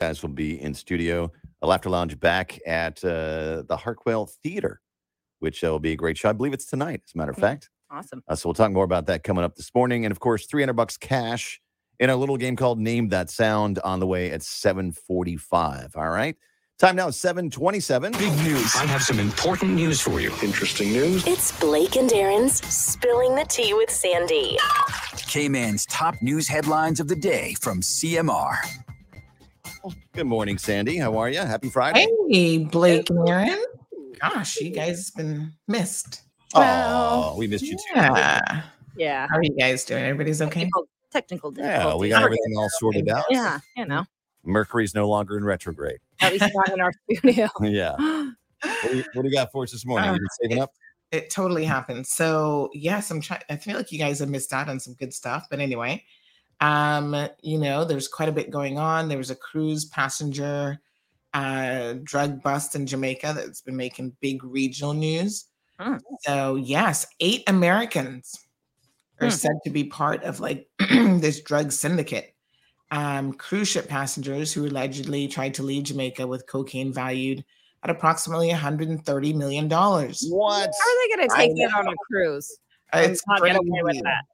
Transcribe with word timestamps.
guys 0.00 0.22
will 0.22 0.30
be 0.30 0.60
in 0.60 0.74
studio. 0.74 1.30
A 1.62 1.66
Laughter 1.66 1.90
Lounge 1.90 2.18
back 2.18 2.58
at 2.66 3.04
uh, 3.04 3.62
the 3.68 3.76
Harquail 3.76 4.26
Theater, 4.42 4.80
which 5.40 5.62
uh, 5.62 5.68
will 5.68 5.78
be 5.78 5.92
a 5.92 5.96
great 5.96 6.16
show. 6.16 6.30
I 6.30 6.32
believe 6.32 6.54
it's 6.54 6.64
tonight, 6.64 7.02
as 7.04 7.14
a 7.14 7.18
matter 7.18 7.32
of 7.32 7.36
fact. 7.36 7.68
Awesome. 7.90 8.22
Uh, 8.26 8.34
so 8.34 8.48
we'll 8.48 8.54
talk 8.54 8.72
more 8.72 8.84
about 8.84 9.06
that 9.06 9.24
coming 9.24 9.44
up 9.44 9.56
this 9.56 9.70
morning. 9.74 10.06
And 10.06 10.12
of 10.12 10.20
course, 10.20 10.46
300 10.46 10.72
bucks 10.72 10.96
cash 10.96 11.60
in 11.98 12.08
a 12.08 12.16
little 12.16 12.38
game 12.38 12.56
called 12.56 12.78
Name 12.78 13.10
That 13.10 13.28
Sound 13.30 13.78
on 13.80 14.00
the 14.00 14.06
way 14.06 14.30
at 14.30 14.42
745. 14.42 15.96
All 15.96 16.08
right. 16.08 16.36
Time 16.78 16.96
now 16.96 17.08
is 17.08 17.16
727. 17.20 18.12
Big 18.12 18.32
news. 18.38 18.74
I 18.74 18.86
have 18.86 19.02
some 19.02 19.18
important 19.18 19.72
news 19.72 20.00
for 20.00 20.18
you. 20.18 20.32
Interesting 20.42 20.92
news. 20.92 21.26
It's 21.26 21.52
Blake 21.60 21.96
and 21.96 22.10
Aaron's 22.10 22.64
Spilling 22.72 23.34
the 23.34 23.44
Tea 23.44 23.74
with 23.74 23.90
Sandy. 23.90 24.56
Cayman's 25.26 25.84
top 25.86 26.14
news 26.22 26.48
headlines 26.48 26.98
of 26.98 27.08
the 27.08 27.16
day 27.16 27.54
from 27.60 27.82
CMR. 27.82 28.56
Good 30.12 30.26
morning, 30.26 30.58
Sandy. 30.58 30.96
How 30.98 31.16
are 31.18 31.28
you? 31.30 31.40
Happy 31.40 31.68
Friday. 31.70 32.06
Hey, 32.28 32.58
Blake 32.58 33.08
and 33.10 33.28
Aaron. 33.28 33.62
Gosh, 34.20 34.56
you 34.60 34.70
guys 34.70 35.08
have 35.08 35.16
been 35.16 35.52
missed. 35.68 36.22
Oh, 36.54 37.34
we 37.38 37.46
missed 37.46 37.64
you 37.64 37.76
too. 37.76 37.82
Yeah. 37.94 38.62
Yeah. 38.96 39.26
How 39.30 39.36
are 39.36 39.42
you 39.42 39.56
guys 39.56 39.84
doing? 39.84 40.02
Everybody's 40.04 40.42
okay? 40.42 40.60
Technical, 40.60 40.88
technical 41.12 41.54
Yeah, 41.56 41.94
we 41.94 42.08
got 42.10 42.22
everything 42.22 42.54
all 42.56 42.68
sorted 42.78 43.08
out. 43.08 43.24
Yeah, 43.30 43.60
you 43.76 43.86
know, 43.86 44.04
Mercury's 44.44 44.94
no 44.94 45.08
longer 45.08 45.38
in 45.38 45.44
retrograde. 45.44 45.98
at 46.20 46.32
least 46.32 46.50
not 46.54 46.70
in 46.72 46.80
our 46.80 46.92
studio. 47.12 47.48
Yeah. 47.62 47.96
What 48.62 48.90
do 48.92 48.96
you, 48.98 49.04
what 49.14 49.22
do 49.22 49.28
you 49.30 49.34
got 49.34 49.50
for 49.52 49.62
us 49.62 49.72
this 49.72 49.86
morning? 49.86 50.10
Uh, 50.10 50.12
You 50.12 50.18
been 50.18 50.28
saving 50.42 50.58
up? 50.62 50.70
It 51.12 51.30
totally 51.30 51.64
happened. 51.64 52.06
So 52.06 52.68
yes, 52.74 53.10
I'm 53.10 53.22
trying. 53.22 53.40
I 53.48 53.56
feel 53.56 53.74
like 53.74 53.90
you 53.90 53.98
guys 53.98 54.18
have 54.18 54.28
missed 54.28 54.52
out 54.52 54.68
on 54.68 54.78
some 54.78 54.92
good 54.94 55.14
stuff. 55.14 55.46
But 55.48 55.60
anyway, 55.60 56.04
um, 56.60 57.28
you 57.42 57.58
know, 57.58 57.84
there's 57.84 58.08
quite 58.08 58.28
a 58.28 58.32
bit 58.32 58.50
going 58.50 58.78
on. 58.78 59.08
There 59.08 59.18
was 59.18 59.30
a 59.30 59.36
cruise 59.36 59.84
passenger 59.86 60.80
uh 61.32 61.94
drug 62.02 62.42
bust 62.42 62.74
in 62.74 62.86
Jamaica 62.88 63.32
that's 63.36 63.60
been 63.60 63.76
making 63.76 64.16
big 64.20 64.42
regional 64.42 64.94
news. 64.94 65.44
Hmm. 65.78 65.98
So 66.22 66.56
yes, 66.56 67.06
eight 67.20 67.44
Americans 67.48 68.34
are 69.20 69.28
Hmm. 69.28 69.34
said 69.34 69.52
to 69.64 69.70
be 69.70 69.84
part 69.84 70.24
of 70.24 70.40
like 70.40 70.68
this 70.78 71.40
drug 71.40 71.72
syndicate. 71.72 72.34
Um, 72.90 73.32
cruise 73.34 73.68
ship 73.68 73.86
passengers 73.86 74.52
who 74.52 74.66
allegedly 74.66 75.28
tried 75.28 75.54
to 75.54 75.62
leave 75.62 75.84
Jamaica 75.84 76.26
with 76.26 76.48
cocaine 76.48 76.92
valued 76.92 77.44
at 77.84 77.90
approximately 77.90 78.48
130 78.48 79.32
million 79.32 79.68
dollars. 79.68 80.26
What? 80.28 80.62
How 80.62 80.66
are 80.66 81.08
they 81.08 81.16
going 81.16 81.28
to 81.28 81.34
I 81.36 81.46
take 81.46 81.52
it 81.56 81.72
on 81.72 81.86
a 81.86 81.94
cruise? 82.10 82.58
and 82.92 83.12
It's 83.12 83.22
not 83.28 83.44
get 83.44 83.54
away 83.56 83.82
with 83.84 84.02
that? 84.02 84.24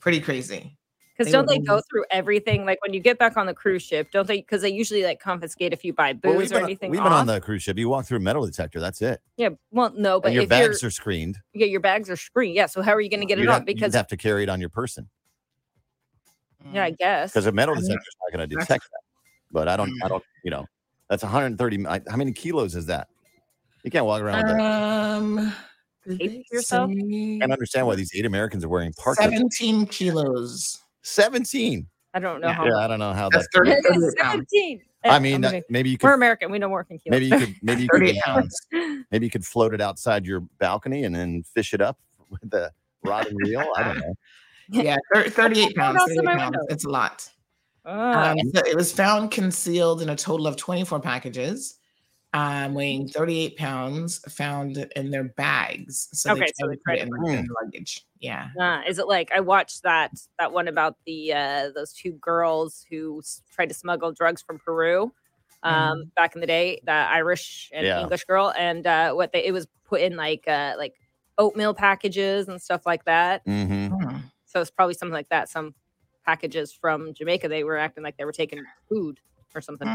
Pretty 0.00 0.20
crazy. 0.20 0.76
Because 1.16 1.30
don't 1.32 1.46
they 1.46 1.58
go 1.58 1.74
lose. 1.76 1.84
through 1.88 2.04
everything? 2.10 2.64
Like 2.66 2.82
when 2.82 2.92
you 2.92 2.98
get 3.00 3.18
back 3.18 3.36
on 3.36 3.46
the 3.46 3.54
cruise 3.54 3.82
ship, 3.82 4.10
don't 4.12 4.26
they? 4.26 4.38
Because 4.38 4.62
they 4.62 4.68
usually 4.70 5.04
like 5.04 5.20
confiscate 5.20 5.72
if 5.72 5.84
you 5.84 5.92
buy 5.92 6.12
booze 6.12 6.30
Well, 6.30 6.38
we've 6.38 6.50
or 6.50 6.54
been, 6.56 6.64
anything. 6.64 6.90
we've 6.90 7.02
been 7.02 7.12
on 7.12 7.26
the 7.26 7.40
cruise 7.40 7.62
ship. 7.62 7.78
You 7.78 7.88
walk 7.88 8.06
through 8.06 8.16
a 8.18 8.20
metal 8.20 8.44
detector. 8.44 8.80
That's 8.80 9.00
it. 9.00 9.20
Yeah, 9.36 9.50
well, 9.70 9.92
no, 9.96 10.20
but 10.20 10.28
and 10.28 10.34
your 10.34 10.42
if 10.42 10.48
bags 10.48 10.82
you're, 10.82 10.90
screened. 10.90 11.38
yeah, 11.52 11.66
your 11.66 11.80
bags 11.80 12.10
are 12.10 12.16
screened. 12.16 12.56
Yeah, 12.56 12.66
so 12.66 12.82
how 12.82 12.92
are 12.92 13.00
you 13.00 13.08
going 13.10 13.20
to 13.20 13.26
get 13.26 13.38
it 13.38 13.42
You'd 13.42 13.50
on? 13.50 13.60
have, 13.60 13.68
you'd 13.68 13.94
have 13.94 14.08
to 14.08 14.16
carry 14.16 14.42
it 14.42 14.48
on 14.48 14.58
your 14.60 14.70
person 14.70 15.08
yeah, 16.72 16.84
I 16.84 16.90
guess. 16.90 17.30
because 17.32 17.46
a 17.46 17.52
metal 17.52 17.74
I 17.74 17.78
mean, 17.78 17.88
detector's 17.88 18.16
not 18.22 18.36
going 18.36 18.48
to 18.48 18.56
detect 18.56 18.84
that. 18.84 19.00
But 19.50 19.68
I 19.68 19.76
don't. 19.76 19.90
Mm. 19.90 20.04
I 20.04 20.08
don't. 20.08 20.24
You 20.42 20.50
know, 20.50 20.66
that's 21.08 21.22
130. 21.22 21.78
mi- 21.78 21.88
How 22.08 22.16
many 22.16 22.32
kilos 22.32 22.74
is 22.74 22.86
that? 22.86 23.08
You 23.84 23.90
can't 23.90 24.06
walk 24.06 24.22
around 24.22 24.44
with 24.44 24.56
that. 24.56 24.60
Um, 24.60 25.54
did 26.08 26.18
Tape 26.18 26.30
they 26.30 26.44
yourself? 26.56 26.90
I 26.90 26.94
can't 27.40 27.52
understand 27.52 27.86
why 27.86 27.94
these 27.96 28.10
eight 28.14 28.24
Americans 28.26 28.64
are 28.64 28.68
wearing 28.68 28.92
parkas. 28.94 29.24
17 29.24 29.86
kilos. 29.86 30.80
17. 31.04 31.86
I 32.14 32.18
don't 32.18 32.40
know 32.40 32.48
Yeah. 32.48 32.52
how. 32.54 32.64
Yeah, 32.66 32.76
I 32.76 32.86
don't 32.86 32.98
know 32.98 33.12
how 33.12 33.28
That's 33.28 33.46
that. 33.52 33.58
30, 33.58 33.70
38 33.82 33.82
pounds. 33.92 34.14
Seventeen. 34.18 34.80
I 35.04 35.18
mean, 35.18 35.34
I'm 35.36 35.40
gonna- 35.42 35.62
maybe 35.68 35.90
you 35.90 35.98
could. 35.98 36.06
we're. 36.06 36.14
American. 36.14 36.50
We 36.50 36.58
don't 36.58 36.70
work 36.70 36.86
in 36.90 36.98
kilos. 36.98 37.10
Maybe 37.12 37.26
you 37.26 37.38
could. 37.38 37.54
Maybe 37.62 37.82
you 37.82 37.88
could. 37.88 38.16
pounds. 38.24 38.56
Maybe 39.10 39.26
you 39.26 39.30
could 39.30 39.44
float 39.44 39.74
it 39.74 39.80
outside 39.80 40.24
your 40.26 40.40
balcony 40.58 41.04
and 41.04 41.14
then 41.14 41.42
fish 41.54 41.74
it 41.74 41.80
up 41.80 41.98
with 42.30 42.48
the 42.50 42.72
rod 43.04 43.26
and 43.26 43.36
reel. 43.42 43.64
I 43.76 43.82
don't 43.84 43.98
know. 43.98 44.14
Yeah, 44.70 44.96
thir- 45.12 45.28
38 45.28 45.76
pounds. 45.76 45.98
38 46.06 46.24
pounds. 46.24 46.56
It's 46.70 46.84
a 46.86 46.88
lot. 46.88 47.28
Ah, 47.84 48.30
Um, 48.30 48.38
so 48.54 48.62
it 48.66 48.74
was 48.76 48.92
found 48.92 49.30
concealed 49.30 50.00
in 50.00 50.08
a 50.08 50.16
total 50.16 50.46
of 50.46 50.56
24 50.56 51.00
packages, 51.00 51.80
um, 52.34 52.74
weighing 52.74 53.08
38 53.08 53.58
pounds, 53.58 54.20
found 54.34 54.78
in 54.96 55.10
their 55.12 55.24
bags. 55.24 56.10
So 56.14 56.30
Okay, 56.30 56.46
they 56.46 56.52
so 56.54 56.66
tried 56.66 56.68
they 56.68 56.76
to 56.76 56.82
put 56.86 56.94
it 56.96 57.02
in, 57.02 57.26
in 57.32 57.48
luggage. 57.62 58.06
Yeah. 58.20 58.50
ah, 58.60 58.82
is 58.86 58.98
it 58.98 59.06
like 59.08 59.32
I 59.32 59.40
watched 59.40 59.82
that 59.82 60.12
that 60.38 60.52
one 60.52 60.68
about 60.68 60.96
the 61.06 61.32
uh 61.32 61.70
those 61.74 61.92
two 61.92 62.12
girls 62.14 62.84
who 62.90 63.18
s- 63.20 63.42
tried 63.50 63.68
to 63.68 63.74
smuggle 63.74 64.12
drugs 64.12 64.42
from 64.42 64.58
Peru 64.58 65.12
um 65.62 66.12
back 66.16 66.34
in 66.34 66.40
the 66.40 66.46
day, 66.46 66.80
the 66.84 66.92
Irish 66.92 67.70
and 67.74 67.90
Yeah. 67.90 67.94
English 67.94 68.24
girl, 68.24 68.52
and 68.56 68.86
uh 68.86 69.12
what 69.14 69.32
they 69.32 69.44
it 69.44 69.52
was 69.52 69.66
put 69.84 70.00
in 70.00 70.16
like 70.16 70.46
uh 70.48 70.74
like 70.78 70.94
oatmeal 71.38 71.74
packages 71.74 72.48
and 72.48 72.60
stuff 72.62 72.86
like 72.86 73.04
that. 73.04 73.42
hmm 73.46 73.88
Hmm. 73.90 74.28
So 74.46 74.60
it's 74.60 74.70
probably 74.70 74.94
something 74.94 75.14
like 75.14 75.30
that. 75.30 75.48
Some 75.48 75.74
packages 76.24 76.72
from 76.72 77.14
Jamaica, 77.14 77.48
they 77.48 77.64
were 77.64 77.78
acting 77.78 78.04
like 78.04 78.16
they 78.18 78.24
were 78.24 78.32
taking 78.32 78.68
food 78.88 79.20
or 79.54 79.60
something. 79.60 79.92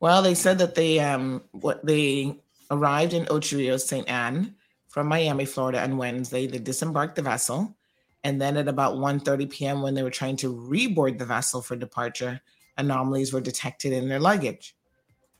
Well, 0.00 0.22
they 0.22 0.34
said 0.34 0.58
that 0.58 0.74
they 0.74 1.00
um 1.00 1.42
what 1.52 1.84
they 1.84 2.36
arrived 2.70 3.12
in 3.12 3.26
Ocho 3.30 3.56
Rios, 3.56 3.86
St. 3.86 4.08
Ann 4.08 4.54
from 4.88 5.06
Miami, 5.06 5.44
Florida 5.44 5.82
on 5.82 5.96
Wednesday. 5.96 6.46
They 6.46 6.58
disembarked 6.58 7.16
the 7.16 7.22
vessel. 7.22 7.76
And 8.24 8.40
then 8.40 8.56
at 8.56 8.68
about 8.68 8.96
1:30 8.96 9.50
p.m., 9.50 9.82
when 9.82 9.94
they 9.94 10.02
were 10.02 10.10
trying 10.10 10.36
to 10.38 10.52
reboard 10.54 11.18
the 11.18 11.24
vessel 11.24 11.62
for 11.62 11.76
departure, 11.76 12.40
anomalies 12.76 13.32
were 13.32 13.40
detected 13.40 13.92
in 13.92 14.08
their 14.08 14.20
luggage. 14.20 14.74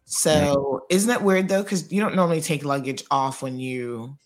So 0.04 0.86
isn't 0.88 1.08
that 1.08 1.22
weird 1.22 1.48
though? 1.48 1.62
Because 1.62 1.92
you 1.92 2.00
don't 2.00 2.16
normally 2.16 2.40
take 2.40 2.64
luggage 2.64 3.04
off 3.10 3.42
when 3.42 3.58
you 3.58 4.16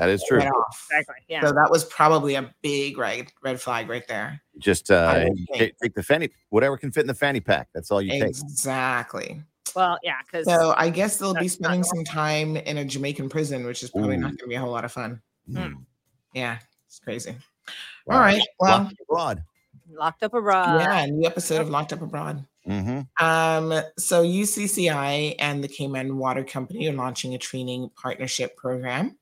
That 0.00 0.08
is 0.08 0.24
true. 0.26 0.40
off. 0.40 0.86
Exactly. 0.90 1.16
Yeah. 1.28 1.42
So 1.42 1.52
that 1.52 1.70
was 1.70 1.84
probably 1.84 2.34
a 2.34 2.50
big 2.62 2.96
red 2.96 3.30
red 3.42 3.60
flag 3.60 3.88
right 3.90 4.06
there. 4.08 4.40
Just 4.58 4.90
uh, 4.90 5.26
would 5.28 5.38
you 5.38 5.44
think. 5.46 5.58
take, 5.58 5.78
take 5.82 5.94
the 5.94 6.02
fanny, 6.02 6.30
whatever 6.48 6.78
can 6.78 6.90
fit 6.90 7.02
in 7.02 7.06
the 7.06 7.14
fanny 7.14 7.40
pack. 7.40 7.68
That's 7.74 7.90
all 7.90 8.00
you 8.00 8.10
take. 8.12 8.22
Exactly. 8.22 9.42
well, 9.76 9.98
yeah, 10.02 10.14
because 10.24 10.46
So 10.46 10.72
I 10.76 10.88
guess 10.88 11.18
they'll 11.18 11.34
be 11.34 11.48
spending 11.48 11.84
some 11.84 12.02
time 12.04 12.56
in 12.56 12.78
a 12.78 12.84
Jamaican 12.84 13.28
prison, 13.28 13.64
which 13.66 13.82
is 13.82 13.90
probably 13.90 14.16
not 14.16 14.28
going 14.28 14.38
to 14.38 14.46
be 14.46 14.54
a 14.54 14.60
whole 14.60 14.72
lot 14.72 14.84
of 14.86 14.92
fun. 14.92 15.20
Mm. 15.50 15.84
Yeah, 16.34 16.58
it's 16.86 16.98
crazy. 16.98 17.36
Wow. 18.06 18.14
All 18.16 18.20
right. 18.22 18.42
Well, 18.58 18.78
Locked 18.84 19.00
abroad. 19.02 19.42
locked 19.92 20.22
up 20.22 20.32
abroad. 20.34 20.80
yeah, 20.80 21.06
new 21.06 21.26
episode 21.26 21.60
of 21.60 21.68
Locked 21.68 21.92
Up 21.92 22.00
Abroad. 22.02 22.44
hmm 22.64 23.00
Um, 23.20 23.82
so 23.98 24.24
UCCI 24.24 25.34
and 25.38 25.62
the 25.62 25.68
Cayman 25.68 26.16
Water 26.16 26.42
Company 26.42 26.88
are 26.88 26.92
launching 26.94 27.34
a 27.34 27.38
training 27.38 27.90
partnership 28.00 28.56
program. 28.56 29.16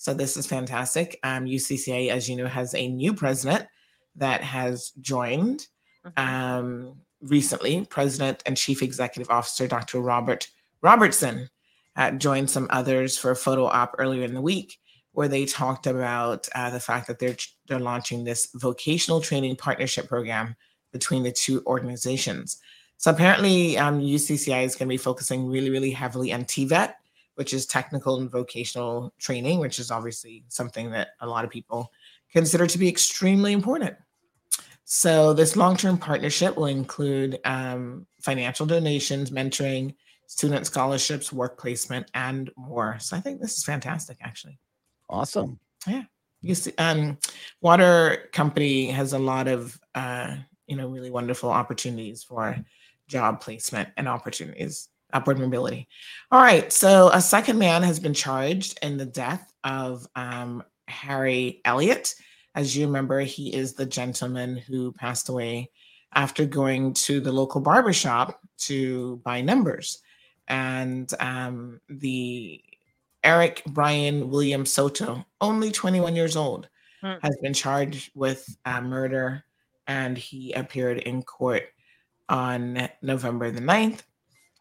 So 0.00 0.14
this 0.14 0.38
is 0.38 0.46
fantastic. 0.46 1.20
Um, 1.24 1.44
UCCI, 1.44 2.08
as 2.08 2.26
you 2.26 2.34
know, 2.34 2.46
has 2.46 2.74
a 2.74 2.88
new 2.88 3.12
president 3.12 3.66
that 4.16 4.42
has 4.42 4.92
joined 5.02 5.66
Mhm. 6.06 6.18
um, 6.18 6.96
recently. 7.20 7.84
President 7.84 8.42
and 8.46 8.56
Chief 8.56 8.80
Executive 8.82 9.30
Officer 9.30 9.68
Dr. 9.68 10.00
Robert 10.00 10.48
Robertson 10.80 11.50
uh, 11.96 12.12
joined 12.12 12.48
some 12.48 12.66
others 12.70 13.18
for 13.18 13.30
a 13.32 13.36
photo 13.36 13.66
op 13.66 13.94
earlier 13.98 14.24
in 14.24 14.32
the 14.32 14.40
week, 14.40 14.78
where 15.12 15.28
they 15.28 15.44
talked 15.44 15.86
about 15.86 16.48
uh, 16.54 16.70
the 16.70 16.80
fact 16.80 17.06
that 17.06 17.18
they're 17.18 17.36
they're 17.68 17.78
launching 17.78 18.24
this 18.24 18.48
vocational 18.54 19.20
training 19.20 19.54
partnership 19.56 20.08
program 20.08 20.56
between 20.94 21.24
the 21.24 21.32
two 21.32 21.62
organizations. 21.66 22.56
So 22.96 23.10
apparently, 23.10 23.76
um, 23.76 24.00
UCCI 24.00 24.64
is 24.64 24.76
going 24.76 24.88
to 24.88 24.94
be 24.94 24.96
focusing 24.96 25.46
really, 25.46 25.68
really 25.68 25.90
heavily 25.90 26.32
on 26.32 26.44
TVET, 26.46 26.94
which 27.40 27.54
is 27.54 27.64
technical 27.64 28.20
and 28.20 28.30
vocational 28.30 29.14
training, 29.18 29.60
which 29.60 29.78
is 29.78 29.90
obviously 29.90 30.44
something 30.48 30.90
that 30.90 31.12
a 31.20 31.26
lot 31.26 31.42
of 31.42 31.48
people 31.48 31.90
consider 32.30 32.66
to 32.66 32.76
be 32.76 32.86
extremely 32.86 33.54
important. 33.54 33.96
So 34.84 35.32
this 35.32 35.56
long-term 35.56 35.96
partnership 35.96 36.54
will 36.54 36.66
include 36.66 37.40
um, 37.46 38.06
financial 38.20 38.66
donations, 38.66 39.30
mentoring, 39.30 39.94
student 40.26 40.66
scholarships, 40.66 41.32
work 41.32 41.58
placement, 41.58 42.10
and 42.12 42.50
more. 42.58 42.98
So 43.00 43.16
I 43.16 43.20
think 43.20 43.40
this 43.40 43.56
is 43.56 43.64
fantastic, 43.64 44.18
actually. 44.20 44.58
Awesome. 45.08 45.58
Yeah. 45.86 46.02
You 46.42 46.54
see, 46.54 46.74
um, 46.76 47.16
water 47.62 48.28
company 48.34 48.90
has 48.90 49.14
a 49.14 49.18
lot 49.18 49.48
of 49.48 49.80
uh, 49.94 50.36
you 50.66 50.76
know 50.76 50.88
really 50.88 51.10
wonderful 51.10 51.48
opportunities 51.48 52.22
for 52.22 52.54
job 53.08 53.40
placement 53.40 53.88
and 53.96 54.06
opportunities, 54.06 54.89
upward 55.12 55.38
mobility. 55.38 55.88
All 56.30 56.40
right, 56.42 56.72
so 56.72 57.10
a 57.12 57.20
second 57.20 57.58
man 57.58 57.82
has 57.82 57.98
been 58.00 58.14
charged 58.14 58.78
in 58.82 58.96
the 58.96 59.06
death 59.06 59.52
of 59.64 60.06
um, 60.16 60.62
Harry 60.88 61.60
Elliott. 61.64 62.14
As 62.54 62.76
you 62.76 62.86
remember, 62.86 63.20
he 63.20 63.54
is 63.54 63.74
the 63.74 63.86
gentleman 63.86 64.56
who 64.56 64.92
passed 64.92 65.28
away 65.28 65.70
after 66.14 66.44
going 66.44 66.92
to 66.94 67.20
the 67.20 67.32
local 67.32 67.60
barber 67.60 67.92
shop 67.92 68.40
to 68.58 69.20
buy 69.24 69.40
numbers, 69.40 69.98
and 70.48 71.12
um, 71.20 71.80
the 71.88 72.62
Eric 73.22 73.62
Brian 73.66 74.30
William 74.30 74.66
Soto, 74.66 75.24
only 75.40 75.70
21 75.70 76.16
years 76.16 76.36
old, 76.36 76.68
Hmm. 77.02 77.14
has 77.22 77.34
been 77.40 77.54
charged 77.54 78.10
with 78.14 78.46
uh, 78.66 78.82
murder 78.82 79.42
and 79.86 80.18
he 80.18 80.52
appeared 80.52 80.98
in 80.98 81.22
court 81.22 81.62
on 82.28 82.90
November 83.00 83.50
the 83.50 83.62
9th. 83.62 84.02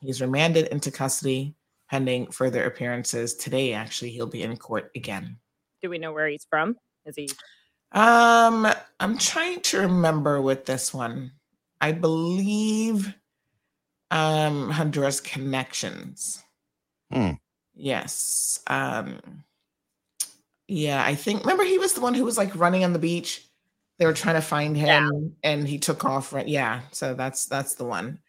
He's 0.01 0.21
remanded 0.21 0.67
into 0.67 0.91
custody 0.91 1.55
pending 1.89 2.31
further 2.31 2.65
appearances. 2.65 3.35
Today, 3.35 3.73
actually, 3.73 4.11
he'll 4.11 4.27
be 4.27 4.43
in 4.43 4.55
court 4.57 4.91
again. 4.95 5.37
Do 5.81 5.89
we 5.89 5.97
know 5.97 6.13
where 6.13 6.27
he's 6.27 6.45
from? 6.49 6.77
Is 7.05 7.15
he? 7.15 7.29
Um, 7.91 8.67
I'm 8.99 9.17
trying 9.17 9.61
to 9.61 9.79
remember 9.79 10.41
with 10.41 10.65
this 10.65 10.93
one. 10.93 11.31
I 11.81 11.91
believe 11.91 13.13
um 14.11 14.69
Honduras 14.69 15.21
connections. 15.21 16.43
Hmm. 17.11 17.31
Yes. 17.75 18.59
Um 18.67 19.19
yeah, 20.67 21.03
I 21.03 21.15
think 21.15 21.41
remember 21.41 21.63
he 21.63 21.77
was 21.77 21.93
the 21.93 22.01
one 22.01 22.13
who 22.13 22.25
was 22.25 22.37
like 22.37 22.55
running 22.55 22.83
on 22.83 22.93
the 22.93 22.99
beach. 22.99 23.45
They 23.97 24.05
were 24.05 24.13
trying 24.13 24.35
to 24.35 24.41
find 24.41 24.77
him 24.77 25.35
and 25.43 25.67
he 25.67 25.77
took 25.79 26.05
off 26.05 26.33
right. 26.33 26.47
Yeah, 26.47 26.81
so 26.91 27.13
that's 27.13 27.45
that's 27.45 27.75
the 27.75 27.85
one. 27.85 28.19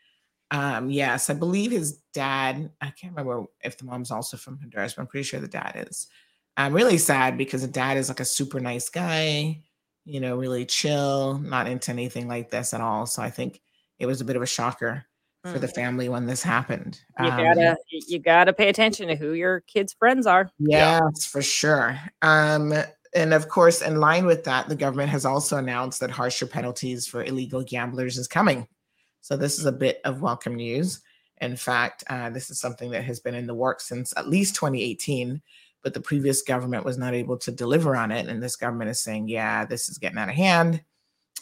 Um 0.50 0.90
yes, 0.90 1.30
I 1.30 1.34
believe 1.34 1.70
his 1.70 1.98
dad, 2.12 2.70
I 2.80 2.86
can't 2.90 3.12
remember 3.16 3.46
if 3.62 3.78
the 3.78 3.84
mom's 3.84 4.10
also 4.10 4.36
from 4.36 4.58
Honduras, 4.58 4.94
but 4.94 5.02
I'm 5.02 5.08
pretty 5.08 5.24
sure 5.24 5.40
the 5.40 5.48
dad 5.48 5.86
is. 5.88 6.08
I'm 6.56 6.72
really 6.74 6.98
sad 6.98 7.38
because 7.38 7.62
the 7.62 7.68
dad 7.68 7.96
is 7.96 8.08
like 8.08 8.20
a 8.20 8.24
super 8.24 8.60
nice 8.60 8.88
guy, 8.88 9.62
you 10.04 10.20
know, 10.20 10.36
really 10.36 10.66
chill, 10.66 11.38
not 11.38 11.68
into 11.68 11.92
anything 11.92 12.26
like 12.28 12.50
this 12.50 12.74
at 12.74 12.80
all. 12.80 13.06
So 13.06 13.22
I 13.22 13.30
think 13.30 13.60
it 13.98 14.06
was 14.06 14.20
a 14.20 14.24
bit 14.24 14.36
of 14.36 14.42
a 14.42 14.46
shocker 14.46 15.04
for 15.44 15.58
the 15.58 15.68
Mm. 15.68 15.74
family 15.74 16.08
when 16.08 16.26
this 16.26 16.42
happened. 16.42 17.00
You 17.18 17.30
Um, 17.30 17.36
gotta 17.36 17.76
you 17.88 18.02
you 18.08 18.18
gotta 18.18 18.52
pay 18.52 18.68
attention 18.68 19.08
to 19.08 19.16
who 19.16 19.32
your 19.32 19.60
kids' 19.60 19.94
friends 19.94 20.26
are. 20.26 20.50
Yes, 20.58 21.24
for 21.26 21.42
sure. 21.42 21.98
Um, 22.22 22.72
and 23.14 23.34
of 23.34 23.48
course, 23.48 23.82
in 23.82 23.96
line 24.00 24.26
with 24.26 24.44
that, 24.44 24.68
the 24.68 24.76
government 24.76 25.10
has 25.10 25.24
also 25.24 25.56
announced 25.56 26.00
that 26.00 26.10
harsher 26.10 26.46
penalties 26.46 27.06
for 27.06 27.24
illegal 27.24 27.62
gamblers 27.62 28.18
is 28.18 28.28
coming. 28.28 28.68
So 29.20 29.36
this 29.36 29.58
is 29.58 29.66
a 29.66 29.72
bit 29.72 30.00
of 30.04 30.22
welcome 30.22 30.54
news. 30.54 31.00
In 31.40 31.56
fact, 31.56 32.04
uh, 32.08 32.30
this 32.30 32.50
is 32.50 32.60
something 32.60 32.90
that 32.90 33.04
has 33.04 33.20
been 33.20 33.34
in 33.34 33.46
the 33.46 33.54
works 33.54 33.86
since 33.88 34.12
at 34.16 34.28
least 34.28 34.54
2018, 34.56 35.40
but 35.82 35.94
the 35.94 36.00
previous 36.00 36.42
government 36.42 36.84
was 36.84 36.98
not 36.98 37.14
able 37.14 37.38
to 37.38 37.50
deliver 37.50 37.96
on 37.96 38.10
it. 38.12 38.28
And 38.28 38.42
this 38.42 38.56
government 38.56 38.90
is 38.90 39.00
saying, 39.00 39.28
yeah, 39.28 39.64
this 39.64 39.88
is 39.88 39.98
getting 39.98 40.18
out 40.18 40.28
of 40.28 40.34
hand. 40.34 40.82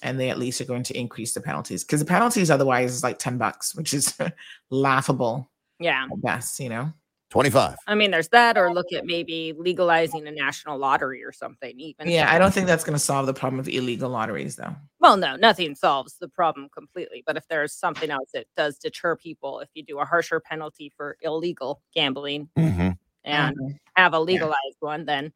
And 0.02 0.18
they 0.20 0.30
at 0.30 0.38
least 0.38 0.60
are 0.60 0.64
going 0.66 0.84
to 0.84 0.96
increase 0.96 1.34
the 1.34 1.40
penalties 1.40 1.82
because 1.82 1.98
the 1.98 2.06
penalties 2.06 2.50
otherwise 2.52 2.94
is 2.94 3.02
like 3.02 3.18
10 3.18 3.36
bucks, 3.38 3.74
which 3.74 3.92
is 3.92 4.16
laughable 4.70 5.50
Yeah. 5.80 6.06
at 6.10 6.22
best, 6.22 6.60
you 6.60 6.68
know? 6.68 6.92
25. 7.30 7.76
I 7.86 7.94
mean, 7.94 8.10
there's 8.10 8.28
that, 8.28 8.56
or 8.56 8.72
look 8.72 8.86
at 8.92 9.04
maybe 9.04 9.52
legalizing 9.56 10.26
a 10.26 10.30
national 10.30 10.78
lottery 10.78 11.22
or 11.22 11.32
something. 11.32 11.78
Even 11.78 12.08
Yeah, 12.08 12.32
I 12.32 12.38
don't 12.38 12.52
think 12.54 12.66
that's 12.66 12.84
going 12.84 12.94
to 12.94 12.98
solve 12.98 13.26
the 13.26 13.34
problem 13.34 13.60
of 13.60 13.68
illegal 13.68 14.08
lotteries, 14.08 14.56
though. 14.56 14.74
Well, 15.00 15.16
no, 15.18 15.36
nothing 15.36 15.74
solves 15.74 16.16
the 16.18 16.28
problem 16.28 16.68
completely. 16.74 17.22
But 17.26 17.36
if 17.36 17.46
there's 17.48 17.74
something 17.74 18.10
else 18.10 18.30
that 18.32 18.46
does 18.56 18.78
deter 18.78 19.14
people, 19.16 19.60
if 19.60 19.68
you 19.74 19.82
do 19.84 19.98
a 19.98 20.04
harsher 20.06 20.40
penalty 20.40 20.90
for 20.96 21.16
illegal 21.20 21.82
gambling 21.94 22.48
Mm-hmm. 22.56 22.90
and 23.24 23.56
Mhm. 23.56 23.76
have 23.96 24.14
a 24.14 24.20
legalized 24.20 24.76
one, 24.80 25.04
then 25.04 25.32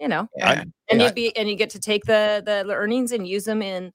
you 0.00 0.08
know, 0.08 0.28
Yeah. 0.36 0.64
and 0.90 1.00
Yeah. 1.00 1.06
you'd 1.06 1.14
be 1.14 1.34
and 1.36 1.48
you 1.48 1.54
get 1.56 1.70
to 1.70 1.80
take 1.80 2.04
the 2.04 2.42
the 2.44 2.74
earnings 2.74 3.12
and 3.12 3.26
use 3.26 3.44
them 3.44 3.62
in 3.62 3.92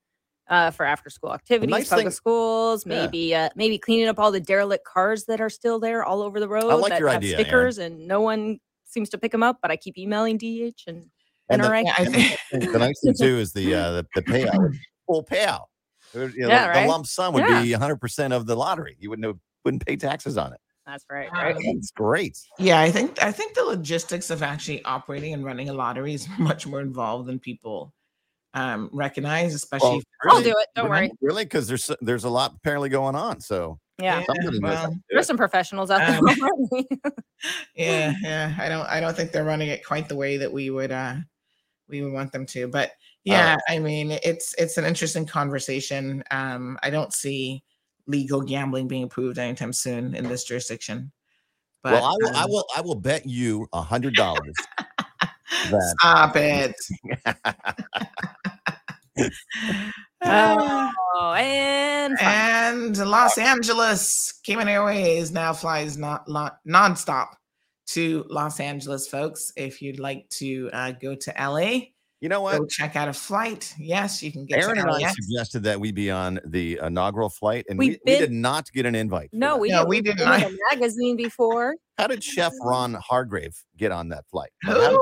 uh, 0.52 0.70
for 0.70 0.86
after 0.86 1.10
school 1.10 1.34
activities, 1.34 1.72
nice 1.72 1.90
public 1.90 2.06
thing- 2.06 2.12
schools, 2.12 2.86
Yeah. 2.86 3.02
maybe 3.06 3.34
uh, 3.34 3.50
maybe 3.56 3.78
cleaning 3.80 4.08
up 4.08 4.20
all 4.20 4.32
the 4.32 4.40
derelict 4.40 4.86
cars 4.86 5.26
that 5.26 5.42
are 5.42 5.50
still 5.50 5.80
there 5.80 6.04
all 6.04 6.22
over 6.22 6.40
the 6.40 6.48
road 6.48 6.66
like 6.66 6.92
that 6.92 7.00
your 7.00 7.08
have 7.10 7.18
idea, 7.18 7.36
Erin. 7.38 7.46
stickers 7.46 7.78
and 7.80 8.08
no 8.08 8.22
one 8.22 8.60
seems 8.86 9.10
to 9.10 9.18
pick 9.18 9.32
them 9.32 9.42
up. 9.42 9.58
But 9.62 9.72
I 9.72 9.78
keep 9.78 9.98
emailing 9.98 10.38
DH 10.38 10.84
and 10.88 11.06
And 11.50 11.64
the- 11.64 11.68
NRA. 11.68 11.84
Yeah, 11.86 11.94
I 11.98 12.04
the 12.60 12.78
nice 12.80 13.00
thing 13.04 13.16
too 13.20 13.38
is 13.40 13.54
the 13.54 13.74
uh, 13.74 13.92
the, 13.92 14.06
the 14.16 14.22
payout, 14.22 14.76
full 15.08 15.24
payout. 15.24 15.66
You 16.14 16.20
know, 16.28 16.48
Yeah, 16.50 16.74
the, 16.74 16.82
the 16.82 16.88
lump 16.88 17.08
sum 17.08 17.34
would 17.34 17.46
Yeah. 17.48 17.62
be 17.64 17.72
100 17.72 17.96
percent 18.02 18.34
of 18.34 18.46
the 18.46 18.56
lottery. 18.56 18.98
You 19.00 19.10
wouldn't 19.10 19.26
have, 19.26 19.38
wouldn't 19.64 19.86
pay 19.86 19.96
taxes 19.96 20.38
on 20.38 20.52
it. 20.54 20.60
That's 20.86 21.06
right, 21.10 21.32
right? 21.32 21.56
It's 21.58 21.92
great. 21.92 22.38
yeah, 22.60 22.82
I 22.82 22.92
think 22.92 23.24
I 23.24 23.32
think 23.32 23.54
the 23.54 23.64
logistics 23.64 24.30
of 24.30 24.44
actually 24.44 24.84
operating 24.84 25.34
and 25.34 25.46
running 25.46 25.70
a 25.70 25.74
lottery 25.74 26.14
is 26.14 26.28
much 26.40 26.68
more 26.68 26.82
involved 26.82 27.30
than 27.30 27.40
people 27.40 27.94
um, 28.54 28.90
recognize, 28.92 29.54
especially. 29.54 29.90
Well, 29.90 29.98
if- 30.00 30.04
I'll 30.24 30.38
really- 30.40 30.52
do 30.52 30.58
it. 30.58 30.68
Don't 30.76 30.90
worry. 30.90 31.12
Really, 31.22 31.46
because 31.46 31.68
there's 31.68 31.90
there's 32.02 32.24
a 32.24 32.30
lot 32.30 32.54
apparently 32.58 32.90
going 32.90 33.16
on. 33.16 33.40
So 33.42 33.80
Yeah. 34.00 34.24
somebody 34.26 34.60
knows 34.60 34.74
how 34.76 34.82
to 34.84 34.90
well, 34.90 34.98
There's 35.10 35.28
some 35.28 35.38
professionals 35.38 35.90
out 35.92 36.00
there. 36.00 36.18
Um, 36.18 36.26
already. 36.72 36.88
yeah, 37.76 38.14
yeah. 38.22 38.56
I 38.60 38.70
don't 38.70 38.86
I 38.88 39.00
don't 39.00 39.16
think 39.16 39.32
they're 39.32 39.44
running 39.46 39.70
it 39.70 39.86
quite 39.86 40.10
the 40.10 40.16
way 40.16 40.38
that 40.38 40.52
we 40.52 40.70
would 40.70 40.92
uh 40.92 41.16
we 41.88 42.02
would 42.02 42.14
want 42.14 42.32
them 42.32 42.46
to. 42.48 42.68
But 42.68 42.92
yeah, 43.24 43.58
I 43.70 43.80
mean 43.80 44.12
it's 44.12 44.54
it's 44.58 44.78
an 44.78 44.86
interesting 44.86 45.26
conversation. 45.26 46.24
Um, 46.32 46.78
I 46.84 46.90
don't 46.90 47.14
see 47.14 47.64
legal 48.08 48.42
gambling 48.42 48.88
being 48.88 49.04
approved 49.04 49.38
anytime 49.38 49.74
soon 49.74 50.16
in 50.16 50.28
this 50.28 50.44
jurisdiction. 50.44 51.12
But 51.84 51.94
well, 51.94 52.06
I 52.06 52.16
will, 52.20 52.36
I 52.36 52.44
um, 52.44 52.50
will 52.50 52.66
I 52.78 52.82
will 52.82 52.96
bet 52.96 53.26
you 53.26 53.68
a 53.74 53.82
hundred 53.82 54.16
dollars 54.16 54.54
that 55.70 55.96
stop 56.00 56.36
it. 56.36 56.76
Oh, 60.24 61.34
and 61.38 62.18
fun. 62.18 62.28
And 62.28 62.98
Los 62.98 63.38
Angeles, 63.38 64.40
Cayman 64.44 64.68
Airways 64.68 65.32
now 65.32 65.54
flies 65.54 65.98
not 65.98 66.28
lo- 66.30 66.50
nonstop 66.68 67.30
to 67.88 68.26
Los 68.30 68.60
Angeles, 68.60 69.08
folks. 69.08 69.52
If 69.56 69.82
you'd 69.82 70.00
like 70.00 70.30
to 70.40 70.70
uh, 70.74 70.92
go 70.94 71.16
to 71.16 71.34
LA, 71.40 71.80
you 72.22 72.30
know 72.30 72.42
what? 72.42 72.58
go 72.60 72.66
check 72.68 72.96
out 72.96 73.08
a 73.08 73.14
flight. 73.14 73.74
Yes, 73.80 74.22
you 74.22 74.32
can 74.32 74.46
get 74.46 74.60
Aaron 74.60 74.76
to 74.76 74.82
and 74.82 74.92
I 74.92 75.00
LAX. 75.00 75.16
suggested 75.16 75.64
that 75.64 75.80
we 75.80 75.92
be 75.92 76.12
on 76.12 76.40
the 76.46 76.80
inaugural 76.82 77.30
flight, 77.30 77.66
and 77.70 77.78
we, 77.80 77.90
We've 77.90 78.00
we 78.06 78.12
been- 78.14 78.22
did 78.22 78.32
not 78.32 78.72
get 78.72 78.86
an 78.86 78.96
invite. 78.96 79.30
no, 79.34 79.58
we 79.58 79.70
No, 79.70 79.80
didn't- 79.80 79.90
we 79.90 79.96
we've 79.98 80.04
did 80.06 80.20
not. 80.20 80.44
in 80.44 80.52
the 80.54 80.60
magazine 80.72 81.18
before 81.18 81.76
How 81.98 82.08
did 82.08 82.24
Chef 82.24 82.54
Ron 82.62 82.94
Hargrave 82.94 83.56
get 83.78 83.92
on 83.92 84.10
that 84.10 84.26
flight? 84.30 84.52
Like, 84.66 84.78
how 84.82 85.00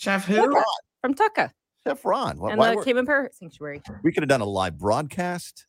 did- 0.00 0.20
Who? 0.22 0.34
Chef 0.34 0.54
who? 0.54 0.62
from 1.02 1.14
Tukka 1.14 1.50
Chef 1.86 2.04
Ron. 2.04 2.38
Why, 2.38 2.50
and 2.50 2.58
why 2.58 2.70
the 2.70 2.76
were- 2.76 2.84
Cayman 2.84 3.06
Parrot 3.06 3.34
Sanctuary. 3.34 3.82
we 4.02 4.12
could 4.12 4.22
have 4.22 4.28
done 4.28 4.40
a 4.40 4.44
live 4.46 4.78
broadcast. 4.78 5.66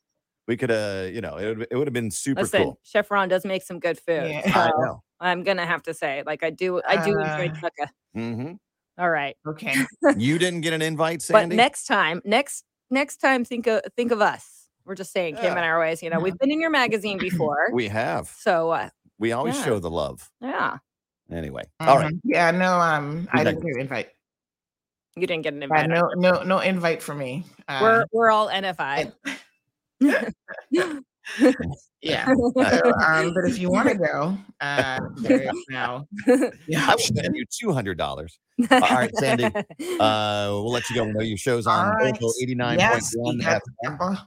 We 0.47 0.57
could 0.57 0.69
have, 0.71 1.13
you 1.13 1.21
know, 1.21 1.37
it 1.37 1.57
would, 1.57 1.67
it 1.71 1.75
would 1.77 1.87
have 1.87 1.93
been 1.93 2.11
super 2.11 2.41
Listen, 2.41 2.63
cool. 2.63 2.79
Chef 2.83 3.09
Ron 3.11 3.29
does 3.29 3.45
make 3.45 3.63
some 3.63 3.79
good 3.79 3.97
food. 3.99 4.29
Yeah. 4.29 4.53
so 4.53 4.59
I 4.59 4.67
know. 4.85 5.03
I'm 5.19 5.43
gonna 5.43 5.65
have 5.65 5.83
to 5.83 5.93
say, 5.93 6.23
like 6.25 6.43
I 6.43 6.49
do, 6.49 6.81
I 6.85 6.95
do 7.05 7.11
enjoy 7.19 7.49
Uh, 7.49 7.69
Tukka. 7.69 7.87
hmm 8.13 8.51
All 8.97 9.09
right, 9.09 9.35
Okay. 9.47 9.75
You 10.17 10.37
didn't 10.39 10.61
get 10.61 10.73
an 10.73 10.81
invite, 10.81 11.21
Sandy. 11.21 11.33
but 11.35 11.41
Sandy. 11.43 11.55
next 11.55 11.85
time, 11.85 12.21
next 12.25 12.65
next 12.89 13.17
time, 13.17 13.45
think 13.45 13.67
of 13.67 13.81
think 13.95 14.11
of 14.11 14.19
us. 14.19 14.67
We're 14.83 14.95
just 14.95 15.13
saying, 15.13 15.35
Yeah. 15.35 15.41
Cayman 15.49 15.63
Airways. 15.63 16.01
You 16.01 16.09
know, 16.09 16.19
we've 16.19 16.37
been 16.39 16.51
in 16.51 16.59
your 16.59 16.71
magazine 16.71 17.17
before, 17.29 17.69
we 17.71 17.87
have. 17.87 18.27
so 18.39 18.71
uh, 18.71 18.89
We 19.19 19.31
always 19.31 19.55
Yeah. 19.57 19.65
show 19.65 19.79
the 19.79 19.91
love. 19.91 20.29
yeah, 20.41 20.79
Anyway, 21.31 21.63
all 21.79 21.97
right. 21.99 22.11
Mhm. 22.11 22.19
Yeah, 22.25 22.49
no, 22.51 22.79
um, 22.79 23.29
I 23.31 23.43
didn't 23.43 23.61
get 23.63 23.75
an 23.75 23.81
invite. 23.81 24.09
You 25.15 25.27
didn't 25.27 25.43
get 25.43 25.53
an 25.53 25.63
invite. 25.63 25.89
no, 25.89 26.09
no, 26.15 26.43
no 26.43 26.59
invite 26.59 27.01
for 27.03 27.13
me. 27.15 27.45
Uh, 27.67 27.79
we're 27.81 28.05
we're 28.11 28.31
all 28.31 28.49
NFI. 28.49 29.11
yeah. 30.01 30.29
So, 32.03 32.91
um, 33.05 33.33
but 33.35 33.45
if 33.45 33.59
you 33.59 33.69
want 33.69 33.87
to 33.89 33.95
go, 33.95 34.35
uh, 34.59 34.99
now. 35.69 36.07
Yeah, 36.27 36.35
I 36.87 36.87
will 36.87 36.93
option. 36.93 37.15
send 37.15 37.35
you 37.35 37.45
two 37.49 37.71
hundred 37.71 37.97
dollars. 37.99 38.39
All 38.71 38.79
right, 38.79 39.15
Sandy. 39.17 39.45
Uh, 39.45 40.47
we'll 40.49 40.71
let 40.71 40.89
you 40.89 40.95
go. 40.95 41.03
We 41.05 41.11
know 41.11 41.19
your 41.21 41.37
show's 41.37 41.67
on 41.67 41.87
All 41.89 41.93
right. 41.93 42.15
Opal 42.15 42.33
eighty 42.41 42.55
nine 42.55 42.79
point 42.79 42.91
Yes, 42.91 43.13
one. 43.15 43.37
we 43.37 43.43
got 43.43 43.57
a 43.57 43.87
couple- 43.87 44.17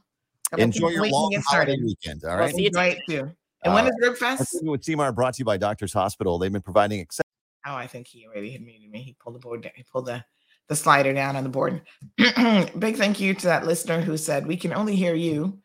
couple 0.50 0.64
Enjoy 0.64 0.88
your 0.91 1.09
long 1.09 1.31
get 1.31 1.43
holiday 1.47 1.73
started. 1.73 1.85
weekend. 1.85 2.23
All 2.25 2.31
Well, 2.31 2.38
right. 2.38 2.55
See 2.55 2.62
you 2.62 2.69
enjoy 2.69 2.87
it 2.87 2.99
too. 3.09 3.33
And 3.64 3.75
when 3.75 3.85
Uh, 3.87 3.88
is 3.88 3.95
Rib 4.00 4.09
Let's 4.11 4.21
Fest? 4.21 4.50
see 4.53 4.95
what 4.97 5.14
brought 5.17 5.35
to 5.35 5.38
you 5.41 5.45
by 5.45 5.57
Doctors 5.57 5.93
Hospital. 5.93 6.38
They've 6.38 6.53
been 6.53 6.62
providing 6.62 7.00
access. 7.00 7.25
Oh, 7.67 7.75
I 7.75 7.88
think 7.88 8.07
he 8.07 8.25
already 8.26 8.53
had 8.53 8.62
muted 8.62 8.88
me. 8.91 9.03
He 9.03 9.17
pulled 9.21 9.35
the 9.35 9.41
board 9.41 9.62
down. 9.62 9.73
He 9.75 9.83
pulled 9.83 10.07
the, 10.07 10.25
the 10.68 10.76
slider 10.76 11.12
down 11.12 11.37
on 11.37 11.44
the 11.44 11.50
board. 11.50 11.83
Big 12.16 12.97
thank 12.97 13.21
you 13.21 13.35
to 13.35 13.47
that 13.47 13.66
listener 13.66 14.00
who 14.00 14.16
said 14.16 14.47
we 14.47 14.56
can 14.56 14.73
only 14.73 14.97
hear 14.97 15.14
you 15.14 15.59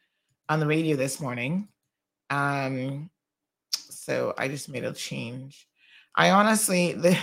on 0.49 0.59
the 0.59 0.67
radio 0.67 0.95
this 0.95 1.21
morning. 1.21 1.67
Um, 2.29 3.09
so 3.71 4.33
I 4.37 4.47
just 4.47 4.69
made 4.69 4.83
a 4.83 4.93
change. 4.93 5.67
I 6.15 6.31
honestly, 6.31 6.93
the, 6.97 7.17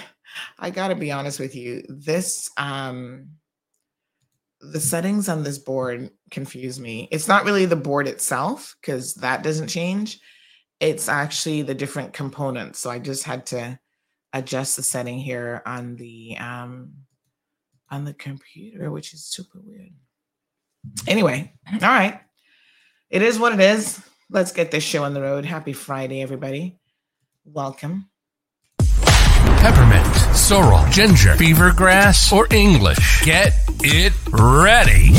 I 0.58 0.70
got 0.70 0.88
to 0.88 0.94
be 0.94 1.12
honest 1.12 1.38
with 1.38 1.54
you. 1.54 1.84
This, 1.88 2.50
um, 2.56 3.28
the 4.60 4.80
settings 4.80 5.28
on 5.28 5.42
this 5.42 5.58
board 5.58 6.10
confuse 6.30 6.80
me. 6.80 7.08
It's 7.10 7.28
not 7.28 7.44
really 7.44 7.66
the 7.66 7.76
board 7.76 8.08
itself 8.08 8.74
because 8.80 9.14
that 9.16 9.42
doesn't 9.42 9.68
change. 9.68 10.18
It's 10.80 11.08
actually 11.08 11.62
the 11.62 11.74
different 11.74 12.12
components. 12.14 12.78
So 12.78 12.90
I 12.90 12.98
just 12.98 13.24
had 13.24 13.46
to 13.46 13.78
adjust 14.32 14.76
the 14.76 14.82
setting 14.82 15.18
here 15.18 15.62
on 15.66 15.96
the 15.96 16.36
um 16.38 16.92
on 17.90 18.04
the 18.04 18.14
computer, 18.14 18.90
which 18.90 19.12
is 19.14 19.24
super 19.24 19.60
weird. 19.64 19.90
Anyway, 21.06 21.52
all 21.72 21.78
right. 21.80 22.20
It 23.10 23.22
is 23.22 23.38
what 23.38 23.52
it 23.52 23.60
is. 23.60 24.00
Let's 24.30 24.52
get 24.52 24.70
this 24.70 24.82
show 24.84 25.04
on 25.04 25.14
the 25.14 25.20
road. 25.22 25.44
Happy 25.44 25.72
Friday, 25.72 26.20
everybody. 26.22 26.78
Welcome. 27.44 28.08
peppermint, 29.58 30.06
sorrel, 30.36 30.84
ginger, 30.90 31.34
fever 31.36 31.72
grass, 31.72 32.32
or 32.32 32.46
English. 32.52 33.22
Get 33.24 33.52
it 33.80 34.12
ready. 34.30 35.12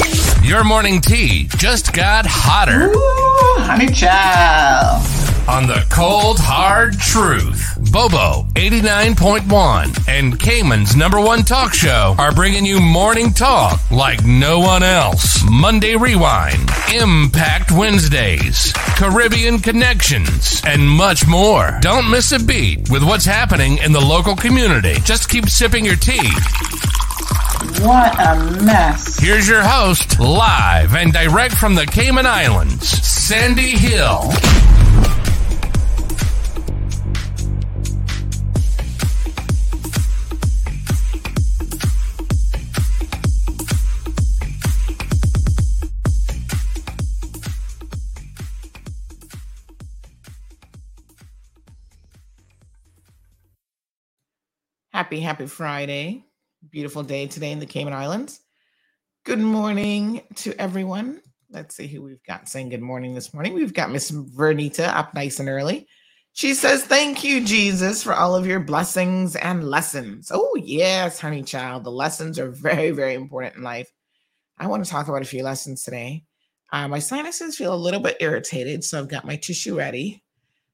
Your 0.48 0.64
morning 0.64 1.02
tea 1.02 1.48
just 1.58 1.94
got 1.94 2.26
hotter. 2.26 2.90
Ooh, 2.92 3.62
honey 3.62 3.88
child. 3.88 5.02
on 5.50 5.68
the 5.68 5.86
cold 5.90 6.38
hard 6.40 6.98
truth. 7.00 7.77
Bobo 7.92 8.46
89.1 8.56 10.08
and 10.08 10.40
Cayman's 10.40 10.96
number 10.96 11.20
one 11.20 11.44
talk 11.44 11.74
show 11.74 12.16
are 12.18 12.34
bringing 12.34 12.66
you 12.66 12.80
morning 12.80 13.32
talk 13.32 13.80
like 13.92 14.24
no 14.26 14.60
one 14.60 14.84
else. 14.84 15.44
Monday 15.50 15.96
Rewind, 15.96 16.70
Impact 16.94 17.72
Wednesdays, 17.72 18.74
Caribbean 18.96 19.60
Connections, 19.60 20.62
and 20.66 20.88
much 20.88 21.28
more. 21.28 21.78
Don't 21.82 22.10
miss 22.10 22.32
a 22.32 22.40
beat 22.40 22.90
with 22.90 23.04
what's 23.04 23.26
happening 23.26 23.78
in 23.80 23.92
the 23.92 24.02
local 24.02 24.36
community. 24.36 24.96
Just 25.04 25.30
keep 25.30 25.48
sipping 25.48 25.86
your 25.86 25.96
tea. 25.96 26.30
What 27.84 28.20
a 28.20 28.64
mess. 28.64 29.20
Here's 29.20 29.48
your 29.48 29.64
host, 29.64 30.20
live 30.20 30.96
and 30.96 31.14
direct 31.14 31.56
from 31.56 31.76
the 31.76 31.86
Cayman 31.86 32.26
Islands, 32.26 32.88
Sandy 32.88 33.72
Hill. 33.72 34.32
Happy, 54.98 55.20
happy 55.20 55.46
Friday. 55.46 56.24
Beautiful 56.72 57.04
day 57.04 57.28
today 57.28 57.52
in 57.52 57.60
the 57.60 57.68
Cayman 57.68 57.94
Islands. 57.94 58.42
Good 59.26 59.38
morning 59.38 60.24
to 60.38 60.60
everyone. 60.60 61.22
Let's 61.52 61.76
see 61.76 61.86
who 61.86 62.02
we've 62.02 62.24
got 62.24 62.50
saying 62.50 62.70
good 62.70 62.82
morning 62.82 63.14
this 63.14 63.32
morning. 63.32 63.54
We've 63.54 63.76
got 63.76 63.92
Miss 63.92 64.10
Vernita 64.10 64.88
up 64.88 65.14
nice 65.14 65.40
and 65.40 65.50
early. 65.50 65.88
She 66.34 66.56
says, 66.56 66.84
Thank 66.84 67.24
you, 67.24 67.46
Jesus, 67.46 68.02
for 68.02 68.16
all 68.16 68.36
of 68.36 68.48
your 68.48 68.60
blessings 68.60 69.36
and 69.36 69.70
lessons. 69.70 70.32
Oh, 70.34 70.60
yes, 70.60 71.20
honey 71.20 71.44
child. 71.44 71.84
The 71.84 71.92
lessons 71.92 72.40
are 72.40 72.50
very, 72.50 72.90
very 72.90 73.14
important 73.14 73.56
in 73.56 73.62
life. 73.62 73.92
I 74.58 74.66
want 74.66 74.84
to 74.84 74.90
talk 74.90 75.10
about 75.10 75.22
a 75.22 75.26
few 75.26 75.44
lessons 75.44 75.84
today. 75.84 76.24
Uh, 76.72 76.88
my 76.88 76.98
sinuses 76.98 77.56
feel 77.56 77.76
a 77.76 77.76
little 77.76 78.00
bit 78.00 78.18
irritated, 78.20 78.84
so 78.84 78.98
I've 78.98 79.10
got 79.10 79.26
my 79.26 79.36
tissue 79.36 79.78
ready 79.78 80.24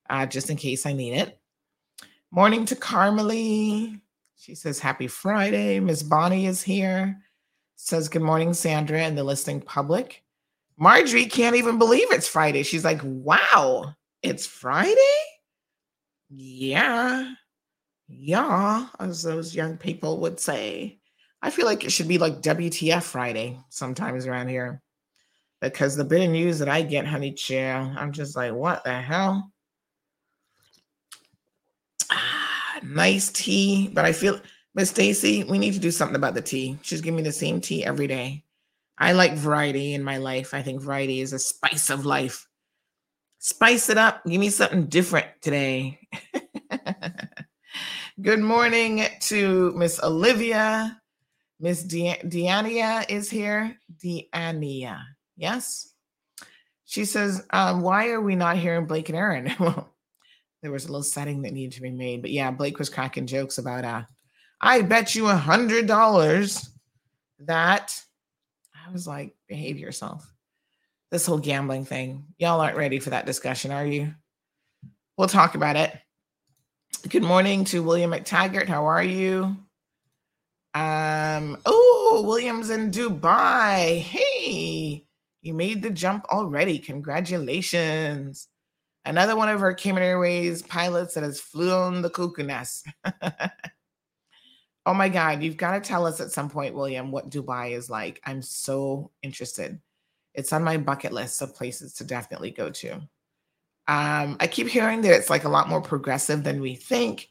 uh, 0.10 0.26
just 0.28 0.50
in 0.50 0.56
case 0.56 0.86
I 0.86 0.94
need 0.94 1.16
it. 1.16 1.38
Morning 2.32 2.66
to 2.68 2.78
Carmelie. 2.78 4.00
She 4.44 4.56
says, 4.56 4.78
Happy 4.78 5.08
Friday. 5.08 5.80
Miss 5.80 6.04
Bonnie 6.04 6.48
is 6.48 6.62
here. 6.62 7.18
Says, 7.78 8.10
Good 8.10 8.24
morning, 8.24 8.54
Sandra, 8.54 9.00
and 9.00 9.18
the 9.18 9.24
listening 9.24 9.62
public. 9.62 10.22
Marjorie 10.78 11.28
can't 11.28 11.56
even 11.56 11.78
believe 11.78 12.12
it's 12.12 12.28
Friday. 12.28 12.64
She's 12.64 12.84
like, 12.84 13.00
Wow, 13.06 13.96
it's 14.22 14.46
Friday? 14.46 15.00
Yeah. 16.30 17.32
Yeah, 18.10 18.88
as 19.00 19.24
those 19.24 19.56
young 19.56 19.78
people 19.78 20.20
would 20.20 20.42
say. 20.42 21.00
I 21.42 21.50
feel 21.50 21.66
like 21.66 21.86
it 21.86 21.94
should 21.94 22.10
be 22.10 22.18
like 22.18 22.42
WTF 22.42 23.04
Friday 23.04 23.58
sometimes 23.70 24.28
around 24.28 24.50
here 24.50 24.82
because 25.62 25.96
the 25.96 26.04
bit 26.04 26.22
of 26.22 26.32
news 26.32 26.60
that 26.60 26.68
I 26.68 26.82
get, 26.82 27.08
honey 27.08 27.32
chill, 27.32 27.94
I'm 27.96 28.12
just 28.12 28.36
like, 28.36 28.52
what 28.52 28.84
the 28.84 28.94
hell? 28.94 29.54
Ah, 32.12 32.64
nice 32.84 33.32
tea, 33.32 33.90
but 33.94 34.06
I 34.06 34.14
feel 34.14 34.40
Miss 34.76 34.90
Stacy, 34.90 35.44
we 35.44 35.60
need 35.60 35.74
to 35.74 35.80
do 35.80 35.92
something 35.92 36.16
about 36.16 36.34
the 36.34 36.42
tea. 36.42 36.78
She's 36.82 37.02
giving 37.02 37.18
me 37.18 37.24
the 37.24 37.32
same 37.32 37.62
tea 37.62 37.86
every 37.86 38.08
day. 38.08 38.44
I 38.98 39.14
like 39.14 39.34
variety 39.34 39.94
in 39.94 40.04
my 40.04 40.18
life. 40.18 40.54
I 40.54 40.62
think 40.62 40.82
variety 40.82 41.22
is 41.22 41.34
a 41.34 41.40
spice 41.40 41.90
of 41.90 42.06
life. 42.06 42.48
Spice 43.40 43.90
it 43.90 43.98
up. 43.98 44.24
Give 44.26 44.40
me 44.40 44.50
something 44.50 44.86
different 44.86 45.28
today. 45.42 46.00
Good 48.22 48.40
morning 48.40 49.06
to 49.22 49.74
Miss 49.76 50.02
Olivia. 50.02 51.02
Miss 51.60 51.84
De- 51.84 52.22
Deania 52.28 53.06
is 53.10 53.30
here. 53.30 53.78
Deania. 54.02 55.04
Yes. 55.36 55.94
She 56.86 57.06
says, 57.06 57.46
um, 57.50 57.82
why 57.82 58.10
are 58.10 58.22
we 58.22 58.36
not 58.36 58.58
hearing 58.58 58.86
Blake 58.86 59.10
and 59.10 59.18
Aaron? 59.18 59.56
well, 59.60 59.93
there 60.64 60.72
was 60.72 60.86
a 60.86 60.88
little 60.88 61.04
setting 61.04 61.42
that 61.42 61.52
needed 61.52 61.74
to 61.74 61.82
be 61.82 61.92
made. 61.92 62.22
But 62.22 62.32
yeah, 62.32 62.50
Blake 62.50 62.80
was 62.80 62.90
cracking 62.90 63.28
jokes 63.28 63.58
about 63.60 63.84
uh, 63.84 64.04
I 64.62 64.82
bet 64.82 65.14
you 65.14 65.28
a 65.28 65.36
hundred 65.36 65.86
dollars 65.88 66.70
that 67.40 67.94
I 68.74 68.92
was 68.92 69.06
like, 69.06 69.36
behave 69.48 69.78
yourself. 69.78 70.26
This 71.12 71.26
whole 71.26 71.38
gambling 71.38 71.86
thing. 71.86 72.24
Y'all 72.38 72.62
aren't 72.62 72.78
ready 72.78 73.00
for 73.00 73.12
that 73.12 73.26
discussion, 73.26 73.72
are 73.72 73.86
you? 73.86 74.16
We'll 75.18 75.28
talk 75.28 75.54
about 75.54 75.76
it. 75.76 75.96
Good 77.10 77.24
morning 77.24 77.66
to 77.66 77.84
William 77.84 78.12
McTaggart. 78.12 78.68
How 78.68 78.86
are 78.86 79.04
you? 79.04 79.58
Um, 80.74 81.58
oh, 81.66 82.24
William's 82.26 82.70
in 82.70 82.90
Dubai. 82.90 84.00
Hey, 84.00 85.06
you 85.42 85.54
made 85.54 85.84
the 85.84 85.90
jump 85.90 86.26
already. 86.30 86.80
Congratulations. 86.80 88.48
Another 89.06 89.36
one 89.36 89.50
of 89.50 89.62
our 89.62 89.74
Cayman 89.74 90.04
Airways 90.04 90.62
pilots 90.62 91.14
that 91.16 91.24
has 91.24 91.40
flown 91.40 92.02
the 92.02 92.10
cuckoo 92.10 92.44
nest. 92.44 92.88
oh 94.86 94.94
my 94.94 95.10
God, 95.10 95.44
you've 95.44 95.58
got 95.58 95.74
to 95.74 95.82
tell 95.82 96.06
us 96.06 96.22
at 96.22 96.32
some 96.32 96.50
point, 96.50 96.74
William, 96.74 97.12
what 97.12 97.30
Dubai 97.30 97.72
is 97.72 97.90
like. 97.90 98.22
I'm 98.26 98.42
so 98.42 99.12
interested. 99.22 99.80
It's 100.34 100.54
on 100.54 100.64
my 100.64 100.78
bucket 100.78 101.12
list 101.12 101.42
of 101.42 101.56
places 101.56 101.94
to 101.96 102.06
definitely 102.06 102.52
go 102.52 102.70
to. 102.70 102.94
Um, 103.88 104.38
I 104.40 104.48
keep 104.50 104.68
hearing 104.68 105.02
that 105.02 105.14
it's 105.14 105.30
like 105.30 105.44
a 105.44 105.50
lot 105.50 105.68
more 105.68 105.82
progressive 105.82 106.44
than 106.44 106.62
we 106.62 106.76
think, 106.76 107.28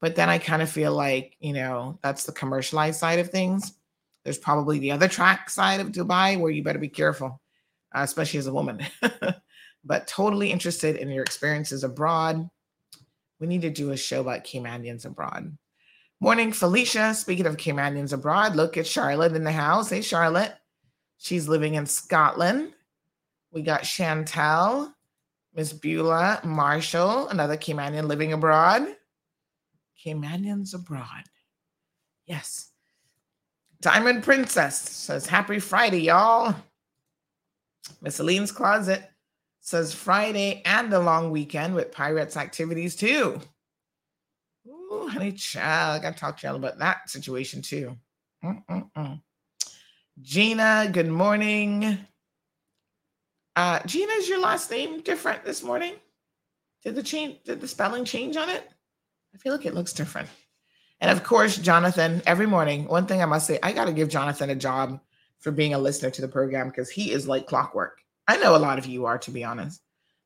but 0.00 0.16
then 0.16 0.30
I 0.30 0.38
kind 0.38 0.62
of 0.62 0.70
feel 0.70 0.94
like, 0.94 1.36
you 1.38 1.52
know, 1.52 1.98
that's 2.02 2.24
the 2.24 2.32
commercialized 2.32 2.98
side 2.98 3.18
of 3.18 3.30
things. 3.30 3.74
There's 4.24 4.38
probably 4.38 4.78
the 4.78 4.92
other 4.92 5.08
track 5.08 5.50
side 5.50 5.80
of 5.80 5.92
Dubai 5.92 6.40
where 6.40 6.50
you 6.50 6.62
better 6.62 6.78
be 6.78 6.88
careful, 6.88 7.40
uh, 7.94 8.00
especially 8.00 8.38
as 8.38 8.46
a 8.46 8.52
woman. 8.54 8.80
but 9.84 10.06
totally 10.06 10.50
interested 10.50 10.96
in 10.96 11.08
your 11.10 11.22
experiences 11.22 11.84
abroad. 11.84 12.48
We 13.38 13.46
need 13.46 13.62
to 13.62 13.70
do 13.70 13.90
a 13.90 13.96
show 13.96 14.20
about 14.20 14.44
Caymanians 14.44 15.06
abroad. 15.06 15.56
Morning, 16.20 16.52
Felicia. 16.52 17.14
Speaking 17.14 17.46
of 17.46 17.56
Caymanians 17.56 18.12
abroad, 18.12 18.54
look 18.54 18.76
at 18.76 18.86
Charlotte 18.86 19.34
in 19.34 19.44
the 19.44 19.52
house. 19.52 19.88
Hey, 19.88 20.02
Charlotte. 20.02 20.54
She's 21.16 21.48
living 21.48 21.74
in 21.74 21.86
Scotland. 21.86 22.72
We 23.52 23.62
got 23.62 23.82
Chantel, 23.82 24.92
Miss 25.54 25.72
Beulah, 25.72 26.40
Marshall, 26.44 27.28
another 27.28 27.56
Caymanian 27.56 28.06
living 28.06 28.32
abroad. 28.32 28.86
Caymanians 30.04 30.74
abroad. 30.74 31.24
Yes. 32.26 32.70
Diamond 33.80 34.22
Princess 34.22 34.78
says, 34.78 35.26
Happy 35.26 35.58
Friday, 35.58 36.02
y'all. 36.02 36.54
Miss 38.02 38.20
Aline's 38.20 38.52
Closet 38.52 39.09
says 39.70 39.94
Friday 39.94 40.62
and 40.64 40.92
the 40.92 40.98
long 40.98 41.30
weekend 41.30 41.76
with 41.76 41.92
Pirates 41.92 42.36
activities 42.36 42.96
too. 42.96 43.40
Ooh, 44.66 45.08
honey 45.08 45.30
child, 45.30 46.00
I 46.00 46.02
gotta 46.02 46.18
talk 46.18 46.38
to 46.38 46.46
y'all 46.48 46.56
about 46.56 46.80
that 46.80 47.08
situation 47.08 47.62
too. 47.62 47.96
Mm-mm-mm. 48.44 49.22
Gina, 50.20 50.90
good 50.92 51.08
morning. 51.08 51.98
Uh, 53.54 53.78
Gina, 53.86 54.12
is 54.14 54.28
your 54.28 54.40
last 54.40 54.70
name 54.72 55.02
different 55.02 55.44
this 55.44 55.62
morning? 55.62 55.94
Did 56.82 56.96
the 56.96 57.02
change? 57.02 57.44
Did 57.44 57.60
the 57.60 57.68
spelling 57.68 58.04
change 58.04 58.36
on 58.36 58.48
it? 58.48 58.68
I 59.32 59.38
feel 59.38 59.52
like 59.52 59.66
it 59.66 59.74
looks 59.74 59.92
different. 59.92 60.28
And 61.00 61.12
of 61.12 61.22
course, 61.22 61.56
Jonathan. 61.56 62.22
Every 62.26 62.46
morning, 62.46 62.86
one 62.86 63.06
thing 63.06 63.22
I 63.22 63.26
must 63.26 63.46
say, 63.46 63.60
I 63.62 63.72
got 63.72 63.84
to 63.84 63.92
give 63.92 64.08
Jonathan 64.08 64.50
a 64.50 64.56
job 64.56 65.00
for 65.38 65.52
being 65.52 65.74
a 65.74 65.78
listener 65.78 66.10
to 66.10 66.20
the 66.20 66.28
program 66.28 66.68
because 66.68 66.90
he 66.90 67.12
is 67.12 67.28
like 67.28 67.46
clockwork. 67.46 68.00
I 68.30 68.36
know 68.36 68.54
a 68.54 68.58
lot 68.58 68.78
of 68.78 68.86
you 68.86 69.06
are, 69.06 69.18
to 69.18 69.32
be 69.32 69.42
honest, 69.42 69.82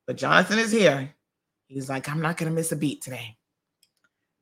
but 0.07 0.17
Jonathan 0.17 0.59
is 0.59 0.71
here. 0.71 1.15
He's 1.69 1.89
like, 1.89 2.07
I'm 2.07 2.21
not 2.21 2.37
going 2.37 2.51
to 2.51 2.55
miss 2.55 2.71
a 2.71 2.77
beat 2.77 3.01
today. 3.01 3.39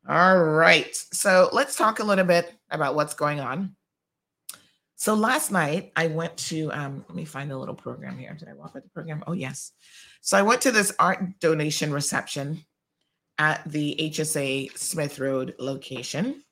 All 0.08 0.36
right. 0.36 0.92
So 1.12 1.48
let's 1.52 1.76
talk 1.76 2.00
a 2.00 2.04
little 2.04 2.24
bit 2.24 2.52
about 2.72 2.96
what's 2.96 3.14
going 3.14 3.38
on. 3.38 3.76
So 4.96 5.14
last 5.14 5.52
night 5.52 5.92
I 5.94 6.08
went 6.08 6.36
to 6.48 6.72
um, 6.72 7.04
let 7.08 7.14
me 7.14 7.24
find 7.24 7.52
a 7.52 7.56
little 7.56 7.76
program 7.76 8.18
here. 8.18 8.34
Did 8.34 8.48
I 8.48 8.54
walk 8.54 8.74
with 8.74 8.82
the 8.82 8.90
program? 8.90 9.22
Oh 9.28 9.32
yes. 9.32 9.70
So 10.22 10.36
I 10.36 10.42
went 10.42 10.62
to 10.62 10.72
this 10.72 10.92
art 10.98 11.38
donation 11.38 11.92
reception 11.92 12.64
at 13.38 13.62
the 13.64 13.96
HSA 14.00 14.76
Smith 14.76 15.20
Road 15.20 15.54
location. 15.60 16.42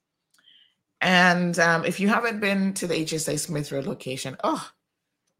And 1.01 1.59
um, 1.59 1.85
if 1.85 1.99
you 1.99 2.07
haven't 2.07 2.39
been 2.39 2.73
to 2.75 2.87
the 2.87 2.95
HSA 2.95 3.41
Smith 3.41 3.73
Road 3.73 3.87
location, 3.87 4.37
oh, 4.45 4.71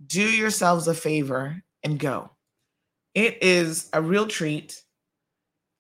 do 0.05 0.23
yourselves 0.23 0.89
a 0.89 0.95
favor 0.95 1.63
and 1.83 1.99
go. 1.99 2.31
It 3.15 3.43
is 3.43 3.89
a 3.93 4.01
real 4.01 4.27
treat. 4.27 4.83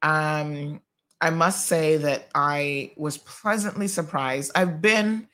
Um, 0.03 0.81
I 1.21 1.31
must 1.31 1.67
say 1.67 1.99
that 1.99 2.29
I 2.35 2.93
was 2.97 3.19
pleasantly 3.19 3.89
surprised. 3.89 4.53
I've 4.55 4.81
been 4.81 5.29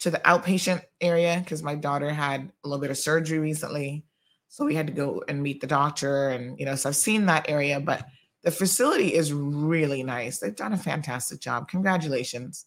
to 0.00 0.10
the 0.10 0.18
outpatient 0.18 0.82
area 1.00 1.40
because 1.42 1.62
my 1.62 1.74
daughter 1.74 2.10
had 2.10 2.50
a 2.64 2.68
little 2.68 2.80
bit 2.80 2.90
of 2.90 2.98
surgery 2.98 3.38
recently. 3.38 4.04
So 4.48 4.64
we 4.64 4.74
had 4.74 4.86
to 4.86 4.92
go 4.92 5.22
and 5.28 5.42
meet 5.42 5.60
the 5.60 5.66
doctor. 5.66 6.30
And, 6.30 6.58
you 6.58 6.66
know, 6.66 6.74
so 6.74 6.88
I've 6.88 6.96
seen 6.96 7.26
that 7.26 7.48
area, 7.48 7.80
but 7.80 8.06
the 8.42 8.50
facility 8.50 9.14
is 9.14 9.32
really 9.32 10.02
nice. 10.02 10.38
They've 10.38 10.54
done 10.54 10.72
a 10.72 10.78
fantastic 10.78 11.40
job. 11.40 11.68
Congratulations 11.68 12.66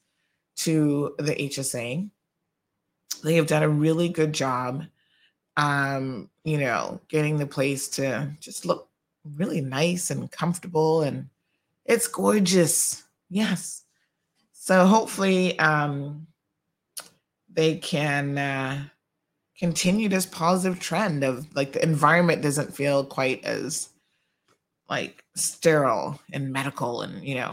to 0.58 1.16
the 1.18 1.34
HSA. 1.34 2.10
They 3.24 3.36
have 3.36 3.48
done 3.48 3.64
a 3.64 3.70
really 3.70 4.10
good 4.10 4.34
job, 4.34 4.84
um, 5.58 6.30
you 6.44 6.58
know, 6.58 7.00
getting 7.08 7.38
the 7.38 7.46
place 7.46 7.88
to 7.90 8.32
just 8.40 8.66
look 8.66 8.90
really 9.36 9.62
nice 9.62 10.10
and 10.10 10.32
comfortable 10.32 11.02
and 11.02 11.30
it's 11.86 12.08
gorgeous. 12.08 13.04
Yes. 13.30 13.84
So 14.54 14.86
hopefully 14.86 15.58
um 15.60 16.28
they 17.54 17.78
can 17.78 18.38
uh 18.38 18.84
continue 19.58 20.10
this 20.10 20.26
positive 20.26 20.80
trend 20.80 21.24
of 21.24 21.54
like 21.56 21.74
the 21.74 21.84
environment 21.84 22.42
doesn't 22.42 22.76
feel 22.76 23.04
quite 23.04 23.44
as 23.44 23.90
like 24.90 25.24
sterile 25.36 26.20
and 26.34 26.52
medical 26.52 27.02
and 27.02 27.24
you 27.24 27.36
know 27.36 27.52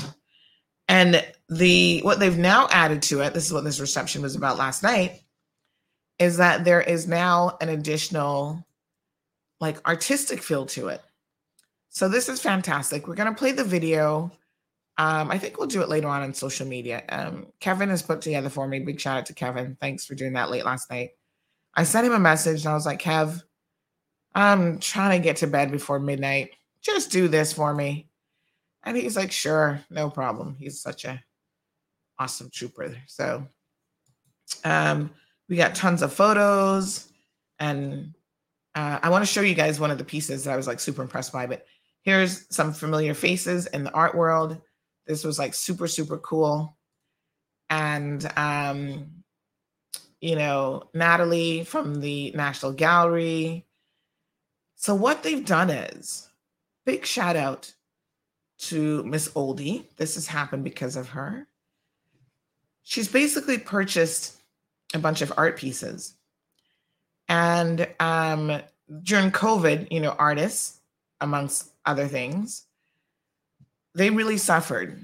and 0.89 1.25
the 1.51 2.01
what 2.01 2.19
they've 2.19 2.39
now 2.39 2.67
added 2.71 3.03
to 3.03 3.21
it 3.21 3.35
this 3.35 3.47
is 3.47 3.53
what 3.53 3.65
this 3.65 3.81
reception 3.81 4.23
was 4.23 4.35
about 4.35 4.57
last 4.57 4.83
night 4.83 5.21
is 6.19 6.37
that 6.39 6.65
there 6.65 6.81
is 6.81 7.07
now 7.07 7.57
an 7.61 7.69
additional 7.69 8.65
like 9.61 9.87
artistic 9.89 10.43
feel 10.43 10.67
to 10.67 10.89
it. 10.89 11.03
So 11.89 12.09
this 12.09 12.29
is 12.29 12.41
fantastic. 12.41 13.09
We're 13.09 13.15
going 13.15 13.33
to 13.33 13.39
play 13.39 13.53
the 13.53 13.65
video. 13.65 14.31
Um, 15.01 15.31
i 15.31 15.39
think 15.39 15.59
we'll 15.59 15.69
do 15.69 15.81
it 15.81 15.89
later 15.89 16.09
on 16.09 16.23
on 16.23 16.35
social 16.35 16.67
media. 16.67 17.05
Um, 17.09 17.47
kevin 17.61 17.89
has 17.89 18.03
put 18.03 18.21
together 18.21 18.49
for 18.49 18.67
me. 18.67 18.81
Big 18.81 19.01
shout 19.01 19.19
out 19.19 19.27
to 19.27 19.35
kevin. 19.35 19.77
Thanks 19.81 20.05
for 20.05 20.15
doing 20.15 20.33
that 20.33 20.51
late 20.51 20.65
last 20.65 20.91
night. 20.91 21.11
I 21.75 21.85
sent 21.85 22.07
him 22.07 22.15
a 22.15 22.19
message 22.19 22.65
and 22.65 22.71
i 22.71 22.75
was 22.75 22.87
like 22.87 23.01
kev 23.01 23.41
i'm 24.35 24.79
trying 24.81 25.21
to 25.21 25.25
get 25.25 25.37
to 25.37 25.47
bed 25.47 25.71
before 25.71 26.01
midnight. 26.01 26.51
Just 26.83 27.13
do 27.13 27.29
this 27.29 27.53
for 27.53 27.73
me. 27.73 28.09
And 28.85 28.97
he's 28.97 29.17
like, 29.17 29.33
sure, 29.33 29.85
no 29.91 30.11
problem. 30.11 30.57
He's 30.59 30.81
such 30.81 31.05
a 31.05 31.23
awesome 32.19 32.51
trooper. 32.51 32.97
So 33.07 33.47
um, 34.65 35.11
we 35.49 35.57
got 35.57 35.75
tons 35.75 36.03
of 36.03 36.13
photos 36.13 37.11
and 37.59 38.15
uh, 38.75 38.99
I 39.03 39.09
want 39.11 39.23
to 39.23 39.31
show 39.33 39.41
you 39.41 39.55
guys 39.55 39.81
one 39.81 39.91
of 39.91 39.99
the 39.99 40.05
pieces 40.05 40.45
that 40.45 40.53
I 40.53 40.57
was 40.57 40.67
like 40.67 40.79
super 40.79 41.03
impressed 41.03 41.33
by, 41.33 41.47
but 41.47 41.67
here's 42.03 42.47
some 42.55 42.73
familiar 42.73 43.15
faces 43.15 43.67
in 43.67 43.83
the 43.83 43.93
art 43.93 44.15
world. 44.15 44.61
This 45.07 45.25
was 45.25 45.39
like 45.39 45.55
super, 45.55 45.89
super 45.89 46.19
cool. 46.19 46.77
And, 47.71 48.31
um, 48.37 49.11
you 50.21 50.37
know, 50.37 50.85
Natalie 50.95 51.65
from 51.65 52.01
the 52.01 52.31
National 52.33 52.73
Gallery. 52.73 53.67
So 54.77 54.95
what 54.95 55.23
they've 55.23 55.45
done 55.45 55.71
is 55.71 56.29
big 56.87 57.05
shout 57.05 57.37
out 57.37 57.73
to 58.59 59.03
Miss 59.05 59.31
Olde. 59.35 59.85
This 59.97 60.15
has 60.15 60.27
happened 60.27 60.65
because 60.65 60.97
of 60.97 61.09
her. 61.09 61.47
She's 62.85 63.09
basically 63.09 63.59
purchased 63.59 64.38
a 64.95 64.99
bunch 64.99 65.23
of 65.23 65.33
art 65.37 65.57
pieces. 65.59 66.15
And 67.29 67.89
um, 68.01 68.61
during 69.03 69.31
COVID, 69.31 69.91
you 69.91 70.01
know, 70.01 70.15
artists, 70.19 70.81
amongst 71.21 71.71
other 71.85 72.07
things, 72.07 72.65
they 73.95 74.11
really 74.11 74.39
suffered. 74.39 75.03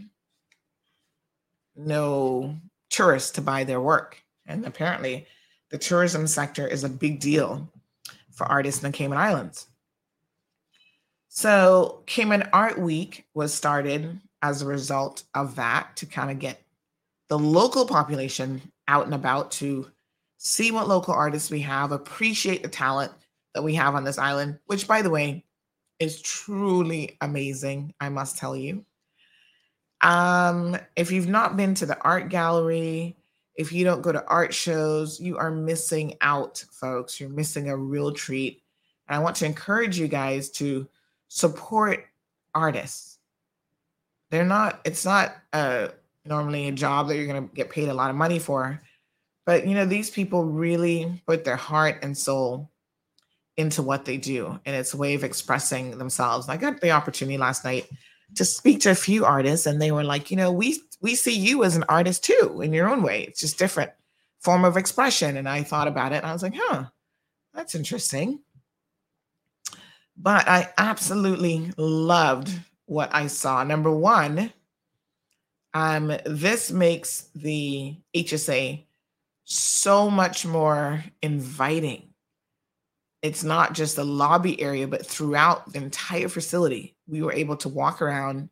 No 1.77 2.57
tourists 2.89 3.33
to 3.33 3.43
buy 3.43 3.65
their 3.65 3.81
work. 3.81 4.23
And 4.47 4.65
apparently, 4.65 5.27
the 5.71 5.79
tourism 5.79 6.27
sector 6.27 6.67
is 6.67 6.85
a 6.85 6.89
big 6.89 7.21
deal 7.21 7.69
for 8.31 8.47
artists 8.47 8.83
in 8.83 8.91
the 8.91 8.97
Cayman 8.97 9.19
Islands. 9.19 9.67
So 11.29 12.03
Cayman 12.07 12.49
Art 12.53 12.79
Week 12.79 13.27
was 13.35 13.53
started 13.53 14.21
as 14.41 14.63
a 14.63 14.67
result 14.67 15.25
of 15.35 15.57
that 15.57 15.97
to 15.97 16.07
kind 16.07 16.31
of 16.31 16.39
get 16.39 16.63
the 17.29 17.39
local 17.39 17.87
population 17.87 18.63
out 18.89 19.07
and 19.07 19.15
about 19.15 19.51
to 19.53 19.91
see 20.39 20.71
what 20.71 20.89
local 20.89 21.15
artists 21.15 21.51
we 21.51 21.61
have, 21.61 21.93
appreciate 21.93 22.63
the 22.63 22.69
talent 22.69 23.13
that 23.55 23.63
we 23.63 23.75
have 23.75 23.95
on 23.95 24.05
this 24.05 24.19
island, 24.19 24.59
which 24.67 24.87
by 24.87 25.01
the 25.01 25.11
way 25.11 25.45
is 25.99 26.21
truly 26.21 27.17
amazing, 27.21 27.95
I 28.01 28.09
must 28.09 28.37
tell 28.37 28.57
you. 28.57 28.85
Um, 30.01 30.77
if 30.97 31.11
you've 31.11 31.29
not 31.29 31.57
been 31.57 31.75
to 31.77 31.87
the 31.87 31.99
art 32.03 32.29
gallery, 32.29 33.17
if 33.55 33.73
you 33.73 33.85
don't 33.85 34.03
go 34.03 34.13
to 34.13 34.27
art 34.27 34.53
shows, 34.53 35.21
you 35.21 35.39
are 35.39 35.51
missing 35.51 36.15
out, 36.21 36.63
folks. 36.73 37.21
You're 37.21 37.31
missing 37.31 37.71
a 37.71 37.77
real 37.77 38.13
treat. 38.13 38.63
And 39.09 39.17
I 39.17 39.21
want 39.21 39.37
to 39.37 39.47
encourage 39.47 39.99
you 39.99 40.09
guys 40.09 40.51
to 40.53 40.89
support 41.29 42.05
artists. 42.55 43.19
They're 44.31 44.45
not, 44.45 44.81
it's 44.85 45.05
not 45.05 45.37
uh, 45.53 45.89
normally 46.25 46.69
a 46.69 46.73
job 46.73 47.09
that 47.09 47.17
you're 47.17 47.27
going 47.27 47.49
to 47.49 47.55
get 47.55 47.71
paid 47.71 47.89
a 47.89 47.95
lot 47.95 48.11
of 48.11 48.17
money 48.17 48.39
for. 48.39 48.81
But, 49.47 49.67
you 49.67 49.75
know, 49.75 49.85
these 49.85 50.11
people 50.11 50.45
really 50.45 51.23
put 51.27 51.45
their 51.45 51.57
heart 51.57 51.99
and 52.03 52.17
soul 52.17 52.71
into 53.57 53.83
what 53.83 54.05
they 54.05 54.17
do. 54.17 54.59
And 54.65 54.75
it's 54.75 54.95
a 54.95 54.97
way 54.97 55.15
of 55.15 55.25
expressing 55.25 55.99
themselves. 55.99 56.49
I 56.49 56.57
got 56.57 56.81
the 56.81 56.93
opportunity 56.93 57.37
last 57.37 57.65
night 57.65 57.89
to 58.37 58.45
speak 58.45 58.81
to 58.81 58.91
a 58.91 58.97
few 58.97 59.25
artists, 59.25 59.67
and 59.67 59.81
they 59.81 59.93
were 59.93 60.03
like, 60.03 60.31
you 60.31 60.37
know, 60.37 60.51
we 60.51 60.81
we 61.05 61.15
see 61.15 61.37
you 61.37 61.65
as 61.65 61.77
an 61.77 61.85
artist 61.89 62.25
too 62.25 62.63
in 62.63 62.73
your 62.73 62.89
own 62.89 63.03
way. 63.03 63.25
It's 63.25 63.41
just 63.41 63.59
different 63.59 63.91
form 64.41 64.65
of 64.65 64.79
expression. 64.79 65.37
And 65.37 65.47
I 65.47 65.63
thought 65.63 65.87
about 65.87 66.13
it 66.13 66.17
and 66.17 66.27
I 66.27 66.33
was 66.33 66.43
like, 66.43 66.55
huh, 66.57 66.85
that's 67.53 67.75
interesting. 67.75 68.41
But 70.17 70.49
I 70.49 70.73
absolutely 70.79 71.73
loved 71.77 72.59
what 72.87 73.15
I 73.15 73.27
saw. 73.27 73.65
Number 73.65 73.91
one, 73.91 74.51
um, 75.75 76.17
this 76.25 76.71
makes 76.71 77.29
the 77.35 77.97
HSA 78.15 78.85
so 79.45 80.09
much 80.09 80.47
more 80.47 81.05
inviting. 81.21 82.11
It's 83.23 83.45
not 83.45 83.75
just 83.75 83.97
the 83.97 84.05
lobby 84.05 84.61
area, 84.61 84.87
but 84.87 85.05
throughout 85.05 85.73
the 85.73 85.79
entire 85.79 86.29
facility. 86.29 86.97
We 87.07 87.23
were 87.23 87.33
able 87.33 87.57
to 87.59 87.69
walk 87.69 88.01
around 88.01 88.49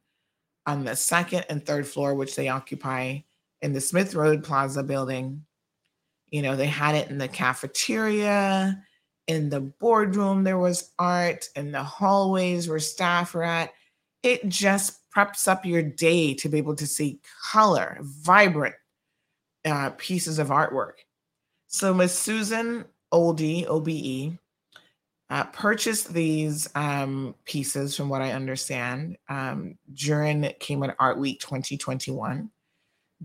on 0.67 0.85
the 0.85 0.97
second 0.97 1.47
and 1.49 1.65
third 1.65 1.87
floor, 1.87 2.15
which 2.15 2.37
they 2.37 2.49
occupy 2.49 3.19
in 3.61 3.73
the 3.73 3.81
Smith 3.81 4.15
Road 4.15 4.45
Plaza 4.45 4.83
building. 4.83 5.45
You 6.31 6.43
know, 6.43 6.57
they 6.57 6.67
had 6.67 6.95
it 6.95 7.11
in 7.11 7.19
the 7.19 7.29
cafeteria 7.29 8.83
in 9.29 9.49
the 9.49 9.61
boardroom 9.61 10.43
there 10.43 10.59
was 10.59 10.91
art 10.99 11.49
in 11.55 11.73
the 11.73 11.83
hallways 11.83 12.69
where 12.69 12.79
staff 12.79 13.35
were 13.35 13.43
at 13.43 13.71
it 14.23 14.49
just 14.49 14.99
preps 15.15 15.49
up 15.49 15.65
your 15.65 15.83
day 15.83 16.35
to 16.35 16.49
be 16.49 16.59
able 16.59 16.77
to 16.77 16.87
see 16.87 17.21
color 17.51 17.99
vibrant 18.01 18.75
uh, 19.65 19.91
pieces 19.97 20.39
of 20.39 20.49
artwork 20.49 20.95
so 21.67 21.93
miss 21.93 22.19
susan 22.19 22.85
olde 23.11 23.67
obe 23.67 24.39
uh, 25.31 25.45
purchased 25.45 26.13
these 26.13 26.69
um, 26.75 27.35
pieces 27.45 27.97
from 27.97 28.09
what 28.09 28.23
i 28.23 28.33
understand 28.33 29.17
um, 29.29 29.77
during 29.95 30.53
cayman 30.59 30.93
art 30.99 31.19
week 31.19 31.41
2021 31.41 32.51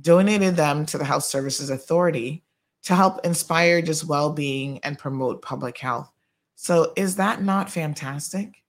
donated 0.01 0.55
them 0.55 0.85
to 0.85 0.97
the 0.97 1.05
health 1.05 1.23
services 1.23 1.69
authority 1.69 2.43
to 2.83 2.95
help 2.95 3.25
inspire 3.25 3.81
just 3.81 4.05
well 4.05 4.31
being 4.31 4.79
and 4.79 4.97
promote 4.97 5.41
public 5.41 5.77
health. 5.77 6.09
So, 6.55 6.93
is 6.95 7.17
that 7.17 7.43
not 7.43 7.69
fantastic? 7.69 8.63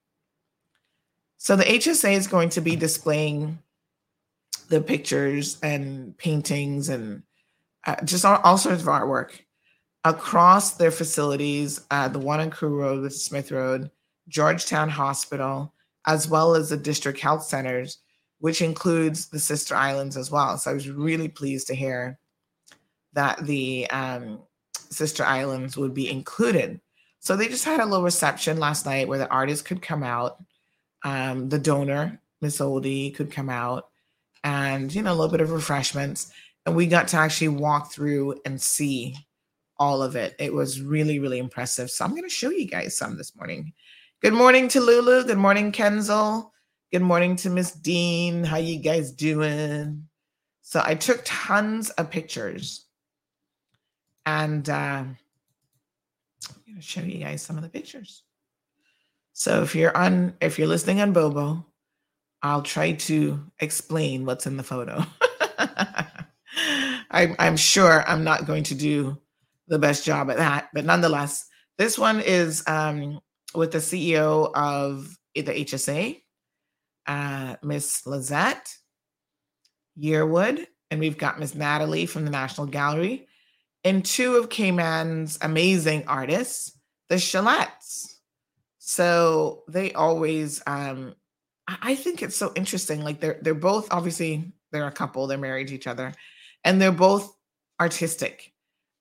So, 1.41 1.55
the 1.55 1.63
HSA 1.63 2.13
is 2.13 2.27
going 2.27 2.49
to 2.49 2.61
be 2.61 2.75
displaying 2.75 3.59
the 4.67 4.81
pictures 4.81 5.57
and 5.63 6.15
paintings 6.17 6.89
and 6.89 7.23
uh, 7.87 7.95
just 8.03 8.25
all, 8.25 8.41
all, 8.43 8.57
sorts 8.57 8.81
of 8.81 8.87
artwork 8.89 9.31
across 10.03 10.71
their 10.71 10.91
facilities 10.91 11.79
uh, 11.91 12.09
the 12.09 12.19
one 12.19 12.41
on 12.41 12.51
Crew 12.51 12.77
Road 12.77 13.01
with 13.01 13.15
Smith 13.15 13.51
Road, 13.51 13.89
Georgetown 14.27 14.89
Hospital, 14.89 15.73
as 16.05 16.27
well 16.27 16.55
as 16.55 16.69
the 16.69 16.77
district 16.77 17.21
health 17.21 17.43
centers, 17.43 17.99
which 18.39 18.61
includes 18.61 19.29
the 19.29 19.39
sister 19.39 19.75
islands 19.75 20.17
as 20.17 20.29
well. 20.29 20.57
So, 20.57 20.71
I 20.71 20.73
was 20.73 20.89
really 20.89 21.29
pleased 21.29 21.67
to 21.67 21.73
hear 21.73 22.19
that 23.13 23.45
the 23.45 23.89
um, 23.91 24.41
sister 24.73 25.23
islands 25.23 25.77
would 25.77 25.93
be 25.93 26.11
included. 26.11 26.81
So 27.21 27.37
they 27.37 27.47
just 27.47 27.65
had 27.65 27.79
a 27.79 27.85
little 27.85 28.03
reception 28.03 28.59
last 28.59 28.85
night 28.85 29.07
where 29.07 29.17
the 29.17 29.29
artists 29.29 29.65
could 29.65 29.81
come 29.81 30.03
out, 30.03 30.43
um, 31.03 31.49
the 31.49 31.59
donor, 31.59 32.21
Miss 32.41 32.61
Olde, 32.61 33.15
could 33.15 33.31
come 33.31 33.49
out, 33.49 33.89
and 34.43 34.93
you 34.93 35.01
know 35.01 35.11
a 35.11 35.15
little 35.15 35.31
bit 35.31 35.41
of 35.41 35.51
refreshments. 35.51 36.31
And 36.65 36.75
we 36.75 36.87
got 36.87 37.07
to 37.09 37.17
actually 37.17 37.49
walk 37.49 37.91
through 37.91 38.35
and 38.45 38.61
see 38.61 39.15
all 39.77 40.03
of 40.03 40.15
it. 40.15 40.35
It 40.39 40.53
was 40.53 40.81
really, 40.81 41.19
really 41.19 41.39
impressive. 41.39 41.89
So 41.89 42.03
I'm 42.03 42.11
going 42.11 42.23
to 42.23 42.29
show 42.29 42.49
you 42.49 42.67
guys 42.67 42.97
some 42.97 43.17
this 43.17 43.35
morning. 43.35 43.73
Good 44.21 44.33
morning 44.33 44.67
to 44.69 44.81
Lulu. 44.81 45.25
Good 45.25 45.37
morning, 45.37 45.71
Kenzel. 45.71 46.51
Good 46.91 47.01
morning 47.01 47.37
to 47.37 47.49
Miss 47.49 47.71
Dean. 47.71 48.43
How 48.43 48.57
you 48.57 48.79
guys 48.79 49.11
doing? 49.11 50.07
So 50.61 50.81
I 50.83 50.95
took 50.95 51.21
tons 51.23 51.89
of 51.91 52.11
pictures 52.11 52.85
and 54.25 54.69
uh, 54.69 55.03
I'm 55.03 55.17
going 56.67 56.75
to 56.75 56.81
show 56.81 57.01
you 57.01 57.19
guys 57.19 57.41
some 57.41 57.57
of 57.57 57.63
the 57.63 57.69
pictures. 57.69 58.23
So 59.39 59.63
if 59.63 59.73
you're 59.73 59.95
on, 59.95 60.33
if 60.41 60.59
you're 60.59 60.67
listening 60.67 60.99
on 60.99 61.13
Bobo, 61.13 61.65
I'll 62.43 62.61
try 62.61 62.91
to 62.91 63.41
explain 63.61 64.25
what's 64.25 64.45
in 64.45 64.57
the 64.57 64.63
photo. 64.63 65.01
I'm, 67.11 67.37
I'm 67.39 67.55
sure 67.55 68.03
I'm 68.05 68.25
not 68.25 68.45
going 68.45 68.63
to 68.63 68.75
do 68.75 69.17
the 69.69 69.79
best 69.79 70.03
job 70.03 70.29
at 70.29 70.37
that, 70.37 70.67
but 70.73 70.83
nonetheless, 70.83 71.45
this 71.77 71.97
one 71.97 72.19
is 72.19 72.67
um, 72.67 73.21
with 73.55 73.71
the 73.71 73.77
CEO 73.77 74.51
of 74.53 75.17
the 75.33 75.43
HSA, 75.43 76.21
uh, 77.07 77.55
Miss 77.63 78.01
Lizzette 78.01 78.75
Yearwood, 79.97 80.67
and 80.91 80.99
we've 80.99 81.17
got 81.17 81.39
Miss 81.39 81.55
Natalie 81.55 82.07
from 82.07 82.25
the 82.25 82.31
National 82.31 82.67
Gallery, 82.67 83.25
and 83.85 84.03
two 84.03 84.35
of 84.35 84.49
Cayman's 84.49 85.37
amazing 85.41 86.03
artists, 86.07 86.77
the 87.07 87.15
Chollettes. 87.15 88.08
So 88.89 89.65
they 89.67 89.93
always, 89.93 90.63
um, 90.65 91.13
I 91.67 91.93
think 91.93 92.23
it's 92.23 92.35
so 92.35 92.51
interesting. 92.55 93.03
Like 93.03 93.19
they're 93.19 93.37
they're 93.39 93.53
both 93.53 93.87
obviously 93.91 94.51
they're 94.71 94.87
a 94.87 94.91
couple, 94.91 95.27
they're 95.27 95.37
married 95.37 95.67
to 95.67 95.75
each 95.75 95.85
other, 95.85 96.11
and 96.63 96.81
they're 96.81 96.91
both 96.91 97.31
artistic. 97.79 98.51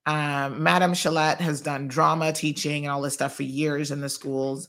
Um, 0.05 0.63
Madame 0.63 0.93
Chollette 0.93 1.41
has 1.41 1.63
done 1.63 1.89
drama 1.89 2.35
teaching 2.35 2.85
and 2.85 2.93
all 2.93 3.01
this 3.01 3.15
stuff 3.15 3.35
for 3.35 3.45
years 3.45 3.91
in 3.91 4.03
the 4.03 4.11
schools, 4.11 4.69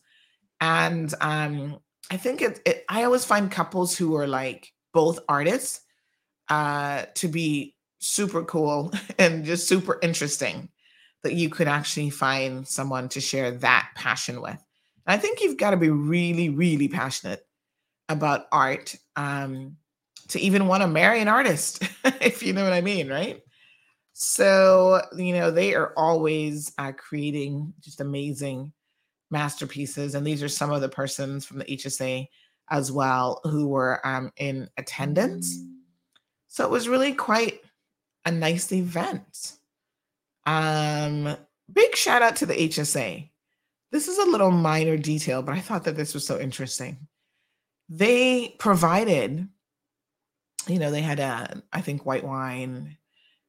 and 0.62 1.14
um, 1.20 1.80
I 2.10 2.16
think 2.16 2.42
it, 2.42 2.62
it. 2.66 2.86
I 2.88 3.04
always 3.04 3.26
find 3.26 3.52
couples 3.52 3.98
who 3.98 4.16
are 4.16 4.28
like 4.28 4.72
both 4.94 5.20
artists 5.28 5.82
uh, 6.48 7.08
to 7.16 7.28
be 7.28 7.76
super 8.00 8.46
cool 8.46 8.94
and 9.20 9.44
just 9.44 9.68
super 9.68 10.00
interesting 10.02 10.70
that 11.24 11.34
you 11.34 11.50
could 11.50 11.68
actually 11.68 12.10
find 12.10 12.66
someone 12.66 13.10
to 13.10 13.20
share 13.20 13.52
that 13.52 13.90
passion 13.96 14.42
with. 14.42 14.64
I 15.10 15.18
think 15.18 15.42
you've 15.42 15.58
got 15.58 15.72
to 15.72 15.78
be 15.78 15.90
really, 15.90 16.50
really 16.50 16.88
passionate 16.88 17.46
about 18.10 18.48
art 18.52 18.96
um, 19.16 19.78
to 20.30 20.40
even 20.40 20.68
want 20.68 20.82
to 20.82 20.88
marry 20.88 21.20
an 21.20 21.28
artist, 21.28 21.84
if 22.22 22.44
you 22.44 22.54
know 22.54 22.64
what 22.64 22.74
I 22.74 22.82
mean, 22.82 23.10
right? 23.10 23.42
So, 24.14 25.02
you 25.18 25.34
know, 25.34 25.50
they 25.50 25.74
are 25.74 25.94
always 25.98 26.72
uh, 26.78 26.92
creating 26.92 27.74
just 27.80 28.02
amazing 28.02 28.72
masterpieces. 29.32 30.14
And 30.14 30.26
these 30.26 30.44
are 30.44 30.50
some 30.50 30.72
of 30.72 30.82
the 30.82 30.90
persons 30.90 31.46
from 31.46 31.60
the 31.60 31.66
HSA 31.66 32.28
as 32.70 32.92
well 32.92 33.42
who 33.44 33.68
were 33.68 34.06
um, 34.06 34.32
in 34.38 34.70
attendance. 34.78 35.58
So 36.48 36.66
it 36.66 36.70
was 36.70 36.88
really 36.88 37.14
quite 37.14 37.62
a 38.26 38.32
nice 38.32 38.72
event. 38.72 39.54
Um, 40.46 41.36
big 41.72 41.96
shout 41.96 42.22
out 42.22 42.36
to 42.38 42.46
the 42.46 42.54
HSA. 42.54 43.30
This 43.92 44.08
is 44.08 44.18
a 44.18 44.30
little 44.30 44.52
minor 44.52 44.98
detail, 44.98 45.42
but 45.42 45.56
I 45.56 45.62
thought 45.62 45.86
that 45.86 45.96
this 45.96 46.14
was 46.14 46.26
so 46.26 46.40
interesting. 46.40 47.08
They 47.90 48.56
provided, 48.60 49.48
you 50.68 50.80
know, 50.80 50.92
they 50.92 51.02
had 51.02 51.20
a, 51.20 51.64
I 51.74 51.82
think, 51.82 52.06
white 52.06 52.24
wine 52.24 52.98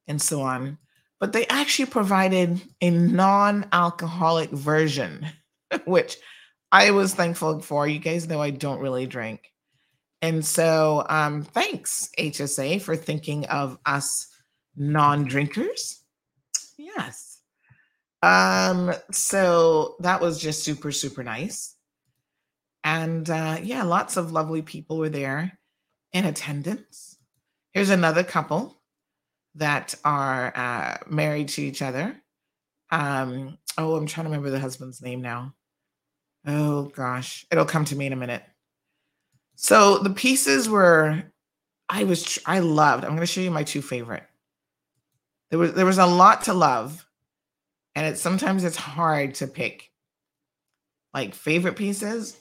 and 0.06 0.20
so 0.20 0.40
on, 0.40 0.78
but 1.18 1.32
they 1.34 1.46
actually 1.48 1.86
provided 1.86 2.60
a 2.80 2.90
non 2.90 3.66
alcoholic 3.72 4.50
version, 4.50 5.26
which 5.84 6.16
I 6.72 6.90
was 6.92 7.14
thankful 7.14 7.60
for. 7.60 7.86
You 7.86 7.98
guys 7.98 8.26
know 8.26 8.40
I 8.40 8.50
don't 8.50 8.80
really 8.80 9.06
drink. 9.06 9.52
And 10.22 10.44
so, 10.44 11.04
um, 11.08 11.42
thanks, 11.42 12.10
HSA, 12.18 12.82
for 12.82 12.96
thinking 12.96 13.46
of 13.46 13.78
us 13.86 14.26
non 14.76 15.24
drinkers. 15.24 16.02
Yes. 16.78 17.29
Um, 18.22 18.92
so 19.10 19.96
that 20.00 20.20
was 20.20 20.40
just 20.40 20.62
super, 20.62 20.92
super 20.92 21.24
nice. 21.24 21.74
And 22.84 23.28
uh, 23.28 23.58
yeah, 23.62 23.82
lots 23.82 24.16
of 24.16 24.32
lovely 24.32 24.62
people 24.62 24.98
were 24.98 25.08
there 25.08 25.58
in 26.12 26.24
attendance. 26.24 27.16
Here's 27.72 27.90
another 27.90 28.24
couple 28.24 28.80
that 29.54 29.94
are 30.04 30.52
uh, 30.56 30.96
married 31.08 31.48
to 31.48 31.62
each 31.62 31.82
other. 31.82 32.20
Um, 32.90 33.58
oh, 33.78 33.96
I'm 33.96 34.06
trying 34.06 34.24
to 34.24 34.30
remember 34.30 34.50
the 34.50 34.58
husband's 34.58 35.02
name 35.02 35.22
now. 35.22 35.54
Oh 36.46 36.84
gosh, 36.84 37.46
it'll 37.50 37.64
come 37.64 37.84
to 37.86 37.96
me 37.96 38.06
in 38.06 38.12
a 38.12 38.16
minute. 38.16 38.42
So 39.56 39.98
the 39.98 40.10
pieces 40.10 40.68
were, 40.68 41.22
I 41.88 42.04
was, 42.04 42.38
I 42.46 42.60
loved. 42.60 43.04
I'm 43.04 43.10
going 43.10 43.20
to 43.20 43.26
show 43.26 43.42
you 43.42 43.50
my 43.50 43.62
two 43.62 43.82
favorite. 43.82 44.24
There 45.50 45.58
was 45.58 45.74
there 45.74 45.86
was 45.86 45.98
a 45.98 46.06
lot 46.06 46.44
to 46.44 46.54
love, 46.54 47.04
and 47.94 48.06
it 48.06 48.18
sometimes 48.18 48.64
it's 48.64 48.76
hard 48.76 49.34
to 49.36 49.46
pick 49.46 49.90
like 51.12 51.34
favorite 51.34 51.76
pieces. 51.76 52.36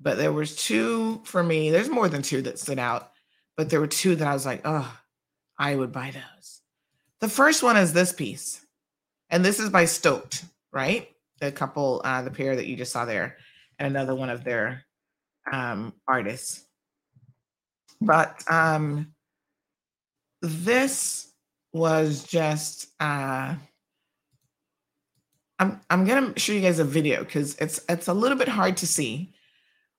But 0.00 0.18
there 0.18 0.32
was 0.32 0.56
two 0.56 1.22
for 1.24 1.42
me. 1.42 1.70
There's 1.70 1.88
more 1.88 2.08
than 2.08 2.22
two 2.22 2.42
that 2.42 2.58
stood 2.58 2.78
out, 2.78 3.12
but 3.56 3.70
there 3.70 3.80
were 3.80 3.86
two 3.86 4.14
that 4.16 4.28
I 4.28 4.34
was 4.34 4.44
like, 4.44 4.62
oh, 4.64 4.98
I 5.58 5.74
would 5.74 5.92
buy 5.92 6.10
those. 6.10 6.60
The 7.20 7.28
first 7.28 7.62
one 7.62 7.78
is 7.78 7.94
this 7.94 8.12
piece, 8.12 8.60
and 9.30 9.42
this 9.42 9.58
is 9.58 9.70
by 9.70 9.86
Stoked, 9.86 10.44
right? 10.70 11.08
The 11.40 11.50
couple, 11.50 12.02
uh, 12.04 12.22
the 12.22 12.30
pair 12.30 12.56
that 12.56 12.66
you 12.66 12.76
just 12.76 12.92
saw 12.92 13.06
there, 13.06 13.38
and 13.78 13.86
another 13.86 14.14
one 14.14 14.28
of 14.28 14.44
their 14.44 14.84
um, 15.50 15.94
artists. 16.06 16.62
But 18.02 18.42
um, 18.50 19.14
this 20.42 21.32
was 21.72 22.24
just 22.24 22.88
uh, 23.00 23.54
I'm 25.58 25.80
I'm 25.90 26.04
gonna 26.04 26.38
show 26.38 26.52
you 26.52 26.60
guys 26.60 26.78
a 26.78 26.84
video 26.84 27.24
because 27.24 27.54
it's 27.56 27.80
it's 27.88 28.08
a 28.08 28.14
little 28.14 28.36
bit 28.36 28.48
hard 28.48 28.76
to 28.78 28.86
see, 28.86 29.32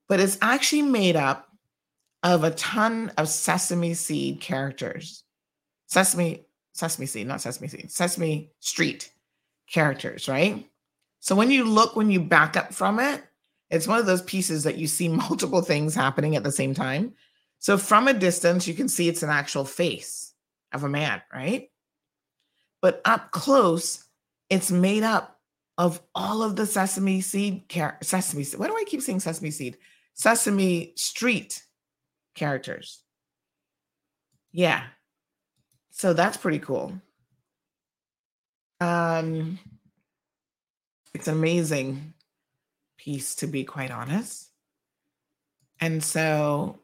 but 0.08 0.20
it's 0.20 0.38
actually 0.42 0.84
made 0.84 1.16
up 1.16 1.48
of 2.24 2.44
a 2.44 2.52
ton 2.52 3.12
of 3.18 3.30
sesame 3.30 3.94
seed 3.94 4.42
characters. 4.42 5.24
Sesame, 5.88 6.46
sesame 6.74 7.06
seed, 7.06 7.28
not 7.28 7.42
sesame 7.42 7.68
seed, 7.68 7.92
sesame 7.92 8.52
street 8.60 9.12
characters, 9.68 10.28
right? 10.28 10.68
So 11.20 11.36
when 11.36 11.50
you 11.50 11.64
look, 11.64 11.96
when 11.96 12.12
you 12.12 12.20
back 12.20 12.56
up 12.58 12.74
from 12.74 13.00
it, 13.00 13.24
it's 13.70 13.88
one 13.88 14.00
of 14.00 14.06
those 14.06 14.22
pieces 14.22 14.64
that 14.64 14.78
you 14.78 14.88
see 14.88 15.08
multiple 15.10 15.62
things 15.62 15.96
happening 15.96 16.36
at 16.36 16.44
the 16.44 16.52
same 16.52 16.74
time. 16.74 17.14
So 17.60 17.78
from 17.78 18.08
a 18.08 18.14
distance, 18.14 18.68
you 18.68 18.74
can 18.74 18.88
see 18.88 19.08
it's 19.08 19.24
an 19.24 19.30
actual 19.30 19.66
face 19.66 20.34
of 20.74 20.84
a 20.84 20.90
man, 20.90 21.22
right? 21.34 21.72
But 22.82 23.02
up 23.06 23.32
close, 23.32 24.04
it's 24.50 24.70
made 24.70 25.04
up 25.04 25.37
of 25.78 26.02
all 26.16 26.42
of 26.42 26.56
the 26.56 26.66
sesame 26.66 27.22
seed 27.22 27.70
char- 27.70 27.98
sesame 28.02 28.44
seed. 28.44 28.60
Why 28.60 28.68
do 28.68 28.76
I 28.76 28.84
keep 28.88 29.02
saying 29.02 29.20
sesame 29.20 29.52
seed? 29.52 29.78
Sesame 30.14 30.94
Street 30.96 31.64
characters. 32.34 33.04
Yeah. 34.52 34.84
So 35.92 36.14
that's 36.14 36.38
pretty 36.38 36.60
cool. 36.60 37.00
Um 38.80 39.60
it's 41.14 41.28
amazing 41.28 42.14
piece 42.98 43.36
to 43.36 43.48
be 43.48 43.64
quite 43.64 43.92
honest. 43.92 44.50
And 45.80 46.04
so 46.04 46.80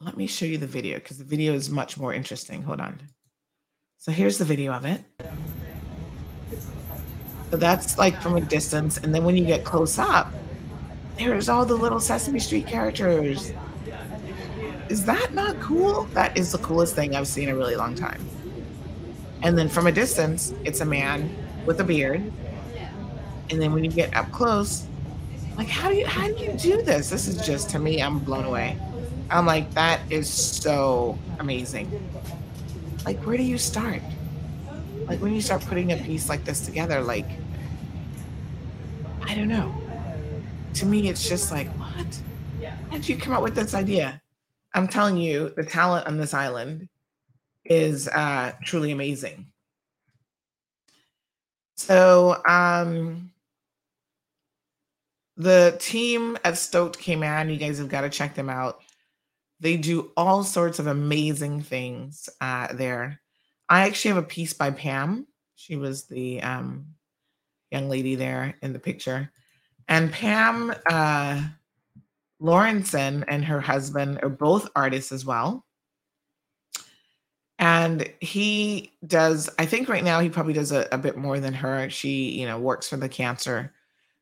let 0.00 0.16
me 0.16 0.26
show 0.26 0.46
you 0.46 0.58
the 0.58 0.66
video 0.66 0.96
because 0.96 1.18
the 1.18 1.24
video 1.24 1.54
is 1.54 1.70
much 1.70 1.98
more 1.98 2.12
interesting. 2.14 2.62
Hold 2.62 2.80
on. 2.80 3.00
So 3.98 4.12
here's 4.12 4.38
the 4.38 4.44
video 4.44 4.72
of 4.72 4.84
it. 4.84 5.02
So 7.50 7.56
that's 7.56 7.98
like 7.98 8.20
from 8.20 8.36
a 8.36 8.40
distance. 8.40 8.98
And 8.98 9.14
then 9.14 9.24
when 9.24 9.36
you 9.36 9.44
get 9.44 9.64
close 9.64 9.98
up, 9.98 10.32
there's 11.16 11.48
all 11.48 11.64
the 11.64 11.74
little 11.74 12.00
Sesame 12.00 12.38
Street 12.38 12.66
characters. 12.66 13.52
Is 14.88 15.04
that 15.06 15.32
not 15.34 15.58
cool? 15.60 16.04
That 16.12 16.36
is 16.36 16.52
the 16.52 16.58
coolest 16.58 16.94
thing 16.94 17.14
I've 17.14 17.26
seen 17.26 17.48
in 17.48 17.54
a 17.54 17.58
really 17.58 17.76
long 17.76 17.94
time. 17.94 18.24
And 19.42 19.56
then 19.56 19.68
from 19.68 19.86
a 19.86 19.92
distance, 19.92 20.52
it's 20.64 20.80
a 20.80 20.84
man 20.84 21.34
with 21.64 21.80
a 21.80 21.84
beard. 21.84 22.32
And 23.50 23.62
then 23.62 23.72
when 23.72 23.84
you 23.84 23.90
get 23.90 24.14
up 24.16 24.30
close, 24.32 24.86
like 25.56 25.68
how 25.68 25.88
do 25.88 25.96
you 25.96 26.06
how 26.06 26.26
do 26.26 26.34
you 26.34 26.52
do 26.52 26.82
this? 26.82 27.10
This 27.10 27.28
is 27.28 27.44
just 27.46 27.70
to 27.70 27.78
me, 27.78 28.02
I'm 28.02 28.18
blown 28.18 28.44
away. 28.44 28.76
I'm 29.30 29.46
like, 29.46 29.72
that 29.74 30.00
is 30.10 30.28
so 30.28 31.18
amazing 31.38 31.90
like 33.06 33.20
where 33.20 33.36
do 33.36 33.42
you 33.44 33.56
start 33.56 34.02
like 35.06 35.20
when 35.20 35.34
you 35.34 35.40
start 35.40 35.62
putting 35.62 35.92
a 35.92 35.96
piece 35.96 36.28
like 36.28 36.44
this 36.44 36.64
together 36.64 37.00
like 37.00 37.28
i 39.24 39.34
don't 39.34 39.48
know. 39.48 39.74
To 40.74 40.86
me 40.86 41.08
it's 41.08 41.28
just 41.28 41.50
like 41.50 41.68
what? 41.78 42.20
How 42.90 42.96
did 42.96 43.08
you 43.08 43.16
come 43.16 43.32
up 43.32 43.42
with 43.42 43.54
this 43.54 43.74
idea? 43.74 44.20
I'm 44.74 44.88
telling 44.88 45.16
you 45.16 45.52
the 45.56 45.64
talent 45.64 46.06
on 46.06 46.16
this 46.16 46.34
island 46.34 46.88
is 47.64 48.08
uh 48.08 48.52
truly 48.62 48.92
amazing. 48.92 49.46
So 51.76 52.42
um 52.46 53.32
the 55.36 55.76
team 55.78 56.38
at 56.44 56.56
stoked 56.56 56.98
cayman 56.98 57.50
you 57.50 57.56
guys 57.56 57.78
have 57.78 57.88
got 57.88 58.02
to 58.02 58.10
check 58.10 58.34
them 58.34 58.48
out. 58.48 58.80
They 59.60 59.76
do 59.76 60.12
all 60.16 60.44
sorts 60.44 60.78
of 60.78 60.86
amazing 60.86 61.62
things 61.62 62.28
uh, 62.40 62.72
there. 62.74 63.20
I 63.68 63.86
actually 63.86 64.14
have 64.14 64.24
a 64.24 64.26
piece 64.26 64.52
by 64.52 64.70
Pam. 64.70 65.26
She 65.56 65.76
was 65.76 66.04
the 66.04 66.42
um, 66.42 66.86
young 67.70 67.88
lady 67.88 68.14
there 68.14 68.54
in 68.62 68.72
the 68.72 68.78
picture. 68.78 69.30
And 69.88 70.12
Pam 70.12 70.74
uh, 70.90 71.42
Lawrenson 72.40 73.24
and 73.28 73.44
her 73.44 73.60
husband 73.60 74.20
are 74.22 74.28
both 74.28 74.68
artists 74.76 75.12
as 75.12 75.24
well. 75.24 75.64
And 77.58 78.08
he 78.20 78.92
does, 79.06 79.48
I 79.58 79.64
think 79.64 79.88
right 79.88 80.04
now 80.04 80.20
he 80.20 80.28
probably 80.28 80.52
does 80.52 80.72
a, 80.72 80.86
a 80.92 80.98
bit 80.98 81.16
more 81.16 81.40
than 81.40 81.54
her. 81.54 81.88
She, 81.88 82.38
you 82.38 82.46
know, 82.46 82.58
works 82.58 82.88
for 82.88 82.98
the 82.98 83.08
Cancer 83.08 83.72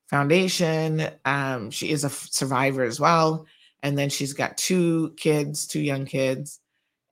Foundation. 0.07 1.09
Um, 1.25 1.71
she 1.71 1.91
is 1.91 2.05
a 2.05 2.09
f- 2.09 2.29
survivor 2.31 2.85
as 2.85 3.01
well. 3.01 3.47
And 3.83 3.99
then 3.99 4.09
she's 4.09 4.33
got 4.33 4.57
two 4.57 5.15
kids, 5.17 5.67
two 5.67 5.81
young 5.81 6.07
kids. 6.07 6.61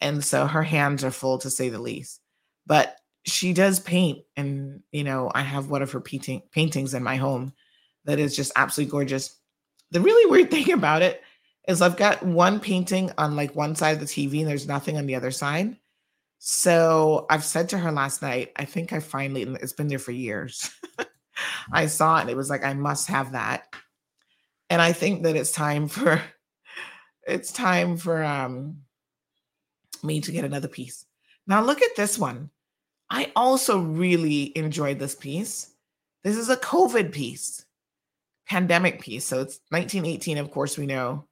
And 0.00 0.24
so 0.24 0.46
her 0.46 0.62
hands 0.62 1.02
are 1.02 1.10
full 1.10 1.38
to 1.38 1.50
say 1.50 1.68
the 1.68 1.80
least. 1.80 2.21
But 2.66 2.96
she 3.24 3.52
does 3.52 3.80
paint. 3.80 4.24
And, 4.36 4.82
you 4.92 5.04
know, 5.04 5.30
I 5.34 5.42
have 5.42 5.70
one 5.70 5.82
of 5.82 5.92
her 5.92 6.00
painting, 6.00 6.42
paintings 6.50 6.94
in 6.94 7.02
my 7.02 7.16
home 7.16 7.52
that 8.04 8.18
is 8.18 8.36
just 8.36 8.52
absolutely 8.56 8.90
gorgeous. 8.90 9.36
The 9.90 10.00
really 10.00 10.30
weird 10.30 10.50
thing 10.52 10.72
about 10.72 11.02
it 11.02 11.22
is 11.68 11.80
I've 11.80 11.96
got 11.96 12.22
one 12.22 12.58
painting 12.58 13.12
on 13.18 13.36
like 13.36 13.54
one 13.54 13.76
side 13.76 13.92
of 13.92 14.00
the 14.00 14.06
TV 14.06 14.40
and 14.40 14.48
there's 14.48 14.66
nothing 14.66 14.96
on 14.96 15.06
the 15.06 15.14
other 15.14 15.30
side. 15.30 15.76
So 16.38 17.26
I've 17.30 17.44
said 17.44 17.68
to 17.68 17.78
her 17.78 17.92
last 17.92 18.20
night, 18.20 18.50
I 18.56 18.64
think 18.64 18.92
I 18.92 18.98
finally, 18.98 19.42
it's 19.42 19.72
been 19.72 19.86
there 19.86 20.00
for 20.00 20.10
years. 20.10 20.72
I 21.72 21.86
saw 21.86 22.18
it 22.18 22.22
and 22.22 22.30
it 22.30 22.36
was 22.36 22.50
like, 22.50 22.64
I 22.64 22.74
must 22.74 23.08
have 23.08 23.32
that. 23.32 23.72
And 24.68 24.82
I 24.82 24.92
think 24.92 25.22
that 25.22 25.36
it's 25.36 25.52
time 25.52 25.86
for, 25.86 26.20
it's 27.26 27.52
time 27.52 27.96
for 27.96 28.24
um 28.24 28.78
me 30.02 30.20
to 30.20 30.32
get 30.32 30.44
another 30.44 30.66
piece. 30.66 31.06
Now 31.46 31.62
look 31.62 31.82
at 31.82 31.96
this 31.96 32.18
one. 32.18 32.50
I 33.10 33.32
also 33.36 33.78
really 33.78 34.56
enjoyed 34.56 34.98
this 34.98 35.14
piece. 35.14 35.74
This 36.24 36.36
is 36.36 36.48
a 36.48 36.56
COVID 36.56 37.12
piece, 37.12 37.64
pandemic 38.48 39.00
piece. 39.00 39.26
So 39.26 39.40
it's 39.40 39.60
1918, 39.70 40.38
of 40.38 40.50
course, 40.50 40.78
we 40.78 40.86
know 40.86 41.26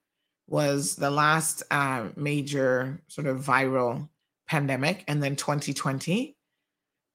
was 0.46 0.96
the 0.96 1.10
last 1.10 1.62
uh, 1.70 2.08
major 2.16 3.00
sort 3.06 3.28
of 3.28 3.38
viral 3.38 4.08
pandemic, 4.48 5.04
and 5.06 5.22
then 5.22 5.36
2020. 5.36 6.36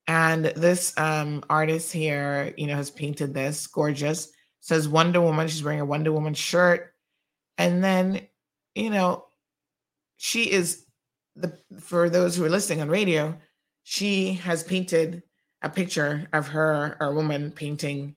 And 0.07 0.45
this 0.45 0.97
um, 0.97 1.43
artist 1.49 1.91
here, 1.91 2.53
you 2.57 2.67
know, 2.67 2.75
has 2.75 2.89
painted 2.89 3.33
this 3.33 3.67
gorgeous. 3.67 4.29
Says 4.61 4.87
Wonder 4.87 5.21
Woman. 5.21 5.47
She's 5.47 5.63
wearing 5.63 5.81
a 5.81 5.85
Wonder 5.85 6.11
Woman 6.11 6.33
shirt, 6.33 6.93
and 7.57 7.83
then, 7.83 8.21
you 8.73 8.89
know, 8.89 9.25
she 10.17 10.49
is 10.49 10.84
the 11.35 11.57
for 11.79 12.09
those 12.09 12.35
who 12.35 12.45
are 12.45 12.49
listening 12.49 12.81
on 12.81 12.89
radio, 12.89 13.37
she 13.83 14.33
has 14.33 14.63
painted 14.63 15.23
a 15.61 15.69
picture 15.69 16.27
of 16.33 16.47
her 16.47 16.97
or 16.99 17.07
a 17.07 17.13
woman 17.13 17.51
painting 17.51 18.15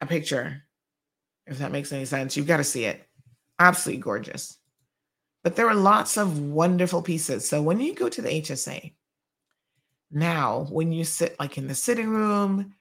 a 0.00 0.06
picture. 0.06 0.62
If 1.46 1.58
that 1.58 1.72
makes 1.72 1.92
any 1.92 2.04
sense, 2.04 2.36
you've 2.36 2.46
got 2.46 2.58
to 2.58 2.64
see 2.64 2.84
it. 2.84 3.06
Absolutely 3.58 4.02
gorgeous. 4.02 4.58
But 5.42 5.56
there 5.56 5.68
are 5.68 5.74
lots 5.74 6.16
of 6.16 6.40
wonderful 6.40 7.02
pieces. 7.02 7.48
So 7.48 7.62
when 7.62 7.80
you 7.80 7.94
go 7.94 8.08
to 8.08 8.20
the 8.20 8.28
HSA, 8.28 8.92
now 10.10 10.66
when 10.70 10.92
you 10.92 11.04
sit 11.04 11.38
like 11.38 11.58
in 11.58 11.68
the 11.68 11.74
sitting 11.74 12.08
room, 12.08 12.74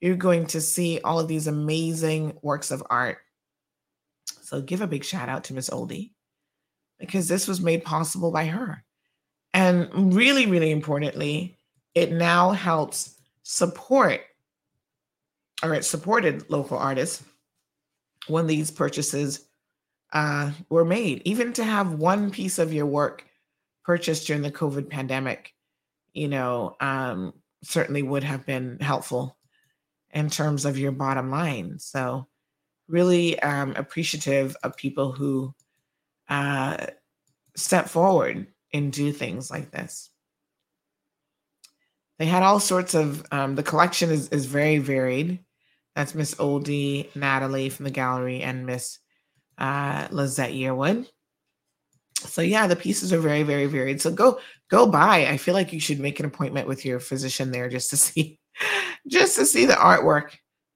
you're 0.00 0.16
going 0.16 0.46
to 0.46 0.60
see 0.60 1.00
all 1.00 1.18
of 1.18 1.28
these 1.28 1.46
amazing 1.46 2.38
works 2.42 2.70
of 2.70 2.82
art. 2.90 3.18
So 4.42 4.60
give 4.60 4.80
a 4.80 4.86
big 4.86 5.04
shout 5.04 5.28
out 5.28 5.44
to 5.44 5.54
Miss 5.54 5.70
Olde 5.70 6.10
because 6.98 7.28
this 7.28 7.48
was 7.48 7.60
made 7.60 7.84
possible 7.84 8.30
by 8.30 8.46
her. 8.46 8.84
And 9.56 10.12
really, 10.14 10.44
really 10.44 10.70
importantly, 10.70 11.56
it 11.94 12.12
now 12.12 12.50
helps 12.50 13.18
support 13.42 14.20
or 15.62 15.72
it 15.72 15.86
supported 15.86 16.50
local 16.50 16.76
artists 16.76 17.24
when 18.26 18.46
these 18.46 18.70
purchases 18.70 19.46
uh, 20.12 20.50
were 20.68 20.84
made. 20.84 21.22
Even 21.24 21.54
to 21.54 21.64
have 21.64 21.94
one 21.94 22.30
piece 22.30 22.58
of 22.58 22.74
your 22.74 22.84
work 22.84 23.24
purchased 23.82 24.26
during 24.26 24.42
the 24.42 24.50
COVID 24.50 24.90
pandemic, 24.90 25.54
you 26.12 26.28
know, 26.28 26.76
um, 26.80 27.32
certainly 27.64 28.02
would 28.02 28.24
have 28.24 28.44
been 28.44 28.78
helpful 28.78 29.38
in 30.10 30.28
terms 30.28 30.66
of 30.66 30.76
your 30.76 30.92
bottom 30.92 31.30
line. 31.30 31.78
So, 31.78 32.26
really 32.88 33.40
um, 33.40 33.72
appreciative 33.74 34.54
of 34.62 34.76
people 34.76 35.12
who 35.12 35.54
uh, 36.28 36.88
step 37.56 37.88
forward 37.88 38.48
and 38.72 38.92
do 38.92 39.12
things 39.12 39.50
like 39.50 39.70
this. 39.70 40.10
They 42.18 42.26
had 42.26 42.42
all 42.42 42.60
sorts 42.60 42.94
of, 42.94 43.24
um, 43.30 43.54
the 43.54 43.62
collection 43.62 44.10
is, 44.10 44.28
is 44.30 44.46
very 44.46 44.78
varied. 44.78 45.40
That's 45.94 46.14
Miss 46.14 46.38
Olde, 46.38 47.06
Natalie 47.14 47.70
from 47.70 47.84
the 47.84 47.90
gallery, 47.90 48.42
and 48.42 48.66
Miss 48.66 48.98
uh, 49.58 50.08
Lizzette 50.08 50.58
Yearwood. 50.58 51.06
So 52.20 52.42
yeah, 52.42 52.66
the 52.66 52.76
pieces 52.76 53.12
are 53.12 53.18
very, 53.18 53.42
very 53.42 53.66
varied. 53.66 54.00
So 54.00 54.10
go 54.10 54.38
go 54.70 54.86
by. 54.86 55.26
I 55.26 55.36
feel 55.36 55.54
like 55.54 55.72
you 55.72 55.80
should 55.80 56.00
make 56.00 56.18
an 56.20 56.26
appointment 56.26 56.68
with 56.68 56.84
your 56.84 57.00
physician 57.00 57.50
there 57.50 57.68
just 57.68 57.90
to 57.90 57.96
see, 57.96 58.38
just 59.06 59.36
to 59.36 59.46
see 59.46 59.66
the 59.66 59.74
artwork. 59.74 60.32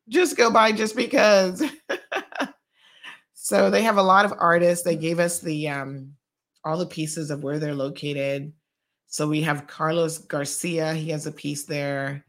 Just 0.08 0.36
go 0.36 0.50
by 0.50 0.72
just 0.72 0.96
because. 0.96 1.62
so 3.34 3.70
they 3.70 3.82
have 3.82 3.96
a 3.96 4.02
lot 4.02 4.24
of 4.24 4.34
artists. 4.38 4.84
They 4.84 4.96
gave 4.96 5.18
us 5.18 5.40
the 5.40 5.68
um 5.68 6.14
all 6.64 6.78
the 6.78 6.86
pieces 6.86 7.30
of 7.30 7.42
where 7.42 7.58
they're 7.58 7.74
located. 7.74 8.52
So 9.06 9.28
we 9.28 9.42
have 9.42 9.66
Carlos 9.66 10.18
Garcia. 10.18 10.94
He 10.94 11.10
has 11.10 11.26
a 11.26 11.32
piece 11.32 11.64
there. 11.64 12.24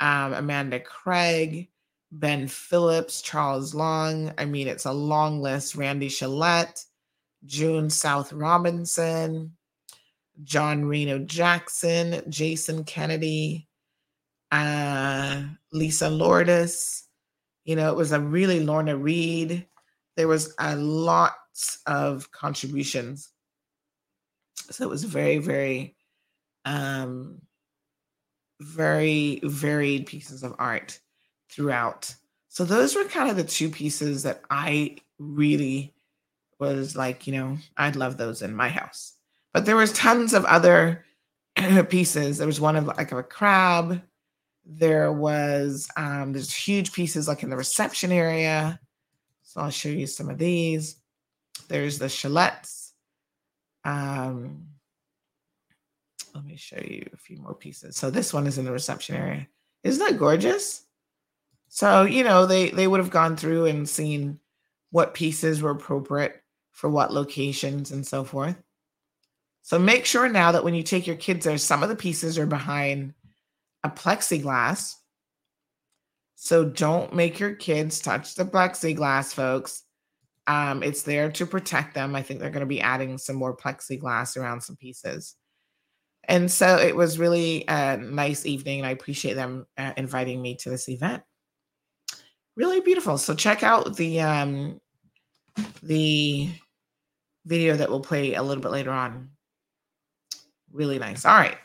Um, 0.00 0.34
Amanda 0.34 0.80
Craig. 0.80 1.68
Ben 2.10 2.48
Phillips, 2.48 3.20
Charles 3.20 3.74
Long. 3.74 4.32
I 4.38 4.44
mean, 4.44 4.66
it's 4.66 4.86
a 4.86 4.92
long 4.92 5.40
list. 5.40 5.74
Randy 5.74 6.08
Chollette, 6.08 6.84
June 7.44 7.90
South 7.90 8.32
Robinson, 8.32 9.56
John 10.42 10.84
Reno 10.84 11.18
Jackson, 11.18 12.22
Jason 12.28 12.84
Kennedy, 12.84 13.68
uh, 14.50 15.42
Lisa 15.72 16.08
Lourdes. 16.08 17.04
You 17.64 17.76
know, 17.76 17.90
it 17.90 17.96
was 17.96 18.12
a 18.12 18.20
really 18.20 18.60
Lorna 18.60 18.96
Reed. 18.96 19.66
There 20.16 20.28
was 20.28 20.54
a 20.58 20.76
lot 20.76 21.34
of 21.86 22.30
contributions. 22.32 23.30
So 24.70 24.84
it 24.84 24.90
was 24.90 25.04
very, 25.04 25.38
very, 25.38 25.96
um, 26.64 27.40
very 28.60 29.40
varied 29.42 30.06
pieces 30.06 30.42
of 30.42 30.54
art 30.58 30.98
throughout. 31.50 32.14
So 32.48 32.64
those 32.64 32.94
were 32.94 33.04
kind 33.04 33.30
of 33.30 33.36
the 33.36 33.44
two 33.44 33.70
pieces 33.70 34.24
that 34.24 34.42
I 34.50 34.96
really 35.18 35.94
was 36.58 36.96
like, 36.96 37.26
you 37.26 37.32
know, 37.32 37.58
I'd 37.76 37.96
love 37.96 38.16
those 38.16 38.42
in 38.42 38.54
my 38.54 38.68
house. 38.68 39.14
But 39.52 39.64
there 39.64 39.76
was 39.76 39.92
tons 39.92 40.34
of 40.34 40.44
other 40.44 41.04
pieces. 41.88 42.38
There 42.38 42.46
was 42.46 42.60
one 42.60 42.76
of 42.76 42.86
like 42.86 43.12
of 43.12 43.18
a 43.18 43.22
crab. 43.22 44.02
There 44.64 45.12
was 45.12 45.88
um 45.96 46.32
there's 46.32 46.54
huge 46.54 46.92
pieces 46.92 47.28
like 47.28 47.42
in 47.42 47.50
the 47.50 47.56
reception 47.56 48.12
area. 48.12 48.78
So 49.42 49.60
I'll 49.60 49.70
show 49.70 49.88
you 49.88 50.06
some 50.06 50.28
of 50.28 50.38
these. 50.38 50.96
There's 51.68 51.98
the 51.98 52.06
chollettes. 52.06 52.87
Um 53.88 54.66
let 56.34 56.44
me 56.44 56.56
show 56.56 56.80
you 56.80 57.08
a 57.12 57.16
few 57.16 57.38
more 57.38 57.54
pieces. 57.54 57.96
So 57.96 58.10
this 58.10 58.32
one 58.32 58.46
is 58.46 58.58
in 58.58 58.64
the 58.64 58.72
reception 58.72 59.16
area. 59.16 59.48
Isn't 59.82 60.06
that 60.06 60.18
gorgeous? 60.18 60.84
So, 61.68 62.04
you 62.04 62.22
know, 62.22 62.46
they 62.46 62.70
they 62.70 62.86
would 62.86 63.00
have 63.00 63.10
gone 63.10 63.36
through 63.36 63.66
and 63.66 63.88
seen 63.88 64.38
what 64.90 65.14
pieces 65.14 65.62
were 65.62 65.70
appropriate 65.70 66.42
for 66.72 66.88
what 66.90 67.12
locations 67.12 67.90
and 67.90 68.06
so 68.06 68.24
forth. 68.24 68.56
So 69.62 69.78
make 69.78 70.06
sure 70.06 70.28
now 70.28 70.52
that 70.52 70.64
when 70.64 70.74
you 70.74 70.82
take 70.82 71.06
your 71.06 71.16
kids 71.16 71.44
there, 71.44 71.58
some 71.58 71.82
of 71.82 71.88
the 71.88 71.96
pieces 71.96 72.38
are 72.38 72.46
behind 72.46 73.14
a 73.84 73.90
plexiglass. 73.90 74.94
So 76.36 76.64
don't 76.64 77.14
make 77.14 77.40
your 77.40 77.54
kids 77.54 78.00
touch 78.00 78.34
the 78.34 78.44
plexiglass, 78.44 79.34
folks. 79.34 79.82
Um, 80.48 80.82
it's 80.82 81.02
there 81.02 81.30
to 81.30 81.46
protect 81.46 81.94
them. 81.94 82.16
I 82.16 82.22
think 82.22 82.40
they're 82.40 82.50
going 82.50 82.60
to 82.60 82.66
be 82.66 82.80
adding 82.80 83.18
some 83.18 83.36
more 83.36 83.56
plexiglass 83.56 84.36
around 84.36 84.62
some 84.62 84.76
pieces. 84.76 85.36
And 86.24 86.50
so 86.50 86.76
it 86.76 86.96
was 86.96 87.18
really 87.18 87.64
a 87.68 87.96
nice 87.96 88.44
evening, 88.44 88.80
and 88.80 88.86
I 88.86 88.90
appreciate 88.90 89.34
them 89.34 89.66
uh, 89.76 89.92
inviting 89.96 90.42
me 90.42 90.56
to 90.56 90.70
this 90.70 90.88
event 90.88 91.22
really 92.58 92.80
beautiful. 92.80 93.16
So 93.16 93.34
check 93.34 93.62
out 93.62 93.96
the 93.96 94.20
um 94.20 94.80
the 95.82 96.50
video 97.46 97.76
that 97.76 97.88
will 97.88 98.00
play 98.00 98.34
a 98.34 98.42
little 98.42 98.62
bit 98.62 98.72
later 98.72 98.90
on. 98.90 99.30
Really 100.72 100.98
nice. 100.98 101.24
All 101.24 101.38
right. 101.38 101.56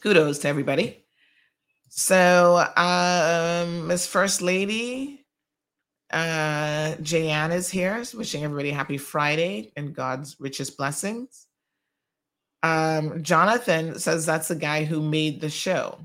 Kudos 0.00 0.40
to 0.40 0.48
everybody. 0.48 1.04
So 1.88 2.66
um 2.76 3.86
Miss 3.86 4.06
First 4.06 4.42
Lady 4.42 5.23
uh 6.14 6.96
Jayan 7.02 7.52
is 7.52 7.68
here, 7.68 8.02
wishing 8.14 8.44
everybody 8.44 8.70
happy 8.70 8.96
Friday 8.96 9.72
and 9.76 9.94
God's 9.94 10.36
richest 10.38 10.78
blessings. 10.78 11.46
Um 12.62 13.22
Jonathan 13.22 13.98
says 13.98 14.24
that's 14.24 14.48
the 14.48 14.54
guy 14.54 14.84
who 14.84 15.02
made 15.02 15.40
the 15.40 15.50
show. 15.50 15.98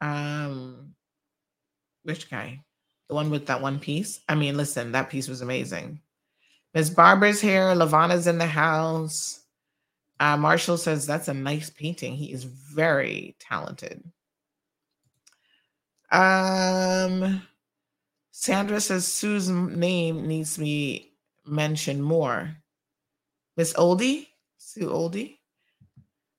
Um 0.00 0.94
which 2.02 2.30
guy? 2.30 2.64
The 3.08 3.14
one 3.14 3.30
with 3.30 3.46
that 3.46 3.62
one 3.62 3.78
piece. 3.78 4.20
I 4.28 4.34
mean, 4.34 4.56
listen, 4.56 4.92
that 4.92 5.10
piece 5.10 5.28
was 5.28 5.42
amazing. 5.42 6.00
Miss 6.74 6.90
Barbara's 6.90 7.40
here. 7.40 7.74
Lavana's 7.74 8.26
in 8.26 8.38
the 8.38 8.46
house. 8.46 9.40
Uh, 10.18 10.36
Marshall 10.36 10.78
says 10.78 11.06
that's 11.06 11.28
a 11.28 11.34
nice 11.34 11.68
painting. 11.68 12.14
He 12.14 12.32
is 12.32 12.44
very 12.44 13.36
talented. 13.40 14.02
Um, 16.10 17.42
Sandra 18.32 18.80
says 18.80 19.06
Sue's 19.06 19.48
name 19.48 20.26
needs 20.26 20.54
to 20.54 20.60
be 20.60 21.12
mentioned 21.46 22.02
more. 22.02 22.56
Miss 23.56 23.74
Olde, 23.76 24.26
Sue 24.56 24.90
Olde. 24.90 25.34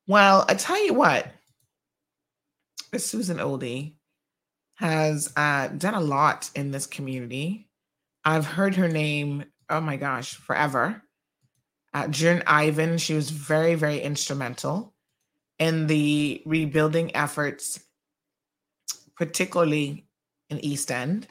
Well, 0.07 0.43
I 0.49 0.55
tell 0.55 0.83
you 0.83 0.95
what, 0.95 1.27
Miss 2.91 3.05
Susan 3.05 3.39
Olde 3.39 3.91
has 4.75 5.31
uh, 5.37 5.67
done 5.67 5.93
a 5.93 6.01
lot 6.01 6.49
in 6.55 6.71
this 6.71 6.87
community. 6.87 7.69
I've 8.25 8.45
heard 8.45 8.75
her 8.75 8.89
name, 8.89 9.45
oh 9.69 9.79
my 9.79 9.95
gosh, 9.95 10.33
forever. 10.33 11.03
Uh, 11.93 12.07
during 12.07 12.41
Ivan, 12.47 12.97
she 12.97 13.13
was 13.13 13.29
very, 13.29 13.75
very 13.75 13.99
instrumental 13.99 14.93
in 15.59 15.85
the 15.85 16.41
rebuilding 16.45 17.15
efforts, 17.15 17.79
particularly 19.15 20.07
in 20.49 20.59
East 20.65 20.91
End. 20.91 21.27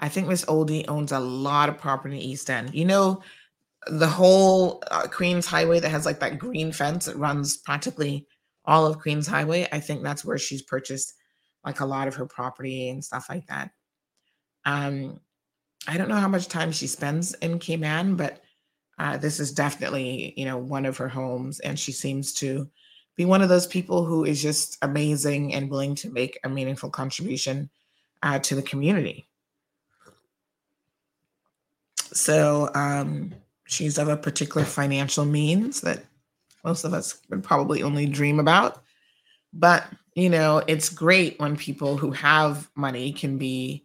I 0.00 0.08
think 0.08 0.26
Miss 0.26 0.44
Olde 0.48 0.84
owns 0.88 1.12
a 1.12 1.20
lot 1.20 1.68
of 1.68 1.78
property 1.78 2.16
in 2.16 2.22
East 2.22 2.50
End. 2.50 2.74
You 2.74 2.86
know, 2.86 3.22
the 3.86 4.08
whole 4.08 4.82
uh, 4.90 5.06
Queens 5.06 5.46
Highway 5.46 5.78
that 5.80 5.90
has 5.90 6.06
like 6.06 6.20
that 6.20 6.38
green 6.38 6.72
fence 6.72 7.06
that 7.06 7.16
runs 7.16 7.58
practically 7.58 8.26
all 8.64 8.86
of 8.86 8.98
Queens 8.98 9.26
Highway. 9.26 9.68
I 9.72 9.80
think 9.80 10.02
that's 10.02 10.24
where 10.24 10.38
she's 10.38 10.62
purchased 10.62 11.14
like 11.64 11.80
a 11.80 11.86
lot 11.86 12.08
of 12.08 12.14
her 12.14 12.26
property 12.26 12.88
and 12.88 13.04
stuff 13.04 13.26
like 13.28 13.46
that. 13.46 13.70
Um, 14.64 15.20
I 15.86 15.96
don't 15.96 16.08
know 16.08 16.16
how 16.16 16.28
much 16.28 16.48
time 16.48 16.72
she 16.72 16.86
spends 16.86 17.34
in 17.34 17.58
Cayman, 17.58 18.16
but 18.16 18.42
uh, 18.98 19.16
this 19.16 19.40
is 19.40 19.52
definitely, 19.52 20.34
you 20.36 20.44
know, 20.44 20.58
one 20.58 20.84
of 20.84 20.98
her 20.98 21.08
homes, 21.08 21.60
and 21.60 21.78
she 21.78 21.92
seems 21.92 22.34
to 22.34 22.68
be 23.16 23.24
one 23.24 23.40
of 23.40 23.48
those 23.48 23.66
people 23.66 24.04
who 24.04 24.24
is 24.24 24.42
just 24.42 24.76
amazing 24.82 25.54
and 25.54 25.70
willing 25.70 25.94
to 25.94 26.10
make 26.10 26.38
a 26.44 26.48
meaningful 26.48 26.90
contribution 26.90 27.70
uh, 28.22 28.38
to 28.40 28.54
the 28.54 28.62
community. 28.62 29.26
So 32.12 32.70
um, 32.74 33.34
she's 33.66 33.98
of 33.98 34.08
a 34.08 34.16
particular 34.16 34.64
financial 34.64 35.24
means 35.24 35.80
that 35.82 36.04
most 36.64 36.84
of 36.84 36.92
us 36.92 37.20
would 37.30 37.42
probably 37.42 37.82
only 37.82 38.06
dream 38.06 38.38
about. 38.40 38.82
But, 39.52 39.86
you 40.14 40.28
know, 40.28 40.62
it's 40.66 40.88
great 40.88 41.38
when 41.40 41.56
people 41.56 41.96
who 41.96 42.10
have 42.12 42.68
money 42.76 43.12
can 43.12 43.38
be 43.38 43.84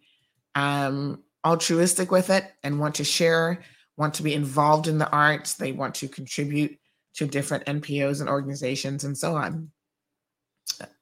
um, 0.54 1.22
altruistic 1.44 2.10
with 2.10 2.30
it 2.30 2.52
and 2.62 2.80
want 2.80 2.96
to 2.96 3.04
share, 3.04 3.62
want 3.96 4.14
to 4.14 4.22
be 4.22 4.34
involved 4.34 4.88
in 4.88 4.98
the 4.98 5.10
arts. 5.10 5.54
They 5.54 5.72
want 5.72 5.94
to 5.96 6.08
contribute 6.08 6.78
to 7.14 7.26
different 7.26 7.64
NPOs 7.64 8.20
and 8.20 8.28
organizations 8.28 9.04
and 9.04 9.16
so 9.16 9.36
on. 9.36 9.70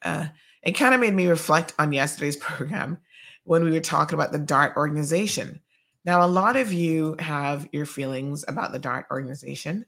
Uh, 0.03 0.27
it 0.63 0.73
kind 0.73 0.95
of 0.95 1.01
made 1.01 1.15
me 1.15 1.27
reflect 1.27 1.75
on 1.79 1.93
yesterday's 1.93 2.37
program 2.37 2.99
when 3.45 3.65
we 3.65 3.71
were 3.71 3.81
talking 3.81 4.15
about 4.15 4.33
the 4.33 4.39
DART 4.39 4.77
organization. 4.77 5.61
Now, 6.05 6.25
a 6.25 6.29
lot 6.29 6.57
of 6.57 6.73
you 6.73 7.17
have 7.19 7.69
your 7.73 7.87
feelings 7.87 8.45
about 8.47 8.73
the 8.73 8.79
DART 8.79 9.07
organization. 9.11 9.87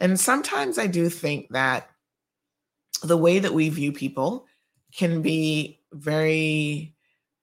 And 0.00 0.18
sometimes 0.18 0.78
I 0.78 0.86
do 0.86 1.08
think 1.08 1.48
that 1.50 1.90
the 3.02 3.16
way 3.16 3.38
that 3.38 3.52
we 3.54 3.68
view 3.68 3.92
people 3.92 4.46
can 4.94 5.22
be 5.22 5.80
very 5.92 6.94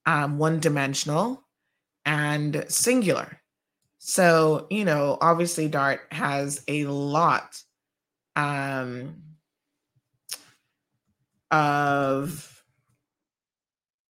um, 0.05 0.37
one 0.37 0.59
dimensional 0.59 1.43
and 2.05 2.65
singular. 2.67 3.41
So, 3.99 4.67
you 4.69 4.85
know, 4.85 5.17
obviously, 5.21 5.67
Dart 5.67 6.01
has 6.11 6.63
a 6.67 6.85
lot 6.85 7.61
um, 8.35 9.15
of 11.49 12.63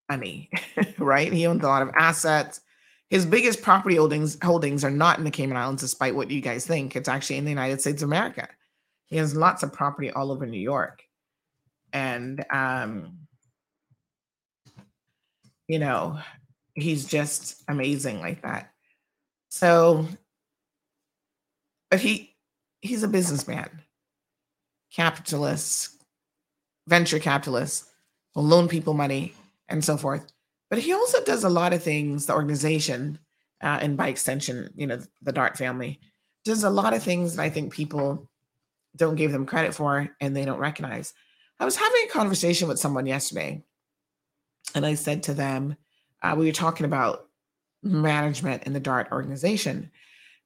money, 0.09 0.49
right? 0.97 1.31
He 1.31 1.47
owns 1.47 1.63
a 1.63 1.67
lot 1.67 1.81
of 1.81 1.91
assets. 1.97 2.61
His 3.15 3.25
biggest 3.25 3.61
property 3.61 3.95
holdings 3.95 4.37
holdings 4.43 4.83
are 4.83 4.91
not 4.91 5.19
in 5.19 5.23
the 5.23 5.31
Cayman 5.31 5.55
Islands, 5.55 5.81
despite 5.81 6.17
what 6.17 6.29
you 6.29 6.41
guys 6.41 6.67
think. 6.67 6.97
It's 6.97 7.07
actually 7.07 7.37
in 7.37 7.45
the 7.45 7.49
United 7.49 7.79
States 7.79 8.01
of 8.03 8.09
America. 8.09 8.49
He 9.05 9.15
has 9.15 9.33
lots 9.33 9.63
of 9.63 9.71
property 9.71 10.11
all 10.11 10.33
over 10.33 10.45
New 10.45 10.59
York, 10.59 11.01
and 11.93 12.43
um, 12.49 13.19
you 15.69 15.79
know, 15.79 16.19
he's 16.73 17.07
just 17.07 17.63
amazing 17.69 18.19
like 18.19 18.41
that. 18.41 18.73
So, 19.47 20.05
but 21.89 22.01
he 22.01 22.35
he's 22.81 23.03
a 23.03 23.07
businessman, 23.07 23.69
capitalist, 24.93 26.03
venture 26.85 27.19
capitalist, 27.19 27.85
will 28.35 28.43
loan 28.43 28.67
people 28.67 28.93
money 28.93 29.35
and 29.69 29.85
so 29.85 29.95
forth. 29.95 30.34
But 30.69 30.79
he 30.79 30.93
also 30.93 31.23
does 31.23 31.43
a 31.43 31.49
lot 31.49 31.73
of 31.73 31.83
things, 31.83 32.25
the 32.25 32.33
organization, 32.33 33.19
uh, 33.61 33.79
and 33.81 33.97
by 33.97 34.07
extension, 34.09 34.69
you 34.75 34.87
know, 34.87 34.99
the 35.21 35.31
Dart 35.31 35.57
family 35.57 35.99
does 36.43 36.63
a 36.63 36.69
lot 36.69 36.93
of 36.93 37.03
things 37.03 37.35
that 37.35 37.41
I 37.41 37.49
think 37.49 37.73
people 37.73 38.29
don't 38.95 39.15
give 39.15 39.31
them 39.31 39.45
credit 39.45 39.73
for 39.73 40.09
and 40.21 40.35
they 40.35 40.45
don't 40.45 40.59
recognize. 40.59 41.13
I 41.59 41.65
was 41.65 41.75
having 41.75 42.01
a 42.05 42.11
conversation 42.11 42.67
with 42.67 42.79
someone 42.79 43.05
yesterday, 43.05 43.63
and 44.73 44.85
I 44.85 44.95
said 44.95 45.23
to 45.23 45.33
them, 45.33 45.75
uh, 46.21 46.35
we 46.37 46.45
were 46.45 46.51
talking 46.51 46.85
about 46.85 47.27
management 47.83 48.63
in 48.63 48.73
the 48.73 48.79
DART 48.79 49.11
organization. 49.11 49.91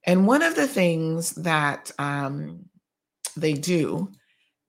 And 0.06 0.28
one 0.28 0.42
of 0.42 0.56
the 0.56 0.68
things 0.68 1.32
that 1.32 1.92
um, 2.00 2.66
they 3.36 3.54
do 3.54 4.12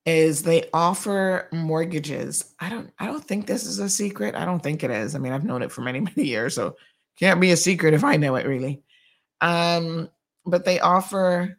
is 0.07 0.43
they 0.43 0.69
offer 0.73 1.49
mortgages. 1.53 2.55
I 2.59 2.69
don't 2.69 2.91
I 2.99 3.07
don't 3.07 3.25
think 3.25 3.47
this 3.47 3.67
is 3.67 3.79
a 3.79 3.89
secret. 3.89 4.35
I 4.35 4.45
don't 4.45 4.63
think 4.63 4.83
it 4.83 4.91
is. 4.91 5.15
I 5.15 5.19
mean, 5.19 5.33
I've 5.33 5.45
known 5.45 5.63
it 5.63 5.73
for 5.73 5.83
many 5.83 6.01
many 6.17 6.25
years, 6.25 6.55
so 6.55 6.77
can't 7.19 7.41
be 7.41 7.53
a 7.53 7.57
secret 7.57 7.95
if 7.95 8.05
I 8.05 8.17
know 8.17 8.37
it 8.37 8.47
really. 8.47 8.83
Um, 9.41 10.11
but 10.47 10.65
they 10.65 10.81
offer 10.81 11.59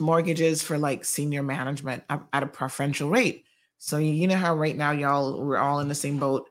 mortgages 0.00 0.62
for 0.62 0.78
like 0.78 1.04
senior 1.04 1.42
management 1.42 2.04
at 2.08 2.42
a 2.42 2.46
preferential 2.46 3.10
rate. 3.10 3.44
So 3.78 3.98
you 3.98 4.26
know 4.26 4.36
how 4.36 4.56
right 4.56 4.76
now 4.76 4.90
y'all 4.90 5.40
we're 5.40 5.56
all 5.56 5.80
in 5.80 5.88
the 5.88 5.94
same 5.94 6.18
boat 6.18 6.48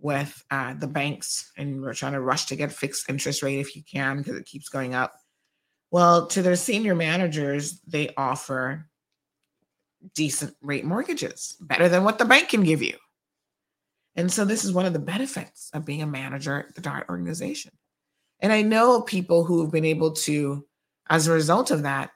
with 0.00 0.44
uh, 0.50 0.74
the 0.74 0.86
banks, 0.86 1.50
and 1.56 1.82
we're 1.82 1.94
trying 1.94 2.12
to 2.12 2.20
rush 2.20 2.46
to 2.46 2.56
get 2.56 2.72
fixed 2.72 3.10
interest 3.10 3.42
rate 3.42 3.58
if 3.58 3.74
you 3.74 3.82
can 3.82 4.18
because 4.18 4.36
it 4.36 4.46
keeps 4.46 4.68
going 4.68 4.94
up. 4.94 5.14
Well, 5.90 6.26
to 6.28 6.42
their 6.42 6.56
senior 6.56 6.94
managers, 6.94 7.80
they 7.80 8.10
offer 8.16 8.87
decent 10.14 10.54
rate 10.60 10.84
mortgages, 10.84 11.56
better 11.60 11.88
than 11.88 12.04
what 12.04 12.18
the 12.18 12.24
bank 12.24 12.48
can 12.50 12.62
give 12.62 12.82
you. 12.82 12.96
And 14.16 14.32
so 14.32 14.44
this 14.44 14.64
is 14.64 14.72
one 14.72 14.86
of 14.86 14.92
the 14.92 14.98
benefits 14.98 15.70
of 15.72 15.84
being 15.84 16.02
a 16.02 16.06
manager 16.06 16.66
at 16.68 16.74
the 16.74 16.80
DART 16.80 17.08
organization. 17.08 17.72
And 18.40 18.52
I 18.52 18.62
know 18.62 19.02
people 19.02 19.44
who 19.44 19.62
have 19.62 19.70
been 19.70 19.84
able 19.84 20.12
to, 20.12 20.64
as 21.08 21.26
a 21.26 21.32
result 21.32 21.70
of 21.70 21.82
that, 21.82 22.10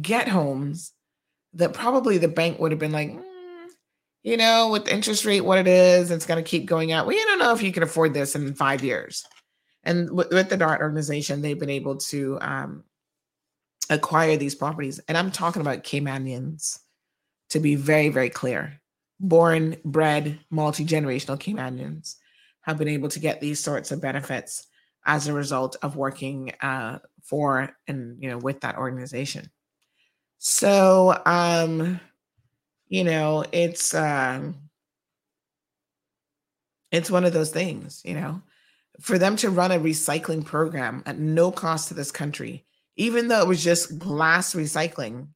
get 0.00 0.28
homes 0.28 0.92
that 1.54 1.72
probably 1.72 2.18
the 2.18 2.28
bank 2.28 2.58
would 2.58 2.70
have 2.72 2.80
been 2.80 2.92
like, 2.92 3.10
mm, 3.10 3.22
you 4.22 4.36
know, 4.36 4.70
with 4.70 4.84
the 4.84 4.94
interest 4.94 5.24
rate 5.24 5.40
what 5.40 5.58
it 5.58 5.68
is, 5.68 6.10
it's 6.10 6.26
going 6.26 6.42
to 6.42 6.48
keep 6.48 6.66
going 6.66 6.92
out. 6.92 7.06
We 7.06 7.16
don't 7.16 7.38
know 7.38 7.52
if 7.52 7.62
you 7.62 7.72
can 7.72 7.82
afford 7.82 8.12
this 8.14 8.34
in 8.34 8.54
five 8.54 8.82
years. 8.82 9.24
And 9.84 10.10
with, 10.10 10.30
with 10.30 10.48
the 10.48 10.56
DART 10.56 10.80
organization, 10.80 11.42
they've 11.42 11.58
been 11.58 11.70
able 11.70 11.96
to 11.96 12.38
um, 12.40 12.84
acquire 13.88 14.36
these 14.36 14.54
properties. 14.54 15.00
And 15.08 15.16
I'm 15.16 15.30
talking 15.30 15.62
about 15.62 15.84
Caymanians 15.84 16.80
to 17.50 17.60
be 17.60 17.74
very, 17.74 18.08
very 18.08 18.30
clear. 18.30 18.80
Born, 19.18 19.76
bred, 19.84 20.38
multi 20.50 20.84
generational 20.84 21.38
Caymanians 21.38 22.16
have 22.62 22.78
been 22.78 22.88
able 22.88 23.08
to 23.10 23.20
get 23.20 23.40
these 23.40 23.60
sorts 23.60 23.92
of 23.92 24.00
benefits 24.00 24.66
as 25.06 25.28
a 25.28 25.32
result 25.32 25.76
of 25.82 25.96
working 25.96 26.52
uh, 26.60 26.98
for 27.22 27.74
and 27.86 28.22
you 28.22 28.28
know 28.28 28.38
with 28.38 28.60
that 28.60 28.76
organization. 28.76 29.50
So, 30.38 31.20
um, 31.24 32.00
you 32.88 33.04
know, 33.04 33.44
it's 33.52 33.94
um, 33.94 34.56
it's 36.92 37.10
one 37.10 37.24
of 37.24 37.32
those 37.32 37.50
things, 37.50 38.02
you 38.04 38.14
know, 38.14 38.42
for 39.00 39.18
them 39.18 39.36
to 39.36 39.50
run 39.50 39.72
a 39.72 39.78
recycling 39.78 40.44
program 40.44 41.02
at 41.06 41.18
no 41.18 41.50
cost 41.50 41.88
to 41.88 41.94
this 41.94 42.12
country, 42.12 42.64
even 42.96 43.28
though 43.28 43.40
it 43.40 43.48
was 43.48 43.62
just 43.62 43.98
glass 43.98 44.54
recycling, 44.54 45.28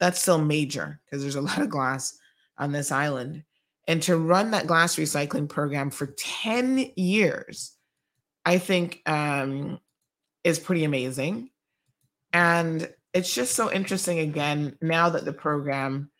that's 0.00 0.20
still 0.20 0.38
major 0.38 1.00
because 1.04 1.22
there's 1.22 1.36
a 1.36 1.40
lot 1.42 1.60
of 1.60 1.70
glass 1.70 2.16
on 2.58 2.72
this 2.72 2.92
island. 2.92 3.44
And 3.88 4.02
to 4.02 4.16
run 4.16 4.50
that 4.50 4.66
glass 4.66 4.96
recycling 4.96 5.48
program 5.48 5.90
for 5.90 6.06
10 6.18 6.90
years, 6.96 7.72
I 8.44 8.58
think 8.58 9.02
um, 9.06 9.78
is 10.42 10.58
pretty 10.58 10.84
amazing. 10.84 11.50
And 12.32 12.92
it's 13.14 13.32
just 13.32 13.54
so 13.54 13.72
interesting 13.72 14.18
again, 14.18 14.76
now 14.82 15.10
that 15.10 15.24
the 15.24 15.32
program 15.32 16.10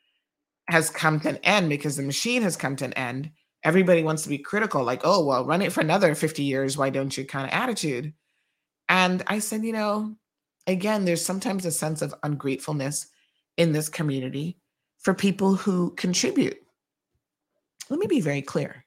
has 0.69 0.91
come 0.91 1.21
to 1.21 1.31
an 1.31 1.39
end 1.39 1.69
because 1.69 1.97
the 1.97 2.03
machine 2.03 2.43
has 2.43 2.57
come 2.57 2.77
to 2.77 2.85
an 2.85 2.93
end 2.95 3.31
everybody 3.67 4.05
wants 4.05 4.23
to 4.23 4.29
be 4.29 4.39
critical, 4.39 4.85
like, 4.85 5.01
oh, 5.03 5.25
well, 5.25 5.45
run 5.45 5.61
it 5.61 5.73
for 5.73 5.81
another 5.81 6.15
50 6.15 6.45
years. 6.45 6.79
Why 6.79 6.89
don't 6.89 7.15
you 7.19 7.27
kind 7.27 7.45
of 7.45 7.53
attitude? 7.53 8.15
And 8.89 9.25
I 9.27 9.41
said, 9.41 9.65
you 9.65 9.73
know, 9.73 10.15
again, 10.69 11.05
there's 11.05 11.25
sometimes 11.25 11.67
a 11.67 11.73
sense 11.73 12.01
of 12.01 12.15
ungratefulness 12.23 13.09
in 13.57 13.73
this 13.73 13.89
community 13.89 14.59
for 14.99 15.15
people 15.15 15.55
who 15.55 15.91
contribute. 15.93 16.59
Let 17.89 17.99
me 17.99 18.07
be 18.07 18.21
very 18.21 18.43
clear. 18.43 18.85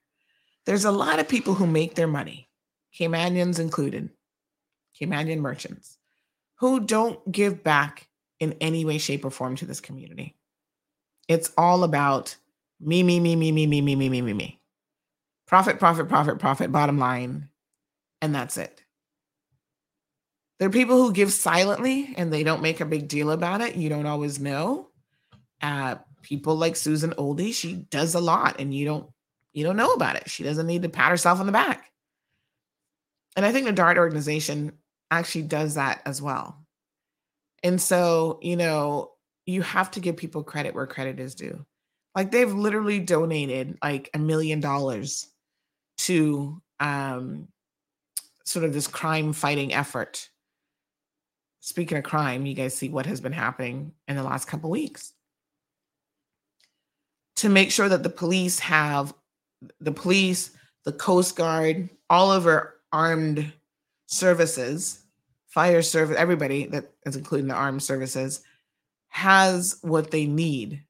There's 0.65 0.85
a 0.85 0.91
lot 0.91 1.19
of 1.19 1.27
people 1.27 1.53
who 1.53 1.65
make 1.65 1.95
their 1.95 2.07
money, 2.07 2.49
Caymanians 2.97 3.59
included, 3.59 4.09
Caymanian 4.99 5.39
merchants, 5.39 5.97
who 6.59 6.81
don't 6.81 7.31
give 7.31 7.63
back 7.63 8.07
in 8.39 8.53
any 8.61 8.85
way, 8.85 8.97
shape, 8.97 9.25
or 9.25 9.31
form 9.31 9.55
to 9.57 9.65
this 9.65 9.79
community. 9.79 10.35
It's 11.27 11.51
all 11.57 11.83
about 11.83 12.35
me, 12.79 13.03
me, 13.03 13.19
me, 13.19 13.35
me, 13.35 13.51
me, 13.51 13.67
me, 13.67 13.81
me, 13.81 13.95
me, 13.95 14.09
me, 14.09 14.21
me, 14.21 14.33
me. 14.33 14.61
Profit, 15.47 15.79
profit, 15.79 16.07
profit, 16.07 16.39
profit, 16.39 16.71
bottom 16.71 16.99
line. 16.99 17.49
And 18.21 18.35
that's 18.35 18.57
it. 18.57 18.83
There 20.59 20.67
are 20.67 20.71
people 20.71 20.97
who 20.97 21.13
give 21.13 21.31
silently 21.31 22.13
and 22.17 22.31
they 22.31 22.43
don't 22.43 22.61
make 22.61 22.81
a 22.81 22.85
big 22.85 23.07
deal 23.07 23.31
about 23.31 23.61
it. 23.61 23.75
You 23.75 23.89
don't 23.89 24.05
always 24.05 24.39
know. 24.39 24.89
Uh, 25.61 25.95
people 26.21 26.55
like 26.55 26.75
Susan 26.75 27.13
Olde, 27.17 27.53
she 27.53 27.73
does 27.73 28.13
a 28.13 28.19
lot 28.19 28.59
and 28.59 28.73
you 28.73 28.85
don't 28.85 29.09
you 29.53 29.63
don't 29.63 29.77
know 29.77 29.93
about 29.93 30.15
it. 30.15 30.29
She 30.29 30.43
doesn't 30.43 30.67
need 30.67 30.83
to 30.83 30.89
pat 30.89 31.09
herself 31.09 31.39
on 31.39 31.45
the 31.45 31.51
back. 31.51 31.91
And 33.35 33.45
I 33.45 33.51
think 33.51 33.65
the 33.65 33.71
DART 33.71 33.97
organization 33.97 34.73
actually 35.09 35.43
does 35.43 35.75
that 35.75 36.01
as 36.05 36.21
well. 36.21 36.65
And 37.63 37.81
so, 37.81 38.39
you 38.41 38.55
know, 38.55 39.11
you 39.45 39.61
have 39.63 39.91
to 39.91 39.99
give 39.99 40.17
people 40.17 40.43
credit 40.43 40.75
where 40.75 40.85
credit 40.87 41.19
is 41.19 41.35
due. 41.35 41.65
Like 42.15 42.31
they've 42.31 42.51
literally 42.51 42.99
donated 42.99 43.77
like 43.83 44.09
a 44.13 44.19
million 44.19 44.59
dollars 44.59 45.27
to 45.99 46.61
um 46.79 47.47
sort 48.45 48.65
of 48.65 48.73
this 48.73 48.87
crime 48.87 49.33
fighting 49.33 49.73
effort. 49.73 50.29
Speaking 51.61 51.97
of 51.97 52.03
crime, 52.03 52.45
you 52.45 52.53
guys 52.53 52.73
see 52.73 52.89
what 52.89 53.05
has 53.05 53.21
been 53.21 53.33
happening 53.33 53.91
in 54.07 54.15
the 54.15 54.23
last 54.23 54.45
couple 54.45 54.69
weeks. 54.69 55.13
To 57.37 57.49
make 57.49 57.71
sure 57.71 57.89
that 57.89 58.03
the 58.03 58.09
police 58.09 58.59
have 58.59 59.13
the 59.79 59.91
police, 59.91 60.51
the 60.85 60.93
Coast 60.93 61.35
Guard, 61.35 61.89
all 62.09 62.31
of 62.31 62.47
our 62.47 62.75
armed 62.91 63.51
services, 64.07 65.03
fire 65.47 65.81
service, 65.81 66.17
everybody 66.17 66.65
that 66.67 66.91
is 67.05 67.15
including 67.15 67.47
the 67.47 67.55
armed 67.55 67.83
services, 67.83 68.41
has 69.09 69.79
what 69.81 70.11
they 70.11 70.25
need 70.25 70.83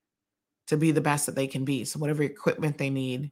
to 0.68 0.78
be 0.78 0.92
the 0.92 1.02
best 1.02 1.26
that 1.26 1.36
they 1.36 1.48
can 1.48 1.66
be. 1.66 1.84
So 1.84 2.00
whatever 2.00 2.22
equipment 2.24 2.78
they 2.78 2.90
need, 2.90 3.32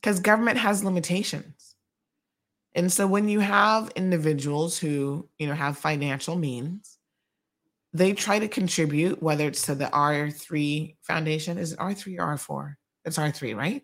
because 0.00 0.20
government 0.20 0.58
has 0.58 0.84
limitations. 0.84 1.67
And 2.78 2.92
so 2.92 3.08
when 3.08 3.28
you 3.28 3.40
have 3.40 3.90
individuals 3.96 4.78
who, 4.78 5.28
you 5.36 5.48
know, 5.48 5.54
have 5.54 5.76
financial 5.76 6.36
means, 6.36 6.96
they 7.92 8.12
try 8.12 8.38
to 8.38 8.46
contribute, 8.46 9.20
whether 9.20 9.48
it's 9.48 9.62
to 9.62 9.74
the 9.74 9.86
R3 9.86 10.94
Foundation. 11.02 11.58
Is 11.58 11.72
it 11.72 11.80
R3 11.80 12.20
or 12.20 12.36
R4? 12.36 12.74
It's 13.04 13.18
R3, 13.18 13.56
right? 13.56 13.82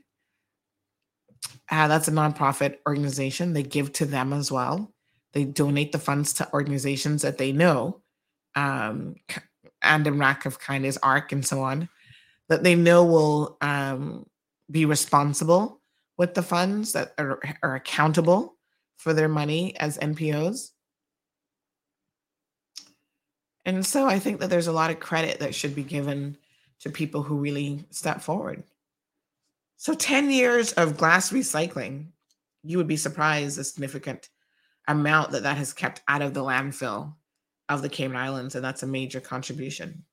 Uh, 1.68 1.88
that's 1.88 2.06
a 2.06 2.12
nonprofit 2.12 2.76
organization. 2.86 3.52
They 3.52 3.64
give 3.64 3.92
to 3.94 4.06
them 4.06 4.32
as 4.32 4.52
well. 4.52 4.94
They 5.32 5.44
donate 5.44 5.90
the 5.90 5.98
funds 5.98 6.34
to 6.34 6.52
organizations 6.52 7.22
that 7.22 7.36
they 7.36 7.50
know, 7.50 8.00
um, 8.54 9.16
and 9.82 10.18
Rack 10.20 10.46
of 10.46 10.60
Kindness, 10.60 10.98
ARC, 11.02 11.32
and 11.32 11.44
so 11.44 11.62
on, 11.62 11.88
that 12.48 12.62
they 12.62 12.76
know 12.76 13.04
will 13.04 13.56
um, 13.60 14.24
be 14.70 14.84
responsible 14.84 15.80
with 16.16 16.34
the 16.34 16.42
funds 16.42 16.92
that 16.92 17.12
are, 17.18 17.40
are 17.60 17.74
accountable 17.74 18.54
for 18.96 19.12
their 19.12 19.28
money 19.28 19.76
as 19.78 19.98
NPOs. 19.98 20.70
And 23.64 23.84
so 23.84 24.06
I 24.06 24.18
think 24.18 24.40
that 24.40 24.50
there's 24.50 24.66
a 24.66 24.72
lot 24.72 24.90
of 24.90 25.00
credit 25.00 25.40
that 25.40 25.54
should 25.54 25.74
be 25.74 25.82
given 25.82 26.36
to 26.80 26.90
people 26.90 27.22
who 27.22 27.36
really 27.36 27.84
step 27.90 28.20
forward. 28.20 28.62
So 29.76 29.94
10 29.94 30.30
years 30.30 30.72
of 30.72 30.96
glass 30.96 31.32
recycling, 31.32 32.08
you 32.62 32.78
would 32.78 32.86
be 32.86 32.96
surprised 32.96 33.58
the 33.58 33.64
significant 33.64 34.28
amount 34.86 35.32
that 35.32 35.44
that 35.44 35.56
has 35.56 35.72
kept 35.72 36.02
out 36.08 36.22
of 36.22 36.34
the 36.34 36.42
landfill 36.42 37.14
of 37.68 37.82
the 37.82 37.88
Cayman 37.88 38.16
Islands, 38.16 38.54
and 38.54 38.64
that's 38.64 38.82
a 38.82 38.86
major 38.86 39.20
contribution. 39.20 40.04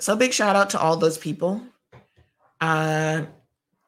So 0.00 0.16
big 0.16 0.32
shout 0.32 0.56
out 0.56 0.70
to 0.70 0.80
all 0.80 0.96
those 0.96 1.18
people. 1.18 1.62
Uh, 2.60 3.22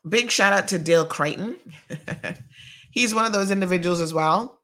big 0.09 0.31
shout 0.31 0.53
out 0.53 0.69
to 0.69 0.79
Dale 0.79 1.07
Crighton. 1.07 1.57
He's 2.91 3.15
one 3.15 3.27
of 3.27 3.33
those 3.33 3.51
individuals 3.51 4.01
as 4.01 4.15
well. 4.15 4.61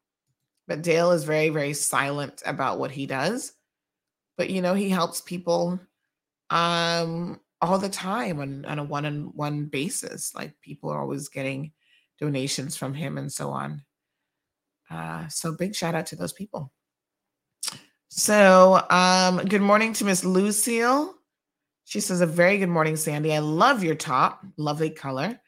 But 0.68 0.82
Dale 0.82 1.10
is 1.12 1.24
very, 1.24 1.48
very 1.48 1.74
silent 1.74 2.42
about 2.46 2.78
what 2.78 2.90
he 2.90 3.06
does. 3.06 3.52
But 4.38 4.50
you 4.50 4.62
know, 4.62 4.74
he 4.74 4.88
helps 4.88 5.20
people 5.20 5.80
um 6.50 7.40
all 7.60 7.78
the 7.78 7.88
time 7.88 8.40
on, 8.40 8.64
on 8.64 8.78
a 8.78 8.84
one-on-one 8.84 9.66
basis. 9.66 10.34
Like 10.34 10.60
people 10.60 10.90
are 10.90 11.00
always 11.00 11.28
getting 11.28 11.72
donations 12.20 12.76
from 12.76 12.92
him 12.92 13.18
and 13.18 13.32
so 13.32 13.50
on. 13.50 13.82
Uh, 14.90 15.28
so 15.28 15.52
big 15.52 15.74
shout 15.74 15.94
out 15.94 16.06
to 16.06 16.16
those 16.16 16.32
people. 16.32 16.72
So 18.08 18.84
um, 18.90 19.38
good 19.38 19.62
morning 19.62 19.92
to 19.94 20.04
Miss 20.04 20.24
Lucille. 20.24 21.14
She 21.92 22.00
says, 22.00 22.22
a 22.22 22.26
very 22.26 22.56
good 22.56 22.70
morning, 22.70 22.96
Sandy. 22.96 23.34
I 23.34 23.40
love 23.40 23.84
your 23.84 23.94
top. 23.94 24.46
Lovely 24.56 24.88
color. 24.88 25.38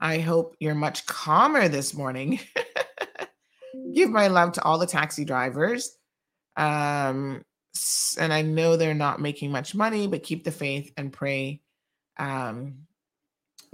I 0.00 0.18
hope 0.18 0.56
you're 0.58 0.74
much 0.74 1.06
calmer 1.06 1.68
this 1.68 1.94
morning. 1.94 2.40
Give 3.94 4.10
my 4.10 4.26
love 4.26 4.50
to 4.54 4.64
all 4.64 4.78
the 4.78 4.86
taxi 4.88 5.24
drivers. 5.24 5.96
Um, 6.56 7.44
and 8.18 8.32
I 8.32 8.42
know 8.42 8.76
they're 8.76 8.94
not 8.94 9.20
making 9.20 9.52
much 9.52 9.76
money, 9.76 10.08
but 10.08 10.24
keep 10.24 10.42
the 10.42 10.50
faith 10.50 10.92
and 10.96 11.12
pray. 11.12 11.62
Um, 12.18 12.78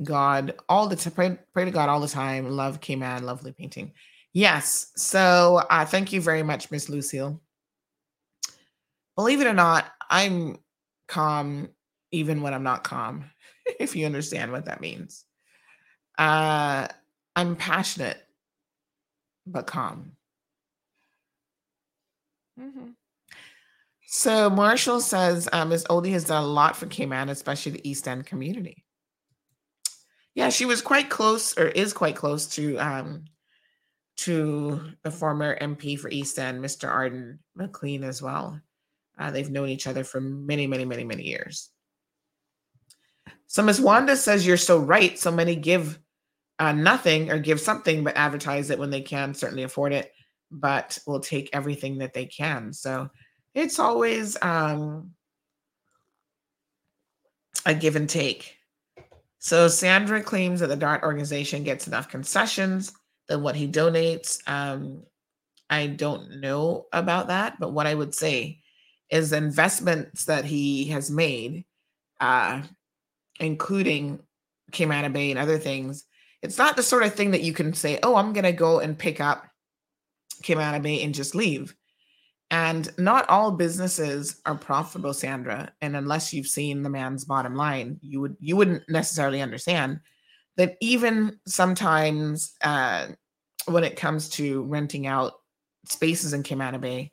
God 0.05 0.55
all 0.69 0.87
the 0.87 0.97
time, 0.97 1.15
pray, 1.15 1.39
pray 1.55 1.65
to 1.65 1.71
God 1.71 1.89
all 1.89 2.01
the 2.01 2.09
time. 2.09 2.51
Love 2.51 2.83
Cayman, 2.83 3.25
lovely 3.25 3.53
painting. 3.53 3.93
Yes. 4.35 4.93
So 4.97 5.63
uh, 5.71 5.87
thank 5.87 6.13
you 6.13 6.21
very 6.21 6.43
much, 6.43 6.71
Miss 6.71 6.91
Lucille. 6.91 7.41
Believe 9.17 9.41
it 9.41 9.47
or 9.47 9.55
not, 9.55 9.87
I'm 10.11 10.59
calm 11.07 11.71
even 12.11 12.43
when 12.43 12.55
I'm 12.55 12.63
not 12.63 12.85
calm, 12.85 13.31
if 13.81 13.97
you 13.97 14.07
understand 14.07 14.53
what 14.53 14.67
that 14.67 14.81
means. 14.81 15.25
Uh, 16.17 16.89
I'm 17.37 17.57
passionate, 17.57 18.19
but 19.47 19.67
calm. 19.67 20.13
Mm-hmm. 22.59 22.89
So 24.11 24.51
Marshall 24.51 25.01
says 25.01 25.49
um, 25.53 25.69
Ms. 25.69 25.87
Olde 25.91 26.09
has 26.09 26.25
done 26.25 26.43
a 26.43 26.47
lot 26.47 26.77
for 26.77 26.87
Cayman, 26.87 27.29
especially 27.29 27.73
the 27.73 27.89
East 27.89 28.09
End 28.09 28.27
community. 28.27 28.85
Yeah, 30.35 30.49
she 30.49 30.65
was 30.65 30.81
quite 30.81 31.11
close, 31.11 31.57
or 31.59 31.67
is 31.67 31.93
quite 31.93 32.17
close 32.17 32.47
to 32.55 32.79
um, 32.79 33.25
to 34.19 34.81
the 35.03 35.11
former 35.11 35.59
MP 35.59 35.99
for 35.99 36.09
East 36.09 36.39
End, 36.39 36.65
Mr. 36.65 36.89
Arden 36.89 37.41
McLean, 37.55 38.03
as 38.03 38.23
well. 38.23 38.61
Uh, 39.19 39.31
they've 39.31 39.51
known 39.51 39.69
each 39.69 39.87
other 39.87 40.05
for 40.05 40.21
many, 40.21 40.67
many, 40.67 40.85
many, 40.85 41.05
many 41.05 41.25
years. 41.25 41.71
So 43.49 43.63
Ms. 43.63 43.81
Wanda 43.81 44.17
says 44.17 44.47
you're 44.47 44.57
so 44.57 44.79
right. 44.79 45.19
So 45.19 45.31
many 45.33 45.57
give 45.57 45.99
uh, 46.59 46.73
nothing 46.73 47.31
or 47.31 47.39
give 47.39 47.61
something, 47.61 48.05
but 48.05 48.17
advertise 48.17 48.71
it 48.71 48.79
when 48.79 48.91
they 48.91 49.01
can, 49.01 49.35
certainly 49.35 49.63
afford 49.63 49.93
it, 49.93 50.13
but 50.51 50.99
will 51.07 51.21
take 51.21 51.51
everything 51.53 51.99
that 51.99 52.13
they 52.13 52.27
can. 52.27 52.73
So 52.73 53.09
it's 53.55 53.79
always 53.79 54.37
um, 54.43 55.13
a 57.65 57.75
give 57.75 57.97
and 57.97 58.09
take. 58.09 58.57
So 59.39 59.69
Sandra 59.69 60.23
claims 60.23 60.61
that 60.61 60.67
the 60.67 60.77
DART 60.77 61.03
organization 61.03 61.65
gets 61.65 61.87
enough 61.87 62.09
concessions 62.09 62.93
than 63.29 63.43
what 63.43 63.57
he 63.57 63.67
donates. 63.69 64.41
Um, 64.47 65.05
I 65.71 65.87
don't 65.87 66.41
know 66.41 66.87
about 66.93 67.29
that, 67.29 67.59
but 67.61 67.73
what 67.73 67.87
I 67.87 67.95
would 67.95 68.15
say 68.15 68.61
is 69.11 69.33
investments 69.33 70.25
that 70.27 70.45
he 70.45 70.87
has 70.87 71.11
made, 71.11 71.65
uh, 72.21 72.63
including 73.41 74.21
Camana 74.73 75.13
Bay 75.13 75.31
and 75.31 75.39
other 75.39 75.59
things, 75.59 76.05
it's 76.43 76.59
not 76.59 76.77
the 76.77 76.83
sort 76.83 77.03
of 77.03 77.15
thing 77.15 77.33
that 77.33 77.43
you 77.43 77.53
can 77.53 77.73
say, 77.73 77.99
oh, 78.03 78.17
I'm 78.17 78.33
going 78.33 78.45
to 78.45 78.53
go 78.53 78.81
and 78.81 78.99
pick 78.99 79.21
up 79.21 79.45
Camana 80.43 80.81
Bay 80.81 81.03
and 81.03 81.15
just 81.15 81.35
leave. 81.35 81.75
And 82.51 82.91
not 82.99 83.29
all 83.29 83.51
businesses 83.51 84.41
are 84.47 84.55
profitable, 84.55 85.13
Sandra. 85.13 85.71
And 85.83 85.97
unless 85.97 86.33
you've 86.33 86.47
seen 86.47 86.83
the 86.83 86.91
man's 86.91 87.25
bottom 87.25 87.55
line, 87.55 87.99
you 88.01 88.21
would 88.21 88.37
you 88.41 88.57
wouldn't 88.57 88.89
necessarily 88.89 89.43
understand 89.43 90.01
that 90.57 90.77
even 90.81 91.39
sometimes 91.47 92.55
uh, 92.63 93.09
when 93.67 93.85
it 93.85 93.97
comes 93.97 94.31
to 94.31 94.63
renting 94.65 95.07
out 95.07 95.35
spaces 95.87 96.33
in 96.33 96.43
Camana 96.43 96.81
Bay, 96.81 97.13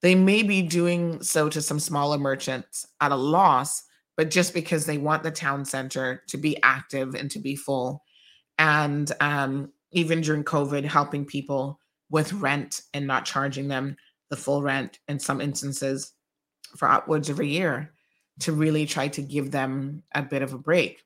they 0.00 0.14
may 0.14 0.42
be 0.44 0.62
doing 0.62 1.22
so 1.22 1.48
to 1.48 1.60
some 1.60 1.80
smaller 1.80 2.18
merchants 2.18 2.86
at 3.00 3.10
a 3.10 3.16
loss, 3.16 3.82
but 4.18 4.30
just 4.30 4.52
because 4.52 4.84
they 4.84 4.98
want 4.98 5.22
the 5.22 5.30
town 5.30 5.64
center 5.64 6.24
to 6.26 6.36
be 6.36 6.60
active 6.64 7.14
and 7.14 7.30
to 7.30 7.38
be 7.38 7.54
full. 7.54 8.02
And 8.58 9.10
um, 9.20 9.72
even 9.92 10.22
during 10.22 10.42
COVID, 10.42 10.84
helping 10.84 11.24
people 11.24 11.78
with 12.10 12.32
rent 12.32 12.82
and 12.92 13.06
not 13.06 13.24
charging 13.24 13.68
them 13.68 13.96
the 14.28 14.36
full 14.36 14.60
rent 14.60 14.98
in 15.06 15.20
some 15.20 15.40
instances 15.40 16.14
for 16.76 16.90
upwards 16.90 17.30
of 17.30 17.38
a 17.38 17.46
year 17.46 17.92
to 18.40 18.52
really 18.52 18.86
try 18.86 19.06
to 19.06 19.22
give 19.22 19.52
them 19.52 20.02
a 20.16 20.22
bit 20.22 20.42
of 20.42 20.52
a 20.52 20.58
break. 20.58 21.04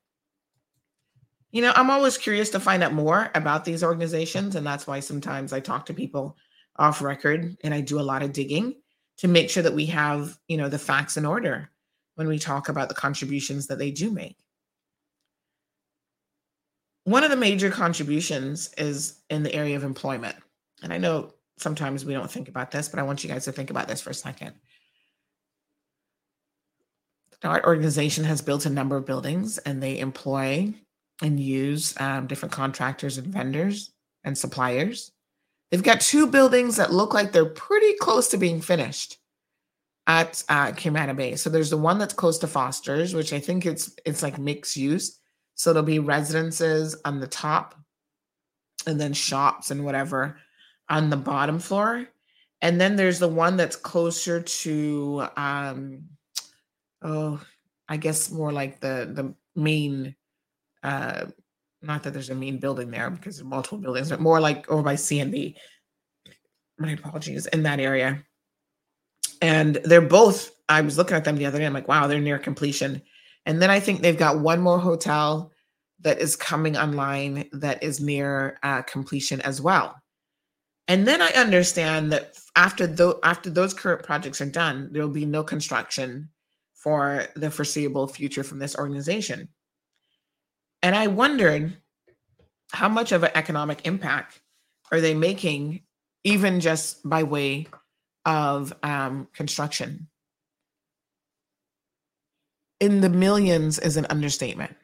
You 1.51 1.61
know, 1.61 1.73
I'm 1.77 1.91
always 1.91 2.17
curious 2.17 2.49
to 2.51 2.61
find 2.61 2.83
out 2.83 2.95
more 2.95 3.31
about 3.35 3.67
these 3.67 3.85
organizations. 3.85 4.57
And 4.57 4.67
that's 4.67 4.87
why 4.87 5.01
sometimes 5.01 5.53
I 5.53 5.61
talk 5.61 5.85
to 5.87 5.95
people 5.95 6.39
off 6.77 7.03
record 7.03 7.59
and 7.63 7.75
I 7.75 7.83
do 7.83 8.01
a 8.01 8.09
lot 8.09 8.23
of 8.23 8.33
digging 8.33 8.75
to 9.19 9.29
make 9.29 9.51
sure 9.51 9.63
that 9.63 9.75
we 9.75 9.85
have, 9.87 10.39
you 10.49 10.57
know, 10.57 10.71
the 10.71 10.79
facts 10.79 11.19
in 11.19 11.27
order 11.27 11.69
when 12.15 12.29
we 12.29 12.39
talk 12.39 12.69
about 12.69 12.89
the 12.89 12.95
contributions 12.95 13.67
that 13.67 13.79
they 13.79 13.91
do 13.91 14.11
make. 14.11 14.37
One 17.05 17.25
of 17.25 17.31
the 17.31 17.37
major 17.37 17.71
contributions 17.71 18.73
is 18.79 19.21
in 19.29 19.43
the 19.43 19.55
area 19.55 19.77
of 19.77 19.83
employment. 19.83 20.37
And 20.83 20.93
I 20.93 20.99
know 20.99 21.35
sometimes 21.59 22.05
we 22.05 22.13
don't 22.13 22.31
think 22.31 22.49
about 22.49 22.71
this, 22.71 22.89
but 22.89 23.01
I 23.01 23.03
want 23.03 23.25
you 23.25 23.31
guys 23.31 23.45
to 23.47 23.53
think 23.53 23.71
about 23.71 23.89
this 23.89 24.01
for 24.01 24.11
a 24.11 24.15
second. 24.15 24.53
The 27.41 27.49
Our 27.49 27.67
organization 27.67 28.25
has 28.25 28.41
built 28.41 28.67
a 28.67 28.71
number 28.71 28.97
of 28.97 29.07
buildings 29.07 29.59
and 29.59 29.83
they 29.83 29.99
employ 29.99 30.73
and 31.23 31.41
use 31.41 31.99
um, 32.01 32.27
different 32.27 32.53
contractors 32.53 33.19
and 33.19 33.27
vendors 33.29 33.91
and 34.23 34.39
suppliers. 34.39 35.11
They've 35.71 35.83
got 35.83 36.01
two 36.01 36.29
buildings 36.29 36.77
that 36.77 36.93
look 36.93 37.15
like 37.15 37.33
they're 37.33 37.47
pretty 37.47 37.95
close 37.95 38.29
to 38.29 38.37
being 38.37 38.61
finished 38.61 39.19
at 40.07 40.43
uh, 40.49 40.73
Camana 40.73 41.15
Bay. 41.15 41.37
So 41.37 41.51
there's 41.51 41.71
the 41.71 41.77
one 41.77 41.99
that's 41.99 42.15
close 42.15 42.39
to 42.39 42.47
Foster's, 42.47 43.15
which 43.15 43.33
I 43.33 43.39
think 43.39 43.67
it's 43.67 43.95
it's 44.05 44.23
like 44.23 44.39
mixed 44.39 44.77
use. 44.77 45.19
So 45.55 45.73
there'll 45.73 45.87
be 45.87 45.99
residences 45.99 46.97
on 47.05 47.21
the 47.21 47.27
top, 47.27 47.75
and 48.87 49.01
then 49.01 49.13
shops 49.13 49.71
and 49.71 49.85
whatever 49.85 50.39
on 50.89 51.11
the 51.11 51.17
bottom 51.17 51.59
floor. 51.59 52.09
And 52.61 52.81
then 52.81 52.97
there's 52.97 53.19
the 53.19 53.29
one 53.29 53.57
that's 53.57 53.77
closer 53.77 54.41
to 54.41 55.27
um, 55.37 56.05
oh, 57.03 57.41
I 57.89 57.97
guess 57.97 58.31
more 58.31 58.53
like 58.53 58.81
the 58.81 59.11
the 59.13 59.35
main 59.55 60.17
uh 60.83 61.27
not 61.83 62.05
that 62.05 62.13
there's 62.13 62.31
a 62.31 62.35
main 62.35 62.59
building 62.59 62.91
there 62.91 63.11
because 63.11 63.37
there's 63.37 63.47
multiple 63.47 63.79
buildings, 63.79 64.11
but 64.11 64.21
more 64.21 64.41
like 64.41 64.71
over 64.71 64.83
by 64.83 64.95
CNB. 64.95 65.57
My 66.79 66.93
apologies, 66.93 67.47
in 67.47 67.65
that 67.65 67.81
area. 67.81 68.23
And 69.43 69.75
they're 69.85 70.01
both, 70.01 70.53
I 70.69 70.81
was 70.81 70.97
looking 70.97 71.17
at 71.17 71.25
them 71.25 71.37
the 71.37 71.47
other 71.47 71.59
day. 71.59 71.67
I'm 71.67 71.75
like, 71.75 71.89
wow, 71.89 72.07
they're 72.07 72.21
near 72.21 72.39
completion. 72.39 73.03
And 73.45 73.61
then 73.61 73.71
I 73.71 73.81
think 73.81 74.01
they've 74.01 74.17
got 74.17 74.39
one 74.39 74.61
more 74.61 74.79
hotel 74.79 75.53
that 76.01 76.21
is 76.21 76.37
coming 76.37 76.77
online 76.77 77.49
that 77.53 77.83
is 77.83 78.01
near 78.01 78.59
uh, 78.63 78.83
completion 78.83 79.41
as 79.43 79.61
well. 79.61 79.97
And 80.89 81.07
then 81.07 81.21
I 81.21 81.31
understand 81.31 82.13
that 82.13 82.37
after 82.57 82.87
those 82.87 83.17
after 83.23 83.51
those 83.51 83.73
current 83.73 84.03
projects 84.03 84.41
are 84.41 84.47
done, 84.47 84.89
there 84.91 85.03
will 85.03 85.15
be 85.15 85.27
no 85.27 85.45
construction 85.45 86.29
for 86.75 87.27
the 87.37 87.51
foreseeable 87.51 88.09
future 88.09 88.43
from 88.43 88.59
this 88.59 88.77
organization. 88.77 89.49
And 90.83 90.97
I 90.97 91.07
wondered 91.07 91.77
how 92.73 92.89
much 92.89 93.13
of 93.13 93.23
an 93.23 93.31
economic 93.35 93.87
impact 93.87 94.41
are 94.91 95.01
they 95.01 95.15
making, 95.15 95.83
even 96.25 96.61
just 96.61 97.09
by 97.09 97.23
way 97.23 97.69
of 98.25 98.73
um, 98.83 99.29
construction? 99.33 100.09
In 102.81 103.01
the 103.01 103.09
millions 103.09 103.79
is 103.79 103.97
an 103.97 104.07
understatement. 104.11 104.75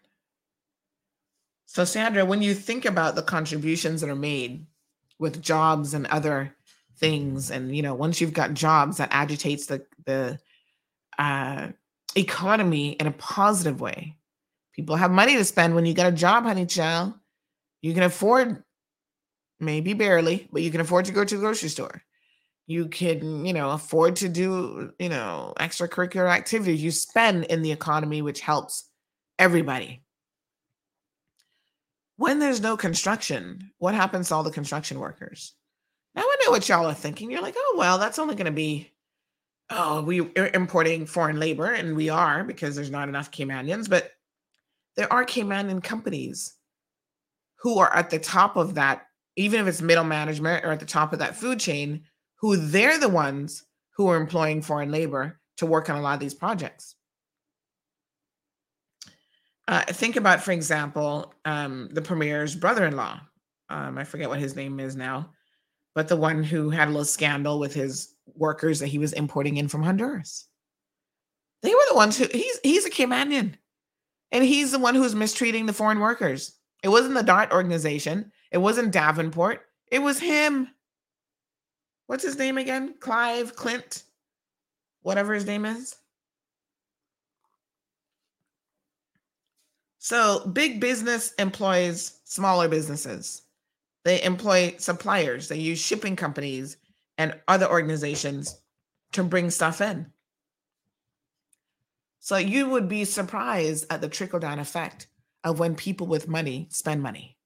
So, 1.66 1.84
Sandra, 1.84 2.24
when 2.24 2.42
you 2.42 2.54
think 2.54 2.84
about 2.84 3.14
the 3.14 3.22
contributions 3.22 4.00
that 4.00 4.10
are 4.10 4.16
made 4.16 4.66
with 5.18 5.42
jobs 5.42 5.94
and 5.94 6.06
other 6.06 6.54
things, 6.96 7.50
and 7.50 7.76
you 7.76 7.82
know, 7.82 7.94
once 7.94 8.20
you've 8.20 8.32
got 8.32 8.54
jobs, 8.54 8.96
that 8.96 9.10
agitates 9.12 9.66
the 9.66 9.84
the 10.06 10.38
uh, 11.18 11.68
economy 12.16 12.90
in 12.92 13.06
a 13.06 13.12
positive 13.12 13.80
way. 13.80 14.16
People 14.72 14.96
have 14.96 15.10
money 15.10 15.36
to 15.36 15.44
spend 15.44 15.74
when 15.74 15.86
you 15.86 15.94
got 15.94 16.06
a 16.06 16.16
job, 16.16 16.44
honey 16.44 16.66
child. 16.66 17.14
You 17.82 17.94
can 17.94 18.04
afford, 18.04 18.62
maybe 19.60 19.92
barely, 19.92 20.48
but 20.52 20.62
you 20.62 20.70
can 20.70 20.80
afford 20.80 21.04
to 21.06 21.12
go 21.12 21.24
to 21.24 21.34
the 21.34 21.40
grocery 21.40 21.68
store. 21.68 22.02
You 22.68 22.86
can, 22.86 23.44
you 23.44 23.52
know, 23.52 23.70
afford 23.70 24.14
to 24.16 24.28
do, 24.28 24.92
you 25.00 25.08
know, 25.08 25.54
extracurricular 25.58 26.30
activities. 26.30 26.82
You 26.82 26.92
spend 26.92 27.46
in 27.46 27.62
the 27.62 27.72
economy, 27.72 28.22
which 28.22 28.40
helps 28.40 28.88
everybody. 29.38 30.02
When 32.16 32.38
there's 32.38 32.60
no 32.60 32.76
construction, 32.76 33.72
what 33.78 33.96
happens 33.96 34.28
to 34.28 34.36
all 34.36 34.44
the 34.44 34.50
construction 34.50 35.00
workers? 35.00 35.54
Now 36.14 36.22
I 36.22 36.36
know 36.44 36.52
what 36.52 36.68
y'all 36.68 36.86
are 36.86 36.94
thinking. 36.94 37.30
You're 37.30 37.42
like, 37.42 37.54
oh, 37.56 37.74
well, 37.76 37.98
that's 37.98 38.20
only 38.20 38.36
going 38.36 38.46
to 38.46 38.52
be 38.52 38.92
oh, 39.70 40.02
we 40.02 40.20
are 40.20 40.50
importing 40.54 41.06
foreign 41.06 41.38
labor, 41.38 41.72
and 41.72 41.96
we 41.96 42.08
are 42.08 42.44
because 42.44 42.74
there's 42.74 42.90
not 42.90 43.08
enough 43.08 43.30
Caymanians, 43.30 43.88
but 43.88 44.12
there 44.96 45.12
are 45.12 45.24
Caymanian 45.24 45.82
companies 45.82 46.54
who 47.60 47.78
are 47.78 47.94
at 47.94 48.10
the 48.10 48.18
top 48.18 48.56
of 48.56 48.74
that, 48.74 49.06
even 49.36 49.60
if 49.60 49.66
it's 49.66 49.82
middle 49.82 50.04
management 50.04 50.64
or 50.64 50.72
at 50.72 50.80
the 50.80 50.86
top 50.86 51.12
of 51.12 51.18
that 51.18 51.36
food 51.36 51.60
chain, 51.60 52.04
who 52.40 52.56
they're 52.56 52.98
the 52.98 53.08
ones 53.08 53.64
who 53.96 54.08
are 54.08 54.16
employing 54.16 54.62
foreign 54.62 54.90
labor 54.90 55.40
to 55.56 55.66
work 55.66 55.90
on 55.90 55.96
a 55.96 56.00
lot 56.00 56.14
of 56.14 56.20
these 56.20 56.34
projects. 56.34 56.94
Uh, 59.66 59.82
think 59.82 60.16
about, 60.16 60.42
for 60.42 60.52
example, 60.52 61.34
um, 61.44 61.88
the 61.92 62.00
premier's 62.00 62.54
brother-in-law. 62.54 63.20
Um, 63.68 63.98
I 63.98 64.04
forget 64.04 64.28
what 64.28 64.38
his 64.38 64.56
name 64.56 64.80
is 64.80 64.96
now, 64.96 65.30
but 65.94 66.08
the 66.08 66.16
one 66.16 66.42
who 66.42 66.70
had 66.70 66.88
a 66.88 66.90
little 66.90 67.04
scandal 67.04 67.58
with 67.58 67.74
his 67.74 68.14
workers 68.34 68.78
that 68.78 68.86
he 68.86 68.98
was 68.98 69.12
importing 69.12 69.58
in 69.58 69.68
from 69.68 69.82
Honduras. 69.82 70.46
They 71.62 71.74
were 71.74 71.86
the 71.90 71.96
ones 71.96 72.16
who 72.16 72.26
he's 72.32 72.58
he's 72.62 72.86
a 72.86 72.90
Caymanian. 72.90 73.54
And 74.30 74.44
he's 74.44 74.72
the 74.72 74.78
one 74.78 74.94
who's 74.94 75.14
mistreating 75.14 75.66
the 75.66 75.72
foreign 75.72 76.00
workers. 76.00 76.52
It 76.82 76.88
wasn't 76.88 77.14
the 77.14 77.22
DART 77.22 77.50
organization. 77.50 78.30
It 78.52 78.58
wasn't 78.58 78.92
Davenport. 78.92 79.62
It 79.90 80.00
was 80.00 80.20
him. 80.20 80.68
What's 82.08 82.24
his 82.24 82.38
name 82.38 82.58
again? 82.58 82.94
Clive 82.98 83.54
Clint, 83.54 84.02
whatever 85.02 85.34
his 85.34 85.46
name 85.46 85.64
is. 85.64 85.94
So, 89.98 90.46
big 90.46 90.80
business 90.80 91.32
employs 91.34 92.20
smaller 92.24 92.66
businesses. 92.66 93.42
They 94.04 94.22
employ 94.22 94.74
suppliers, 94.78 95.48
they 95.48 95.58
use 95.58 95.78
shipping 95.78 96.16
companies 96.16 96.78
and 97.18 97.38
other 97.46 97.68
organizations 97.68 98.58
to 99.12 99.22
bring 99.22 99.50
stuff 99.50 99.80
in. 99.80 100.10
So 102.20 102.36
you 102.36 102.68
would 102.68 102.88
be 102.88 103.04
surprised 103.04 103.86
at 103.90 104.00
the 104.00 104.08
trickle 104.08 104.38
down 104.38 104.58
effect 104.58 105.06
of 105.44 105.58
when 105.58 105.74
people 105.74 106.06
with 106.06 106.28
money 106.28 106.68
spend 106.70 107.02
money. 107.02 107.37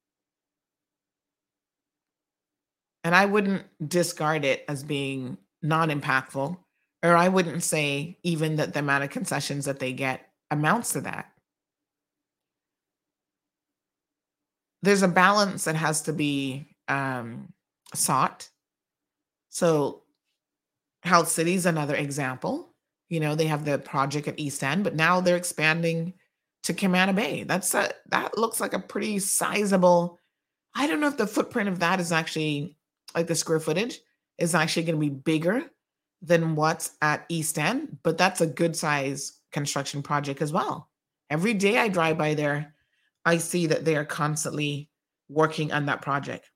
And 3.05 3.15
I 3.15 3.27
wouldn't 3.27 3.65
discard 3.89 4.45
it 4.45 4.65
as 4.69 4.83
being 4.83 5.39
non 5.61 5.91
impactful, 5.91 6.57
or 7.03 7.17
I 7.17 7.29
wouldn't 7.29 7.63
say 7.63 8.19
even 8.23 8.57
that 8.57 8.73
the 8.73 8.81
amount 8.81 9.05
of 9.05 9.11
concessions 9.11 9.65
that 9.65 9.79
they 9.79 9.93
get 9.93 10.29
amounts 10.51 10.93
to 10.93 11.01
that. 11.03 11.33
There's 14.83 15.03
a 15.03 15.09
balance 15.09 15.65
that 15.65 15.77
has 15.77 16.03
to 16.03 16.13
be 16.13 16.67
um, 16.89 17.53
sought 17.95 18.49
so, 19.53 20.05
Health 21.03 21.29
City 21.29 21.55
is 21.55 21.67
another 21.67 21.95
example. 21.95 22.73
You 23.11 23.21
know, 23.21 23.35
they 23.35 23.47
have 23.49 23.67
the 23.67 23.79
project 23.79 24.27
at 24.27 24.41
East 24.41 24.65
End, 24.65 24.83
but 24.83 24.97
now 24.97 25.21
they're 25.21 25.37
expanding 25.37 26.15
to 26.63 26.73
Camana 26.73 27.15
Bay. 27.15 27.43
That's 27.43 27.75
a, 27.75 27.91
that 28.09 28.39
looks 28.39 28.61
like 28.61 28.73
a 28.73 28.79
pretty 28.79 29.19
sizable. 29.19 30.19
I 30.75 30.87
don't 30.87 31.01
know 31.01 31.09
if 31.09 31.19
the 31.19 31.27
footprint 31.27 31.69
of 31.69 31.81
that 31.81 32.01
is 32.01 32.13
actually 32.13 32.79
like 33.15 33.27
the 33.27 33.35
square 33.35 33.61
footage 33.61 34.01
is 34.39 34.55
actually 34.55 34.85
going 34.85 34.97
to 34.97 35.01
be 35.01 35.11
bigger 35.11 35.65
than 36.23 36.55
what's 36.55 36.93
at 37.03 37.27
East 37.29 37.59
End, 37.59 37.99
but 38.03 38.17
that's 38.17 38.41
a 38.41 38.47
good 38.47 38.77
size 38.77 39.41
construction 39.51 40.03
project 40.03 40.41
as 40.41 40.53
well. 40.53 40.89
Every 41.31 41.55
day 41.55 41.79
I 41.79 41.89
drive 41.89 42.19
by 42.19 42.35
there, 42.35 42.75
I 43.25 43.39
see 43.39 43.67
that 43.67 43.85
they 43.85 43.97
are 43.97 44.05
constantly 44.05 44.89
working 45.29 45.73
on 45.73 45.87
that 45.87 46.03
project. 46.03 46.51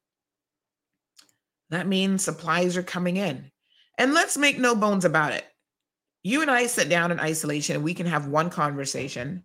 That 1.70 1.86
means 1.86 2.22
supplies 2.22 2.76
are 2.76 2.82
coming 2.82 3.16
in. 3.16 3.50
And 3.98 4.14
let's 4.14 4.36
make 4.36 4.58
no 4.58 4.74
bones 4.74 5.04
about 5.04 5.32
it. 5.32 5.44
You 6.22 6.42
and 6.42 6.50
I 6.50 6.66
sit 6.66 6.88
down 6.88 7.10
in 7.10 7.20
isolation 7.20 7.76
and 7.76 7.84
we 7.84 7.94
can 7.94 8.06
have 8.06 8.26
one 8.26 8.50
conversation. 8.50 9.42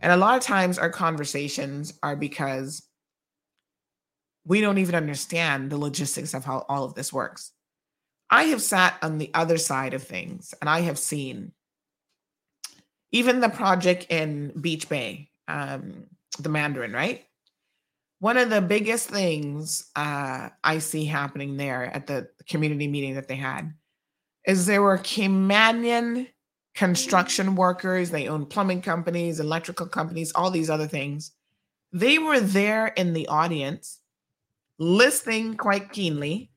And 0.00 0.12
a 0.12 0.16
lot 0.16 0.36
of 0.36 0.42
times 0.42 0.78
our 0.78 0.90
conversations 0.90 1.98
are 2.02 2.16
because 2.16 2.82
we 4.44 4.60
don't 4.60 4.78
even 4.78 4.94
understand 4.94 5.70
the 5.70 5.76
logistics 5.76 6.34
of 6.34 6.44
how 6.44 6.64
all 6.68 6.84
of 6.84 6.94
this 6.94 7.12
works. 7.12 7.52
I 8.30 8.44
have 8.44 8.62
sat 8.62 8.96
on 9.02 9.18
the 9.18 9.30
other 9.34 9.58
side 9.58 9.94
of 9.94 10.02
things 10.02 10.54
and 10.60 10.70
I 10.70 10.80
have 10.82 10.98
seen 10.98 11.52
even 13.12 13.40
the 13.40 13.48
project 13.48 14.06
in 14.08 14.52
Beach 14.60 14.88
Bay, 14.88 15.30
um, 15.48 16.06
the 16.38 16.48
Mandarin, 16.48 16.92
right? 16.92 17.24
One 18.20 18.36
of 18.36 18.50
the 18.50 18.60
biggest 18.60 19.08
things 19.08 19.90
uh, 19.96 20.50
I 20.62 20.78
see 20.78 21.06
happening 21.06 21.56
there 21.56 21.84
at 21.84 22.06
the 22.06 22.28
community 22.48 22.86
meeting 22.86 23.14
that 23.14 23.28
they 23.28 23.36
had 23.36 23.72
is 24.46 24.66
there 24.66 24.82
were 24.82 24.98
Caymanian 24.98 26.28
construction 26.74 27.56
workers, 27.56 28.10
they 28.10 28.28
own 28.28 28.46
plumbing 28.46 28.82
companies, 28.82 29.40
electrical 29.40 29.86
companies, 29.86 30.32
all 30.32 30.50
these 30.50 30.70
other 30.70 30.86
things. 30.86 31.32
They 31.92 32.18
were 32.18 32.40
there 32.40 32.88
in 32.88 33.12
the 33.12 33.26
audience 33.26 33.99
listening 34.80 35.56
quite 35.56 35.92
keenly, 35.92 36.50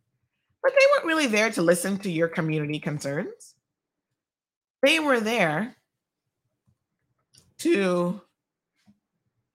but 0.64 0.72
they 0.72 0.86
weren't 0.92 1.06
really 1.06 1.28
there 1.28 1.52
to 1.52 1.62
listen 1.62 1.98
to 2.00 2.10
your 2.10 2.30
community 2.30 2.80
concerns. 2.80 3.54
They 4.82 5.00
were 5.00 5.20
there 5.20 5.76
to 7.60 8.22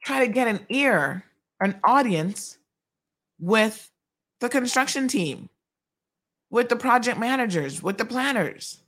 try 0.05 0.25
to 0.25 0.31
get 0.31 0.49
an 0.49 0.61
ear, 0.69 1.25
an 1.61 1.81
audience 1.83 2.59
with 3.41 3.91
the 4.41 4.51
construction 4.51 5.09
team, 5.09 5.49
with 6.51 6.69
the 6.69 6.77
project 6.77 7.19
managers, 7.19 7.83
with 7.83 7.97
the 7.97 8.05
planners. 8.05 8.81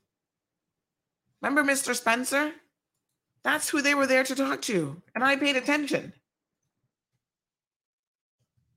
Remember 1.41 1.64
Mr. 1.64 1.95
Spencer? 1.95 2.53
That's 3.43 3.70
who 3.70 3.81
they 3.81 3.95
were 3.95 4.07
there 4.07 4.24
to 4.24 4.35
talk 4.35 4.61
to. 4.62 5.01
And 5.14 5.24
I 5.24 5.37
paid 5.37 5.57
attention. 5.57 6.12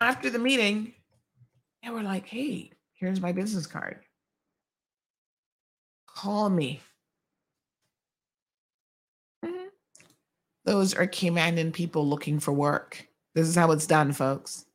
After 0.03 0.29
the 0.29 0.37
meeting, 0.37 0.93
they 1.81 1.89
were 1.89 2.03
like, 2.03 2.27
hey, 2.27 2.71
here's 2.91 3.21
my 3.21 3.31
business 3.31 3.65
card. 3.65 4.01
Call 6.05 6.49
me. 6.49 6.81
Mhm. 9.45 9.69
Those 10.65 10.93
are 10.93 11.07
Caymanian 11.07 11.71
people 11.71 12.05
looking 12.05 12.41
for 12.41 12.51
work. 12.51 13.07
This 13.33 13.47
is 13.47 13.55
how 13.55 13.71
it's 13.71 13.87
done, 13.87 14.11
folks. 14.11 14.65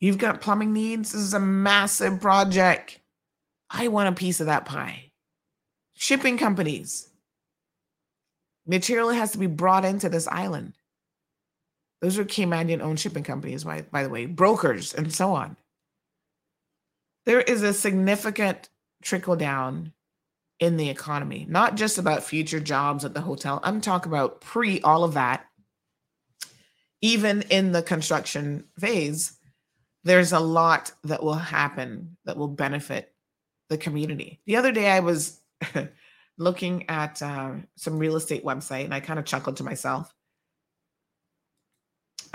You've 0.00 0.16
got 0.16 0.40
plumbing 0.40 0.72
needs. 0.72 1.12
This 1.12 1.20
is 1.20 1.34
a 1.34 1.38
massive 1.40 2.18
project. 2.18 3.00
I 3.68 3.88
want 3.88 4.08
a 4.08 4.12
piece 4.18 4.40
of 4.40 4.46
that 4.46 4.64
pie. 4.64 5.10
Shipping 5.92 6.38
companies. 6.38 7.10
Material 8.66 9.10
has 9.10 9.32
to 9.32 9.38
be 9.38 9.46
brought 9.46 9.84
into 9.84 10.08
this 10.08 10.26
island. 10.28 10.72
Those 12.00 12.18
are 12.18 12.24
Caymanian 12.24 12.80
owned 12.80 13.00
shipping 13.00 13.24
companies, 13.24 13.64
by, 13.64 13.82
by 13.82 14.02
the 14.02 14.08
way, 14.08 14.26
brokers 14.26 14.92
and 14.94 15.12
so 15.12 15.34
on. 15.34 15.56
There 17.24 17.40
is 17.40 17.62
a 17.62 17.72
significant 17.72 18.68
trickle 19.02 19.36
down 19.36 19.92
in 20.60 20.76
the 20.76 20.88
economy, 20.88 21.46
not 21.48 21.74
just 21.74 21.98
about 21.98 22.22
future 22.22 22.60
jobs 22.60 23.04
at 23.04 23.14
the 23.14 23.20
hotel. 23.20 23.60
I'm 23.62 23.80
talking 23.80 24.10
about 24.10 24.40
pre 24.40 24.80
all 24.80 25.04
of 25.04 25.14
that. 25.14 25.46
Even 27.02 27.42
in 27.42 27.72
the 27.72 27.82
construction 27.82 28.64
phase, 28.78 29.38
there's 30.04 30.32
a 30.32 30.40
lot 30.40 30.92
that 31.04 31.22
will 31.22 31.34
happen 31.34 32.16
that 32.24 32.36
will 32.36 32.48
benefit 32.48 33.12
the 33.68 33.76
community. 33.76 34.40
The 34.46 34.56
other 34.56 34.72
day, 34.72 34.88
I 34.88 35.00
was 35.00 35.40
looking 36.38 36.88
at 36.88 37.20
uh, 37.22 37.52
some 37.76 37.98
real 37.98 38.16
estate 38.16 38.44
website 38.44 38.84
and 38.84 38.94
I 38.94 39.00
kind 39.00 39.18
of 39.18 39.24
chuckled 39.24 39.56
to 39.58 39.64
myself. 39.64 40.14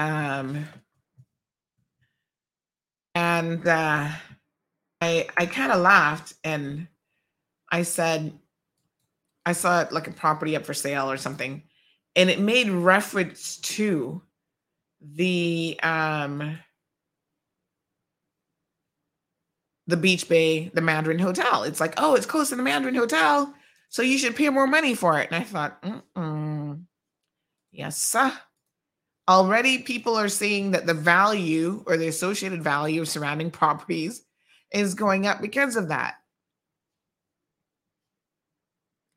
Um, 0.01 0.67
and 3.13 3.67
uh, 3.67 4.09
I 4.99 5.27
I 5.37 5.45
kind 5.45 5.71
of 5.71 5.81
laughed 5.81 6.33
and 6.43 6.87
I 7.71 7.83
said, 7.83 8.33
I 9.45 9.53
saw 9.53 9.81
it 9.81 9.91
like 9.91 10.07
a 10.07 10.11
property 10.11 10.55
up 10.55 10.65
for 10.65 10.73
sale 10.73 11.11
or 11.11 11.17
something, 11.17 11.63
and 12.15 12.29
it 12.29 12.39
made 12.39 12.69
reference 12.69 13.57
to 13.57 14.21
the 15.01 15.79
um 15.83 16.57
the 19.87 19.97
Beach 19.97 20.27
Bay, 20.27 20.71
the 20.73 20.81
Mandarin 20.81 21.19
Hotel. 21.19 21.63
It's 21.63 21.79
like, 21.79 21.93
oh, 21.97 22.15
it's 22.15 22.25
close 22.25 22.49
to 22.49 22.55
the 22.55 22.63
Mandarin 22.63 22.95
Hotel, 22.95 23.53
so 23.89 24.01
you 24.01 24.17
should 24.17 24.35
pay 24.35 24.49
more 24.49 24.67
money 24.67 24.95
for 24.95 25.19
it. 25.19 25.27
And 25.31 25.35
I 25.35 25.43
thought, 25.45 25.81
Mm-mm. 25.83 26.85
yes, 27.71 27.97
sir. 27.97 28.31
Already, 29.29 29.79
people 29.79 30.15
are 30.17 30.29
seeing 30.29 30.71
that 30.71 30.85
the 30.85 30.93
value 30.93 31.83
or 31.85 31.97
the 31.97 32.07
associated 32.07 32.63
value 32.63 33.01
of 33.01 33.09
surrounding 33.09 33.51
properties 33.51 34.23
is 34.73 34.93
going 34.93 35.27
up 35.27 35.41
because 35.41 35.75
of 35.75 35.89
that. 35.89 36.15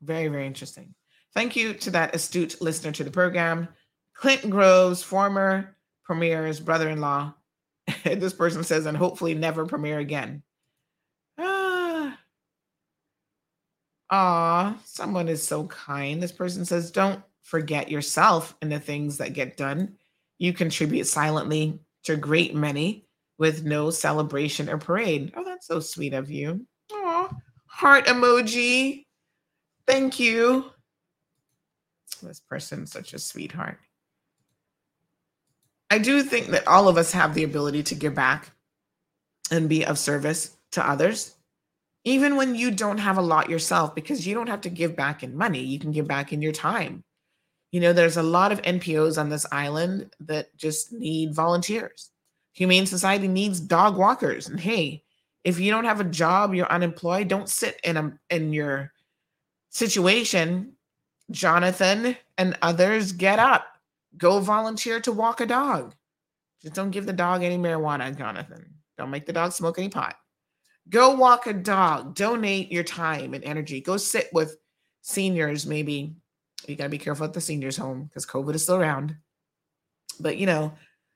Very, 0.01 0.27
very 0.27 0.45
interesting. 0.45 0.93
Thank 1.33 1.55
you 1.55 1.73
to 1.73 1.91
that 1.91 2.15
astute 2.15 2.61
listener 2.61 2.91
to 2.93 3.03
the 3.03 3.11
program. 3.11 3.67
Clint 4.13 4.49
Groves, 4.49 5.03
former 5.03 5.75
premier's 6.03 6.59
brother 6.59 6.89
in 6.89 7.01
law. 7.01 7.33
this 8.03 8.33
person 8.33 8.63
says, 8.63 8.85
and 8.85 8.95
hopefully 8.95 9.33
never 9.33 9.65
premiere 9.65 9.99
again. 9.99 10.43
Ah. 11.37 12.17
Aw, 14.11 14.77
someone 14.85 15.27
is 15.27 15.45
so 15.45 15.65
kind. 15.67 16.21
This 16.21 16.31
person 16.31 16.63
says, 16.63 16.91
don't 16.91 17.21
forget 17.45 17.89
yourself 17.91 18.55
in 18.61 18.69
the 18.69 18.79
things 18.79 19.19
that 19.19 19.33
get 19.33 19.55
done. 19.55 19.95
You 20.39 20.51
contribute 20.51 21.05
silently 21.05 21.79
to 22.03 22.13
a 22.13 22.17
great 22.17 22.55
many 22.55 23.07
with 23.37 23.63
no 23.63 23.91
celebration 23.91 24.67
or 24.67 24.77
parade. 24.77 25.31
Oh, 25.37 25.43
that's 25.45 25.67
so 25.67 25.79
sweet 25.79 26.13
of 26.13 26.29
you. 26.29 26.65
Aw, 26.91 27.29
heart 27.67 28.07
emoji. 28.07 29.05
Thank 29.87 30.19
you. 30.19 30.71
This 32.23 32.39
person's 32.39 32.91
such 32.91 33.13
a 33.13 33.19
sweetheart. 33.19 33.77
I 35.91 35.99
do 35.99 36.23
think 36.23 36.47
that 36.47 36.67
all 36.67 36.87
of 36.87 36.97
us 36.97 37.11
have 37.11 37.35
the 37.35 37.43
ability 37.43 37.83
to 37.83 37.95
give 37.95 38.15
back 38.15 38.49
and 39.51 39.69
be 39.69 39.85
of 39.85 39.99
service 39.99 40.57
to 40.71 40.89
others, 40.89 41.35
even 42.03 42.37
when 42.37 42.55
you 42.55 42.71
don't 42.71 42.97
have 42.97 43.19
a 43.19 43.21
lot 43.21 43.51
yourself, 43.51 43.93
because 43.93 44.25
you 44.25 44.33
don't 44.33 44.49
have 44.49 44.61
to 44.61 44.69
give 44.69 44.95
back 44.95 45.21
in 45.21 45.37
money. 45.37 45.59
You 45.59 45.77
can 45.77 45.91
give 45.91 46.07
back 46.07 46.33
in 46.33 46.41
your 46.41 46.51
time. 46.51 47.03
You 47.71 47.81
know, 47.81 47.93
there's 47.93 48.17
a 48.17 48.23
lot 48.23 48.51
of 48.51 48.61
NPOs 48.61 49.19
on 49.19 49.29
this 49.29 49.45
island 49.51 50.13
that 50.21 50.55
just 50.55 50.93
need 50.93 51.33
volunteers. 51.33 52.11
Humane 52.53 52.85
Society 52.85 53.27
needs 53.27 53.59
dog 53.59 53.97
walkers. 53.97 54.47
And 54.47 54.59
hey, 54.59 55.03
if 55.43 55.59
you 55.59 55.71
don't 55.71 55.85
have 55.85 55.99
a 55.99 56.05
job, 56.05 56.53
you're 56.53 56.71
unemployed, 56.71 57.27
don't 57.27 57.49
sit 57.49 57.79
in 57.83 57.97
a 57.97 58.17
in 58.29 58.53
your 58.53 58.93
situation. 59.69 60.73
Jonathan 61.31 62.15
and 62.37 62.57
others 62.61 63.11
get 63.11 63.39
up. 63.39 63.65
Go 64.17 64.39
volunteer 64.39 64.99
to 65.01 65.11
walk 65.11 65.41
a 65.41 65.45
dog. 65.45 65.93
Just 66.61 66.75
don't 66.75 66.91
give 66.91 67.05
the 67.05 67.13
dog 67.13 67.43
any 67.43 67.57
marijuana, 67.57 68.17
Jonathan. 68.17 68.75
Don't 68.97 69.09
make 69.09 69.25
the 69.25 69.33
dog 69.33 69.51
smoke 69.51 69.77
any 69.77 69.89
pot. 69.89 70.15
Go 70.89 71.15
walk 71.15 71.47
a 71.47 71.53
dog. 71.53 72.15
Donate 72.15 72.71
your 72.71 72.83
time 72.83 73.33
and 73.33 73.43
energy. 73.43 73.81
Go 73.81 73.97
sit 73.97 74.29
with 74.31 74.57
seniors, 75.01 75.65
maybe. 75.65 76.15
You 76.67 76.75
got 76.75 76.85
to 76.85 76.89
be 76.89 76.97
careful 76.97 77.25
at 77.25 77.33
the 77.33 77.41
seniors' 77.41 77.77
home 77.77 78.05
because 78.05 78.25
COVID 78.25 78.55
is 78.55 78.63
still 78.63 78.75
around. 78.77 79.15
But, 80.19 80.37
you 80.37 80.45
know, 80.45 80.73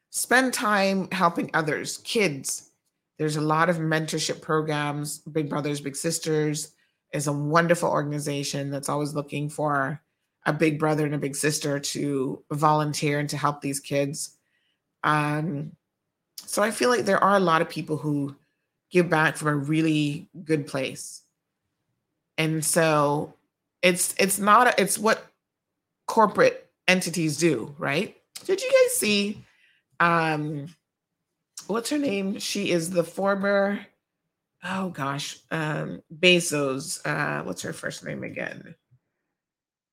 spend 0.10 0.54
time 0.54 1.08
helping 1.12 1.50
others, 1.54 1.97
kids. 2.00 2.72
There's 3.18 3.36
a 3.36 3.41
lot 3.41 3.70
of 3.70 3.78
mentorship 3.78 4.41
programs. 4.41 5.20
Big 5.20 5.50
Brothers, 5.50 5.82
Big 5.82 5.95
Sisters 5.95 6.72
is 7.12 7.28
a 7.28 7.34
wonderful 7.34 7.89
organization 7.89 8.70
that's 8.70 8.89
always 8.89 9.14
looking 9.14 9.50
for 9.50 10.02
a 10.45 10.54
big 10.54 10.80
brother 10.80 11.06
and 11.06 11.16
a 11.16 11.20
big 11.20 11.36
sister 11.36 11.80
to 11.80 12.43
volunteer 12.52 13.20
and 13.20 13.30
to 13.30 13.38
help 13.38 13.62
these 13.62 13.80
kids. 13.80 14.38
Um, 15.04 15.74
so 16.45 16.64
I 16.64 16.72
feel 16.72 16.89
like 16.89 17.06
there 17.06 17.24
are 17.24 17.36
a 17.36 17.41
lot 17.41 17.62
of 17.62 17.70
people 17.70 17.97
who 17.97 18.36
give 18.89 19.10
back 19.10 19.38
from 19.38 19.47
a 19.50 19.56
really 19.56 20.30
good 20.43 20.66
place. 20.68 21.24
And 22.38 22.64
so 22.64 23.34
it's 23.82 24.16
it's 24.18 24.39
not 24.39 24.80
it's 24.80 24.97
what 24.97 25.26
corporate 26.10 26.68
entities 26.88 27.38
do, 27.38 27.74
right? 27.78 28.18
Did 28.45 28.62
you 28.62 28.70
guys 28.72 28.97
see 28.97 29.45
um 29.99 30.68
what's 31.68 31.91
her 31.91 31.99
name? 31.99 32.39
She 32.39 32.72
is 32.72 32.89
the 32.89 33.03
former 33.03 33.80
oh 34.64 34.89
gosh, 34.89 35.38
um 35.51 36.01
Bezos. 36.14 36.99
Uh 37.05 37.43
what's 37.43 37.62
her 37.62 37.74
first 37.74 38.03
name 38.03 38.24
again? 38.24 38.76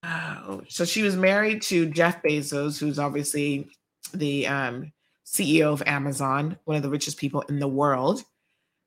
Oh, 0.03 0.63
so 0.69 0.85
she 0.85 1.03
was 1.03 1.17
married 1.17 1.63
to 1.63 1.87
Jeff 1.91 2.23
Bezos, 2.23 2.79
who's 2.79 2.99
obviously 2.99 3.69
the 4.15 4.47
um, 4.47 4.93
CEO 5.27 5.73
of 5.73 5.83
Amazon, 5.85 6.57
one 6.65 6.77
of 6.77 6.85
the 6.85 6.91
richest 6.91 7.19
people 7.19 7.43
in 7.49 7.59
the 7.59 7.67
world. 7.67 8.23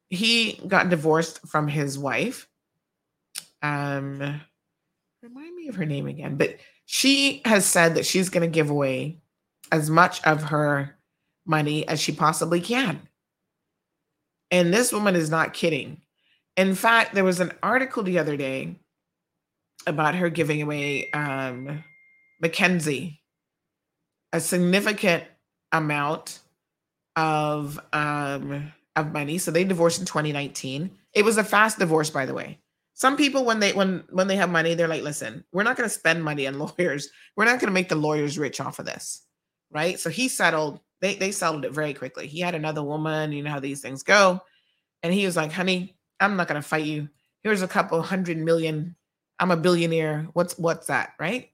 He 0.10 0.62
got 0.68 0.90
divorced 0.90 1.46
from 1.46 1.68
his 1.68 2.00
wife. 2.00 2.48
Um, 3.62 4.42
remind 5.22 5.56
me 5.56 5.68
of 5.68 5.76
her 5.76 5.86
name 5.86 6.08
again, 6.08 6.38
but 6.38 6.56
she 6.92 7.44
has 7.46 7.68
said 7.68 7.94
that 7.94 8.06
she's 8.08 8.30
going 8.30 8.42
to 8.42 8.52
give 8.52 8.72
away 8.72 9.20
as 9.72 9.92
much 9.92 10.24
of 10.24 10.42
her 10.46 10.98
money 11.46 11.88
as 11.88 12.02
she 12.02 12.12
possibly 12.12 12.60
can. 12.60 13.00
And 14.50 14.74
this 14.74 14.92
woman 14.92 15.16
is 15.16 15.30
not 15.30 15.54
kidding. 15.54 16.02
In 16.58 16.74
fact, 16.74 17.14
there 17.14 17.24
was 17.24 17.42
an 17.42 17.52
article 17.62 18.02
the 18.02 18.18
other 18.18 18.36
day 18.36 18.76
about 19.86 20.16
her 20.16 20.32
giving 20.32 20.64
away 20.64 21.12
um, 21.12 21.84
Mackenzie 22.42 23.22
a 24.34 24.40
significant 24.40 25.26
amount 25.72 26.40
of 27.16 27.80
um, 27.94 28.74
of 28.96 29.14
money. 29.14 29.38
So 29.38 29.52
they 29.52 29.64
divorced 29.64 30.00
in 30.00 30.08
2019. 30.08 30.90
It 31.14 31.24
was 31.24 31.38
a 31.38 31.44
fast 31.44 31.78
divorce, 31.78 32.10
by 32.10 32.26
the 32.26 32.34
way. 32.34 32.58
Some 33.00 33.16
people, 33.16 33.46
when 33.46 33.62
they 33.62 33.72
when 33.72 34.04
when 34.10 34.28
they 34.28 34.36
have 34.36 34.50
money, 34.50 34.74
they're 34.74 34.90
like, 34.90 35.04
"Listen, 35.04 35.46
we're 35.54 35.64
not 35.64 35.78
going 35.78 35.88
to 35.88 35.94
spend 35.94 36.22
money 36.22 36.46
on 36.46 36.60
lawyers. 36.78 37.08
We're 37.38 37.46
not 37.46 37.62
going 37.62 37.70
to 37.70 37.74
make 37.74 37.88
the 37.88 37.96
lawyers 37.96 38.38
rich 38.38 38.60
off 38.60 38.78
of 38.78 38.86
this, 38.86 39.24
right?" 39.72 39.98
So 39.98 40.10
he 40.10 40.28
settled. 40.28 40.82
They 41.00 41.16
they 41.16 41.32
settled 41.32 41.64
it 41.64 41.72
very 41.72 41.94
quickly. 41.94 42.28
He 42.28 42.42
had 42.42 42.56
another 42.56 42.84
woman. 42.84 43.32
You 43.32 43.42
know 43.42 43.52
how 43.52 43.62
these 43.62 43.80
things 43.80 44.04
go, 44.04 44.42
and 45.02 45.14
he 45.14 45.26
was 45.26 45.38
like, 45.38 45.54
"Honey, 45.54 45.96
I'm 46.20 46.36
not 46.36 46.50
going 46.50 46.62
to 46.62 46.68
fight 46.68 46.84
you. 46.84 47.08
Here's 47.42 47.62
a 47.62 47.70
couple 47.70 48.02
hundred 48.02 48.38
million. 48.38 48.98
I'm 49.40 49.52
a 49.52 49.56
billionaire. 49.56 50.28
What's 50.34 50.58
what's 50.58 50.88
that, 50.88 51.14
right?" 51.18 51.52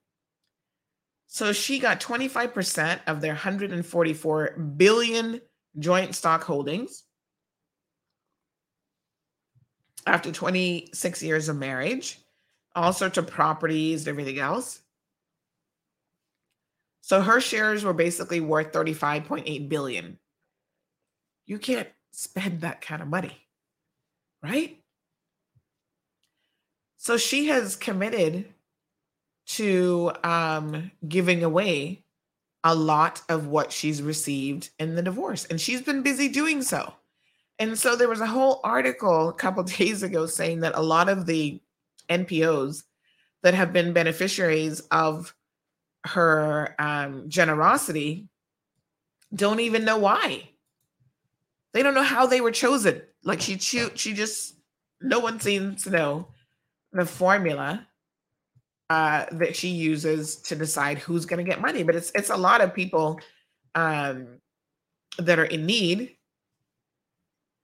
So 1.27 1.53
she 1.53 1.77
got 1.77 1.99
25% 1.99 3.01
of 3.05 3.21
their 3.21 3.33
144 3.33 4.57
billion 4.77 5.41
joint 5.77 6.15
stock 6.15 6.43
holdings 6.43 7.04
after 10.05 10.31
26 10.31 11.23
years 11.23 11.49
of 11.49 11.57
marriage, 11.57 12.19
all 12.75 12.93
sorts 12.93 13.17
of 13.17 13.27
properties, 13.27 14.07
everything 14.07 14.39
else. 14.39 14.81
So 17.01 17.21
her 17.21 17.39
shares 17.39 17.83
were 17.83 17.93
basically 17.93 18.39
worth 18.39 18.71
35.8 18.71 19.69
billion. 19.69 20.17
You 21.45 21.59
can't 21.59 21.89
spend 22.11 22.61
that 22.61 22.81
kind 22.81 23.01
of 23.01 23.07
money, 23.07 23.37
right? 24.41 24.79
So 26.97 27.17
she 27.17 27.47
has 27.47 27.75
committed 27.75 28.45
to 29.47 30.11
um, 30.23 30.91
giving 31.07 31.43
away 31.43 32.03
a 32.63 32.73
lot 32.73 33.21
of 33.29 33.45
what 33.45 33.71
she's 33.71 34.01
received 34.01 34.71
in 34.79 34.95
the 34.95 35.03
divorce, 35.03 35.45
and 35.45 35.61
she's 35.61 35.83
been 35.83 36.01
busy 36.01 36.27
doing 36.27 36.63
so. 36.63 36.95
And 37.59 37.77
so 37.77 37.95
there 37.95 38.09
was 38.09 38.21
a 38.21 38.27
whole 38.27 38.59
article 38.63 39.29
a 39.29 39.33
couple 39.33 39.63
days 39.63 40.03
ago 40.03 40.25
saying 40.25 40.61
that 40.61 40.75
a 40.75 40.81
lot 40.81 41.09
of 41.09 41.25
the 41.25 41.61
NPOs 42.09 42.83
that 43.43 43.53
have 43.53 43.73
been 43.73 43.93
beneficiaries 43.93 44.81
of 44.91 45.33
her 46.05 46.75
um, 46.79 47.29
generosity 47.29 48.27
don't 49.33 49.59
even 49.59 49.85
know 49.85 49.97
why. 49.97 50.49
They 51.73 51.83
don't 51.83 51.93
know 51.93 52.03
how 52.03 52.25
they 52.25 52.41
were 52.41 52.51
chosen. 52.51 53.01
Like 53.23 53.41
she, 53.41 53.57
she, 53.57 53.87
she 53.95 54.13
just 54.13 54.55
no 55.01 55.19
one 55.19 55.39
seems 55.39 55.83
to 55.83 55.89
know 55.89 56.27
the 56.93 57.05
formula 57.05 57.85
uh, 58.89 59.25
that 59.31 59.55
she 59.55 59.69
uses 59.69 60.37
to 60.37 60.55
decide 60.55 60.97
who's 60.99 61.25
going 61.25 61.43
to 61.43 61.49
get 61.49 61.61
money. 61.61 61.83
But 61.83 61.95
it's 61.95 62.11
it's 62.15 62.29
a 62.29 62.37
lot 62.37 62.61
of 62.61 62.73
people 62.73 63.19
um, 63.73 64.39
that 65.17 65.39
are 65.39 65.45
in 65.45 65.65
need, 65.65 66.14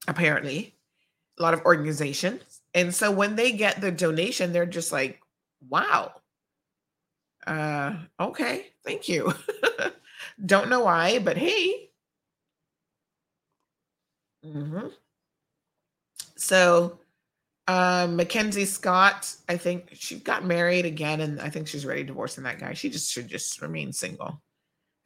apparently, 0.08 0.74
a 1.38 1.42
lot 1.42 1.54
of 1.54 1.62
organizations, 1.64 2.60
and 2.74 2.94
so 2.94 3.10
when 3.10 3.36
they 3.36 3.52
get 3.52 3.80
the 3.80 3.90
donation, 3.90 4.52
they're 4.52 4.66
just 4.66 4.92
like, 4.92 5.20
"Wow, 5.68 6.12
uh, 7.46 7.94
okay, 8.20 8.66
thank 8.84 9.08
you." 9.08 9.32
Don't 10.46 10.68
know 10.68 10.84
why, 10.84 11.18
but 11.18 11.36
hey. 11.36 11.90
Mm-hmm. 14.44 14.88
So 16.36 16.98
um, 17.68 18.16
Mackenzie 18.16 18.64
Scott, 18.64 19.34
I 19.48 19.56
think 19.56 19.90
she 19.92 20.16
got 20.16 20.44
married 20.44 20.84
again, 20.84 21.20
and 21.20 21.40
I 21.40 21.48
think 21.48 21.68
she's 21.68 21.86
ready 21.86 22.02
divorcing 22.02 22.44
that 22.44 22.58
guy. 22.58 22.74
She 22.74 22.90
just 22.90 23.10
should 23.10 23.28
just 23.28 23.62
remain 23.62 23.92
single. 23.92 24.42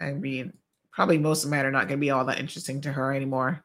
I 0.01 0.13
mean, 0.13 0.53
probably 0.93 1.19
most 1.19 1.45
of 1.45 1.51
men 1.51 1.67
are 1.67 1.71
not 1.71 1.89
going 1.89 1.99
to 1.99 2.05
be 2.05 2.11
all 2.11 2.25
that 2.25 2.41
interesting 2.41 2.81
to 2.83 2.93
her 2.93 3.13
anymore. 3.13 3.63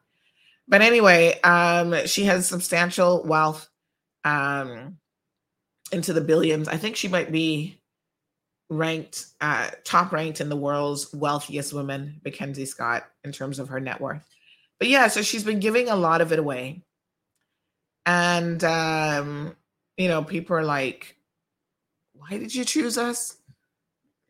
But 0.72 0.82
anyway, 0.82 1.40
um, 1.42 2.06
she 2.06 2.24
has 2.24 2.48
substantial 2.48 3.22
wealth, 3.22 3.68
um, 4.24 4.98
into 5.92 6.12
the 6.12 6.20
billions. 6.20 6.66
I 6.66 6.78
think 6.78 6.96
she 6.96 7.06
might 7.06 7.30
be 7.30 7.78
ranked 8.70 9.26
uh, 9.40 9.70
top 9.84 10.10
ranked 10.10 10.40
in 10.40 10.48
the 10.48 10.56
world's 10.56 11.12
wealthiest 11.14 11.72
women, 11.72 12.20
Mackenzie 12.24 12.64
Scott, 12.64 13.04
in 13.22 13.30
terms 13.30 13.60
of 13.60 13.68
her 13.68 13.78
net 13.78 14.00
worth. 14.00 14.26
But 14.80 14.88
yeah, 14.88 15.06
so 15.06 15.22
she's 15.22 15.44
been 15.44 15.60
giving 15.60 15.88
a 15.88 15.94
lot 15.94 16.20
of 16.20 16.32
it 16.32 16.40
away 16.40 16.82
and 18.06 18.62
um 18.64 19.54
you 19.96 20.08
know 20.08 20.24
people 20.24 20.56
are 20.56 20.64
like 20.64 21.16
why 22.14 22.30
did 22.30 22.54
you 22.54 22.64
choose 22.64 22.98
us 22.98 23.36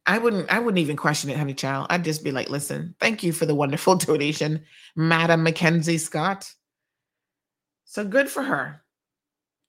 i 0.06 0.18
wouldn't 0.18 0.50
i 0.50 0.58
wouldn't 0.58 0.78
even 0.78 0.96
question 0.96 1.30
it 1.30 1.36
honey 1.36 1.54
child. 1.54 1.86
I'd 1.90 2.04
just 2.04 2.24
be 2.24 2.32
like 2.32 2.50
listen 2.50 2.94
thank 3.00 3.22
you 3.22 3.32
for 3.32 3.46
the 3.46 3.54
wonderful 3.54 3.96
donation 3.96 4.64
madam 4.96 5.42
mackenzie 5.42 5.98
scott. 5.98 6.52
So 7.84 8.06
good 8.06 8.30
for 8.30 8.42
her. 8.42 8.82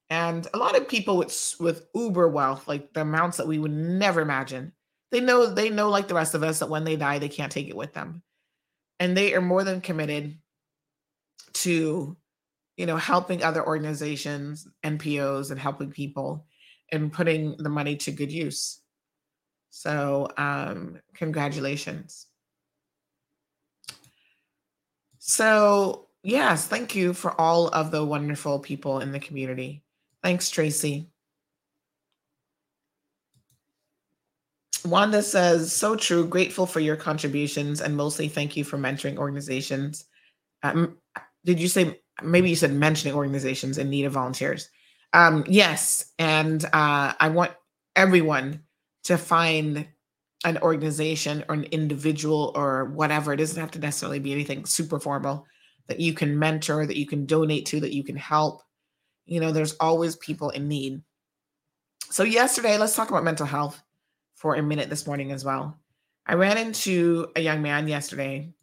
And 0.09 0.47
a 0.53 0.57
lot 0.57 0.77
of 0.77 0.87
people 0.87 1.17
with 1.17 1.55
with 1.59 1.87
uber 1.93 2.29
wealth 2.29 2.67
like 2.67 2.93
the 2.93 3.01
amounts 3.01 3.37
that 3.37 3.47
we 3.47 3.59
would 3.59 3.71
never 3.71 4.21
imagine 4.21 4.71
they 5.11 5.19
know 5.19 5.47
they 5.47 5.69
know 5.69 5.89
like 5.89 6.07
the 6.07 6.15
rest 6.15 6.33
of 6.33 6.43
us 6.43 6.59
that 6.59 6.69
when 6.69 6.83
they 6.83 6.95
die 6.95 7.19
they 7.19 7.29
can't 7.29 7.51
take 7.51 7.69
it 7.69 7.75
with 7.75 7.93
them. 7.93 8.23
And 8.99 9.17
they 9.17 9.33
are 9.33 9.41
more 9.41 9.63
than 9.63 9.81
committed 9.81 10.37
to 11.53 12.15
you 12.77 12.85
know, 12.85 12.97
helping 12.97 13.43
other 13.43 13.65
organizations, 13.65 14.67
NPOs, 14.83 15.51
and 15.51 15.59
helping 15.59 15.91
people 15.91 16.45
and 16.91 17.13
putting 17.13 17.55
the 17.57 17.69
money 17.69 17.95
to 17.97 18.11
good 18.11 18.31
use. 18.31 18.79
So, 19.75 20.29
um, 20.37 20.99
congratulations. 21.15 22.27
So, 25.17 26.09
yes, 26.21 26.67
thank 26.67 26.95
you 26.95 27.13
for 27.13 27.39
all 27.41 27.69
of 27.69 27.89
the 27.89 28.05
wonderful 28.05 28.59
people 28.59 28.99
in 28.99 29.11
the 29.11 29.19
community. 29.19 29.81
Thanks, 30.21 30.51
Tracy. 30.51 31.09
Wanda 34.85 35.23
says, 35.23 35.73
so 35.73 35.95
true. 35.95 36.27
Grateful 36.27 36.67
for 36.67 36.79
your 36.79 36.95
contributions 36.95 37.81
and 37.81 37.97
mostly 37.97 38.27
thank 38.27 38.55
you 38.55 38.63
for 38.63 38.77
mentoring 38.77 39.17
organizations. 39.17 40.05
Um, 40.61 40.97
did 41.43 41.59
you 41.59 41.67
say 41.67 41.99
maybe 42.21 42.49
you 42.49 42.55
said 42.55 42.73
mentioning 42.73 43.15
organizations 43.15 43.79
in 43.79 43.89
need 43.89 44.05
of 44.05 44.13
volunteers. 44.13 44.69
Um, 45.13 45.43
yes, 45.47 46.11
and 46.19 46.63
uh, 46.65 47.13
I 47.19 47.29
want 47.29 47.53
everyone 47.95 48.62
to 49.03 49.17
find 49.17 49.87
an 50.45 50.57
organization 50.59 51.43
or 51.47 51.55
an 51.55 51.65
individual 51.65 52.51
or 52.55 52.85
whatever. 52.85 53.33
It 53.33 53.37
doesn't 53.37 53.59
have 53.59 53.71
to 53.71 53.79
necessarily 53.79 54.19
be 54.19 54.33
anything 54.33 54.65
super 54.65 54.99
formal 54.99 55.45
that 55.87 55.99
you 55.99 56.13
can 56.13 56.37
mentor, 56.37 56.85
that 56.85 56.97
you 56.97 57.05
can 57.05 57.25
donate 57.25 57.65
to, 57.67 57.79
that 57.81 57.93
you 57.93 58.03
can 58.03 58.15
help. 58.15 58.61
You 59.25 59.39
know, 59.39 59.51
there's 59.51 59.75
always 59.75 60.15
people 60.17 60.49
in 60.49 60.67
need. 60.67 61.01
So, 62.09 62.23
yesterday, 62.23 62.77
let's 62.77 62.95
talk 62.95 63.09
about 63.09 63.23
mental 63.23 63.45
health 63.45 63.81
for 64.35 64.55
a 64.55 64.63
minute 64.63 64.89
this 64.89 65.07
morning 65.07 65.31
as 65.31 65.45
well. 65.45 65.79
I 66.25 66.35
ran 66.35 66.57
into 66.57 67.27
a 67.35 67.41
young 67.41 67.61
man 67.61 67.87
yesterday, 67.87 68.53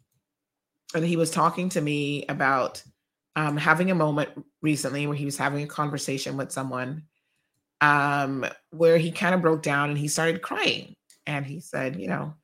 and 0.93 1.05
he 1.05 1.17
was 1.17 1.31
talking 1.31 1.69
to 1.69 1.81
me 1.81 2.25
about 2.27 2.83
um, 3.35 3.57
having 3.57 3.91
a 3.91 3.95
moment 3.95 4.29
recently 4.61 5.07
where 5.07 5.15
he 5.15 5.25
was 5.25 5.37
having 5.37 5.63
a 5.63 5.67
conversation 5.67 6.37
with 6.37 6.51
someone 6.51 7.03
um, 7.81 8.45
where 8.69 8.97
he 8.97 9.11
kind 9.11 9.35
of 9.35 9.41
broke 9.41 9.63
down 9.63 9.89
and 9.89 9.97
he 9.97 10.07
started 10.07 10.41
crying. 10.41 10.93
And 11.25 11.45
he 11.45 11.59
said, 11.59 11.99
you 11.99 12.07
know, 12.07 12.35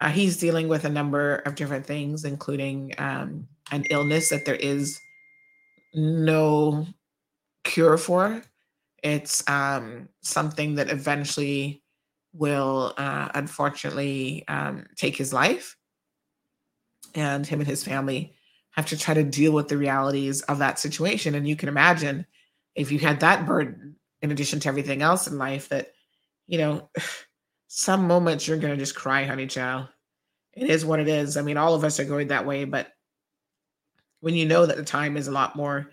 uh, 0.00 0.10
he's 0.10 0.36
dealing 0.36 0.68
with 0.68 0.84
a 0.84 0.90
number 0.90 1.36
of 1.36 1.54
different 1.54 1.86
things, 1.86 2.24
including 2.24 2.92
um, 2.98 3.46
an 3.70 3.84
illness 3.90 4.28
that 4.30 4.44
there 4.44 4.56
is 4.56 4.98
no 5.94 6.86
cure 7.64 7.96
for. 7.96 8.42
It's 9.02 9.48
um, 9.48 10.08
something 10.22 10.74
that 10.76 10.90
eventually 10.90 11.82
will, 12.32 12.94
uh, 12.96 13.28
unfortunately, 13.34 14.44
um, 14.48 14.86
take 14.96 15.16
his 15.16 15.32
life. 15.32 15.76
And 17.14 17.46
him 17.46 17.60
and 17.60 17.68
his 17.68 17.84
family 17.84 18.34
have 18.70 18.86
to 18.86 18.96
try 18.96 19.14
to 19.14 19.22
deal 19.22 19.52
with 19.52 19.68
the 19.68 19.76
realities 19.76 20.40
of 20.42 20.58
that 20.58 20.78
situation. 20.78 21.34
And 21.34 21.46
you 21.46 21.56
can 21.56 21.68
imagine 21.68 22.26
if 22.74 22.90
you 22.90 22.98
had 22.98 23.20
that 23.20 23.44
burden 23.44 23.96
in 24.22 24.30
addition 24.30 24.60
to 24.60 24.68
everything 24.68 25.02
else 25.02 25.26
in 25.26 25.36
life 25.36 25.68
that, 25.68 25.92
you 26.46 26.58
know, 26.58 26.88
some 27.68 28.06
moments 28.06 28.46
you're 28.46 28.58
going 28.58 28.74
to 28.74 28.78
just 28.78 28.94
cry, 28.94 29.24
honey 29.24 29.46
child. 29.46 29.88
It 30.54 30.68
is 30.68 30.84
what 30.84 31.00
it 31.00 31.08
is. 31.08 31.36
I 31.36 31.42
mean, 31.42 31.56
all 31.56 31.74
of 31.74 31.84
us 31.84 31.98
are 31.98 32.04
going 32.04 32.28
that 32.28 32.46
way, 32.46 32.64
but 32.64 32.88
when 34.20 34.34
you 34.34 34.46
know 34.46 34.66
that 34.66 34.76
the 34.76 34.84
time 34.84 35.16
is 35.16 35.26
a 35.26 35.32
lot 35.32 35.56
more 35.56 35.90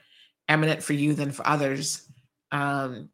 eminent 0.49 0.83
for 0.83 0.93
you 0.93 1.13
than 1.13 1.31
for 1.31 1.47
others, 1.47 2.05
um, 2.51 3.09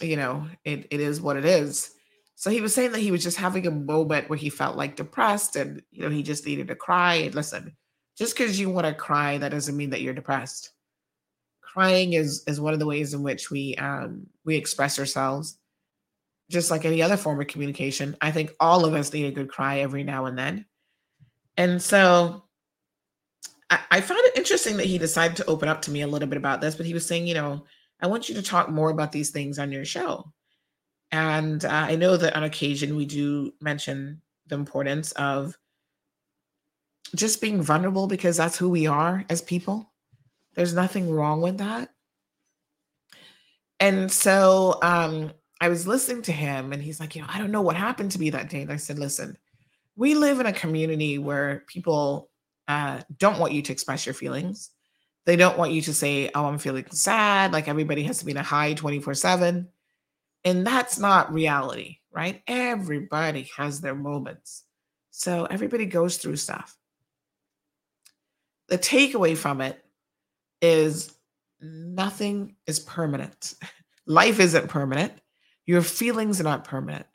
you 0.00 0.16
know, 0.16 0.46
it, 0.64 0.86
it 0.90 1.00
is 1.00 1.20
what 1.20 1.36
it 1.36 1.44
is. 1.44 1.92
So 2.36 2.48
he 2.48 2.62
was 2.62 2.74
saying 2.74 2.92
that 2.92 3.00
he 3.00 3.10
was 3.10 3.22
just 3.22 3.36
having 3.36 3.66
a 3.66 3.70
moment 3.70 4.30
where 4.30 4.38
he 4.38 4.48
felt 4.48 4.76
like 4.76 4.96
depressed 4.96 5.56
and, 5.56 5.82
you 5.90 6.02
know, 6.02 6.08
he 6.08 6.22
just 6.22 6.46
needed 6.46 6.68
to 6.68 6.74
cry. 6.74 7.16
And 7.16 7.34
listen, 7.34 7.76
just 8.16 8.34
because 8.34 8.58
you 8.58 8.70
want 8.70 8.86
to 8.86 8.94
cry, 8.94 9.36
that 9.36 9.50
doesn't 9.50 9.76
mean 9.76 9.90
that 9.90 10.00
you're 10.00 10.14
depressed. 10.14 10.70
Crying 11.72 12.14
is 12.14 12.42
is 12.46 12.60
one 12.60 12.72
of 12.72 12.80
the 12.80 12.86
ways 12.86 13.14
in 13.14 13.22
which 13.22 13.50
we 13.50 13.74
um, 13.76 14.26
we 14.44 14.56
express 14.56 14.98
ourselves. 14.98 15.58
just 16.50 16.70
like 16.70 16.84
any 16.84 17.00
other 17.00 17.16
form 17.16 17.40
of 17.40 17.46
communication. 17.46 18.16
I 18.20 18.32
think 18.32 18.54
all 18.58 18.84
of 18.84 18.92
us 18.94 19.12
need 19.12 19.26
a 19.26 19.30
good 19.30 19.48
cry 19.48 19.78
every 19.78 20.02
now 20.02 20.26
and 20.26 20.36
then. 20.36 20.66
And 21.56 21.80
so 21.80 22.42
I, 23.70 23.78
I 23.90 24.00
found 24.00 24.20
it 24.24 24.36
interesting 24.36 24.76
that 24.78 24.86
he 24.86 24.98
decided 24.98 25.36
to 25.38 25.46
open 25.46 25.68
up 25.68 25.80
to 25.82 25.90
me 25.90 26.02
a 26.02 26.06
little 26.08 26.28
bit 26.28 26.38
about 26.38 26.60
this, 26.60 26.74
but 26.74 26.86
he 26.86 26.94
was 26.94 27.06
saying, 27.06 27.26
you 27.26 27.34
know, 27.34 27.64
I 28.00 28.08
want 28.08 28.28
you 28.28 28.34
to 28.34 28.42
talk 28.42 28.68
more 28.68 28.90
about 28.90 29.12
these 29.12 29.30
things 29.30 29.58
on 29.58 29.70
your 29.70 29.84
show. 29.84 30.32
And 31.12 31.64
uh, 31.64 31.68
I 31.68 31.96
know 31.96 32.16
that 32.16 32.36
on 32.36 32.44
occasion 32.44 32.96
we 32.96 33.06
do 33.06 33.52
mention 33.60 34.20
the 34.46 34.56
importance 34.56 35.12
of 35.12 35.56
just 37.14 37.40
being 37.40 37.62
vulnerable 37.62 38.06
because 38.06 38.36
that's 38.36 38.56
who 38.56 38.68
we 38.70 38.86
are 38.86 39.24
as 39.28 39.42
people. 39.42 39.89
There's 40.54 40.74
nothing 40.74 41.10
wrong 41.10 41.40
with 41.40 41.58
that. 41.58 41.90
And 43.78 44.12
so 44.12 44.78
um, 44.82 45.32
I 45.60 45.68
was 45.68 45.86
listening 45.86 46.22
to 46.22 46.32
him 46.32 46.72
and 46.72 46.82
he's 46.82 47.00
like, 47.00 47.14
you 47.14 47.22
know, 47.22 47.28
I 47.30 47.38
don't 47.38 47.50
know 47.50 47.62
what 47.62 47.76
happened 47.76 48.12
to 48.12 48.20
me 48.20 48.30
that 48.30 48.50
day. 48.50 48.62
And 48.62 48.72
I 48.72 48.76
said, 48.76 48.98
listen, 48.98 49.38
we 49.96 50.14
live 50.14 50.40
in 50.40 50.46
a 50.46 50.52
community 50.52 51.18
where 51.18 51.64
people 51.66 52.30
uh, 52.68 53.00
don't 53.18 53.38
want 53.38 53.52
you 53.52 53.62
to 53.62 53.72
express 53.72 54.06
your 54.06 54.14
feelings. 54.14 54.70
They 55.26 55.36
don't 55.36 55.58
want 55.58 55.72
you 55.72 55.82
to 55.82 55.94
say, 55.94 56.30
oh, 56.34 56.46
I'm 56.46 56.58
feeling 56.58 56.86
sad. 56.90 57.52
Like 57.52 57.68
everybody 57.68 58.02
has 58.04 58.18
to 58.18 58.24
be 58.24 58.32
in 58.32 58.36
a 58.36 58.42
high 58.42 58.74
24 58.74 59.14
7. 59.14 59.68
And 60.44 60.66
that's 60.66 60.98
not 60.98 61.32
reality, 61.32 61.98
right? 62.10 62.42
Everybody 62.46 63.50
has 63.56 63.80
their 63.80 63.94
moments. 63.94 64.64
So 65.10 65.44
everybody 65.46 65.86
goes 65.86 66.16
through 66.16 66.36
stuff. 66.36 66.76
The 68.68 68.78
takeaway 68.78 69.36
from 69.36 69.60
it 69.60 69.84
is 70.60 71.12
nothing 71.60 72.56
is 72.66 72.80
permanent. 72.80 73.54
Life 74.06 74.40
isn't 74.40 74.68
permanent. 74.68 75.12
Your 75.66 75.82
feelings 75.82 76.40
are 76.40 76.44
not 76.44 76.64
permanent. 76.64 77.06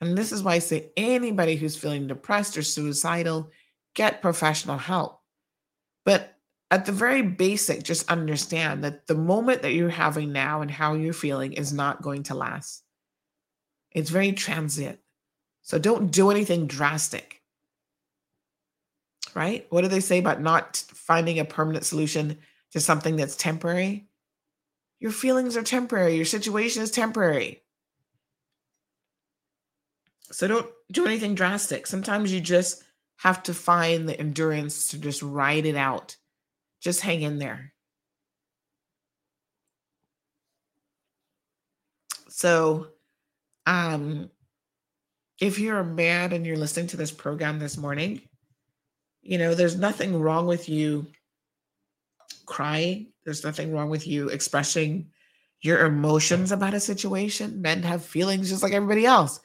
And 0.00 0.16
this 0.16 0.32
is 0.32 0.42
why 0.42 0.54
I 0.54 0.58
say 0.60 0.90
anybody 0.96 1.56
who's 1.56 1.76
feeling 1.76 2.06
depressed 2.06 2.56
or 2.56 2.62
suicidal, 2.62 3.50
get 3.94 4.22
professional 4.22 4.78
help. 4.78 5.20
But 6.04 6.34
at 6.70 6.86
the 6.86 6.92
very 6.92 7.22
basic, 7.22 7.82
just 7.82 8.10
understand 8.10 8.84
that 8.84 9.06
the 9.06 9.14
moment 9.14 9.62
that 9.62 9.72
you're 9.72 9.88
having 9.88 10.32
now 10.32 10.60
and 10.60 10.70
how 10.70 10.94
you're 10.94 11.12
feeling 11.12 11.52
is 11.54 11.72
not 11.72 12.02
going 12.02 12.22
to 12.24 12.34
last. 12.34 12.84
It's 13.90 14.10
very 14.10 14.32
transient. 14.32 14.98
So 15.62 15.78
don't 15.78 16.10
do 16.10 16.30
anything 16.30 16.66
drastic. 16.66 17.42
Right? 19.34 19.66
What 19.70 19.82
do 19.82 19.88
they 19.88 20.00
say 20.00 20.18
about 20.18 20.40
not 20.40 20.76
finding 20.76 21.38
a 21.38 21.44
permanent 21.44 21.84
solution 21.84 22.38
to 22.72 22.80
something 22.80 23.16
that's 23.16 23.36
temporary? 23.36 24.08
Your 25.00 25.12
feelings 25.12 25.56
are 25.56 25.62
temporary, 25.62 26.16
your 26.16 26.24
situation 26.24 26.82
is 26.82 26.90
temporary. 26.90 27.62
So 30.30 30.46
don't 30.46 30.70
do 30.90 31.06
anything 31.06 31.34
drastic. 31.34 31.86
Sometimes 31.86 32.32
you 32.32 32.40
just 32.40 32.82
have 33.18 33.42
to 33.44 33.54
find 33.54 34.08
the 34.08 34.18
endurance 34.18 34.88
to 34.88 34.98
just 34.98 35.22
ride 35.22 35.66
it 35.66 35.76
out. 35.76 36.16
Just 36.80 37.00
hang 37.00 37.22
in 37.22 37.38
there. 37.38 37.72
So, 42.28 42.88
um, 43.66 44.30
if 45.40 45.58
you're 45.58 45.78
a 45.78 45.84
man 45.84 46.32
and 46.32 46.46
you're 46.46 46.56
listening 46.56 46.86
to 46.88 46.96
this 46.96 47.10
program 47.10 47.58
this 47.58 47.76
morning, 47.76 48.22
you 49.22 49.38
know, 49.38 49.54
there's 49.54 49.76
nothing 49.76 50.20
wrong 50.20 50.46
with 50.46 50.68
you 50.68 51.06
crying. 52.48 53.12
There's 53.24 53.44
nothing 53.44 53.72
wrong 53.72 53.90
with 53.90 54.06
you 54.06 54.28
expressing 54.28 55.10
your 55.60 55.86
emotions 55.86 56.50
about 56.52 56.74
a 56.74 56.80
situation. 56.80 57.62
Men 57.62 57.82
have 57.82 58.04
feelings 58.04 58.48
just 58.48 58.62
like 58.62 58.72
everybody 58.72 59.06
else 59.06 59.40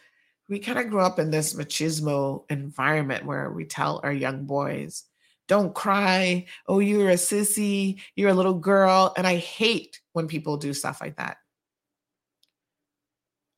we 0.49 0.59
kind 0.59 0.79
of 0.79 0.89
grew 0.89 0.99
up 0.99 1.19
in 1.19 1.31
this 1.31 1.53
machismo 1.53 2.43
environment 2.49 3.25
where 3.25 3.49
we 3.51 3.65
tell 3.65 4.01
our 4.03 4.11
young 4.11 4.45
boys, 4.45 5.03
don't 5.47 5.73
cry. 5.73 6.45
Oh, 6.67 6.79
you're 6.79 7.09
a 7.09 7.15
sissy. 7.15 8.01
You're 8.15 8.29
a 8.29 8.35
little 8.35 8.53
girl. 8.53 9.13
And 9.17 9.25
I 9.25 9.37
hate 9.37 10.01
when 10.13 10.27
people 10.27 10.57
do 10.57 10.73
stuff 10.73 11.01
like 11.01 11.17
that. 11.17 11.37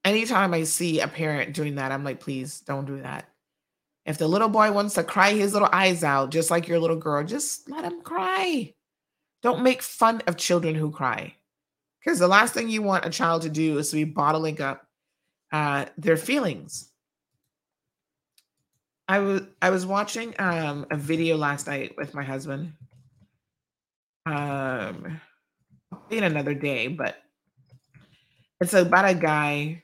Anytime 0.04 0.54
I 0.54 0.64
see 0.64 1.00
a 1.00 1.08
parent 1.08 1.54
doing 1.54 1.76
that, 1.76 1.92
I'm 1.92 2.04
like, 2.04 2.20
please 2.20 2.62
don't 2.62 2.86
do 2.86 3.02
that. 3.02 3.28
If 4.06 4.20
the 4.20 4.28
little 4.28 4.50
boy 4.50 4.72
wants 4.72 4.94
to 4.96 5.04
cry 5.04 5.34
his 5.34 5.54
little 5.54 5.70
eyes 5.72 6.04
out, 6.04 6.30
just 6.30 6.52
like 6.52 6.68
your 6.68 6.80
little 6.80 6.96
girl, 6.96 7.24
just 7.24 7.70
let 7.70 7.84
him 7.84 8.04
cry. 8.04 8.74
Don't 9.46 9.62
make 9.62 9.84
fun 9.84 10.24
of 10.26 10.38
children 10.38 10.74
who 10.74 10.90
cry. 10.90 11.36
Because 12.00 12.18
the 12.18 12.28
last 12.28 12.56
thing 12.56 12.68
you 12.68 12.82
want 12.82 13.06
a 13.06 13.12
child 13.12 13.44
to 13.44 13.50
do 13.50 13.78
is 13.78 13.92
to 13.92 13.96
be 13.96 14.04
bottling 14.04 14.60
up 14.60 14.88
uh, 15.52 15.86
their 16.00 16.18
feelings. 16.18 16.90
I 19.08 19.20
was 19.20 19.44
I 19.62 19.70
was 19.70 19.86
watching 19.86 20.34
um, 20.40 20.88
a 20.90 20.98
video 20.98 21.38
last 21.38 21.68
night 21.68 21.96
with 21.96 22.16
my 22.16 22.24
husband. 22.24 22.74
Um, 24.26 25.22
in 26.10 26.24
another 26.24 26.56
day, 26.56 26.88
but 26.88 27.18
it's 28.62 28.74
about 28.74 29.08
a 29.08 29.14
guy 29.14 29.84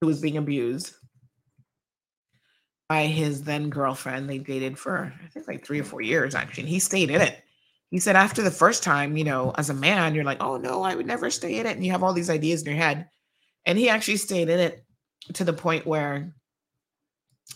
who 0.00 0.06
was 0.06 0.20
being 0.20 0.36
abused 0.36 0.94
by 2.88 3.06
his 3.06 3.42
then 3.42 3.68
girlfriend. 3.68 4.30
They 4.30 4.38
dated 4.38 4.78
for 4.78 5.12
I 5.24 5.28
think 5.30 5.48
like 5.48 5.66
three 5.66 5.80
or 5.80 5.84
four 5.84 6.02
years 6.02 6.36
actually, 6.36 6.62
and 6.62 6.70
he 6.70 6.78
stayed 6.78 7.10
in 7.10 7.20
it. 7.20 7.42
He 7.90 7.98
said 7.98 8.16
after 8.16 8.42
the 8.42 8.50
first 8.50 8.82
time, 8.82 9.16
you 9.16 9.24
know, 9.24 9.52
as 9.58 9.68
a 9.68 9.74
man, 9.74 10.14
you're 10.14 10.24
like, 10.24 10.42
oh 10.42 10.56
no, 10.56 10.82
I 10.82 10.94
would 10.94 11.06
never 11.06 11.30
stay 11.30 11.58
in 11.58 11.66
it, 11.66 11.76
and 11.76 11.84
you 11.84 11.92
have 11.92 12.02
all 12.02 12.12
these 12.12 12.30
ideas 12.30 12.62
in 12.62 12.68
your 12.68 12.76
head. 12.76 13.08
And 13.66 13.78
he 13.78 13.88
actually 13.88 14.16
stayed 14.16 14.48
in 14.48 14.60
it 14.60 14.84
to 15.34 15.44
the 15.44 15.52
point 15.52 15.86
where 15.86 16.34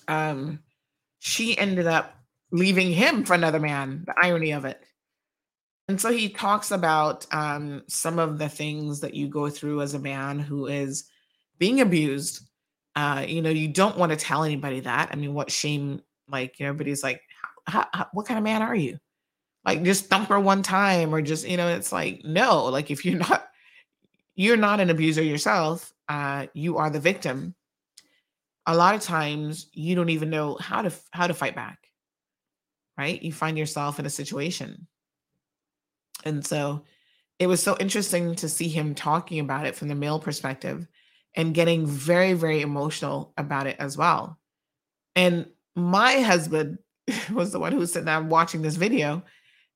um 0.09 0.59
she 1.21 1.57
ended 1.57 1.87
up 1.87 2.19
leaving 2.51 2.93
him 2.93 3.25
for 3.25 3.35
another 3.35 3.61
man, 3.61 4.05
the 4.07 4.15
irony 4.17 4.53
of 4.53 4.65
it. 4.65 4.81
And 5.89 6.01
so 6.01 6.13
he 6.13 6.29
talks 6.29 6.71
about 6.71 7.27
um, 7.33 7.83
some 7.89 8.19
of 8.19 8.39
the 8.39 8.49
things 8.49 9.01
that 9.01 9.15
you 9.15 9.29
go 9.29 9.51
through 9.51 9.83
as 9.83 9.95
a 9.95 9.99
man 9.99 10.39
who 10.39 10.67
is 10.67 11.05
being 11.59 11.81
abused. 11.81 12.49
Uh, 12.97 13.25
you 13.27 13.43
know, 13.43 13.51
you 13.51 13.69
don't 13.69 13.99
want 13.99 14.11
to 14.11 14.17
tell 14.17 14.45
anybody 14.45 14.81
that. 14.81 15.09
I 15.13 15.17
mean, 15.17 15.35
what 15.35 15.51
shame, 15.51 16.01
like, 16.29 16.59
you 16.59 16.65
know, 16.65 16.71
everybody's 16.71 17.03
like, 17.03 17.21
how, 17.67 17.87
how, 17.93 18.07
what 18.13 18.27
kind 18.27 18.39
of 18.39 18.45
man 18.45 18.63
are 18.63 18.75
you? 18.75 18.99
Like, 19.65 19.83
just 19.83 20.07
thump 20.07 20.29
her 20.29 20.39
one 20.39 20.63
time, 20.63 21.15
or 21.15 21.23
just, 21.23 21.47
you 21.49 21.57
know, 21.57 21.69
it's 21.69 21.93
like, 21.93 22.23
no, 22.25 22.67
like, 22.67 22.91
if 22.91 23.05
you're 23.05 23.19
not, 23.19 23.49
you're 24.35 24.57
not 24.57 24.81
an 24.81 24.91
abuser 24.91 25.23
yourself, 25.23 25.93
uh, 26.09 26.47
you 26.55 26.77
are 26.77 26.91
the 26.91 27.01
victim, 27.01 27.55
a 28.67 28.77
lot 28.77 28.95
of 28.95 29.03
times 29.03 29.67
you 29.73 29.95
don't 29.95 30.11
even 30.11 30.31
know 30.31 30.57
how 30.61 30.83
to 30.83 30.93
how 31.11 31.27
to 31.27 31.35
fight 31.35 31.55
back. 31.55 31.79
Right? 32.97 33.23
You 33.23 33.33
find 33.33 33.59
yourself 33.59 33.99
in 33.99 34.07
a 34.07 34.11
situation. 34.11 34.87
And 36.25 36.47
so 36.47 36.85
it 37.39 37.49
was 37.49 37.61
so 37.61 37.77
interesting 37.81 38.37
to 38.37 38.49
see 38.49 38.69
him 38.69 38.95
talking 38.95 39.41
about 39.41 39.67
it 39.67 39.75
from 39.75 39.89
the 39.89 39.97
male 39.97 40.21
perspective 40.21 40.87
and 41.35 41.55
getting 41.55 41.87
very 41.87 42.33
very 42.33 42.61
emotional 42.61 43.33
about 43.37 43.67
it 43.67 43.77
as 43.79 43.99
well. 43.99 44.39
And 45.17 45.47
my 45.75 46.21
husband 46.21 46.79
was 47.33 47.53
the 47.53 47.59
one 47.59 47.73
who 47.73 47.79
was 47.79 47.93
sitting 47.93 48.07
down 48.07 48.29
watching 48.29 48.63
this 48.63 48.77
video 48.77 49.23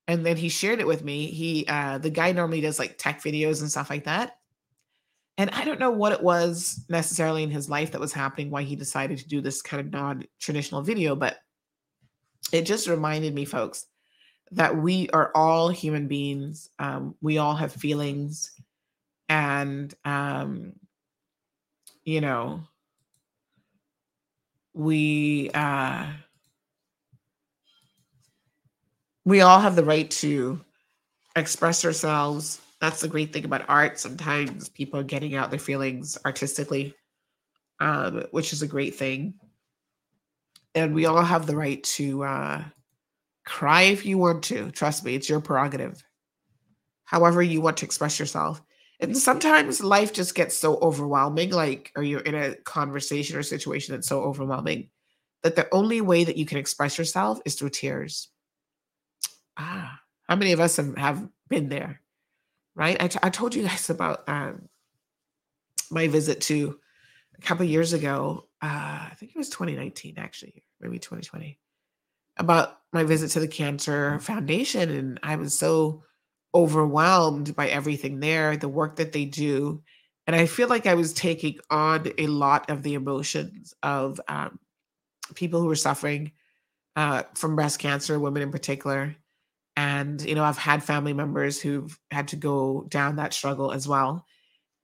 and 0.09 0.25
then 0.25 0.35
he 0.35 0.49
shared 0.49 0.81
it 0.81 0.87
with 0.87 1.05
me. 1.05 1.27
He 1.27 1.65
uh 1.69 1.99
the 1.99 2.09
guy 2.09 2.33
normally 2.33 2.59
does 2.59 2.79
like 2.79 2.97
tech 2.97 3.23
videos 3.23 3.61
and 3.61 3.71
stuff 3.71 3.89
like 3.89 4.03
that 4.03 4.33
and 5.39 5.49
I 5.51 5.63
don't 5.63 5.79
know 5.79 5.89
what 5.89 6.11
it 6.11 6.21
was 6.21 6.83
necessarily 6.89 7.43
in 7.43 7.49
his 7.49 7.69
life 7.69 7.93
that 7.93 8.01
was 8.01 8.11
happening, 8.11 8.51
why 8.51 8.63
he 8.63 8.75
decided 8.75 9.19
to 9.19 9.27
do 9.27 9.39
this 9.39 9.61
kind 9.61 9.79
of 9.79 9.89
non 9.89 10.25
traditional 10.37 10.81
video, 10.81 11.15
but 11.15 11.37
it 12.51 12.63
just 12.63 12.89
reminded 12.89 13.33
me, 13.33 13.45
folks, 13.45 13.85
that 14.51 14.75
we 14.75 15.09
are 15.11 15.31
all 15.33 15.69
human 15.69 16.09
beings. 16.09 16.69
Um, 16.77 17.15
we 17.21 17.37
all 17.37 17.55
have 17.55 17.71
feelings. 17.71 18.51
And, 19.29 19.93
um, 20.03 20.73
you 22.03 22.19
know, 22.19 22.63
we, 24.73 25.51
uh, 25.53 26.07
we 29.29 29.41
all 29.41 29.59
have 29.59 29.75
the 29.75 29.83
right 29.83 30.09
to 30.11 30.59
express 31.35 31.85
ourselves 31.85 32.61
that's 32.79 33.01
the 33.01 33.07
great 33.07 33.33
thing 33.33 33.45
about 33.45 33.65
art. 33.67 33.99
Sometimes 33.99 34.69
people 34.69 34.99
are 34.99 35.03
getting 35.03 35.35
out 35.35 35.49
their 35.49 35.59
feelings 35.59 36.17
artistically, 36.25 36.95
um, 37.79 38.23
which 38.31 38.53
is 38.53 38.61
a 38.61 38.67
great 38.67 38.95
thing. 38.95 39.33
And 40.75 40.93
we 40.93 41.05
all 41.05 41.21
have 41.21 41.45
the 41.45 41.57
right 41.57 41.83
to 41.83 42.23
uh, 42.23 42.63
cry 43.45 43.83
if 43.83 44.05
you 44.05 44.17
want 44.17 44.43
to. 44.45 44.71
Trust 44.71 45.03
me, 45.03 45.15
it's 45.15 45.27
your 45.27 45.41
prerogative. 45.41 46.01
However, 47.03 47.41
you 47.41 47.59
want 47.59 47.77
to 47.77 47.85
express 47.85 48.19
yourself. 48.19 48.61
And 49.01 49.17
sometimes 49.17 49.83
life 49.83 50.13
just 50.13 50.35
gets 50.35 50.55
so 50.55 50.77
overwhelming, 50.77 51.51
like, 51.51 51.91
or 51.95 52.03
you're 52.03 52.19
in 52.21 52.35
a 52.35 52.55
conversation 52.55 53.37
or 53.37 53.43
situation 53.43 53.95
that's 53.95 54.07
so 54.07 54.21
overwhelming 54.21 54.89
that 55.41 55.55
the 55.55 55.67
only 55.73 56.01
way 56.01 56.23
that 56.23 56.37
you 56.37 56.45
can 56.45 56.57
express 56.57 56.97
yourself 56.97 57.39
is 57.45 57.55
through 57.55 57.69
tears. 57.69 58.29
Ah, 59.59 59.99
how 60.27 60.35
many 60.35 60.53
of 60.53 60.59
us 60.59 60.77
have, 60.77 60.97
have 60.97 61.27
been 61.49 61.69
there? 61.69 62.01
right? 62.79 62.97
I, 62.99 63.07
t- 63.09 63.19
I 63.21 63.29
told 63.29 63.53
you 63.53 63.63
guys 63.63 63.89
about 63.89 64.27
um, 64.27 64.69
my 65.91 66.07
visit 66.07 66.41
to 66.41 66.79
a 67.37 67.41
couple 67.41 67.65
years 67.65 67.93
ago. 67.93 68.47
Uh, 68.61 69.09
I 69.11 69.13
think 69.17 69.31
it 69.31 69.37
was 69.37 69.49
2019, 69.49 70.15
actually, 70.17 70.63
maybe 70.79 70.97
2020, 70.97 71.59
about 72.37 72.77
my 72.93 73.03
visit 73.03 73.31
to 73.31 73.41
the 73.41 73.47
Cancer 73.47 74.17
Foundation, 74.19 74.89
and 74.89 75.19
I 75.21 75.35
was 75.35 75.57
so 75.57 76.03
overwhelmed 76.55 77.55
by 77.55 77.67
everything 77.67 78.19
there, 78.19 78.55
the 78.55 78.69
work 78.69 78.95
that 78.95 79.11
they 79.11 79.25
do, 79.25 79.83
and 80.25 80.35
I 80.35 80.45
feel 80.45 80.69
like 80.69 80.85
I 80.85 80.93
was 80.93 81.13
taking 81.13 81.57
on 81.69 82.11
a 82.17 82.27
lot 82.27 82.69
of 82.69 82.81
the 82.81 82.93
emotions 82.93 83.73
of 83.83 84.21
um, 84.27 84.59
people 85.35 85.61
who 85.61 85.69
are 85.69 85.75
suffering 85.75 86.31
uh, 86.95 87.23
from 87.35 87.55
breast 87.55 87.79
cancer, 87.79 88.19
women 88.19 88.41
in 88.41 88.51
particular. 88.51 89.15
And, 89.79 90.21
you 90.25 90.35
know, 90.35 90.43
I've 90.43 90.57
had 90.57 90.83
family 90.83 91.13
members 91.13 91.61
who've 91.61 91.97
had 92.11 92.27
to 92.29 92.35
go 92.35 92.85
down 92.89 93.15
that 93.15 93.33
struggle 93.33 93.71
as 93.71 93.87
well. 93.87 94.25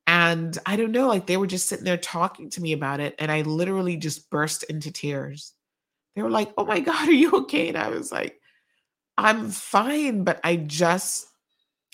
And 0.08 0.58
I 0.66 0.78
don't 0.78 0.94
know, 0.94 1.10
like 1.10 1.28
they 1.28 1.36
were 1.36 1.48
just 1.48 1.68
sitting 1.68 1.84
there 1.84 1.98
talking 1.98 2.50
to 2.52 2.62
me 2.62 2.72
about 2.72 3.02
it. 3.02 3.14
And 3.20 3.30
I 3.30 3.42
literally 3.42 3.98
just 3.98 4.30
burst 4.30 4.64
into 4.64 4.94
tears. 4.94 5.52
They 6.16 6.22
were 6.22 6.30
like, 6.30 6.54
oh 6.58 6.64
my 6.64 6.80
God, 6.92 7.10
are 7.10 7.12
you 7.12 7.30
okay? 7.34 7.68
And 7.68 7.78
I 7.78 7.90
was 7.90 8.10
like, 8.10 8.40
I'm 9.18 9.50
fine, 9.50 10.24
but 10.24 10.40
I 10.46 10.56
just 10.56 11.28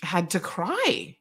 had 0.04 0.30
to 0.30 0.38
cry. 0.38 1.16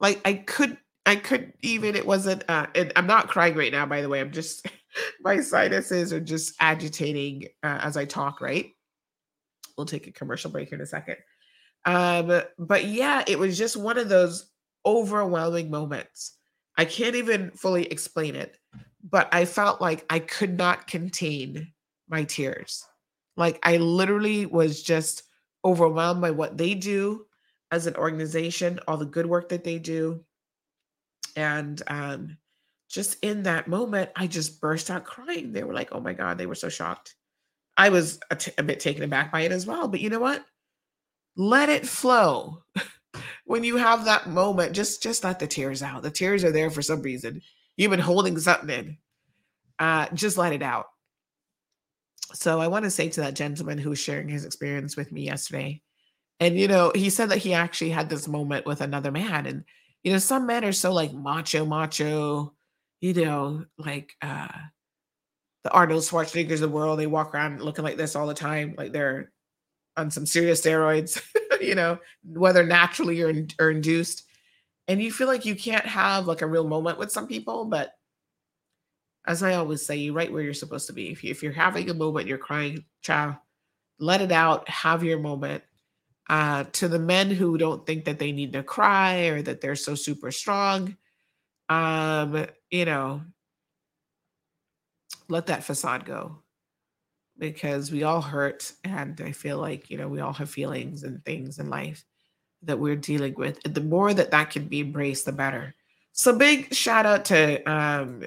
Like 0.00 0.20
I 0.24 0.34
could, 0.34 0.78
I 1.06 1.14
could 1.14 1.52
even, 1.62 1.94
it 1.94 2.06
wasn't, 2.08 2.42
uh, 2.48 2.66
and 2.74 2.92
I'm 2.96 3.06
not 3.06 3.28
crying 3.28 3.54
right 3.54 3.70
now, 3.70 3.86
by 3.86 4.02
the 4.02 4.08
way. 4.08 4.20
I'm 4.20 4.32
just, 4.32 4.66
my 5.20 5.42
sinuses 5.42 6.12
are 6.12 6.18
just 6.18 6.56
agitating 6.58 7.44
uh, 7.62 7.78
as 7.82 7.96
I 7.96 8.04
talk, 8.04 8.40
right? 8.40 8.73
We'll 9.76 9.86
take 9.86 10.06
a 10.06 10.12
commercial 10.12 10.50
break 10.50 10.68
here 10.68 10.78
in 10.78 10.82
a 10.82 10.86
second. 10.86 11.16
Um, 11.84 12.42
but 12.58 12.84
yeah, 12.86 13.24
it 13.26 13.38
was 13.38 13.58
just 13.58 13.76
one 13.76 13.98
of 13.98 14.08
those 14.08 14.50
overwhelming 14.86 15.70
moments. 15.70 16.36
I 16.76 16.84
can't 16.84 17.16
even 17.16 17.50
fully 17.52 17.86
explain 17.86 18.34
it, 18.34 18.58
but 19.08 19.28
I 19.32 19.44
felt 19.44 19.80
like 19.80 20.04
I 20.10 20.18
could 20.18 20.56
not 20.56 20.86
contain 20.86 21.72
my 22.08 22.24
tears. 22.24 22.84
Like 23.36 23.58
I 23.62 23.76
literally 23.76 24.46
was 24.46 24.82
just 24.82 25.24
overwhelmed 25.64 26.20
by 26.20 26.30
what 26.30 26.56
they 26.56 26.74
do 26.74 27.26
as 27.70 27.86
an 27.86 27.96
organization, 27.96 28.80
all 28.86 28.96
the 28.96 29.04
good 29.04 29.26
work 29.26 29.48
that 29.48 29.64
they 29.64 29.78
do. 29.78 30.24
And 31.36 31.82
um, 31.86 32.36
just 32.88 33.16
in 33.22 33.42
that 33.44 33.66
moment, 33.66 34.10
I 34.14 34.26
just 34.26 34.60
burst 34.60 34.90
out 34.90 35.04
crying. 35.04 35.52
They 35.52 35.64
were 35.64 35.74
like, 35.74 35.88
oh 35.92 36.00
my 36.00 36.12
God, 36.12 36.38
they 36.38 36.46
were 36.46 36.54
so 36.54 36.68
shocked. 36.68 37.14
I 37.76 37.88
was 37.88 38.20
a, 38.30 38.36
t- 38.36 38.52
a 38.58 38.62
bit 38.62 38.80
taken 38.80 39.02
aback 39.02 39.32
by 39.32 39.42
it 39.42 39.52
as 39.52 39.66
well. 39.66 39.88
But 39.88 40.00
you 40.00 40.10
know 40.10 40.20
what? 40.20 40.44
Let 41.36 41.68
it 41.68 41.86
flow. 41.86 42.62
when 43.44 43.64
you 43.64 43.76
have 43.76 44.04
that 44.04 44.28
moment, 44.28 44.74
just 44.74 45.02
just 45.02 45.24
let 45.24 45.38
the 45.38 45.46
tears 45.46 45.82
out. 45.82 46.02
The 46.02 46.10
tears 46.10 46.44
are 46.44 46.52
there 46.52 46.70
for 46.70 46.82
some 46.82 47.02
reason. 47.02 47.42
You've 47.76 47.90
been 47.90 48.00
holding 48.00 48.38
something 48.38 48.70
in. 48.70 48.98
Uh, 49.78 50.06
just 50.14 50.38
let 50.38 50.52
it 50.52 50.62
out. 50.62 50.86
So 52.32 52.60
I 52.60 52.68
want 52.68 52.84
to 52.84 52.90
say 52.90 53.08
to 53.08 53.20
that 53.22 53.34
gentleman 53.34 53.78
who 53.78 53.90
was 53.90 53.98
sharing 53.98 54.28
his 54.28 54.44
experience 54.44 54.96
with 54.96 55.12
me 55.12 55.22
yesterday, 55.22 55.82
and 56.40 56.58
you 56.58 56.68
know, 56.68 56.92
he 56.94 57.10
said 57.10 57.30
that 57.30 57.38
he 57.38 57.54
actually 57.54 57.90
had 57.90 58.08
this 58.08 58.28
moment 58.28 58.66
with 58.66 58.80
another 58.80 59.10
man, 59.10 59.46
and 59.46 59.64
you 60.02 60.12
know, 60.12 60.18
some 60.18 60.46
men 60.46 60.64
are 60.64 60.72
so 60.72 60.92
like 60.92 61.12
macho, 61.12 61.64
macho, 61.64 62.54
you 63.00 63.14
know, 63.14 63.64
like 63.78 64.14
uh 64.22 64.48
the 65.64 65.70
Arnold 65.70 66.02
Schwarzeneggers 66.02 66.54
of 66.54 66.60
the 66.60 66.68
world. 66.68 66.98
They 66.98 67.06
walk 67.06 67.34
around 67.34 67.60
looking 67.60 67.84
like 67.84 67.96
this 67.96 68.14
all 68.14 68.26
the 68.26 68.34
time, 68.34 68.74
like 68.76 68.92
they're 68.92 69.32
on 69.96 70.10
some 70.10 70.26
serious 70.26 70.60
steroids, 70.60 71.22
you 71.60 71.74
know, 71.74 71.98
whether 72.24 72.64
naturally 72.64 73.20
or, 73.22 73.30
in, 73.30 73.48
or 73.58 73.70
induced. 73.70 74.24
And 74.86 75.02
you 75.02 75.10
feel 75.10 75.26
like 75.26 75.46
you 75.46 75.56
can't 75.56 75.86
have 75.86 76.26
like 76.26 76.42
a 76.42 76.46
real 76.46 76.68
moment 76.68 76.98
with 76.98 77.10
some 77.10 77.26
people, 77.26 77.64
but 77.64 77.94
as 79.26 79.42
I 79.42 79.54
always 79.54 79.84
say, 79.84 79.96
you're 79.96 80.14
right 80.14 80.30
where 80.30 80.42
you're 80.42 80.52
supposed 80.52 80.86
to 80.88 80.92
be. 80.92 81.10
If, 81.10 81.24
you, 81.24 81.30
if 81.30 81.42
you're 81.42 81.52
having 81.52 81.88
a 81.88 81.94
moment, 81.94 82.28
you're 82.28 82.36
crying, 82.36 82.84
child, 83.00 83.36
let 83.98 84.20
it 84.20 84.32
out, 84.32 84.68
have 84.68 85.02
your 85.02 85.18
moment. 85.18 85.64
Uh, 86.28 86.64
to 86.72 86.88
the 86.88 86.98
men 86.98 87.30
who 87.30 87.58
don't 87.58 87.86
think 87.86 88.06
that 88.06 88.18
they 88.18 88.32
need 88.32 88.54
to 88.54 88.62
cry 88.62 89.26
or 89.26 89.42
that 89.42 89.60
they're 89.60 89.76
so 89.76 89.94
super 89.94 90.30
strong, 90.30 90.96
um, 91.68 92.46
you 92.70 92.86
know, 92.86 93.22
let 95.28 95.46
that 95.46 95.64
facade 95.64 96.04
go 96.04 96.38
because 97.38 97.90
we 97.90 98.02
all 98.02 98.20
hurt. 98.20 98.72
And 98.84 99.20
I 99.20 99.32
feel 99.32 99.58
like, 99.58 99.90
you 99.90 99.98
know, 99.98 100.08
we 100.08 100.20
all 100.20 100.32
have 100.32 100.50
feelings 100.50 101.02
and 101.02 101.24
things 101.24 101.58
in 101.58 101.68
life 101.68 102.04
that 102.62 102.78
we're 102.78 102.96
dealing 102.96 103.34
with. 103.34 103.60
The 103.62 103.80
more 103.80 104.14
that 104.14 104.30
that 104.30 104.50
can 104.50 104.68
be 104.68 104.80
embraced, 104.80 105.26
the 105.26 105.32
better. 105.32 105.74
So 106.12 106.36
big 106.36 106.72
shout 106.72 107.06
out 107.06 107.24
to 107.26 107.62
um, 107.70 108.24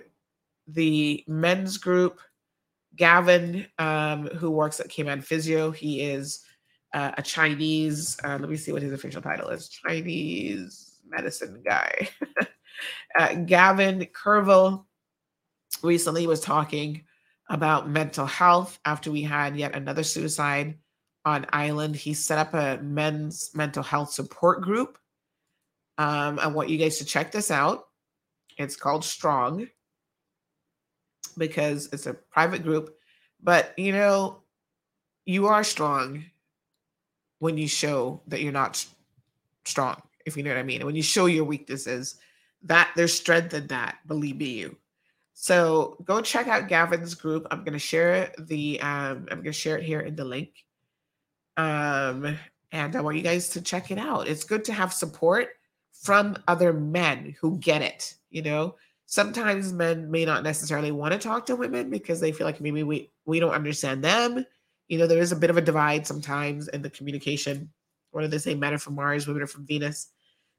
the 0.67 1.23
men's 1.27 1.77
group, 1.77 2.19
Gavin, 2.95 3.65
um, 3.79 4.27
who 4.27 4.51
works 4.51 4.79
at 4.79 4.89
Cayman 4.89 5.21
Physio. 5.21 5.71
He 5.71 6.01
is 6.01 6.43
uh, 6.93 7.11
a 7.17 7.21
Chinese, 7.21 8.17
uh, 8.23 8.37
let 8.39 8.49
me 8.49 8.57
see 8.57 8.71
what 8.71 8.81
his 8.81 8.91
official 8.91 9.21
title 9.21 9.49
is 9.49 9.69
Chinese 9.69 10.99
medicine 11.07 11.61
guy. 11.65 12.09
uh, 13.19 13.35
Gavin 13.35 14.05
Kerville 14.13 14.85
recently 15.81 16.27
was 16.27 16.39
talking 16.39 17.03
about 17.49 17.89
mental 17.89 18.25
health 18.25 18.79
after 18.85 19.11
we 19.11 19.21
had 19.21 19.55
yet 19.55 19.75
another 19.75 20.03
suicide 20.03 20.77
on 21.25 21.45
island. 21.51 21.95
He 21.95 22.13
set 22.13 22.37
up 22.37 22.53
a 22.53 22.81
men's 22.81 23.51
mental 23.53 23.83
health 23.83 24.11
support 24.11 24.61
group. 24.61 24.97
Um, 25.97 26.39
I 26.39 26.47
want 26.47 26.69
you 26.69 26.77
guys 26.77 26.97
to 26.97 27.05
check 27.05 27.31
this 27.31 27.51
out. 27.51 27.87
It's 28.57 28.75
called 28.75 29.03
Strong 29.03 29.67
because 31.37 31.89
it's 31.91 32.07
a 32.07 32.13
private 32.13 32.63
group. 32.63 32.97
But 33.41 33.77
you 33.77 33.91
know, 33.91 34.41
you 35.25 35.47
are 35.47 35.63
strong 35.63 36.25
when 37.39 37.57
you 37.57 37.67
show 37.67 38.21
that 38.27 38.41
you're 38.41 38.51
not 38.51 38.83
strong, 39.65 40.01
if 40.25 40.35
you 40.35 40.43
know 40.43 40.49
what 40.49 40.59
I 40.59 40.63
mean. 40.63 40.85
When 40.85 40.95
you 40.95 41.03
show 41.03 41.27
your 41.27 41.43
weaknesses, 41.43 42.15
that 42.63 42.89
there's 42.95 43.13
strength 43.13 43.53
in 43.53 43.67
that, 43.67 43.99
believe 44.07 44.37
me 44.37 44.45
you. 44.45 44.77
So 45.39 45.97
go 46.03 46.19
check 46.19 46.47
out 46.47 46.67
Gavin's 46.67 47.13
group. 47.13 47.45
I'm 47.51 47.63
gonna 47.63 47.77
share 47.77 48.33
the 48.39 48.81
um, 48.81 49.27
I'm 49.29 49.37
gonna 49.37 49.51
share 49.51 49.77
it 49.77 49.83
here 49.83 49.99
in 49.99 50.15
the 50.15 50.25
link. 50.25 50.49
Um, 51.57 52.39
and 52.71 52.95
I 52.95 53.01
want 53.01 53.17
you 53.17 53.21
guys 53.21 53.49
to 53.49 53.61
check 53.61 53.91
it 53.91 53.99
out. 53.99 54.27
It's 54.27 54.43
good 54.43 54.65
to 54.65 54.73
have 54.73 54.91
support 54.91 55.49
from 55.93 56.37
other 56.47 56.73
men 56.73 57.35
who 57.39 57.59
get 57.59 57.83
it. 57.83 58.15
You 58.31 58.41
know, 58.41 58.75
sometimes 59.05 59.71
men 59.73 60.09
may 60.09 60.25
not 60.25 60.41
necessarily 60.41 60.91
want 60.91 61.13
to 61.13 61.19
talk 61.19 61.45
to 61.45 61.55
women 61.55 61.91
because 61.91 62.19
they 62.19 62.31
feel 62.31 62.47
like 62.47 62.59
maybe 62.59 62.81
we 62.81 63.11
we 63.25 63.39
don't 63.39 63.53
understand 63.53 64.03
them. 64.03 64.43
You 64.87 64.97
know, 64.97 65.05
there 65.05 65.21
is 65.21 65.31
a 65.33 65.35
bit 65.35 65.51
of 65.51 65.57
a 65.57 65.61
divide 65.61 66.07
sometimes 66.07 66.67
in 66.69 66.81
the 66.81 66.89
communication. 66.89 67.69
What 68.09 68.21
do 68.21 68.27
they 68.27 68.39
say? 68.39 68.55
Men 68.55 68.73
are 68.73 68.79
from 68.79 68.95
Mars, 68.95 69.27
women 69.27 69.43
are 69.43 69.47
from 69.47 69.67
Venus. 69.67 70.07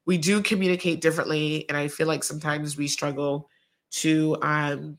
We 0.05 0.17
do 0.17 0.41
communicate 0.41 1.01
differently, 1.01 1.67
and 1.67 1.77
I 1.77 1.89
feel 1.89 2.07
like 2.07 2.23
sometimes 2.23 2.77
we 2.77 2.87
struggle 2.87 3.49
to 3.91 4.37
um, 4.41 4.97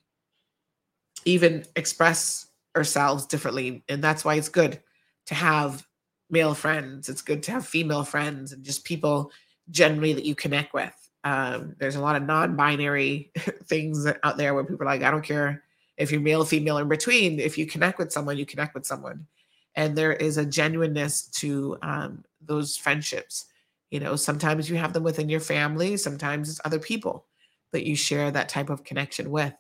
even 1.25 1.65
express 1.77 2.47
ourselves 2.77 3.27
differently. 3.27 3.85
And 3.89 4.03
that's 4.03 4.25
why 4.25 4.35
it's 4.35 4.49
good 4.49 4.81
to 5.27 5.35
have 5.35 5.87
male 6.31 6.55
friends. 6.55 7.09
It's 7.09 7.23
good 7.23 7.43
to 7.45 7.53
have 7.53 7.67
female 7.67 8.05
friends 8.05 8.53
and 8.53 8.65
just 8.65 8.85
people 8.85 9.31
generally 9.71 10.13
that 10.13 10.25
you 10.25 10.35
connect 10.35 10.73
with. 10.75 10.95
Um, 11.23 11.77
there's 11.79 11.97
a 11.97 12.01
lot 12.01 12.17
of 12.17 12.23
non-binary 12.23 13.33
things 13.65 14.07
out 14.23 14.37
there 14.37 14.55
where 14.55 14.65
people 14.65 14.83
are 14.83 14.87
like, 14.87 15.03
I 15.03 15.11
don't 15.11 15.25
care 15.25 15.63
if 15.97 16.11
you're 16.11 16.21
male, 16.21 16.45
female, 16.45 16.79
in 16.79 16.89
between. 16.89 17.41
If 17.41 17.59
you 17.59 17.67
connect 17.67 17.99
with 17.99 18.13
someone, 18.13 18.39
you 18.39 18.47
connect 18.47 18.75
with 18.75 18.87
someone. 18.87 19.27
And 19.75 19.97
there 19.97 20.13
is 20.13 20.39
a 20.39 20.47
genuineness 20.47 21.29
to 21.41 21.77
um, 21.83 22.25
those 22.41 22.77
friendships. 22.77 23.47
You 23.91 24.01
know, 24.01 24.17
sometimes 24.17 24.71
you 24.71 24.77
have 24.77 24.93
them 24.93 25.03
within 25.03 25.29
your 25.29 25.41
family, 25.41 25.97
sometimes 25.97 26.49
it's 26.49 26.61
other 26.65 26.79
people 26.79 27.27
that 27.73 27.87
you 27.87 27.97
share 27.97 28.31
that 28.31 28.49
type 28.49 28.71
of 28.71 28.85
connection 28.85 29.31
with. 29.31 29.55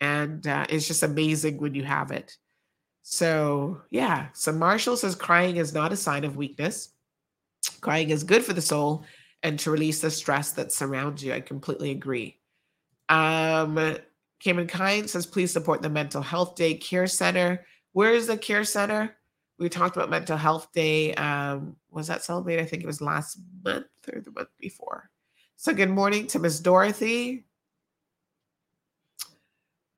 And 0.00 0.46
uh, 0.46 0.66
it's 0.68 0.86
just 0.86 1.02
amazing 1.02 1.58
when 1.58 1.74
you 1.74 1.84
have 1.84 2.10
it. 2.10 2.36
So, 3.02 3.82
yeah. 3.90 4.28
So, 4.34 4.52
Marshall 4.52 4.96
says 4.96 5.14
crying 5.14 5.56
is 5.56 5.72
not 5.72 5.92
a 5.92 5.96
sign 5.96 6.24
of 6.24 6.36
weakness. 6.36 6.90
Crying 7.80 8.10
is 8.10 8.24
good 8.24 8.44
for 8.44 8.52
the 8.52 8.60
soul 8.60 9.04
and 9.42 9.58
to 9.60 9.70
release 9.70 10.00
the 10.00 10.10
stress 10.10 10.52
that 10.52 10.72
surrounds 10.72 11.22
you. 11.22 11.32
I 11.32 11.40
completely 11.40 11.92
agree. 11.92 12.40
Um, 13.08 13.96
Cayman 14.40 14.66
Kind 14.66 15.08
says, 15.08 15.26
please 15.26 15.52
support 15.52 15.82
the 15.82 15.88
Mental 15.88 16.22
Health 16.22 16.56
Day 16.56 16.74
Care 16.74 17.06
Center. 17.06 17.64
Where 17.92 18.12
is 18.12 18.26
the 18.26 18.36
Care 18.36 18.64
Center? 18.64 19.16
We 19.58 19.68
talked 19.68 19.96
about 19.96 20.10
Mental 20.10 20.36
Health 20.36 20.72
Day. 20.72 21.14
Um, 21.14 21.76
was 21.90 22.08
that 22.08 22.24
celebrated? 22.24 22.62
I 22.62 22.66
think 22.66 22.82
it 22.82 22.86
was 22.86 23.00
last 23.00 23.38
month 23.64 23.86
or 24.12 24.20
the 24.20 24.30
month 24.32 24.50
before. 24.58 25.10
So 25.58 25.72
good 25.72 25.88
morning 25.88 26.26
to 26.28 26.38
Miss 26.38 26.60
Dorothy. 26.60 27.46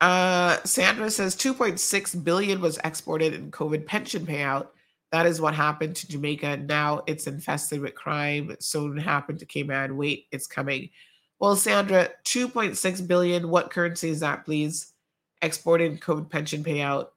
Uh, 0.00 0.59
Sandra 0.62 1.11
says 1.11 1.34
2.6 1.34 2.22
billion 2.22 2.61
was 2.61 2.78
exported 2.84 3.34
in 3.34 3.50
COVID 3.50 3.84
pension 3.84 4.24
payout. 4.24 4.68
That 5.11 5.26
is 5.26 5.40
what 5.40 5.54
happened 5.54 5.96
to 5.96 6.06
Jamaica. 6.06 6.59
Now 6.59 7.02
it's 7.09 7.26
infested 7.26 7.80
with 7.80 7.96
crime. 7.96 8.52
It 8.52 8.62
soon 8.62 8.96
happened 8.96 9.40
to 9.40 9.46
Cayman. 9.46 9.96
Wait, 9.96 10.26
it's 10.30 10.46
coming. 10.46 10.90
Well, 11.40 11.56
Sandra, 11.56 12.11
2.6 12.24 13.09
billion. 13.09 13.50
What 13.50 13.72
currency 13.72 14.11
is 14.11 14.20
that, 14.20 14.44
please? 14.44 14.92
Exported 15.42 16.00
COVID 16.00 16.30
pension 16.30 16.62
payout. 16.62 17.09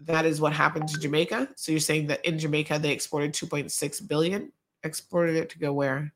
That 0.00 0.26
is 0.26 0.40
what 0.40 0.52
happened 0.52 0.88
to 0.88 0.98
Jamaica. 0.98 1.50
So 1.54 1.70
you're 1.70 1.80
saying 1.80 2.08
that 2.08 2.24
in 2.24 2.36
Jamaica 2.40 2.80
they 2.80 2.90
exported 2.90 3.32
2.6 3.32 4.08
billion? 4.08 4.50
Exported 4.82 5.36
it 5.36 5.50
to 5.50 5.58
go 5.60 5.72
where? 5.72 6.12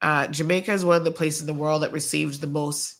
Uh, 0.00 0.26
Jamaica 0.28 0.72
is 0.72 0.84
one 0.84 0.96
of 0.96 1.04
the 1.04 1.10
places 1.10 1.40
in 1.42 1.46
the 1.46 1.54
world 1.54 1.82
that 1.82 1.92
receives 1.92 2.38
the 2.38 2.46
most 2.46 2.96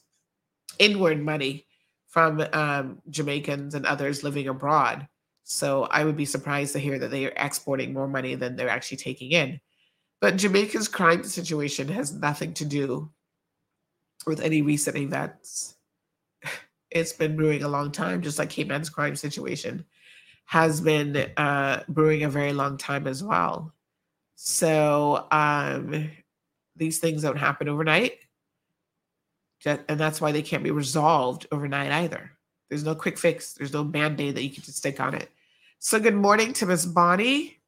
inward 0.78 1.22
money 1.22 1.66
from 2.08 2.40
um, 2.52 3.00
Jamaicans 3.10 3.74
and 3.74 3.86
others 3.86 4.24
living 4.24 4.48
abroad. 4.48 5.06
So 5.44 5.84
I 5.84 6.04
would 6.04 6.16
be 6.16 6.24
surprised 6.24 6.72
to 6.72 6.78
hear 6.78 6.98
that 6.98 7.10
they 7.10 7.26
are 7.26 7.32
exporting 7.36 7.92
more 7.92 8.08
money 8.08 8.34
than 8.34 8.56
they're 8.56 8.68
actually 8.68 8.98
taking 8.98 9.32
in. 9.32 9.60
But 10.20 10.36
Jamaica's 10.36 10.88
crime 10.88 11.22
situation 11.24 11.88
has 11.88 12.12
nothing 12.12 12.54
to 12.54 12.64
do 12.64 13.10
with 14.26 14.40
any 14.40 14.62
recent 14.62 14.96
events. 14.96 15.76
It's 16.90 17.12
been 17.12 17.36
brewing 17.36 17.62
a 17.62 17.68
long 17.68 17.92
time, 17.92 18.22
just 18.22 18.38
like 18.38 18.48
Cayman's 18.48 18.88
crime 18.88 19.14
situation 19.14 19.84
has 20.46 20.80
been 20.80 21.30
uh, 21.36 21.82
brewing 21.90 22.22
a 22.22 22.30
very 22.30 22.54
long 22.54 22.78
time 22.78 23.06
as 23.06 23.22
well. 23.22 23.74
So 24.36 25.28
um, 25.30 26.10
these 26.78 26.98
things 26.98 27.22
don't 27.22 27.36
happen 27.36 27.68
overnight. 27.68 28.12
And 29.64 29.98
that's 29.98 30.20
why 30.20 30.32
they 30.32 30.42
can't 30.42 30.62
be 30.62 30.70
resolved 30.70 31.46
overnight 31.50 31.90
either. 31.90 32.30
There's 32.68 32.84
no 32.84 32.94
quick 32.94 33.18
fix, 33.18 33.54
there's 33.54 33.72
no 33.72 33.82
band 33.82 34.20
aid 34.20 34.36
that 34.36 34.44
you 34.44 34.50
can 34.50 34.62
just 34.62 34.78
stick 34.78 35.00
on 35.00 35.14
it. 35.14 35.30
So, 35.80 35.98
good 35.98 36.14
morning 36.14 36.52
to 36.54 36.66
Miss 36.66 36.84
Bonnie. 36.84 37.58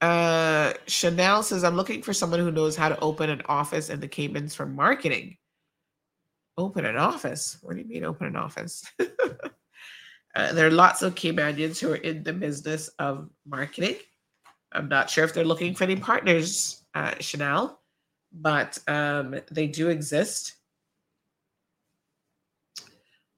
Uh, 0.00 0.74
Chanel 0.86 1.42
says, 1.42 1.64
I'm 1.64 1.76
looking 1.76 2.02
for 2.02 2.12
someone 2.12 2.40
who 2.40 2.50
knows 2.50 2.76
how 2.76 2.88
to 2.88 3.00
open 3.00 3.30
an 3.30 3.42
office 3.46 3.90
in 3.90 4.00
the 4.00 4.08
Caymans 4.08 4.54
for 4.54 4.66
marketing. 4.66 5.36
Open 6.56 6.84
an 6.84 6.96
office? 6.96 7.58
What 7.62 7.74
do 7.74 7.82
you 7.82 7.88
mean, 7.88 8.04
open 8.04 8.26
an 8.26 8.36
office? 8.36 8.84
uh, 9.00 10.52
there 10.52 10.66
are 10.66 10.70
lots 10.70 11.02
of 11.02 11.14
Caymanians 11.14 11.78
who 11.78 11.92
are 11.92 11.96
in 11.96 12.22
the 12.22 12.32
business 12.32 12.88
of 12.98 13.28
marketing. 13.46 13.96
I'm 14.72 14.88
not 14.88 15.08
sure 15.08 15.24
if 15.24 15.32
they're 15.32 15.44
looking 15.44 15.74
for 15.74 15.84
any 15.84 15.96
partners, 15.96 16.83
uh, 16.94 17.14
Chanel, 17.20 17.80
but 18.32 18.78
um, 18.88 19.36
they 19.50 19.66
do 19.66 19.88
exist. 19.88 20.54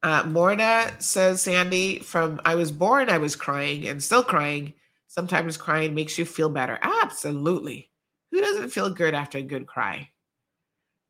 Uh, 0.02 0.24
Morna 0.24 0.92
says, 1.00 1.42
Sandy, 1.42 1.98
from 1.98 2.40
I 2.44 2.54
was 2.54 2.70
born, 2.70 3.10
I 3.10 3.18
was 3.18 3.34
crying 3.34 3.88
and 3.88 4.02
still 4.02 4.22
crying. 4.22 4.74
Sometimes 5.08 5.56
crying 5.56 5.94
makes 5.94 6.18
you 6.18 6.24
feel 6.24 6.48
better. 6.48 6.78
Absolutely. 6.82 7.90
Who 8.30 8.40
doesn't 8.40 8.70
feel 8.70 8.90
good 8.90 9.14
after 9.14 9.38
a 9.38 9.42
good 9.42 9.66
cry? 9.66 10.10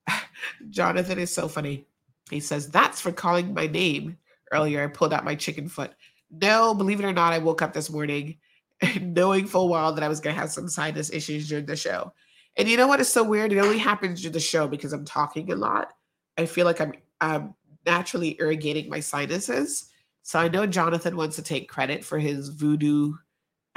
Jonathan 0.71 1.19
is 1.19 1.35
so 1.35 1.49
funny. 1.49 1.87
He 2.31 2.41
says, 2.41 2.69
That's 2.69 3.01
for 3.01 3.13
calling 3.13 3.53
my 3.53 3.67
name. 3.67 4.19
Earlier, 4.53 4.85
I 4.85 4.87
pulled 4.87 5.13
out 5.13 5.25
my 5.25 5.35
chicken 5.35 5.69
foot. 5.69 5.93
No, 6.31 6.73
believe 6.75 7.01
it 7.01 7.05
or 7.05 7.13
not, 7.13 7.33
I 7.33 7.39
woke 7.39 7.63
up 7.63 7.73
this 7.73 7.91
morning 7.91 8.39
knowing 9.01 9.47
full 9.47 9.69
well 9.69 9.93
that 9.93 10.05
I 10.05 10.09
was 10.09 10.21
going 10.21 10.35
to 10.35 10.41
have 10.41 10.51
some 10.51 10.69
sinus 10.69 11.11
issues 11.11 11.49
during 11.49 11.67
the 11.67 11.77
show. 11.77 12.13
And 12.57 12.69
you 12.69 12.77
know 12.77 12.87
what 12.87 13.01
is 13.01 13.13
so 13.13 13.23
weird? 13.23 13.53
It 13.53 13.59
only 13.59 13.79
happens 13.79 14.23
during 14.23 14.33
the 14.33 14.41
show 14.41 14.67
because 14.67 14.93
I'm 14.93 15.05
talking 15.05 15.53
a 15.53 15.57
lot. 15.57 15.93
I 16.39 16.47
feel 16.47 16.65
like 16.65 16.81
I'm, 16.81 16.95
I'm 17.21 17.55
naturally 17.85 18.37
irrigating 18.41 18.89
my 18.89 19.01
sinuses. 19.01 19.91
So 20.23 20.39
I 20.39 20.49
know 20.49 20.67
Jonathan 20.67 21.17
wants 21.17 21.37
to 21.37 21.43
take 21.43 21.69
credit 21.69 22.05
for 22.05 22.19
his 22.19 22.49
voodoo 22.49 23.15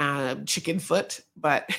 um, 0.00 0.46
chicken 0.46 0.78
foot, 0.78 1.20
but 1.36 1.70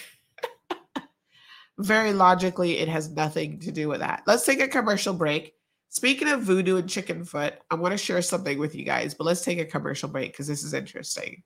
very 1.78 2.14
logically, 2.14 2.78
it 2.78 2.88
has 2.88 3.10
nothing 3.10 3.60
to 3.60 3.72
do 3.72 3.90
with 3.90 4.00
that. 4.00 4.24
Let's 4.28 4.46
take 4.46 4.62
a 4.62 4.68
commercial 4.68 5.14
break. 5.14 5.56
Speaking 5.90 6.30
of 6.30 6.44
voodoo 6.44 6.78
and 6.78 6.90
chicken 6.90 7.26
foot, 7.26 7.56
I 7.70 7.76
want 7.76 7.92
to 7.92 7.98
share 7.98 8.22
something 8.22 8.58
with 8.58 8.76
you 8.76 8.86
guys, 8.86 9.14
but 9.14 9.26
let's 9.26 9.42
take 9.42 9.60
a 9.60 9.66
commercial 9.66 10.08
break 10.08 10.32
because 10.32 10.48
this 10.48 10.64
is 10.64 10.74
interesting. 10.74 11.44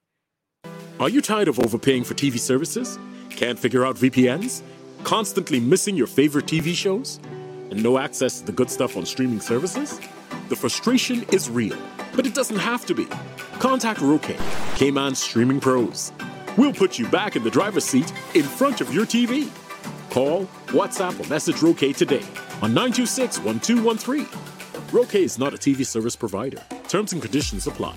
Are 1.00 1.10
you 1.10 1.22
tired 1.22 1.48
of 1.48 1.60
overpaying 1.60 2.04
for 2.04 2.14
TV 2.14 2.38
services? 2.38 3.00
Can't 3.32 3.58
figure 3.58 3.86
out 3.86 3.96
VPNs? 3.96 4.62
Constantly 5.06 5.60
missing 5.60 5.96
your 5.96 6.08
favorite 6.08 6.48
TV 6.48 6.74
shows? 6.74 7.20
And 7.70 7.84
no 7.84 8.00
access 8.00 8.40
to 8.40 8.46
the 8.48 8.52
good 8.52 8.72
stuff 8.72 8.98
on 8.98 9.06
streaming 9.06 9.40
services? 9.40 10.00
The 10.50 10.56
frustration 10.56 11.24
is 11.32 11.48
real, 11.48 11.78
but 12.16 12.26
it 12.26 12.34
doesn't 12.34 12.58
have 12.58 12.88
to 12.88 12.96
be. 12.96 13.06
Contact 13.60 14.02
Roque, 14.02 14.36
Cayman 14.74 15.14
Streaming 15.14 15.60
Pros. 15.60 16.12
We'll 16.58 16.74
put 16.74 16.98
you 16.98 17.08
back 17.10 17.36
in 17.36 17.44
the 17.44 17.52
driver's 17.52 17.86
seat 17.86 18.12
in 18.34 18.42
front 18.42 18.82
of 18.82 18.92
your 18.92 19.06
TV. 19.06 19.48
Call, 20.10 20.46
WhatsApp, 20.70 21.24
or 21.24 21.30
message 21.30 21.62
Roque 21.62 21.96
today 21.96 22.24
on 22.64 22.74
926 22.74 23.40
1213. 23.42 24.28
Roque 24.92 25.16
is 25.16 25.38
not 25.38 25.54
a 25.54 25.58
TV 25.58 25.86
service 25.86 26.16
provider. 26.16 26.64
Terms 26.88 27.14
and 27.14 27.22
conditions 27.22 27.68
apply. 27.68 27.96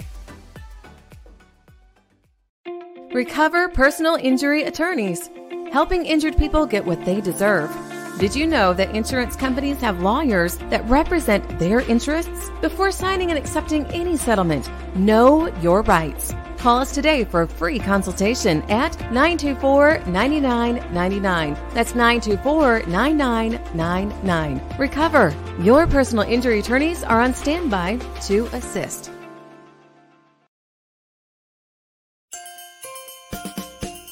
Recover 3.15 3.71
Personal 3.71 4.17
Injury 4.17 4.65
Attorneys, 4.65 5.31
helping 5.73 6.07
injured 6.07 6.37
people 6.37 6.66
get 6.66 6.85
what 6.85 7.05
they 7.05 7.21
deserve. 7.21 7.71
Did 8.19 8.35
you 8.35 8.47
know 8.47 8.75
that 8.75 8.97
insurance 8.97 9.37
companies 9.37 9.81
have 9.81 10.03
lawyers 10.03 10.57
that 10.71 10.85
represent 10.89 11.59
their 11.59 11.81
interests? 11.83 12.51
Before 12.61 12.91
signing 12.91 13.31
and 13.31 13.39
accepting 13.39 13.87
any 13.87 14.16
settlement, 14.16 14.69
know 14.97 15.47
your 15.61 15.83
rights. 15.83 16.35
Call 16.57 16.79
us 16.79 16.93
today 16.93 17.23
for 17.23 17.43
a 17.43 17.49
free 17.49 17.79
consultation 17.79 18.62
at 18.62 18.99
924 19.12 20.01
9999. 20.07 21.55
That's 21.73 21.95
924 21.95 22.83
9999. 22.89 24.79
Recover. 24.79 25.35
Your 25.61 25.87
personal 25.87 26.25
injury 26.25 26.59
attorneys 26.59 27.05
are 27.05 27.21
on 27.21 27.33
standby 27.33 27.99
to 28.23 28.47
assist. 28.47 29.12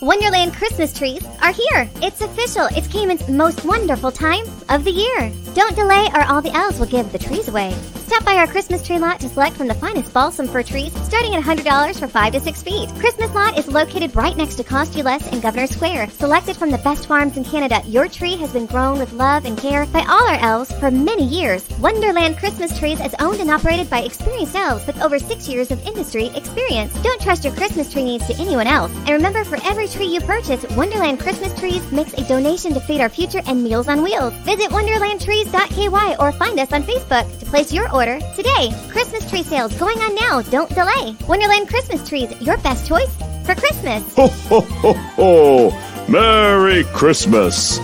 Wonderland 0.00 0.52
Christmas 0.52 0.92
trees 0.92 1.24
are 1.40 1.52
here. 1.52 1.88
It's 2.02 2.20
official. 2.20 2.66
It's 2.72 2.86
Cayman's 2.86 3.26
most 3.30 3.64
wonderful 3.64 4.12
time 4.12 4.44
of 4.68 4.84
the 4.84 4.90
year. 4.90 5.32
Don't 5.54 5.74
delay 5.74 6.08
or 6.14 6.22
all 6.24 6.42
the 6.42 6.54
elves 6.54 6.78
will 6.78 6.86
give 6.86 7.10
the 7.12 7.18
trees 7.18 7.48
away. 7.48 7.74
Stop 8.06 8.24
by 8.24 8.36
our 8.36 8.46
Christmas 8.46 8.86
tree 8.86 9.00
lot 9.00 9.18
to 9.18 9.28
select 9.28 9.56
from 9.56 9.66
the 9.66 9.74
finest 9.74 10.14
balsam 10.14 10.46
fir 10.46 10.62
trees, 10.62 10.92
starting 11.04 11.34
at 11.34 11.42
$100 11.42 11.98
for 11.98 12.06
5 12.06 12.32
to 12.34 12.38
6 12.38 12.62
feet. 12.62 12.88
Christmas 13.00 13.34
lot 13.34 13.58
is 13.58 13.66
located 13.66 14.14
right 14.14 14.36
next 14.36 14.54
to 14.54 14.62
Cost 14.62 14.94
You 14.96 15.04
in 15.08 15.40
Governor 15.40 15.66
Square. 15.66 16.10
Selected 16.10 16.56
from 16.56 16.70
the 16.70 16.78
best 16.78 17.08
farms 17.08 17.36
in 17.36 17.42
Canada, 17.42 17.82
your 17.84 18.06
tree 18.06 18.36
has 18.36 18.52
been 18.52 18.66
grown 18.66 19.00
with 19.00 19.12
love 19.12 19.44
and 19.44 19.58
care 19.58 19.86
by 19.86 20.02
all 20.02 20.24
our 20.28 20.38
elves 20.38 20.70
for 20.78 20.88
many 20.92 21.24
years. 21.24 21.68
Wonderland 21.80 22.38
Christmas 22.38 22.78
Trees 22.78 23.00
is 23.00 23.14
owned 23.18 23.40
and 23.40 23.50
operated 23.50 23.90
by 23.90 24.02
experienced 24.02 24.54
elves 24.54 24.86
with 24.86 25.02
over 25.02 25.18
6 25.18 25.48
years 25.48 25.72
of 25.72 25.84
industry 25.84 26.26
experience. 26.36 26.94
Don't 27.02 27.20
trust 27.20 27.42
your 27.42 27.54
Christmas 27.54 27.92
tree 27.92 28.04
needs 28.04 28.28
to 28.28 28.36
anyone 28.40 28.68
else. 28.68 28.92
And 28.98 29.10
remember, 29.10 29.42
for 29.42 29.58
every 29.64 29.88
tree 29.88 30.06
you 30.06 30.20
purchase, 30.20 30.64
Wonderland 30.76 31.18
Christmas 31.18 31.58
Trees 31.58 31.82
makes 31.90 32.12
a 32.12 32.28
donation 32.28 32.72
to 32.74 32.80
Feed 32.80 33.00
Our 33.00 33.08
Future 33.08 33.42
and 33.48 33.64
Meals 33.64 33.88
on 33.88 34.00
Wheels. 34.04 34.32
Visit 34.44 34.70
wonderlandtrees.ky 34.70 36.16
or 36.20 36.30
find 36.30 36.60
us 36.60 36.72
on 36.72 36.84
Facebook 36.84 37.38
to 37.40 37.46
place 37.46 37.72
your 37.72 37.92
order 37.96 38.20
today. 38.36 38.70
Christmas 38.90 39.28
tree 39.30 39.42
sales 39.42 39.72
going 39.78 39.98
on 39.98 40.14
now. 40.14 40.42
Don't 40.42 40.68
delay. 40.68 41.16
Wonderland 41.26 41.68
Christmas 41.68 42.06
trees, 42.06 42.30
your 42.42 42.58
best 42.58 42.86
choice 42.86 43.12
for 43.46 43.54
Christmas. 43.54 44.02
Ho, 44.16 44.28
ho, 44.28 44.60
ho, 44.60 44.92
ho! 44.92 46.06
Merry 46.06 46.84
Christmas! 46.84 47.80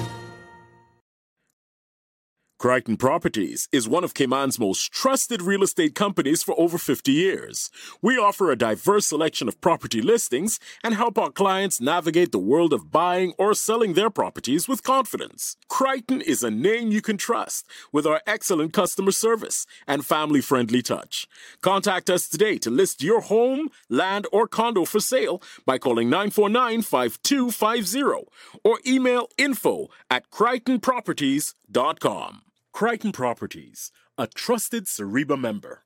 Crighton 2.63 2.97
Properties 2.97 3.69
is 3.73 3.89
one 3.89 4.05
of 4.05 4.15
Cayman's 4.15 4.57
most 4.57 4.93
trusted 4.93 5.43
real 5.43 5.65
estate 5.65 5.97
companies 5.97 6.45
for 6.45 6.55
over 6.57 6.79
50 6.79 7.11
years. 7.11 7.73
We 8.01 8.17
offer 8.17 8.53
a 8.53 8.57
diverse 8.57 9.05
selection 9.05 9.49
of 9.49 9.61
property 9.61 10.01
listings 10.01 10.61
and 10.85 10.95
help 10.95 11.19
our 11.19 11.33
clients 11.33 11.81
navigate 11.81 12.31
the 12.31 12.39
world 12.39 12.73
of 12.73 12.93
buying 12.93 13.35
or 13.37 13.55
selling 13.55 13.95
their 13.95 14.11
properties 14.11 14.69
with 14.69 14.85
confidence. 14.85 15.57
Crighton 15.69 16.21
is 16.21 16.45
a 16.45 16.53
name 16.53 16.93
you 16.93 17.03
can 17.03 17.17
trust 17.17 17.67
with 17.91 18.07
our 18.07 18.21
excellent 18.29 18.73
customer 18.73 19.11
service 19.11 19.67
and 19.89 20.07
family 20.07 20.41
friendly 20.41 20.83
touch. 20.83 21.27
Contact 21.63 22.09
us 22.09 22.29
today 22.29 22.59
to 22.59 22.71
list 22.71 23.03
your 23.03 23.23
home, 23.23 23.71
land, 23.89 24.29
or 24.31 24.47
condo 24.47 24.85
for 24.85 25.01
sale 25.01 25.43
by 25.67 25.79
calling 25.79 26.09
949 26.09 26.83
5250 26.83 28.31
or 28.63 28.79
email 28.87 29.29
info 29.37 29.89
at 30.09 30.31
crightonproperties.com. 30.31 32.43
Crighton 32.73 33.13
Properties, 33.13 33.93
a 34.17 34.27
trusted 34.27 34.87
CIREBA 34.87 35.39
member. 35.39 35.85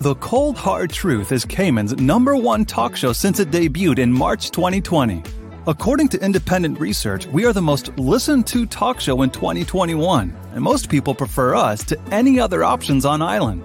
The 0.00 0.16
Cold 0.16 0.56
Hard 0.56 0.90
Truth 0.90 1.30
is 1.30 1.44
Cayman's 1.44 1.94
number 1.98 2.34
one 2.34 2.64
talk 2.64 2.96
show 2.96 3.12
since 3.12 3.38
it 3.38 3.52
debuted 3.52 4.00
in 4.00 4.12
March 4.12 4.50
2020. 4.50 5.22
According 5.68 6.08
to 6.08 6.24
independent 6.24 6.80
research, 6.80 7.26
we 7.26 7.44
are 7.44 7.52
the 7.52 7.62
most 7.62 7.96
listened 7.96 8.48
to 8.48 8.66
talk 8.66 8.98
show 8.98 9.22
in 9.22 9.30
2021, 9.30 10.36
and 10.52 10.60
most 10.60 10.88
people 10.88 11.14
prefer 11.14 11.54
us 11.54 11.84
to 11.84 12.00
any 12.10 12.40
other 12.40 12.64
options 12.64 13.04
on 13.04 13.22
island. 13.22 13.62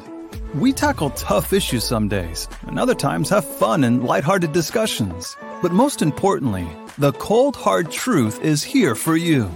We 0.54 0.72
tackle 0.72 1.10
tough 1.12 1.52
issues 1.52 1.84
some 1.84 2.08
days, 2.08 2.48
and 2.68 2.78
other 2.78 2.96
times 2.96 3.30
have 3.30 3.44
fun 3.44 3.86
and 3.86 4.04
lighthearted 4.04 4.54
discussions. 4.54 5.36
But 5.64 5.72
most 5.72 6.04
importantly, 6.04 6.68
The 6.98 7.12
Cold 7.12 7.58
Hard 7.58 7.92
Truth 7.92 8.42
is 8.42 8.64
here 8.64 8.96
for 8.96 9.18
you. 9.18 9.52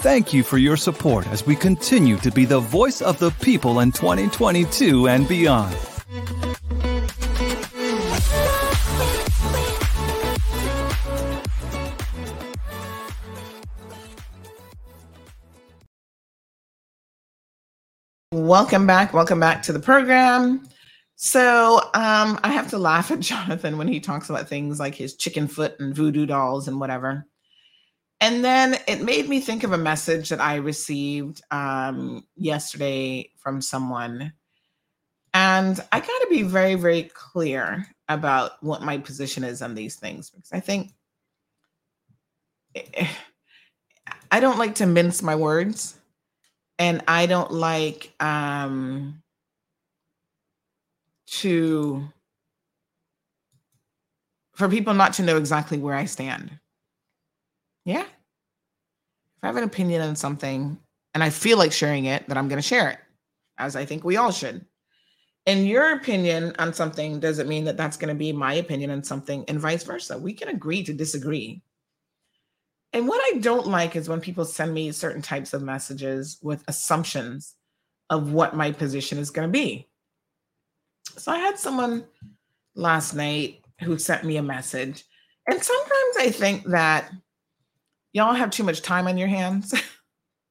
Thank 0.00 0.32
you 0.32 0.42
for 0.42 0.56
your 0.56 0.78
support 0.78 1.26
as 1.26 1.44
we 1.44 1.54
continue 1.54 2.16
to 2.16 2.30
be 2.30 2.46
the 2.46 2.60
voice 2.60 3.02
of 3.02 3.18
the 3.18 3.32
people 3.32 3.80
in 3.80 3.92
2022 3.92 5.06
and 5.06 5.28
beyond. 5.28 5.76
Welcome 18.32 18.86
back. 18.86 19.12
Welcome 19.12 19.38
back 19.38 19.62
to 19.64 19.74
the 19.74 19.80
program. 19.80 20.66
So 21.22 21.80
um, 21.92 22.40
I 22.42 22.48
have 22.52 22.70
to 22.70 22.78
laugh 22.78 23.10
at 23.10 23.20
Jonathan 23.20 23.76
when 23.76 23.88
he 23.88 24.00
talks 24.00 24.30
about 24.30 24.48
things 24.48 24.80
like 24.80 24.94
his 24.94 25.16
chicken 25.16 25.48
foot 25.48 25.78
and 25.78 25.94
voodoo 25.94 26.24
dolls 26.24 26.66
and 26.66 26.80
whatever. 26.80 27.26
And 28.22 28.42
then 28.42 28.78
it 28.88 29.02
made 29.02 29.28
me 29.28 29.40
think 29.40 29.62
of 29.62 29.72
a 29.72 29.78
message 29.78 30.30
that 30.30 30.40
I 30.40 30.56
received 30.56 31.42
um, 31.50 32.26
yesterday 32.36 33.32
from 33.36 33.60
someone. 33.60 34.32
And 35.34 35.78
I 35.92 36.00
got 36.00 36.06
to 36.06 36.26
be 36.30 36.42
very, 36.42 36.74
very 36.74 37.10
clear 37.12 37.86
about 38.08 38.52
what 38.62 38.80
my 38.80 38.96
position 38.96 39.44
is 39.44 39.60
on 39.60 39.74
these 39.74 39.96
things 39.96 40.30
because 40.30 40.52
I 40.52 40.60
think 40.60 40.90
eh, 42.74 43.08
I 44.30 44.40
don't 44.40 44.58
like 44.58 44.76
to 44.76 44.86
mince 44.86 45.22
my 45.22 45.36
words 45.36 45.98
and 46.78 47.02
I 47.06 47.26
don't 47.26 47.52
like 47.52 48.10
um 48.20 49.22
to 51.30 52.06
for 54.54 54.68
people 54.68 54.94
not 54.94 55.14
to 55.14 55.22
know 55.22 55.36
exactly 55.36 55.78
where 55.78 55.94
I 55.94 56.04
stand. 56.04 56.58
Yeah. 57.84 58.02
If 58.02 59.44
I 59.44 59.46
have 59.46 59.56
an 59.56 59.64
opinion 59.64 60.02
on 60.02 60.16
something 60.16 60.78
and 61.14 61.24
I 61.24 61.30
feel 61.30 61.56
like 61.56 61.72
sharing 61.72 62.04
it, 62.04 62.28
then 62.28 62.36
I'm 62.36 62.48
going 62.48 62.60
to 62.60 62.68
share 62.68 62.90
it, 62.90 62.98
as 63.58 63.74
I 63.74 63.86
think 63.86 64.04
we 64.04 64.16
all 64.16 64.30
should. 64.30 64.66
And 65.46 65.66
your 65.66 65.94
opinion 65.94 66.54
on 66.58 66.74
something 66.74 67.18
doesn't 67.18 67.48
mean 67.48 67.64
that 67.64 67.78
that's 67.78 67.96
going 67.96 68.10
to 68.10 68.18
be 68.18 68.32
my 68.32 68.54
opinion 68.54 68.90
on 68.90 69.02
something, 69.02 69.44
and 69.48 69.58
vice 69.58 69.82
versa. 69.82 70.18
We 70.18 70.34
can 70.34 70.48
agree 70.48 70.84
to 70.84 70.92
disagree. 70.92 71.62
And 72.92 73.08
what 73.08 73.22
I 73.24 73.38
don't 73.38 73.66
like 73.66 73.96
is 73.96 74.08
when 74.08 74.20
people 74.20 74.44
send 74.44 74.74
me 74.74 74.92
certain 74.92 75.22
types 75.22 75.54
of 75.54 75.62
messages 75.62 76.38
with 76.42 76.62
assumptions 76.68 77.54
of 78.10 78.32
what 78.32 78.54
my 78.54 78.72
position 78.72 79.16
is 79.18 79.30
going 79.30 79.48
to 79.48 79.52
be. 79.52 79.89
So 81.16 81.32
I 81.32 81.38
had 81.38 81.58
someone 81.58 82.04
last 82.74 83.14
night 83.14 83.62
who 83.82 83.98
sent 83.98 84.24
me 84.24 84.36
a 84.36 84.42
message. 84.42 85.04
And 85.46 85.62
sometimes 85.62 86.16
I 86.18 86.30
think 86.30 86.64
that 86.66 87.10
y'all 88.12 88.34
have 88.34 88.50
too 88.50 88.64
much 88.64 88.82
time 88.82 89.06
on 89.06 89.18
your 89.18 89.28
hands. 89.28 89.74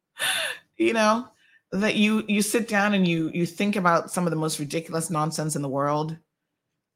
you 0.78 0.94
know, 0.94 1.28
that 1.72 1.96
you 1.96 2.24
you 2.28 2.42
sit 2.42 2.68
down 2.68 2.94
and 2.94 3.08
you 3.08 3.30
you 3.34 3.46
think 3.46 3.76
about 3.76 4.12
some 4.12 4.26
of 4.26 4.32
the 4.32 4.38
most 4.38 4.60
ridiculous 4.60 5.10
nonsense 5.10 5.56
in 5.56 5.62
the 5.62 5.70
world. 5.70 6.18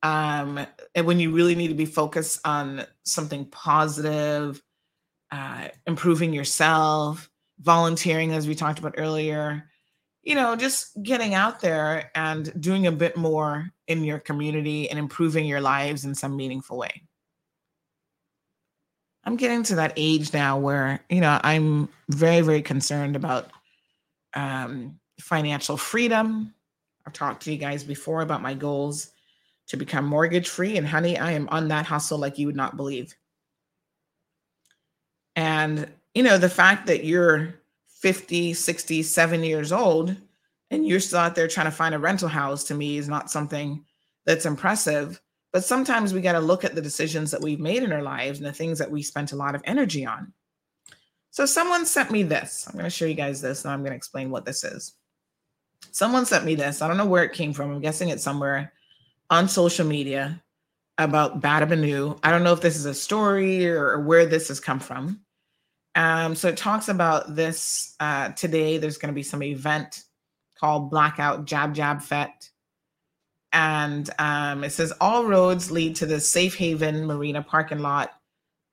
Um, 0.01 0.65
and 0.95 1.05
when 1.05 1.19
you 1.19 1.31
really 1.31 1.55
need 1.55 1.69
to 1.69 1.73
be 1.73 1.85
focused 1.85 2.41
on 2.45 2.85
something 3.03 3.45
positive, 3.45 4.61
uh, 5.31 5.69
improving 5.87 6.33
yourself, 6.33 7.29
volunteering, 7.59 8.33
as 8.33 8.47
we 8.47 8.55
talked 8.55 8.79
about 8.79 8.95
earlier, 8.97 9.69
you 10.23 10.35
know, 10.35 10.55
just 10.55 11.01
getting 11.03 11.33
out 11.33 11.59
there 11.59 12.09
and 12.15 12.59
doing 12.61 12.87
a 12.87 12.91
bit 12.91 13.17
more 13.17 13.69
in 13.87 14.03
your 14.03 14.19
community 14.19 14.89
and 14.89 14.97
improving 14.97 15.45
your 15.45 15.61
lives 15.61 16.05
in 16.05 16.15
some 16.15 16.35
meaningful 16.35 16.77
way. 16.77 17.03
I'm 19.25 19.35
getting 19.35 19.63
to 19.63 19.75
that 19.75 19.93
age 19.95 20.33
now 20.33 20.57
where, 20.57 21.01
you 21.09 21.21
know, 21.21 21.39
I'm 21.43 21.89
very, 22.09 22.41
very 22.41 22.61
concerned 22.61 23.15
about 23.15 23.51
um, 24.33 24.99
financial 25.19 25.77
freedom. 25.77 26.53
I've 27.05 27.13
talked 27.13 27.43
to 27.43 27.51
you 27.51 27.57
guys 27.57 27.83
before 27.83 28.21
about 28.21 28.41
my 28.41 28.53
goals 28.53 29.11
to 29.67 29.77
become 29.77 30.05
mortgage 30.05 30.49
free. 30.49 30.77
And 30.77 30.87
honey, 30.87 31.17
I 31.17 31.31
am 31.31 31.47
on 31.49 31.69
that 31.69 31.85
hustle 31.85 32.17
like 32.17 32.37
you 32.37 32.47
would 32.47 32.55
not 32.55 32.77
believe. 32.77 33.15
And, 35.35 35.89
you 36.13 36.23
know, 36.23 36.37
the 36.37 36.49
fact 36.49 36.87
that 36.87 37.05
you're 37.05 37.55
50, 38.03 38.53
60, 38.53 39.01
70 39.01 39.47
years 39.47 39.71
old 39.71 40.13
and 40.71 40.85
you're 40.85 40.99
still 40.99 41.19
out 41.19 41.35
there 41.35 41.47
trying 41.47 41.67
to 41.67 41.71
find 41.71 41.95
a 41.95 41.99
rental 41.99 42.27
house 42.27 42.65
to 42.65 42.75
me 42.75 42.97
is 42.97 43.07
not 43.07 43.31
something 43.31 43.85
that's 44.25 44.45
impressive. 44.45 45.21
But 45.53 45.63
sometimes 45.63 46.13
we 46.13 46.19
got 46.19 46.33
to 46.33 46.41
look 46.41 46.65
at 46.65 46.75
the 46.75 46.81
decisions 46.81 47.31
that 47.31 47.41
we've 47.41 47.61
made 47.61 47.81
in 47.81 47.93
our 47.93 48.01
lives 48.01 48.39
and 48.39 48.45
the 48.45 48.51
things 48.51 48.77
that 48.79 48.91
we 48.91 49.03
spent 49.03 49.31
a 49.31 49.37
lot 49.37 49.55
of 49.55 49.61
energy 49.63 50.05
on. 50.05 50.33
So 51.31 51.45
someone 51.45 51.85
sent 51.85 52.11
me 52.11 52.23
this. 52.23 52.67
I'm 52.67 52.73
going 52.73 52.83
to 52.83 52.89
show 52.89 53.05
you 53.05 53.13
guys 53.13 53.39
this 53.39 53.63
and 53.63 53.71
I'm 53.71 53.79
going 53.79 53.91
to 53.91 53.97
explain 53.97 54.29
what 54.31 54.43
this 54.43 54.65
is. 54.65 54.95
Someone 55.91 56.25
sent 56.25 56.43
me 56.43 56.55
this. 56.55 56.81
I 56.81 56.89
don't 56.89 56.97
know 56.97 57.05
where 57.05 57.23
it 57.23 57.31
came 57.31 57.53
from. 57.53 57.71
I'm 57.71 57.79
guessing 57.79 58.09
it's 58.09 58.21
somewhere 58.21 58.73
on 59.29 59.47
social 59.47 59.87
media 59.87 60.43
about 60.97 61.39
Bada 61.39 62.19
I 62.21 62.31
don't 62.31 62.43
know 62.43 62.53
if 62.53 62.59
this 62.59 62.75
is 62.75 62.85
a 62.85 62.93
story 62.93 63.65
or 63.65 64.01
where 64.01 64.25
this 64.25 64.49
has 64.49 64.59
come 64.59 64.81
from. 64.81 65.22
Um, 65.95 66.35
so 66.35 66.47
it 66.47 66.57
talks 66.57 66.87
about 66.89 67.35
this 67.35 67.95
uh, 67.99 68.29
today. 68.29 68.77
There's 68.77 68.97
going 68.97 69.13
to 69.13 69.15
be 69.15 69.23
some 69.23 69.43
event 69.43 70.03
called 70.59 70.89
Blackout 70.89 71.45
Jab 71.45 71.75
Jab 71.75 72.01
Fete. 72.01 72.49
And 73.51 74.09
um, 74.17 74.63
it 74.63 74.71
says 74.71 74.93
all 74.99 75.25
roads 75.25 75.69
lead 75.69 75.95
to 75.97 76.05
the 76.07 76.19
Safe 76.19 76.55
Haven 76.55 77.05
Marina 77.05 77.43
parking 77.43 77.79
lot 77.79 78.11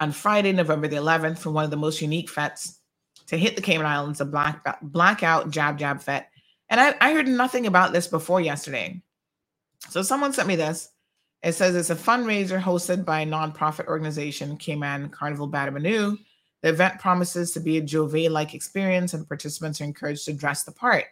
on 0.01 0.13
Friday, 0.13 0.53
November 0.53 0.89
the 0.89 0.97
11th, 0.97 1.39
for 1.39 1.51
one 1.51 1.65
of 1.65 1.71
the 1.71 1.77
most 1.77 2.01
unique 2.01 2.31
fetes 2.31 2.79
to 3.27 3.37
hit 3.37 3.57
the 3.57 3.63
Cayman 3.63 3.87
Islands, 3.87 4.21
a 4.23 4.25
black, 4.25 4.65
blackout 4.83 5.51
Jab 5.51 5.79
Jab 5.79 6.01
Fete. 6.01 6.25
And 6.71 6.81
I, 6.81 6.95
I 7.01 7.13
heard 7.13 7.29
nothing 7.29 7.67
about 7.67 7.93
this 7.93 8.07
before 8.07 8.41
yesterday. 8.41 9.03
So 9.91 10.03
someone 10.03 10.33
sent 10.33 10.49
me 10.49 10.57
this. 10.57 10.89
It 11.43 11.53
says 11.53 11.75
it's 11.75 11.91
a 11.91 11.97
fundraiser 11.97 12.61
hosted 12.61 13.05
by 13.05 13.21
a 13.21 13.27
nonprofit 13.27 13.87
organization, 13.87 14.57
Cayman 14.57 15.09
Carnival 15.09 15.51
Batabano, 15.51 16.19
the 16.63 16.69
event 16.69 17.01
promises 17.01 17.53
to 17.53 17.61
be 17.61 17.79
a 17.79 17.83
J'ouvert 17.83 18.31
like 18.31 18.55
experience, 18.55 19.15
and 19.15 19.27
participants 19.27 19.81
are 19.81 19.85
encouraged 19.85 20.25
to 20.27 20.33
dress 20.33 20.65
the 20.65 20.73
part. 20.73 21.05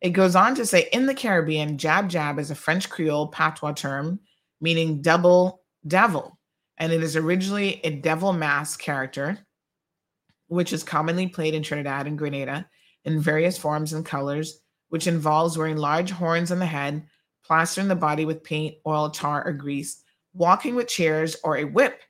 It 0.00 0.10
goes 0.10 0.36
on 0.36 0.54
to 0.56 0.66
say 0.66 0.88
in 0.92 1.06
the 1.06 1.14
Caribbean, 1.14 1.78
jab 1.78 2.08
jab 2.08 2.38
is 2.38 2.50
a 2.50 2.54
French 2.54 2.88
Creole 2.88 3.28
patois 3.28 3.72
term 3.72 4.20
meaning 4.60 5.02
double 5.02 5.62
devil, 5.86 6.38
and 6.78 6.92
it 6.92 7.02
is 7.02 7.16
originally 7.16 7.80
a 7.84 7.90
devil 7.90 8.32
mask 8.32 8.80
character, 8.80 9.38
which 10.48 10.72
is 10.72 10.82
commonly 10.82 11.26
played 11.26 11.54
in 11.54 11.62
Trinidad 11.62 12.06
and 12.06 12.18
Grenada 12.18 12.68
in 13.04 13.20
various 13.20 13.58
forms 13.58 13.92
and 13.92 14.04
colors, 14.04 14.60
which 14.88 15.06
involves 15.06 15.58
wearing 15.58 15.76
large 15.76 16.10
horns 16.10 16.50
on 16.50 16.58
the 16.58 16.66
head, 16.66 17.06
plastering 17.44 17.88
the 17.88 17.94
body 17.94 18.24
with 18.24 18.42
paint, 18.42 18.76
oil, 18.86 19.10
tar, 19.10 19.46
or 19.46 19.52
grease, 19.52 20.02
walking 20.32 20.74
with 20.74 20.88
chairs 20.88 21.36
or 21.44 21.58
a 21.58 21.64
whip, 21.64 22.02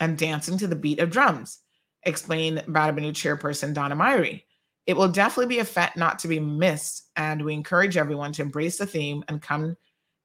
and 0.00 0.18
dancing 0.18 0.58
to 0.58 0.66
the 0.66 0.76
beat 0.76 0.98
of 0.98 1.10
drums 1.10 1.60
explained 2.06 2.64
Batabano 2.68 3.10
chairperson 3.10 3.74
Donna 3.74 3.96
Myrie. 3.96 4.42
It 4.86 4.96
will 4.96 5.08
definitely 5.08 5.54
be 5.54 5.60
a 5.60 5.64
fete 5.64 5.96
not 5.96 6.18
to 6.20 6.28
be 6.28 6.40
missed, 6.40 7.08
and 7.16 7.42
we 7.42 7.54
encourage 7.54 7.96
everyone 7.96 8.32
to 8.32 8.42
embrace 8.42 8.78
the 8.78 8.86
theme 8.86 9.24
and 9.28 9.40
come 9.40 9.76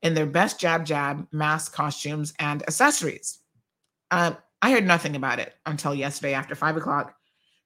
in 0.02 0.14
their 0.14 0.26
best 0.26 0.60
jab 0.60 0.86
jab 0.86 1.28
mask 1.32 1.74
costumes 1.74 2.34
and 2.40 2.62
accessories. 2.64 3.40
Uh, 4.12 4.34
I 4.62 4.72
heard 4.72 4.86
nothing 4.86 5.16
about 5.16 5.40
it 5.40 5.54
until 5.66 5.96
yesterday 5.96 6.34
after 6.34 6.56
five 6.56 6.76
o'clock. 6.76 7.16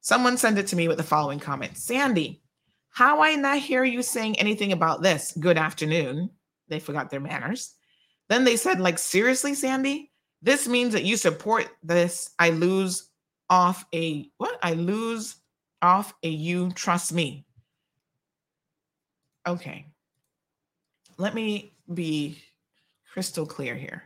Someone 0.02 0.38
sent 0.38 0.57
it 0.57 0.68
to 0.68 0.76
me 0.76 0.88
with 0.88 0.98
the 0.98 1.03
following 1.03 1.40
comment 1.40 1.77
Sandy, 1.77 2.44
how 2.94 3.23
I 3.23 3.35
not 3.35 3.57
hear 3.57 3.84
you 3.84 4.03
saying 4.03 4.38
anything 4.38 4.72
about 4.72 5.02
this? 5.02 5.34
Good 5.40 5.57
afternoon. 5.57 6.30
They 6.68 6.80
forgot 6.80 7.10
their 7.10 7.19
manners. 7.19 7.73
Then 8.30 8.44
they 8.44 8.56
said, 8.56 8.80
like, 8.80 8.99
seriously, 8.99 9.56
Sandy? 9.56 10.11
This 10.44 10.68
means 10.68 10.94
that 10.94 11.03
you 11.03 11.18
support 11.18 11.69
this. 11.81 12.30
I 12.38 12.52
lose 12.52 13.10
off 13.49 13.86
a 13.94 14.30
what? 14.38 14.57
I 14.61 14.74
lose 14.74 15.36
off 15.82 16.14
a 16.24 16.30
you 16.30 16.72
trust 16.72 17.14
me. 17.14 17.45
Okay. 19.48 19.86
Let 21.18 21.34
me 21.36 21.74
be 21.94 22.41
crystal 23.11 23.45
clear 23.45 23.76
here. 23.76 24.03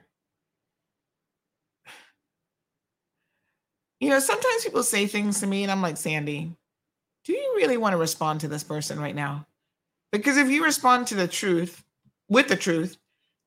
You 3.99 4.09
know, 4.09 4.19
sometimes 4.19 4.63
people 4.63 4.83
say 4.83 5.07
things 5.07 5.39
to 5.39 5.47
me 5.47 5.63
and 5.63 5.71
I'm 5.71 5.81
like, 5.81 5.97
Sandy, 5.97 6.53
do 7.23 7.33
you 7.33 7.53
really 7.55 7.77
want 7.77 7.93
to 7.93 7.97
respond 7.97 8.41
to 8.41 8.47
this 8.47 8.63
person 8.63 8.99
right 8.99 9.15
now? 9.15 9.45
Because 10.11 10.37
if 10.37 10.49
you 10.49 10.63
respond 10.63 11.07
to 11.07 11.15
the 11.15 11.27
truth 11.27 11.83
with 12.29 12.47
the 12.47 12.55
truth, 12.55 12.97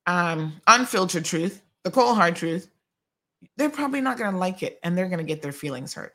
um, 0.06 0.60
unfiltered 0.66 1.24
truth, 1.24 1.62
the 1.84 1.90
cold 1.90 2.16
hard 2.16 2.36
truth, 2.36 2.68
they're 3.56 3.70
probably 3.70 4.00
not 4.00 4.18
going 4.18 4.32
to 4.32 4.38
like 4.38 4.62
it 4.62 4.78
and 4.82 4.96
they're 4.96 5.08
going 5.08 5.18
to 5.18 5.24
get 5.24 5.42
their 5.42 5.52
feelings 5.52 5.94
hurt. 5.94 6.14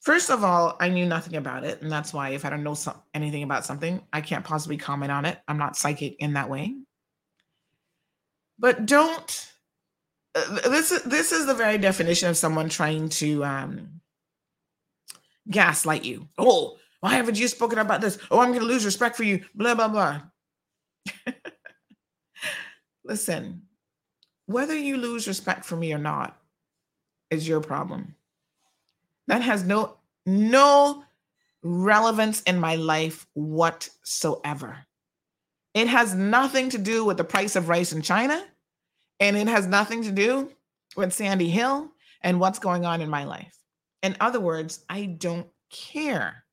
First 0.00 0.30
of 0.30 0.42
all, 0.42 0.76
I 0.80 0.88
knew 0.88 1.06
nothing 1.06 1.36
about 1.36 1.64
it. 1.64 1.80
And 1.80 1.90
that's 1.90 2.12
why 2.12 2.30
if 2.30 2.44
I 2.44 2.50
don't 2.50 2.64
know 2.64 2.74
some, 2.74 3.00
anything 3.14 3.44
about 3.44 3.64
something, 3.64 4.02
I 4.12 4.20
can't 4.20 4.44
possibly 4.44 4.76
comment 4.76 5.12
on 5.12 5.24
it. 5.24 5.38
I'm 5.46 5.58
not 5.58 5.76
psychic 5.76 6.16
in 6.18 6.32
that 6.34 6.50
way. 6.50 6.74
But 8.58 8.86
don't 8.86 9.52
uh, 10.34 10.68
this 10.68 10.90
is 10.92 11.02
this 11.02 11.32
is 11.32 11.46
the 11.46 11.54
very 11.54 11.78
definition 11.78 12.28
of 12.28 12.36
someone 12.36 12.68
trying 12.68 13.08
to 13.08 13.44
um 13.44 14.00
gaslight 15.50 16.04
you. 16.04 16.28
Oh, 16.38 16.78
why 17.00 17.14
haven't 17.14 17.38
you 17.38 17.48
spoken 17.48 17.78
about 17.78 18.00
this? 18.00 18.18
Oh, 18.30 18.40
I'm 18.40 18.48
going 18.48 18.60
to 18.60 18.66
lose 18.66 18.84
respect 18.84 19.16
for 19.16 19.24
you. 19.24 19.44
Blah 19.54 19.74
blah 19.74 19.88
blah. 19.88 20.22
Listen, 23.04 23.62
whether 24.46 24.76
you 24.76 24.96
lose 24.96 25.28
respect 25.28 25.64
for 25.64 25.76
me 25.76 25.92
or 25.92 25.98
not 25.98 26.36
is 27.30 27.46
your 27.46 27.60
problem. 27.60 28.14
That 29.26 29.42
has 29.42 29.64
no 29.64 29.96
no 30.26 31.04
relevance 31.62 32.42
in 32.42 32.58
my 32.60 32.76
life 32.76 33.26
whatsoever. 33.34 34.78
It 35.74 35.88
has 35.88 36.14
nothing 36.14 36.70
to 36.70 36.78
do 36.78 37.04
with 37.04 37.16
the 37.16 37.24
price 37.24 37.56
of 37.56 37.68
rice 37.68 37.92
in 37.92 38.02
China, 38.02 38.44
and 39.20 39.36
it 39.36 39.48
has 39.48 39.66
nothing 39.66 40.02
to 40.02 40.12
do 40.12 40.50
with 40.96 41.12
Sandy 41.12 41.48
Hill 41.48 41.90
and 42.20 42.38
what's 42.38 42.58
going 42.58 42.84
on 42.84 43.00
in 43.00 43.08
my 43.08 43.24
life. 43.24 43.56
In 44.02 44.16
other 44.20 44.40
words, 44.40 44.84
I 44.88 45.06
don't 45.06 45.46
care. 45.70 46.44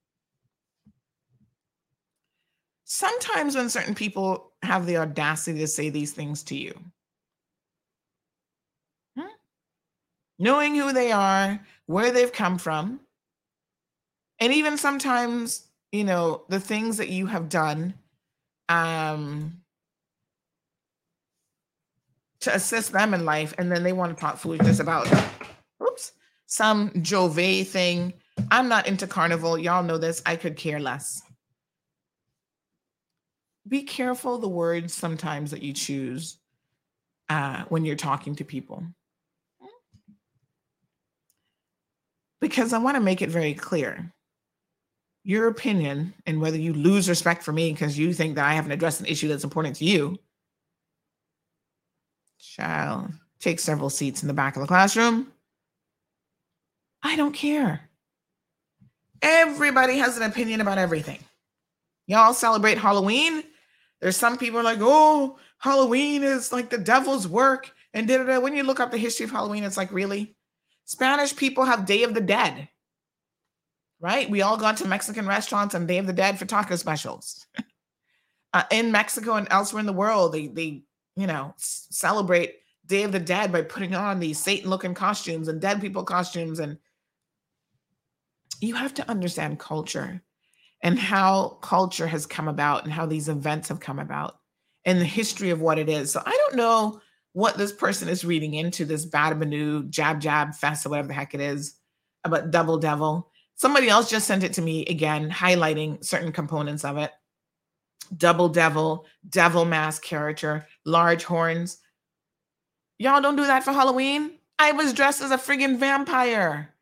Sometimes 2.86 3.56
when 3.56 3.70
certain 3.70 3.96
people 3.96 4.54
have 4.64 4.86
the 4.86 4.98
audacity 4.98 5.60
to 5.60 5.68
say 5.68 5.90
these 5.90 6.14
things 6.14 6.44
to 6.44 6.56
you, 6.56 6.74
hmm, 9.16 9.28
knowing 10.40 10.76
who 10.76 10.94
they 10.94 11.12
are, 11.12 11.60
where 11.86 12.12
they've 12.12 12.34
come 12.34 12.58
from, 12.58 13.00
and 14.40 14.54
even 14.54 14.78
sometimes, 14.78 15.68
you 15.92 16.04
know, 16.04 16.44
the 16.50 16.60
things 16.60 16.98
that 16.98 17.10
you 17.10 17.26
have 17.26 17.50
done 17.50 17.94
um, 18.70 19.62
to 22.40 22.56
assist 22.56 22.94
them 22.94 23.14
in 23.14 23.26
life, 23.26 23.54
and 23.58 23.72
then 23.72 23.84
they 23.84 23.94
want 23.94 24.16
to 24.16 24.20
talk 24.20 24.38
foolishness 24.38 24.80
about, 24.80 25.08
oops, 25.84 26.14
some 26.46 26.90
J'ouvert 26.92 27.68
thing. 27.68 28.14
I'm 28.50 28.70
not 28.70 28.88
into 28.88 29.08
carnival. 29.08 29.58
Y'all 29.58 29.84
know 29.84 29.98
this. 29.98 30.22
I 30.26 30.38
could 30.38 30.56
care 30.56 30.80
less. 30.80 31.22
Be 33.68 33.84
careful 33.84 34.38
the 34.38 34.48
words 34.48 34.94
sometimes 34.94 35.52
that 35.52 35.62
you 35.62 35.74
choose 35.74 36.38
uh, 37.28 37.66
when 37.70 37.84
you're 37.84 37.96
talking 37.96 38.36
to 38.36 38.46
people. 38.46 38.84
Because 42.42 42.74
I 42.74 42.78
want 42.78 42.96
to 42.96 43.02
make 43.02 43.22
it 43.22 43.30
very 43.30 43.54
clear 43.54 44.14
your 45.24 45.48
opinion 45.48 46.14
and 46.26 46.42
whether 46.42 46.58
you 46.58 46.74
lose 46.74 47.10
respect 47.10 47.44
for 47.44 47.52
me 47.52 47.72
because 47.72 47.98
you 47.98 48.14
think 48.14 48.36
that 48.36 48.46
I 48.46 48.54
haven't 48.54 48.72
addressed 48.72 49.00
an 49.00 49.06
issue 49.06 49.28
that's 49.28 49.44
important 49.44 49.76
to 49.76 49.86
you, 49.86 50.18
shall 52.38 53.12
take 53.40 53.60
several 53.60 53.90
seats 53.90 54.22
in 54.22 54.28
the 54.28 54.34
back 54.34 54.56
of 54.56 54.62
the 54.62 54.68
classroom. 54.68 55.32
I 57.04 57.16
don't 57.16 57.34
care. 57.34 57.82
Everybody 59.22 59.98
has 59.98 60.18
an 60.18 60.24
opinion 60.24 60.62
about 60.62 60.78
everything. 60.78 61.20
Y'all 62.08 62.34
celebrate 62.34 62.78
Halloween. 62.78 63.44
There's 64.02 64.18
some 64.18 64.38
people 64.38 64.64
like, 64.64 64.80
oh, 64.82 65.38
Halloween 65.60 66.24
is 66.24 66.52
like 66.52 66.70
the 66.70 66.78
devil's 66.78 67.28
work. 67.28 67.72
And 67.94 68.08
da, 68.08 68.18
da, 68.18 68.24
da. 68.24 68.40
when 68.40 68.56
you 68.56 68.64
look 68.64 68.80
up 68.80 68.92
the 68.92 68.98
history 68.98 69.26
of 69.26 69.32
Halloween, 69.32 69.64
it's 69.64 69.78
like, 69.78 69.92
really? 69.92 70.36
Spanish 70.90 71.36
people 71.36 71.66
have 71.66 71.86
Day 71.86 72.02
of 72.04 72.14
the 72.14 72.22
Dead 72.22 72.68
right? 74.00 74.30
We 74.30 74.42
all 74.42 74.58
gone 74.58 74.76
to 74.76 74.88
Mexican 74.88 75.28
restaurants 75.28 75.76
on 75.76 75.86
Day 75.86 75.98
of 75.98 76.08
the 76.08 76.14
Dead 76.14 76.40
for 76.40 76.46
taco 76.46 76.76
specials. 76.76 77.46
uh, 78.54 78.64
in 78.72 78.92
Mexico 78.92 79.34
and 79.34 79.48
elsewhere 79.52 79.82
in 79.82 79.86
the 79.86 79.94
world, 79.94 80.34
they 80.34 80.48
they 80.48 80.84
you 81.16 81.28
know 81.28 81.54
s- 81.58 81.88
celebrate 81.92 82.56
Day 82.86 83.04
of 83.04 83.12
the 83.12 83.20
Dead 83.20 83.52
by 83.52 83.62
putting 83.62 83.96
on 83.96 84.20
these 84.20 84.40
Satan-looking 84.40 84.94
costumes 84.94 85.48
and 85.48 85.62
dead 85.62 85.82
people 85.82 86.04
costumes, 86.04 86.60
and 86.60 86.78
you 88.62 88.76
have 88.76 88.94
to 88.96 89.10
understand 89.10 89.60
culture 89.60 90.22
and 90.82 90.98
how 90.98 91.58
culture 91.62 92.08
has 92.08 92.26
come 92.26 92.48
about 92.48 92.86
and 92.86 92.94
how 92.94 93.06
these 93.06 93.28
events 93.28 93.68
have 93.68 93.82
come 93.82 94.00
about 94.00 94.40
and 94.86 95.00
the 95.00 95.06
history 95.06 95.50
of 95.50 95.60
what 95.60 95.78
it 95.78 95.90
is. 95.90 96.12
So 96.12 96.24
I 96.26 96.32
don't 96.32 96.56
know 96.56 97.02
what 97.34 97.58
this 97.58 97.72
person 97.72 98.10
is 98.10 98.26
reading 98.26 98.56
into 98.56 98.86
this 98.86 99.06
Batabano 99.06 99.88
jab 99.90 100.20
jab 100.20 100.56
fest 100.56 100.86
or 100.86 100.90
whatever 100.90 101.10
the 101.10 101.14
heck 101.14 101.34
it 101.34 101.42
is 101.42 101.76
about 102.24 102.52
double 102.52 102.78
devil 102.78 103.30
Somebody 103.60 103.90
else 103.90 104.10
just 104.10 104.26
sent 104.26 104.46
it 104.46 104.54
to 104.54 104.62
me 104.62 104.86
again, 104.86 105.30
highlighting 105.30 106.02
certain 106.02 106.32
components 106.32 106.86
of 106.86 106.98
it. 106.98 107.12
Double 108.16 108.48
devil, 108.48 109.06
devil 109.28 109.66
mask 109.66 110.02
character, 110.02 110.66
large 110.86 111.26
horns. 111.26 111.80
Y'all 113.00 113.20
don't 113.20 113.36
do 113.36 113.46
that 113.46 113.66
for 113.66 113.74
Halloween. 113.74 114.32
I 114.58 114.72
was 114.72 114.94
dressed 114.94 115.22
as 115.22 115.32
a 115.32 115.38
friggin' 115.38 115.78
vampire. 115.78 116.74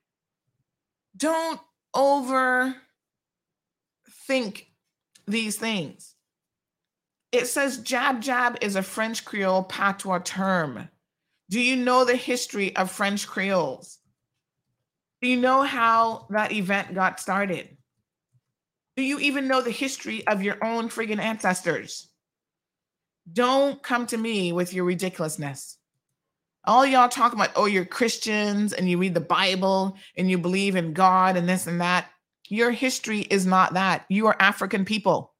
Don't 1.17 1.59
overthink 1.95 2.75
these 5.25 5.55
things. 5.55 6.13
It 7.31 7.47
says 7.47 7.79
jab 7.79 8.21
jab 8.21 8.57
is 8.61 8.75
a 8.75 8.83
French 8.83 9.25
Creole 9.25 9.63
patois 9.63 10.19
term. 10.19 10.89
Do 11.49 11.59
you 11.59 11.75
know 11.75 12.05
the 12.05 12.15
history 12.15 12.75
of 12.75 12.91
French 12.91 13.27
Creoles? 13.27 13.99
Do 15.21 15.27
you 15.27 15.37
know 15.37 15.63
how 15.63 16.27
that 16.29 16.51
event 16.51 16.93
got 16.93 17.19
started? 17.19 17.75
Do 18.95 19.03
you 19.03 19.19
even 19.19 19.47
know 19.47 19.61
the 19.61 19.71
history 19.71 20.25
of 20.27 20.41
your 20.41 20.63
own 20.63 20.89
friggin' 20.89 21.19
ancestors? 21.19 22.07
Don't 23.31 23.81
come 23.83 24.07
to 24.07 24.17
me 24.17 24.51
with 24.51 24.73
your 24.73 24.85
ridiculousness. 24.85 25.77
All 26.65 26.85
y'all 26.85 27.09
talk 27.09 27.33
about, 27.33 27.51
oh, 27.55 27.65
you're 27.65 27.85
Christians 27.85 28.73
and 28.73 28.89
you 28.89 28.97
read 28.97 29.13
the 29.13 29.21
Bible 29.21 29.97
and 30.17 30.29
you 30.29 30.37
believe 30.37 30.75
in 30.75 30.93
God 30.93 31.37
and 31.37 31.47
this 31.47 31.67
and 31.67 31.81
that. 31.81 32.09
Your 32.49 32.71
history 32.71 33.21
is 33.21 33.45
not 33.45 33.73
that. 33.73 34.05
You 34.09 34.27
are 34.27 34.35
African 34.39 34.85
people 34.85 35.33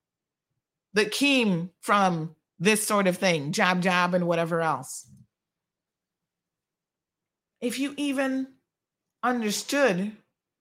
that 0.93 1.11
came 1.11 1.72
from 1.81 2.35
this 2.59 2.85
sort 2.85 3.07
of 3.07 3.18
thing, 3.18 3.51
jab, 3.51 3.81
jab, 3.81 4.14
and 4.14 4.27
whatever 4.27 4.61
else. 4.61 5.07
If 7.61 7.80
you 7.80 7.93
even 7.97 8.47
understood 9.23 10.11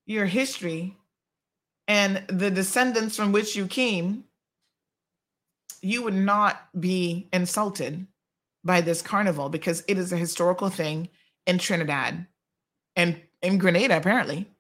your 0.06 0.26
history 0.26 0.96
and 1.88 2.22
the 2.28 2.50
descendants 2.50 3.16
from 3.16 3.32
which 3.32 3.56
you 3.56 3.66
came, 3.66 4.24
you 5.82 6.02
would 6.02 6.14
not 6.14 6.68
be 6.78 7.28
insulted 7.32 8.06
by 8.64 8.80
this 8.80 9.02
carnival 9.02 9.48
because 9.48 9.84
it 9.86 9.98
is 9.98 10.12
a 10.12 10.16
historical 10.16 10.68
thing 10.68 11.08
in 11.46 11.58
Trinidad 11.58 12.26
and 12.96 13.20
in 13.42 13.58
Grenada, 13.58 13.96
apparently. 13.96 14.50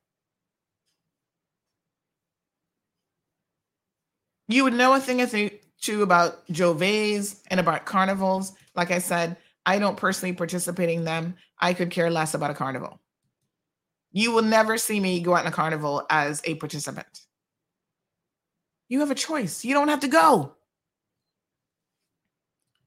You 4.48 4.62
would 4.64 4.74
know 4.74 4.94
a 4.94 5.00
thing 5.00 5.20
or 5.20 5.26
two 5.86 6.02
about 6.02 6.44
J'ouverts 6.48 7.40
and 7.48 7.60
about 7.60 7.86
carnivals. 7.86 8.52
Like 8.74 8.90
I 8.90 8.98
said, 8.98 9.36
I 9.64 9.78
don't 9.78 9.96
personally 9.96 10.34
participate 10.34 10.90
in 10.90 11.04
them. 11.04 11.36
I 11.60 11.74
could 11.74 11.90
care 11.90 12.10
less 12.10 12.34
about 12.34 12.50
a 12.50 12.54
carnival. 12.54 13.00
You 14.12 14.32
will 14.32 14.42
never 14.42 14.78
see 14.78 14.98
me 14.98 15.20
go 15.20 15.36
out 15.36 15.42
in 15.42 15.46
a 15.46 15.54
carnival 15.54 16.04
as 16.10 16.42
a 16.44 16.56
participant. 16.56 17.20
You 18.88 19.00
have 19.00 19.10
a 19.10 19.14
choice. 19.14 19.64
You 19.64 19.74
don't 19.74 19.88
have 19.88 20.00
to 20.00 20.08
go. 20.08 20.54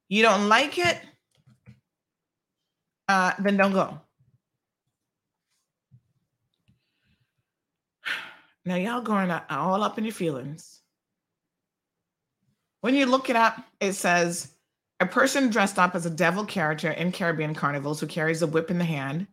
You 0.09 0.23
don't 0.23 0.49
like 0.49 0.77
it, 0.79 0.99
uh, 3.07 3.33
then 3.39 3.57
don't 3.57 3.73
go. 3.73 3.99
Now, 8.65 8.75
y'all 8.75 9.01
going 9.01 9.31
all 9.49 9.81
up 9.81 9.97
in 9.97 10.03
your 10.03 10.13
feelings. 10.13 10.78
When 12.81 12.95
you 12.95 13.05
look 13.05 13.29
it 13.29 13.35
up, 13.35 13.57
it 13.79 13.93
says 13.93 14.53
a 14.99 15.05
person 15.05 15.49
dressed 15.49 15.77
up 15.77 15.95
as 15.95 16.05
a 16.05 16.09
devil 16.09 16.45
character 16.45 16.91
in 16.91 17.11
Caribbean 17.11 17.53
carnivals 17.53 17.99
who 17.99 18.07
carries 18.07 18.41
a 18.41 18.47
whip 18.47 18.71
in 18.71 18.77
the 18.77 18.85
hand 18.85 19.27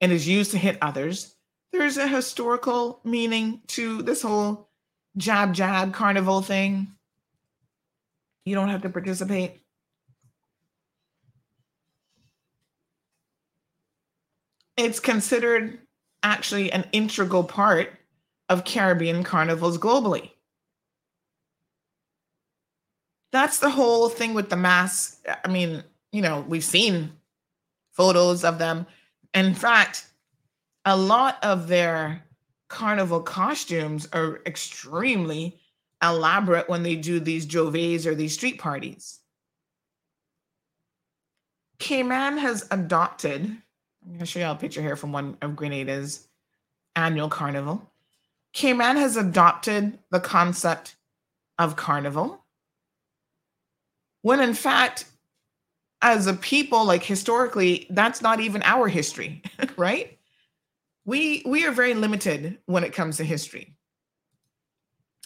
and 0.00 0.12
is 0.12 0.28
used 0.28 0.50
to 0.50 0.58
hit 0.58 0.78
others. 0.82 1.34
There's 1.72 1.96
a 1.96 2.08
historical 2.08 3.00
meaning 3.04 3.62
to 3.68 4.02
this 4.02 4.22
whole 4.22 4.68
jab 5.16 5.54
jab 5.54 5.94
carnival 5.94 6.42
thing. 6.42 6.92
You 8.44 8.54
don't 8.54 8.68
have 8.68 8.82
to 8.82 8.90
participate. 8.90 9.62
It's 14.76 15.00
considered 15.00 15.78
actually 16.22 16.70
an 16.70 16.86
integral 16.92 17.44
part 17.44 17.92
of 18.48 18.64
Caribbean 18.64 19.24
carnivals 19.24 19.78
globally. 19.78 20.30
That's 23.32 23.58
the 23.58 23.70
whole 23.70 24.08
thing 24.08 24.34
with 24.34 24.50
the 24.50 24.56
masks. 24.56 25.20
I 25.44 25.48
mean, 25.48 25.82
you 26.12 26.22
know, 26.22 26.44
we've 26.48 26.64
seen 26.64 27.12
photos 27.92 28.44
of 28.44 28.58
them 28.58 28.86
in 29.36 29.54
fact, 29.54 30.06
a 30.86 30.96
lot 30.96 31.38
of 31.44 31.68
their 31.68 32.24
carnival 32.68 33.20
costumes 33.20 34.08
are 34.12 34.40
extremely 34.46 35.60
elaborate 36.02 36.70
when 36.70 36.82
they 36.82 36.96
do 36.96 37.20
these 37.20 37.46
J'ouverts 37.46 38.06
or 38.06 38.14
these 38.14 38.32
street 38.32 38.58
parties. 38.58 39.20
Cayman 41.78 42.38
has 42.38 42.66
adopted, 42.70 43.42
I'm 43.42 44.08
going 44.08 44.20
to 44.20 44.26
show 44.26 44.40
you 44.40 44.46
a 44.46 44.54
picture 44.54 44.80
here 44.80 44.96
from 44.96 45.12
one 45.12 45.36
of 45.42 45.50
Grenada's 45.50 46.26
annual 46.94 47.28
carnival. 47.28 47.92
Cayman 48.54 48.96
has 48.96 49.18
adopted 49.18 49.98
the 50.10 50.20
concept 50.20 50.96
of 51.58 51.76
carnival 51.76 52.42
when 54.26 54.40
in 54.40 54.54
fact 54.54 55.04
as 56.02 56.26
a 56.26 56.34
people 56.34 56.84
like 56.84 57.04
historically 57.04 57.86
that's 57.90 58.20
not 58.20 58.40
even 58.40 58.60
our 58.64 58.88
history 58.88 59.40
right? 59.76 60.18
We 61.04 61.44
we 61.46 61.64
are 61.64 61.70
very 61.70 61.94
limited 61.94 62.58
when 62.66 62.82
it 62.82 62.92
comes 62.92 63.18
to 63.18 63.24
history. 63.24 63.76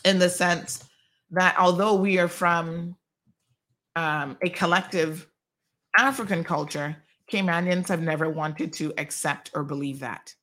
In 0.04 0.18
the 0.18 0.28
sense 0.28 0.84
that 1.30 1.56
although 1.58 1.94
we 1.94 2.18
are 2.18 2.28
from 2.28 2.94
um, 3.96 4.36
a 4.42 4.50
collective 4.50 5.26
african 5.96 6.44
culture 6.44 6.94
caymanians 7.32 7.88
have 7.88 8.02
never 8.02 8.28
wanted 8.28 8.70
to 8.74 8.92
accept 8.98 9.50
or 9.54 9.64
believe 9.64 10.00
that. 10.00 10.34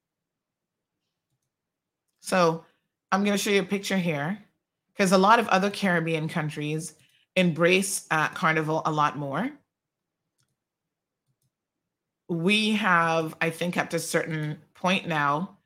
So 2.22 2.66
i'm 3.12 3.24
going 3.24 3.38
to 3.38 3.44
show 3.44 3.52
you 3.52 3.62
a 3.62 3.76
picture 3.76 4.00
here 4.00 4.40
because 4.94 5.12
a 5.12 5.26
lot 5.30 5.38
of 5.38 5.48
other 5.50 5.70
caribbean 5.70 6.28
countries 6.28 6.96
embrace 7.38 8.06
uh, 8.12 8.28
carnival 8.30 8.82
a 8.86 8.92
lot 8.92 9.18
more 9.18 9.50
we 12.30 12.74
have, 12.74 13.36
I 13.40 13.50
think, 13.50 13.78
up 13.78 13.90
to 13.92 13.98
a 13.98 14.00
certain 14.00 14.60
point 14.74 15.08
now, 15.08 15.58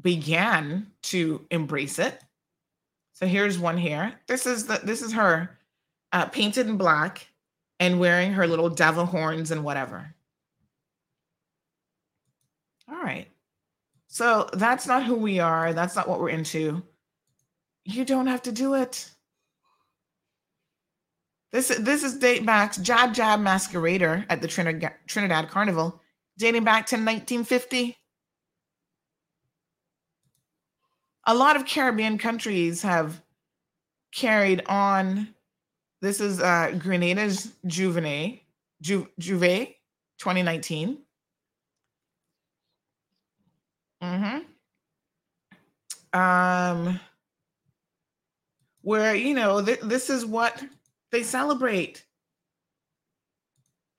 began 0.00 0.88
to 1.02 1.44
embrace 1.50 1.98
it. 1.98 2.20
So 3.12 3.26
here's 3.26 3.58
one 3.58 3.78
here. 3.78 4.14
This 4.26 4.46
is 4.46 4.66
the 4.66 4.80
this 4.82 5.02
is 5.02 5.12
her 5.12 5.58
uh, 6.12 6.26
painted 6.26 6.68
in 6.68 6.76
black 6.76 7.26
and 7.80 8.00
wearing 8.00 8.32
her 8.32 8.46
little 8.46 8.70
devil 8.70 9.06
horns 9.06 9.50
and 9.50 9.64
whatever. 9.64 10.14
All 12.88 13.02
right. 13.02 13.28
So 14.06 14.48
that's 14.52 14.86
not 14.86 15.04
who 15.04 15.16
we 15.16 15.40
are. 15.40 15.72
That's 15.72 15.94
not 15.94 16.08
what 16.08 16.20
we're 16.20 16.30
into. 16.30 16.82
You 17.84 18.04
don't 18.04 18.26
have 18.26 18.42
to 18.42 18.52
do 18.52 18.74
it. 18.74 19.10
This 21.50 21.68
this 21.68 22.02
is 22.02 22.18
date 22.18 22.44
back 22.44 22.80
Jab 22.82 23.14
Jab 23.14 23.40
Masquerader 23.40 24.26
at 24.28 24.42
the 24.42 24.48
Trinidad, 24.48 24.94
Trinidad 25.06 25.48
Carnival 25.48 26.00
dating 26.38 26.64
back 26.64 26.86
to 26.86 26.94
1950. 26.94 27.96
A 31.26 31.34
lot 31.34 31.56
of 31.56 31.66
Caribbean 31.66 32.16
countries 32.16 32.80
have 32.82 33.20
carried 34.12 34.62
on. 34.66 35.34
This 36.00 36.20
is 36.20 36.40
uh, 36.40 36.72
Grenada's 36.78 37.52
Juvenile, 37.66 38.38
Ju- 38.80 39.08
J'ouvert 39.20 39.74
2019. 40.18 40.98
Mm-hmm. 44.02 44.38
Um, 46.18 47.00
where, 48.82 49.14
you 49.14 49.34
know, 49.34 49.62
th- 49.62 49.80
this 49.80 50.08
is 50.08 50.24
what 50.24 50.62
they 51.10 51.22
celebrate. 51.22 52.04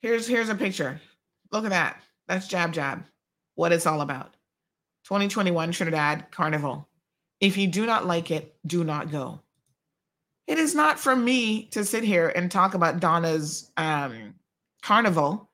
Here's 0.02 0.28
here's 0.28 0.50
a 0.50 0.56
picture. 0.56 1.02
Look 1.52 1.66
at 1.66 1.72
that. 1.72 2.02
That's 2.28 2.48
Jab 2.48 2.74
Jab, 2.74 3.04
what 3.56 3.72
it's 3.72 3.88
all 3.88 4.02
about. 4.02 4.36
2021 5.06 5.72
Trinidad 5.72 6.32
Carnival. 6.32 6.88
If 7.40 7.58
you 7.58 7.68
do 7.68 7.86
not 7.86 8.06
like 8.06 8.32
it, 8.32 8.56
do 8.66 8.84
not 8.84 9.12
go. 9.12 9.42
It 10.46 10.60
is 10.60 10.76
not 10.76 11.00
for 11.00 11.16
me 11.16 11.66
to 11.68 11.86
sit 11.86 12.04
here 12.04 12.30
and 12.30 12.52
talk 12.52 12.74
about 12.74 13.00
Donna's 13.00 13.72
um, 13.78 14.36
carnival. 14.82 15.50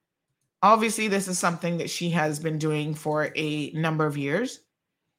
Obviously, 0.64 1.08
this 1.08 1.28
is 1.28 1.38
something 1.38 1.78
that 1.78 1.90
she 1.90 2.10
has 2.12 2.40
been 2.40 2.58
doing 2.58 2.96
for 2.96 3.32
a 3.36 3.72
number 3.72 4.06
of 4.06 4.18
years. 4.18 4.62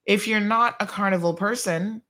If 0.05 0.27
you're 0.27 0.41
not 0.41 0.77
a 0.81 0.87
carnival 0.87 1.35
person, 1.35 2.03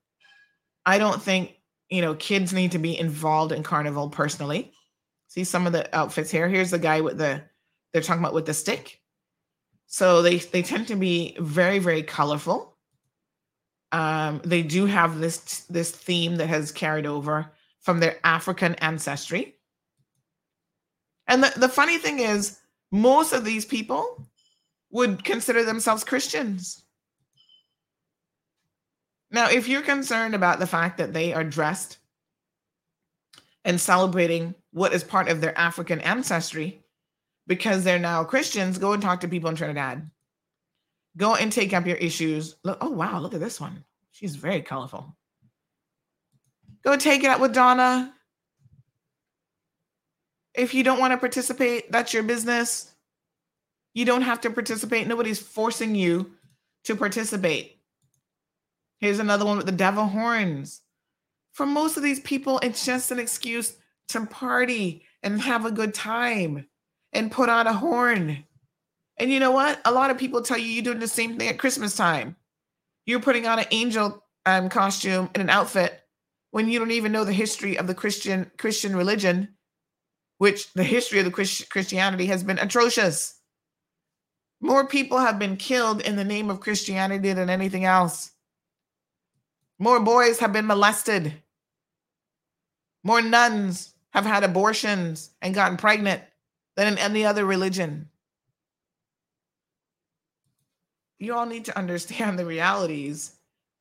I 0.84 0.98
don't 0.98 1.20
think 1.20 1.55
you 1.90 2.02
know 2.02 2.14
kids 2.14 2.52
need 2.52 2.72
to 2.72 2.78
be 2.78 2.98
involved 2.98 3.52
in 3.52 3.62
carnival 3.62 4.08
personally. 4.08 4.72
See 5.28 5.44
some 5.44 5.66
of 5.66 5.72
the 5.72 5.94
outfits 5.96 6.30
here. 6.30 6.48
Here's 6.48 6.70
the 6.70 6.78
guy 6.78 7.00
with 7.00 7.18
the 7.18 7.42
they're 7.92 8.02
talking 8.02 8.22
about 8.22 8.34
with 8.34 8.46
the 8.46 8.54
stick. 8.54 9.00
So 9.86 10.22
they 10.22 10.38
they 10.38 10.62
tend 10.62 10.88
to 10.88 10.96
be 10.96 11.36
very 11.38 11.78
very 11.78 12.02
colorful. 12.02 12.76
Um, 13.92 14.40
they 14.44 14.62
do 14.62 14.86
have 14.86 15.18
this 15.18 15.60
this 15.70 15.90
theme 15.90 16.36
that 16.36 16.48
has 16.48 16.72
carried 16.72 17.06
over 17.06 17.52
from 17.80 18.00
their 18.00 18.18
African 18.24 18.74
ancestry. 18.76 19.54
And 21.28 21.42
the, 21.42 21.52
the 21.56 21.68
funny 21.68 21.98
thing 21.98 22.18
is, 22.18 22.58
most 22.90 23.32
of 23.32 23.44
these 23.44 23.64
people 23.64 24.28
would 24.90 25.24
consider 25.24 25.64
themselves 25.64 26.04
Christians. 26.04 26.82
Now, 29.36 29.50
if 29.50 29.68
you're 29.68 29.82
concerned 29.82 30.34
about 30.34 30.60
the 30.60 30.66
fact 30.66 30.96
that 30.96 31.12
they 31.12 31.34
are 31.34 31.44
dressed 31.44 31.98
and 33.66 33.78
celebrating 33.78 34.54
what 34.72 34.94
is 34.94 35.04
part 35.04 35.28
of 35.28 35.42
their 35.42 35.56
African 35.58 36.00
ancestry, 36.00 36.82
because 37.46 37.84
they're 37.84 37.98
now 37.98 38.24
Christians, 38.24 38.78
go 38.78 38.94
and 38.94 39.02
talk 39.02 39.20
to 39.20 39.28
people 39.28 39.50
in 39.50 39.56
Trinidad. 39.56 40.10
Go 41.18 41.34
and 41.34 41.52
take 41.52 41.74
up 41.74 41.86
your 41.86 41.98
issues. 41.98 42.56
Look, 42.64 42.78
oh 42.80 42.88
wow, 42.88 43.20
look 43.20 43.34
at 43.34 43.40
this 43.40 43.60
one. 43.60 43.84
She's 44.10 44.36
very 44.36 44.62
colorful. 44.62 45.14
Go 46.82 46.96
take 46.96 47.22
it 47.22 47.28
up 47.28 47.38
with 47.42 47.52
Donna. 47.52 48.14
If 50.54 50.72
you 50.72 50.82
don't 50.82 50.98
want 50.98 51.12
to 51.12 51.18
participate, 51.18 51.92
that's 51.92 52.14
your 52.14 52.22
business. 52.22 52.90
You 53.92 54.06
don't 54.06 54.22
have 54.22 54.40
to 54.40 54.50
participate. 54.50 55.06
Nobody's 55.06 55.40
forcing 55.40 55.94
you 55.94 56.30
to 56.84 56.96
participate. 56.96 57.75
Here's 58.98 59.18
another 59.18 59.44
one 59.44 59.56
with 59.56 59.66
the 59.66 59.72
devil 59.72 60.06
horns. 60.06 60.82
For 61.52 61.66
most 61.66 61.96
of 61.96 62.02
these 62.02 62.20
people, 62.20 62.58
it's 62.62 62.84
just 62.84 63.10
an 63.10 63.18
excuse 63.18 63.76
to 64.08 64.26
party 64.26 65.04
and 65.22 65.40
have 65.40 65.64
a 65.66 65.70
good 65.70 65.94
time 65.94 66.66
and 67.12 67.32
put 67.32 67.48
on 67.48 67.66
a 67.66 67.72
horn. 67.72 68.44
And 69.18 69.32
you 69.32 69.40
know 69.40 69.50
what? 69.50 69.80
A 69.84 69.92
lot 69.92 70.10
of 70.10 70.18
people 70.18 70.42
tell 70.42 70.58
you 70.58 70.66
you're 70.66 70.84
doing 70.84 70.98
the 70.98 71.08
same 71.08 71.38
thing 71.38 71.48
at 71.48 71.58
Christmas 71.58 71.96
time. 71.96 72.36
You're 73.06 73.20
putting 73.20 73.46
on 73.46 73.58
an 73.58 73.66
angel 73.70 74.22
um, 74.44 74.68
costume 74.68 75.30
and 75.34 75.42
an 75.42 75.50
outfit 75.50 76.00
when 76.50 76.68
you 76.68 76.78
don't 76.78 76.90
even 76.90 77.12
know 77.12 77.24
the 77.24 77.32
history 77.32 77.78
of 77.78 77.86
the 77.86 77.94
Christian 77.94 78.50
Christian 78.58 78.94
religion, 78.94 79.56
which 80.38 80.72
the 80.74 80.84
history 80.84 81.18
of 81.18 81.24
the 81.24 81.30
Christ- 81.30 81.70
Christianity 81.70 82.26
has 82.26 82.42
been 82.42 82.58
atrocious. 82.58 83.40
More 84.60 84.86
people 84.86 85.18
have 85.18 85.38
been 85.38 85.56
killed 85.56 86.00
in 86.00 86.16
the 86.16 86.24
name 86.24 86.50
of 86.50 86.60
Christianity 86.60 87.32
than 87.32 87.50
anything 87.50 87.84
else. 87.84 88.30
More 89.78 90.00
boys 90.00 90.38
have 90.38 90.52
been 90.52 90.66
molested. 90.66 91.34
More 93.04 93.22
nuns 93.22 93.94
have 94.10 94.24
had 94.24 94.44
abortions 94.44 95.30
and 95.42 95.54
gotten 95.54 95.76
pregnant 95.76 96.22
than 96.76 96.88
in 96.88 96.98
any 96.98 97.24
other 97.24 97.44
religion. 97.44 98.08
You 101.18 101.34
all 101.34 101.46
need 101.46 101.66
to 101.66 101.78
understand 101.78 102.38
the 102.38 102.46
realities 102.46 103.32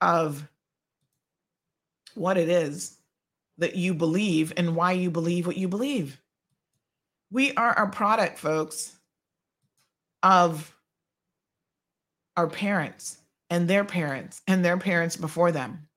of 0.02 0.48
what 2.14 2.38
it 2.38 2.50
is 2.50 2.98
that 3.58 3.76
you 3.76 3.94
believe 3.94 4.54
and 4.58 4.76
why 4.76 4.94
you 4.94 5.10
believe 5.10 5.48
what 5.48 5.58
you 5.58 5.68
believe. 5.68 6.22
We 7.32 7.54
are 7.54 7.72
a 7.72 7.90
product, 7.90 8.38
folks, 8.38 8.96
of 10.24 10.76
our 12.38 12.48
parents 12.48 13.18
and 13.50 13.68
their 13.68 13.86
parents 13.86 14.42
and 14.48 14.64
their 14.64 14.78
parents 14.78 15.16
before 15.16 15.52
them. 15.52 15.88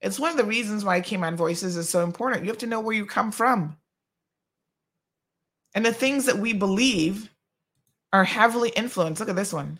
It's 0.00 0.18
one 0.18 0.30
of 0.30 0.36
the 0.36 0.44
reasons 0.44 0.84
why 0.84 1.00
Cayman 1.00 1.36
Voices 1.36 1.76
is 1.76 1.88
so 1.88 2.02
important. 2.02 2.44
You 2.44 2.50
have 2.50 2.58
to 2.58 2.66
know 2.66 2.80
where 2.80 2.94
you 2.94 3.06
come 3.06 3.32
from. 3.32 3.76
And 5.74 5.84
the 5.84 5.92
things 5.92 6.26
that 6.26 6.38
we 6.38 6.52
believe 6.52 7.30
are 8.12 8.24
heavily 8.24 8.70
influenced. 8.70 9.20
Look 9.20 9.28
at 9.28 9.36
this 9.36 9.52
one. 9.52 9.78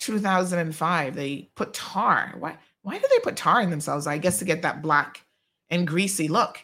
2005, 0.00 1.14
they 1.14 1.50
put 1.56 1.74
tar. 1.74 2.34
Why, 2.38 2.56
why 2.82 2.98
do 2.98 3.06
they 3.10 3.18
put 3.20 3.36
tar 3.36 3.60
in 3.60 3.70
themselves? 3.70 4.06
I 4.06 4.18
guess 4.18 4.38
to 4.38 4.44
get 4.44 4.62
that 4.62 4.82
black 4.82 5.24
and 5.68 5.86
greasy 5.86 6.28
look. 6.28 6.58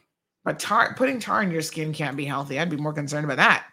But 0.44 0.58
tar, 0.58 0.94
putting 0.94 1.18
tar 1.18 1.42
in 1.42 1.50
your 1.50 1.62
skin 1.62 1.92
can't 1.92 2.16
be 2.16 2.24
healthy. 2.24 2.58
I'd 2.58 2.70
be 2.70 2.76
more 2.76 2.92
concerned 2.92 3.24
about 3.24 3.38
that. 3.38 3.66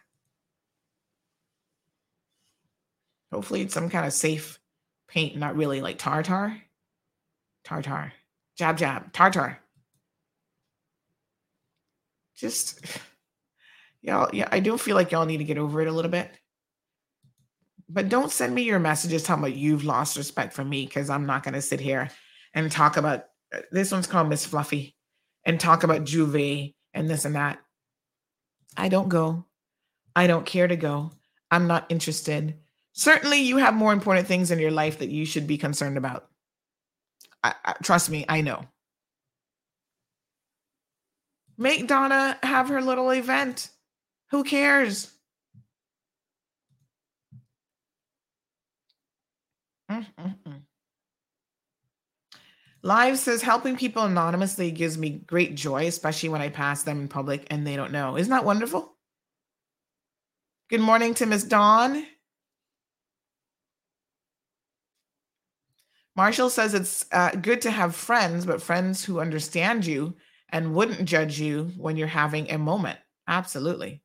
Hopefully, 3.32 3.62
it's 3.62 3.74
some 3.74 3.90
kind 3.90 4.06
of 4.06 4.14
safe 4.14 4.60
paint, 5.14 5.38
not 5.38 5.56
really 5.56 5.80
like 5.82 6.00
tartar. 6.00 6.58
Tartar. 7.64 8.12
Jab, 8.58 8.78
jab. 8.78 9.14
Tartar. 9.14 9.60
Just 12.36 12.80
y'all, 14.02 14.30
yeah, 14.34 14.50
I 14.52 14.60
do 14.60 14.78
feel 14.78 14.96
like 14.96 15.12
y'all 15.12 15.26
need 15.26 15.38
to 15.38 15.44
get 15.44 15.60
over 15.60 15.82
it 15.82 15.88
a 15.88 15.92
little 15.92 16.12
bit. 16.12 16.32
But 17.88 18.10
don't 18.10 18.32
send 18.32 18.56
me 18.56 18.64
your 18.64 18.80
messages 18.80 19.22
talking 19.22 19.44
about 19.44 19.56
you've 19.56 19.84
lost 19.84 20.18
respect 20.18 20.54
for 20.54 20.66
me 20.66 20.86
because 20.86 21.12
I'm 21.12 21.28
not 21.28 21.44
going 21.44 21.54
to 21.54 21.62
sit 21.62 21.80
here 21.80 22.10
and 22.56 22.72
talk 22.72 22.98
about 22.98 23.26
uh, 23.54 23.60
this 23.72 23.92
one's 23.92 24.08
called 24.08 24.30
Miss 24.30 24.46
Fluffy 24.46 24.96
and 25.46 25.60
talk 25.60 25.84
about 25.84 26.06
J'ouvert 26.06 26.74
and 26.96 27.08
this 27.08 27.26
and 27.26 27.36
that. 27.36 27.60
I 28.76 28.90
don't 28.90 29.10
go. 29.10 29.46
I 30.16 30.26
don't 30.26 30.46
care 30.46 30.68
to 30.68 30.76
go. 30.76 31.12
I'm 31.52 31.68
not 31.68 31.86
interested. 31.90 32.56
Certainly, 32.94 33.40
you 33.42 33.58
have 33.58 33.74
more 33.74 33.92
important 33.92 34.28
things 34.28 34.52
in 34.52 34.60
your 34.60 34.72
life 34.72 35.00
that 35.00 35.10
you 35.10 35.26
should 35.26 35.48
be 35.48 35.58
concerned 35.58 35.98
about. 35.98 36.28
I, 37.44 37.54
I, 37.66 37.74
trust 37.84 38.10
me, 38.10 38.24
I 38.30 38.42
know. 38.42 38.66
Make 41.58 41.88
Donna 41.88 42.38
have 42.44 42.70
her 42.70 42.82
little 42.82 43.10
event. 43.12 43.70
Who 44.30 44.44
cares? 44.44 45.12
Mm-mm-mm. 49.92 50.62
Live 52.82 53.18
says 53.18 53.42
helping 53.42 53.78
people 53.78 54.04
anonymously 54.04 54.70
gives 54.72 54.98
me 54.98 55.10
great 55.10 55.56
joy, 55.56 55.88
especially 55.88 56.30
when 56.30 56.42
I 56.42 56.50
pass 56.50 56.84
them 56.84 57.00
in 57.00 57.08
public 57.08 57.48
and 57.50 57.66
they 57.66 57.76
don't 57.76 57.92
know. 57.92 58.18
Isn't 58.18 58.32
that 58.32 58.46
wonderful? 58.46 58.92
Good 60.70 60.82
morning 60.82 61.14
to 61.16 61.26
Miss 61.26 61.44
Dawn. 61.44 62.06
Marshall 66.16 66.50
says 66.50 66.74
it's 66.74 67.06
uh, 67.12 67.32
good 67.32 67.62
to 67.62 67.72
have 67.72 67.96
friends, 67.96 68.46
but 68.46 68.62
friends 68.62 69.04
who 69.04 69.20
understand 69.20 69.86
you 69.86 70.16
and 70.50 70.76
wouldn't 70.76 71.06
judge 71.06 71.40
you 71.40 71.72
when 71.78 71.98
you're 71.98 72.08
having 72.08 72.50
a 72.52 72.58
moment. 72.58 73.00
Absolutely. 73.28 74.02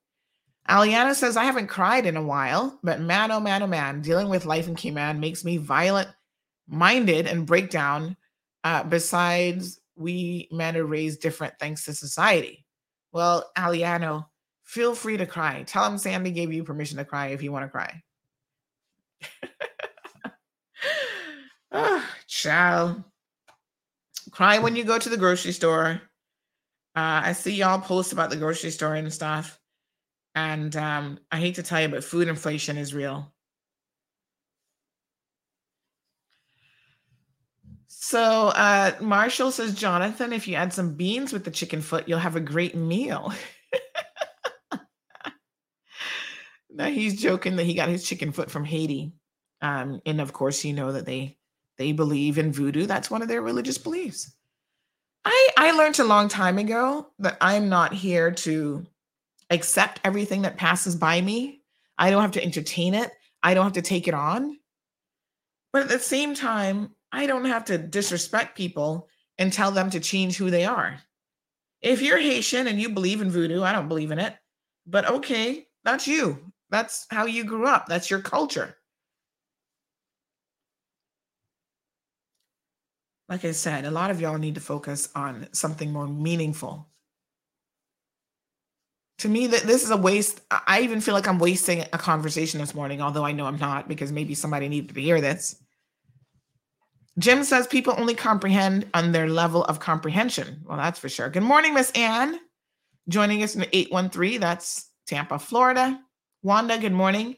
Aliana 0.68 1.14
says, 1.14 1.36
I 1.36 1.44
haven't 1.44 1.66
cried 1.68 2.06
in 2.06 2.16
a 2.16 2.22
while, 2.22 2.78
but 2.82 3.00
man, 3.00 3.30
oh 3.30 3.40
man, 3.40 3.62
oh 3.62 3.66
man, 3.66 4.00
dealing 4.00 4.28
with 4.28 4.46
life 4.46 4.68
in 4.68 4.74
Cayman 4.74 5.20
makes 5.20 5.44
me 5.44 5.56
violent 5.56 6.08
minded 6.66 7.26
and 7.26 7.46
break 7.46 7.70
down. 7.70 8.16
Uh, 8.64 8.82
besides, 8.84 9.80
we 9.96 10.48
men 10.50 10.76
are 10.76 10.84
raised 10.84 11.20
different 11.20 11.54
thanks 11.58 11.84
to 11.84 11.94
society. 11.94 12.64
Well, 13.12 13.50
Aliano, 13.56 14.26
feel 14.64 14.94
free 14.94 15.16
to 15.16 15.26
cry. 15.26 15.62
Tell 15.66 15.84
him 15.84 15.96
Sandy 15.98 16.30
gave 16.30 16.52
you 16.52 16.64
permission 16.64 16.98
to 16.98 17.04
cry 17.04 17.28
if 17.28 17.42
you 17.42 17.50
want 17.50 17.64
to 17.64 17.70
cry. 17.70 18.02
oh, 21.72 22.04
child. 22.26 23.02
Cry 24.30 24.58
when 24.58 24.76
you 24.76 24.84
go 24.84 24.98
to 24.98 25.08
the 25.08 25.16
grocery 25.16 25.52
store. 25.52 26.02
Uh, 26.94 27.22
I 27.24 27.32
see 27.32 27.54
y'all 27.54 27.80
post 27.80 28.12
about 28.12 28.30
the 28.30 28.36
grocery 28.36 28.70
store 28.70 28.94
and 28.94 29.12
stuff. 29.12 29.58
And 30.34 30.74
um, 30.76 31.18
I 31.32 31.38
hate 31.38 31.54
to 31.56 31.62
tell 31.62 31.80
you, 31.80 31.88
but 31.88 32.04
food 32.04 32.28
inflation 32.28 32.76
is 32.76 32.94
real. 32.94 33.32
So 37.86 38.48
uh, 38.48 38.92
Marshall 39.00 39.50
says, 39.50 39.74
Jonathan, 39.74 40.32
if 40.32 40.46
you 40.46 40.54
add 40.54 40.72
some 40.72 40.94
beans 40.94 41.32
with 41.32 41.44
the 41.44 41.50
chicken 41.50 41.80
foot, 41.80 42.08
you'll 42.08 42.18
have 42.18 42.36
a 42.36 42.40
great 42.40 42.74
meal. 42.74 43.32
now 46.70 46.86
he's 46.86 47.20
joking 47.20 47.56
that 47.56 47.64
he 47.64 47.74
got 47.74 47.88
his 47.88 48.06
chicken 48.06 48.32
foot 48.32 48.50
from 48.50 48.64
Haiti. 48.64 49.12
Um, 49.60 50.00
and 50.06 50.20
of 50.20 50.32
course, 50.32 50.64
you 50.64 50.74
know 50.74 50.92
that 50.92 51.06
they 51.06 51.37
they 51.78 51.92
believe 51.92 52.38
in 52.38 52.52
voodoo. 52.52 52.86
That's 52.86 53.10
one 53.10 53.22
of 53.22 53.28
their 53.28 53.42
religious 53.42 53.78
beliefs. 53.78 54.34
I 55.24 55.48
I 55.56 55.70
learned 55.72 55.98
a 55.98 56.04
long 56.04 56.28
time 56.28 56.58
ago 56.58 57.08
that 57.18 57.38
I'm 57.40 57.68
not 57.68 57.92
here 57.92 58.30
to 58.30 58.86
accept 59.50 60.00
everything 60.04 60.42
that 60.42 60.56
passes 60.56 60.96
by 60.96 61.20
me. 61.20 61.62
I 61.96 62.10
don't 62.10 62.22
have 62.22 62.32
to 62.32 62.44
entertain 62.44 62.94
it. 62.94 63.10
I 63.42 63.54
don't 63.54 63.64
have 63.64 63.72
to 63.74 63.82
take 63.82 64.08
it 64.08 64.14
on. 64.14 64.58
But 65.72 65.82
at 65.82 65.88
the 65.88 65.98
same 65.98 66.34
time, 66.34 66.94
I 67.12 67.26
don't 67.26 67.44
have 67.44 67.64
to 67.66 67.78
disrespect 67.78 68.56
people 68.56 69.08
and 69.38 69.52
tell 69.52 69.70
them 69.70 69.90
to 69.90 70.00
change 70.00 70.36
who 70.36 70.50
they 70.50 70.64
are. 70.64 70.98
If 71.80 72.02
you're 72.02 72.18
Haitian 72.18 72.66
and 72.66 72.80
you 72.80 72.88
believe 72.88 73.20
in 73.20 73.30
voodoo, 73.30 73.62
I 73.62 73.72
don't 73.72 73.88
believe 73.88 74.10
in 74.10 74.18
it. 74.18 74.34
But 74.86 75.08
okay, 75.08 75.68
that's 75.84 76.08
you. 76.08 76.52
That's 76.70 77.06
how 77.10 77.26
you 77.26 77.44
grew 77.44 77.66
up. 77.66 77.86
That's 77.86 78.10
your 78.10 78.20
culture. 78.20 78.76
Like 83.28 83.44
I 83.44 83.52
said, 83.52 83.84
a 83.84 83.90
lot 83.90 84.10
of 84.10 84.20
y'all 84.20 84.38
need 84.38 84.54
to 84.54 84.60
focus 84.60 85.10
on 85.14 85.48
something 85.52 85.92
more 85.92 86.08
meaningful. 86.08 86.88
To 89.18 89.28
me 89.28 89.48
that 89.48 89.64
this 89.64 89.82
is 89.82 89.90
a 89.90 89.96
waste 89.96 90.40
i 90.48 90.80
even 90.80 91.00
feel 91.00 91.12
like 91.12 91.26
i'm 91.26 91.40
wasting 91.40 91.80
a 91.80 91.98
conversation 91.98 92.60
this 92.60 92.72
morning 92.72 93.02
although 93.02 93.24
i 93.24 93.32
know 93.32 93.46
i'm 93.46 93.58
not 93.58 93.88
because 93.88 94.12
maybe 94.12 94.32
somebody 94.32 94.68
needed 94.68 94.94
to 94.94 95.00
hear 95.00 95.20
this. 95.20 95.56
Jim 97.18 97.42
says 97.42 97.66
people 97.66 97.94
only 97.98 98.14
comprehend 98.14 98.86
on 98.94 99.10
their 99.10 99.28
level 99.28 99.64
of 99.64 99.80
comprehension. 99.80 100.62
Well 100.64 100.78
that's 100.78 101.00
for 101.00 101.08
sure. 101.08 101.28
Good 101.30 101.42
morning 101.42 101.74
miss 101.74 101.90
ann. 101.92 102.38
Joining 103.08 103.42
us 103.42 103.56
in 103.56 103.66
813 103.72 104.40
that's 104.40 104.88
tampa 105.06 105.38
florida. 105.38 106.00
Wanda 106.44 106.78
good 106.78 106.92
morning. 106.92 107.36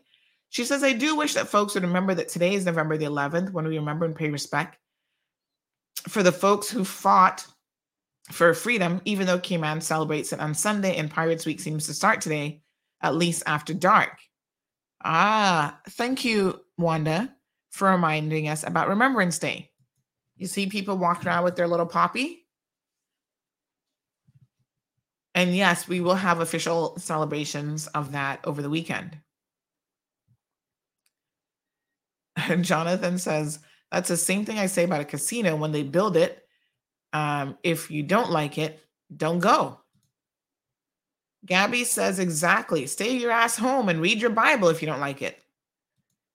She 0.50 0.66
says 0.66 0.84
i 0.84 0.92
do 0.92 1.16
wish 1.16 1.32
that 1.32 1.48
folks 1.48 1.72
would 1.72 1.82
remember 1.82 2.14
that 2.14 2.28
today 2.28 2.52
is 2.52 2.66
november 2.66 2.98
the 2.98 3.06
11th 3.06 3.52
when 3.52 3.66
we 3.66 3.78
remember 3.78 4.04
and 4.04 4.14
pay 4.14 4.28
respect 4.28 4.76
for 6.08 6.22
the 6.22 6.32
folks 6.32 6.70
who 6.70 6.84
fought 6.84 7.46
for 8.30 8.54
freedom, 8.54 9.00
even 9.04 9.26
though 9.26 9.38
Cayman 9.38 9.80
celebrates 9.80 10.32
it 10.32 10.40
on 10.40 10.54
Sunday 10.54 10.96
and 10.96 11.10
Pirates 11.10 11.46
Week 11.46 11.60
seems 11.60 11.86
to 11.86 11.94
start 11.94 12.20
today, 12.20 12.62
at 13.02 13.16
least 13.16 13.42
after 13.46 13.74
dark. 13.74 14.18
Ah, 15.02 15.78
thank 15.90 16.24
you, 16.24 16.60
Wanda, 16.78 17.34
for 17.70 17.90
reminding 17.90 18.48
us 18.48 18.64
about 18.64 18.88
Remembrance 18.88 19.38
Day. 19.38 19.70
You 20.36 20.46
see 20.46 20.66
people 20.66 20.96
walking 20.96 21.28
around 21.28 21.44
with 21.44 21.56
their 21.56 21.68
little 21.68 21.86
poppy. 21.86 22.46
And 25.34 25.54
yes, 25.54 25.88
we 25.88 26.00
will 26.00 26.14
have 26.14 26.40
official 26.40 26.98
celebrations 26.98 27.86
of 27.88 28.12
that 28.12 28.40
over 28.44 28.62
the 28.62 28.70
weekend. 28.70 29.18
And 32.36 32.64
Jonathan 32.64 33.18
says, 33.18 33.60
that's 33.90 34.08
the 34.08 34.16
same 34.16 34.44
thing 34.44 34.58
I 34.58 34.66
say 34.66 34.84
about 34.84 35.00
a 35.00 35.04
casino. 35.04 35.56
When 35.56 35.72
they 35.72 35.82
build 35.82 36.16
it, 36.16 36.44
um, 37.12 37.58
if 37.62 37.90
you 37.90 38.02
don't 38.02 38.30
like 38.30 38.58
it, 38.58 38.80
don't 39.14 39.40
go. 39.40 39.80
Gabby 41.44 41.84
says 41.84 42.18
exactly. 42.18 42.86
Stay 42.86 43.16
your 43.16 43.30
ass 43.30 43.56
home 43.56 43.88
and 43.88 44.00
read 44.00 44.20
your 44.20 44.30
Bible 44.30 44.68
if 44.68 44.82
you 44.82 44.86
don't 44.86 45.00
like 45.00 45.22
it. 45.22 45.38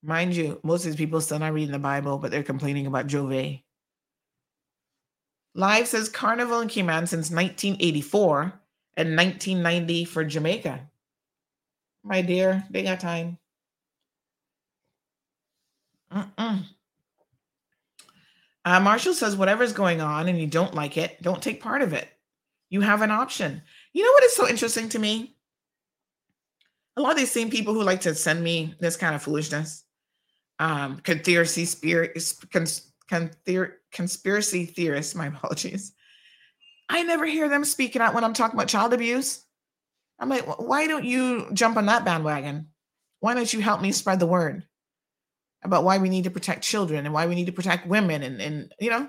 Mind 0.03 0.35
you, 0.35 0.59
most 0.63 0.85
of 0.85 0.91
these 0.91 0.97
people 0.97 1.21
still 1.21 1.39
not 1.39 1.53
reading 1.53 1.71
the 1.71 1.79
Bible, 1.79 2.17
but 2.17 2.31
they're 2.31 2.43
complaining 2.43 2.87
about 2.87 3.07
J'ouvert. 3.07 3.61
Live 5.53 5.87
says 5.87 6.09
Carnival 6.09 6.59
in 6.59 6.67
Cayman 6.67 7.07
since 7.07 7.31
1984 7.31 8.53
and 8.97 9.15
1990 9.15 10.05
for 10.05 10.23
Jamaica. 10.25 10.89
My 12.03 12.21
dear, 12.21 12.65
they 12.69 12.83
got 12.83 12.99
time. 12.99 13.37
Uh-uh. 16.11 16.59
Uh, 18.65 18.79
Marshall 18.79 19.13
says, 19.13 19.37
whatever's 19.37 19.73
going 19.73 20.01
on 20.01 20.27
and 20.27 20.39
you 20.39 20.47
don't 20.47 20.73
like 20.73 20.97
it, 20.97 21.21
don't 21.21 21.41
take 21.41 21.61
part 21.61 21.83
of 21.83 21.93
it. 21.93 22.09
You 22.69 22.81
have 22.81 23.03
an 23.03 23.11
option. 23.11 23.61
You 23.93 24.03
know 24.03 24.11
what 24.11 24.23
is 24.23 24.35
so 24.35 24.49
interesting 24.49 24.89
to 24.89 24.99
me? 24.99 25.35
A 26.97 27.01
lot 27.01 27.11
of 27.11 27.17
these 27.17 27.31
same 27.31 27.51
people 27.51 27.75
who 27.75 27.83
like 27.83 28.01
to 28.01 28.15
send 28.15 28.43
me 28.43 28.73
this 28.79 28.97
kind 28.97 29.13
of 29.13 29.21
foolishness, 29.21 29.83
um, 30.59 30.97
conspiracy 30.97 31.65
spirit, 31.65 32.17
cons, 32.51 32.91
conspiracy 33.91 34.65
theorists. 34.65 35.13
My 35.13 35.27
apologies. 35.35 35.93
I 36.89 37.03
never 37.03 37.25
hear 37.25 37.49
them 37.49 37.65
speaking 37.65 38.01
out 38.01 38.13
when 38.13 38.23
I'm 38.23 38.33
talking 38.33 38.55
about 38.55 38.67
child 38.67 38.93
abuse. 38.93 39.43
I'm 40.19 40.29
like, 40.29 40.45
why 40.59 40.87
don't 40.87 41.05
you 41.05 41.47
jump 41.53 41.77
on 41.77 41.87
that 41.87 42.05
bandwagon? 42.05 42.67
Why 43.19 43.33
don't 43.33 43.51
you 43.51 43.59
help 43.59 43.81
me 43.81 43.91
spread 43.91 44.19
the 44.19 44.27
word? 44.27 44.63
About 45.65 45.83
why 45.83 45.97
we 45.97 46.09
need 46.09 46.23
to 46.25 46.31
protect 46.31 46.63
children 46.63 47.05
and 47.05 47.13
why 47.13 47.25
we 47.25 47.35
need 47.35 47.47
to 47.47 47.51
protect 47.51 47.87
women 47.87 48.23
and 48.23 48.41
and 48.41 48.73
you 48.79 48.89
know 48.89 49.07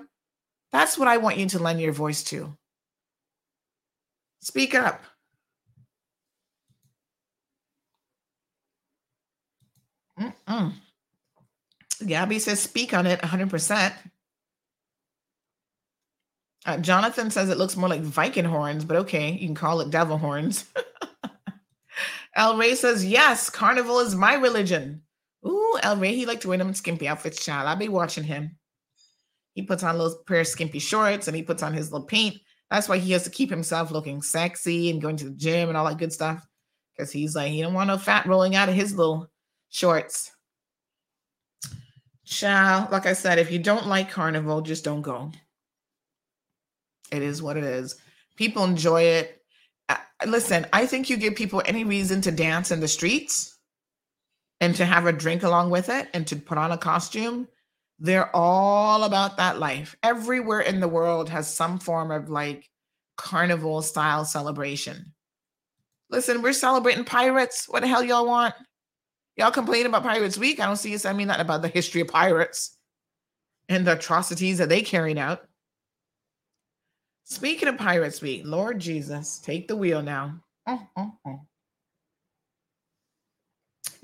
that's 0.71 0.97
what 0.97 1.07
i 1.07 1.17
want 1.17 1.37
you 1.37 1.47
to 1.47 1.59
lend 1.59 1.79
your 1.79 1.93
voice 1.93 2.23
to. 2.23 2.57
Speak 4.41 4.75
up. 4.75 5.03
Mm-mm. 10.19 10.73
gabby 12.05 12.39
says 12.39 12.59
speak 12.59 12.91
on 12.93 13.05
it 13.05 13.21
100% 13.21 13.93
uh, 16.65 16.77
jonathan 16.77 17.29
says 17.29 17.49
it 17.49 17.57
looks 17.59 17.77
more 17.77 17.87
like 17.87 18.01
viking 18.01 18.45
horns 18.45 18.83
but 18.83 18.97
okay 18.97 19.33
you 19.33 19.47
can 19.47 19.53
call 19.55 19.79
it 19.81 19.91
devil 19.91 20.17
horns. 20.17 20.65
El 22.35 22.57
ray 22.57 22.73
says 22.73 23.05
yes 23.05 23.51
carnival 23.51 23.99
is 23.99 24.15
my 24.15 24.33
religion 24.33 25.03
Ooh, 25.77 25.79
El 25.83 25.97
Ray, 25.97 26.15
he 26.15 26.25
like 26.25 26.41
to 26.41 26.47
wear 26.47 26.57
them 26.57 26.73
skimpy 26.73 27.07
outfits, 27.07 27.43
child. 27.43 27.67
I'll 27.67 27.75
be 27.75 27.89
watching 27.89 28.23
him. 28.23 28.57
He 29.53 29.63
puts 29.63 29.83
on 29.83 29.97
little 29.97 30.23
pair 30.27 30.41
of 30.41 30.47
skimpy 30.47 30.79
shorts 30.79 31.27
and 31.27 31.35
he 31.35 31.43
puts 31.43 31.63
on 31.63 31.73
his 31.73 31.91
little 31.91 32.07
paint. 32.07 32.37
That's 32.69 32.89
why 32.89 32.97
he 32.97 33.11
has 33.13 33.23
to 33.23 33.29
keep 33.29 33.49
himself 33.49 33.91
looking 33.91 34.21
sexy 34.21 34.89
and 34.89 35.01
going 35.01 35.17
to 35.17 35.25
the 35.25 35.31
gym 35.31 35.69
and 35.69 35.77
all 35.77 35.85
that 35.85 35.97
good 35.97 36.13
stuff. 36.13 36.45
Because 36.95 37.11
he's 37.11 37.35
like, 37.35 37.51
he 37.51 37.61
don't 37.61 37.73
want 37.73 37.87
no 37.87 37.97
fat 37.97 38.25
rolling 38.25 38.55
out 38.55 38.69
of 38.69 38.75
his 38.75 38.95
little 38.95 39.29
shorts. 39.69 40.31
Child, 42.25 42.91
like 42.91 43.05
I 43.05 43.13
said, 43.13 43.39
if 43.39 43.51
you 43.51 43.59
don't 43.59 43.87
like 43.87 44.11
carnival, 44.11 44.61
just 44.61 44.83
don't 44.83 45.01
go. 45.01 45.31
It 47.11 47.21
is 47.21 47.41
what 47.41 47.57
it 47.57 47.63
is. 47.63 47.95
People 48.35 48.65
enjoy 48.65 49.03
it. 49.03 49.41
Uh, 49.87 49.95
listen, 50.25 50.67
I 50.73 50.85
think 50.85 51.09
you 51.09 51.17
give 51.17 51.35
people 51.35 51.61
any 51.65 51.83
reason 51.83 52.21
to 52.21 52.31
dance 52.31 52.71
in 52.71 52.81
the 52.81 52.87
streets 52.87 53.56
and 54.59 54.75
to 54.75 54.85
have 54.85 55.05
a 55.05 55.11
drink 55.11 55.43
along 55.43 55.69
with 55.69 55.89
it 55.89 56.07
and 56.13 56.25
to 56.27 56.35
put 56.35 56.57
on 56.57 56.71
a 56.71 56.77
costume. 56.77 57.47
They're 57.99 58.35
all 58.35 59.03
about 59.03 59.37
that 59.37 59.59
life. 59.59 59.95
Everywhere 60.03 60.61
in 60.61 60.79
the 60.79 60.87
world 60.87 61.29
has 61.29 61.51
some 61.51 61.79
form 61.79 62.11
of 62.11 62.29
like 62.29 62.69
carnival 63.17 63.81
style 63.81 64.25
celebration. 64.25 65.13
Listen, 66.09 66.41
we're 66.41 66.53
celebrating 66.53 67.03
pirates. 67.03 67.67
What 67.67 67.81
the 67.81 67.87
hell 67.87 68.03
y'all 68.03 68.27
want? 68.27 68.55
Y'all 69.35 69.51
complain 69.51 69.85
about 69.85 70.03
Pirates 70.03 70.37
Week. 70.37 70.59
I 70.59 70.65
don't 70.65 70.77
see 70.77 70.91
you 70.91 70.97
send 70.97 71.17
me 71.17 71.25
nothing 71.25 71.41
about 71.41 71.61
the 71.61 71.67
history 71.67 72.01
of 72.01 72.07
pirates 72.07 72.77
and 73.69 73.85
the 73.85 73.93
atrocities 73.93 74.57
that 74.57 74.69
they 74.69 74.81
carried 74.81 75.17
out. 75.17 75.43
Speaking 77.25 77.67
of 77.67 77.77
Pirates 77.77 78.21
Week, 78.21 78.43
Lord 78.45 78.79
Jesus, 78.79 79.39
take 79.39 79.67
the 79.67 79.75
wheel 79.75 80.01
now. 80.01 80.41
Oh, 80.65 80.87
oh, 80.97 81.11
oh. 81.27 81.41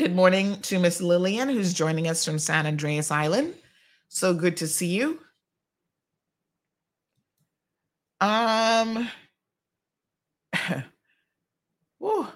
Good 0.04 0.18
morning 0.18 0.60
to 0.64 0.80
Miss 0.80 1.00
Lillian, 1.00 1.48
who's 1.48 1.74
joining 1.74 2.10
us 2.10 2.26
from 2.26 2.38
San 2.38 2.68
Andreas 2.68 3.10
Island. 3.10 3.54
So 4.10 4.34
good 4.34 4.58
to 4.58 4.68
see 4.68 4.88
you. 4.88 5.18
Um, 8.20 9.10
whew. 12.00 12.28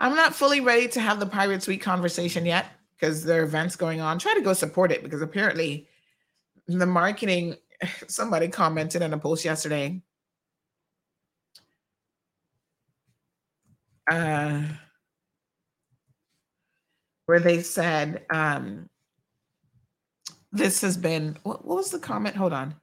I'm 0.00 0.16
not 0.16 0.34
fully 0.34 0.58
ready 0.58 0.88
to 0.88 1.00
have 1.00 1.20
the 1.20 1.26
Pirates 1.26 1.68
Week 1.68 1.80
conversation 1.80 2.44
yet 2.44 2.66
because 2.98 3.22
there 3.22 3.42
are 3.42 3.44
events 3.44 3.76
going 3.76 4.00
on. 4.00 4.18
Try 4.18 4.34
to 4.34 4.42
go 4.42 4.52
support 4.52 4.90
it 4.90 5.04
because 5.04 5.22
apparently 5.22 5.86
the 6.66 6.86
marketing, 6.86 7.54
somebody 8.08 8.48
commented 8.48 9.00
on 9.00 9.14
a 9.14 9.18
post 9.18 9.44
yesterday. 9.44 10.02
Uh, 14.10 14.64
where 17.26 17.40
they 17.40 17.62
said, 17.62 18.24
um, 18.30 18.88
this 20.52 20.80
has 20.82 20.96
been, 20.96 21.36
what, 21.42 21.64
what 21.64 21.76
was 21.76 21.90
the 21.90 21.98
comment? 21.98 22.36
Hold 22.36 22.52
on. 22.52 22.74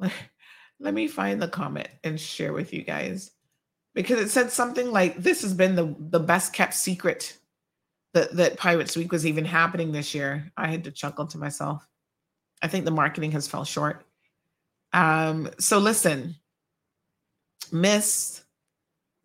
Let 0.80 0.94
me 0.94 1.06
find 1.06 1.40
the 1.40 1.48
comment 1.48 1.88
and 2.02 2.20
share 2.20 2.52
with 2.52 2.72
you 2.72 2.82
guys 2.82 3.30
because 3.94 4.20
it 4.20 4.30
said 4.30 4.50
something 4.50 4.90
like 4.90 5.16
this 5.16 5.42
has 5.42 5.54
been 5.54 5.74
the 5.74 5.94
the 5.98 6.20
best 6.20 6.52
kept 6.52 6.74
secret 6.74 7.38
that 8.14 8.34
that 8.36 8.56
Pirates 8.56 8.96
Week 8.96 9.12
was 9.12 9.26
even 9.26 9.44
happening 9.44 9.92
this 9.92 10.14
year. 10.14 10.50
I 10.56 10.68
had 10.68 10.84
to 10.84 10.90
chuckle 10.90 11.26
to 11.28 11.38
myself. 11.38 11.86
I 12.62 12.68
think 12.68 12.84
the 12.84 12.90
marketing 12.90 13.32
has 13.32 13.48
fell 13.48 13.64
short. 13.64 14.04
Um, 14.92 15.50
so 15.58 15.78
listen, 15.78 16.36
Miss 17.70 18.41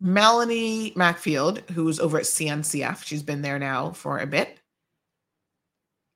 Melanie 0.00 0.92
Macfield, 0.94 1.58
who's 1.72 1.98
over 1.98 2.18
at 2.18 2.24
CNCF, 2.24 3.04
she's 3.04 3.22
been 3.22 3.42
there 3.42 3.58
now 3.58 3.90
for 3.90 4.18
a 4.18 4.26
bit. 4.26 4.58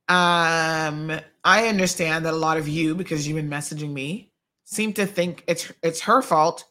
Um, 0.09 1.11
I 1.45 1.69
understand 1.69 2.27
that 2.27 2.35
a 2.35 2.37
lot 2.37 2.59
of 2.59 2.69
you, 2.69 2.95
because 2.95 3.27
you've 3.27 3.37
been 3.37 3.51
messaging 3.51 3.93
me, 3.93 4.31
seem 4.65 4.93
to 4.95 5.07
think 5.07 5.45
it's 5.47 5.73
it's 5.83 6.01
her 6.03 6.23
fault 6.23 6.65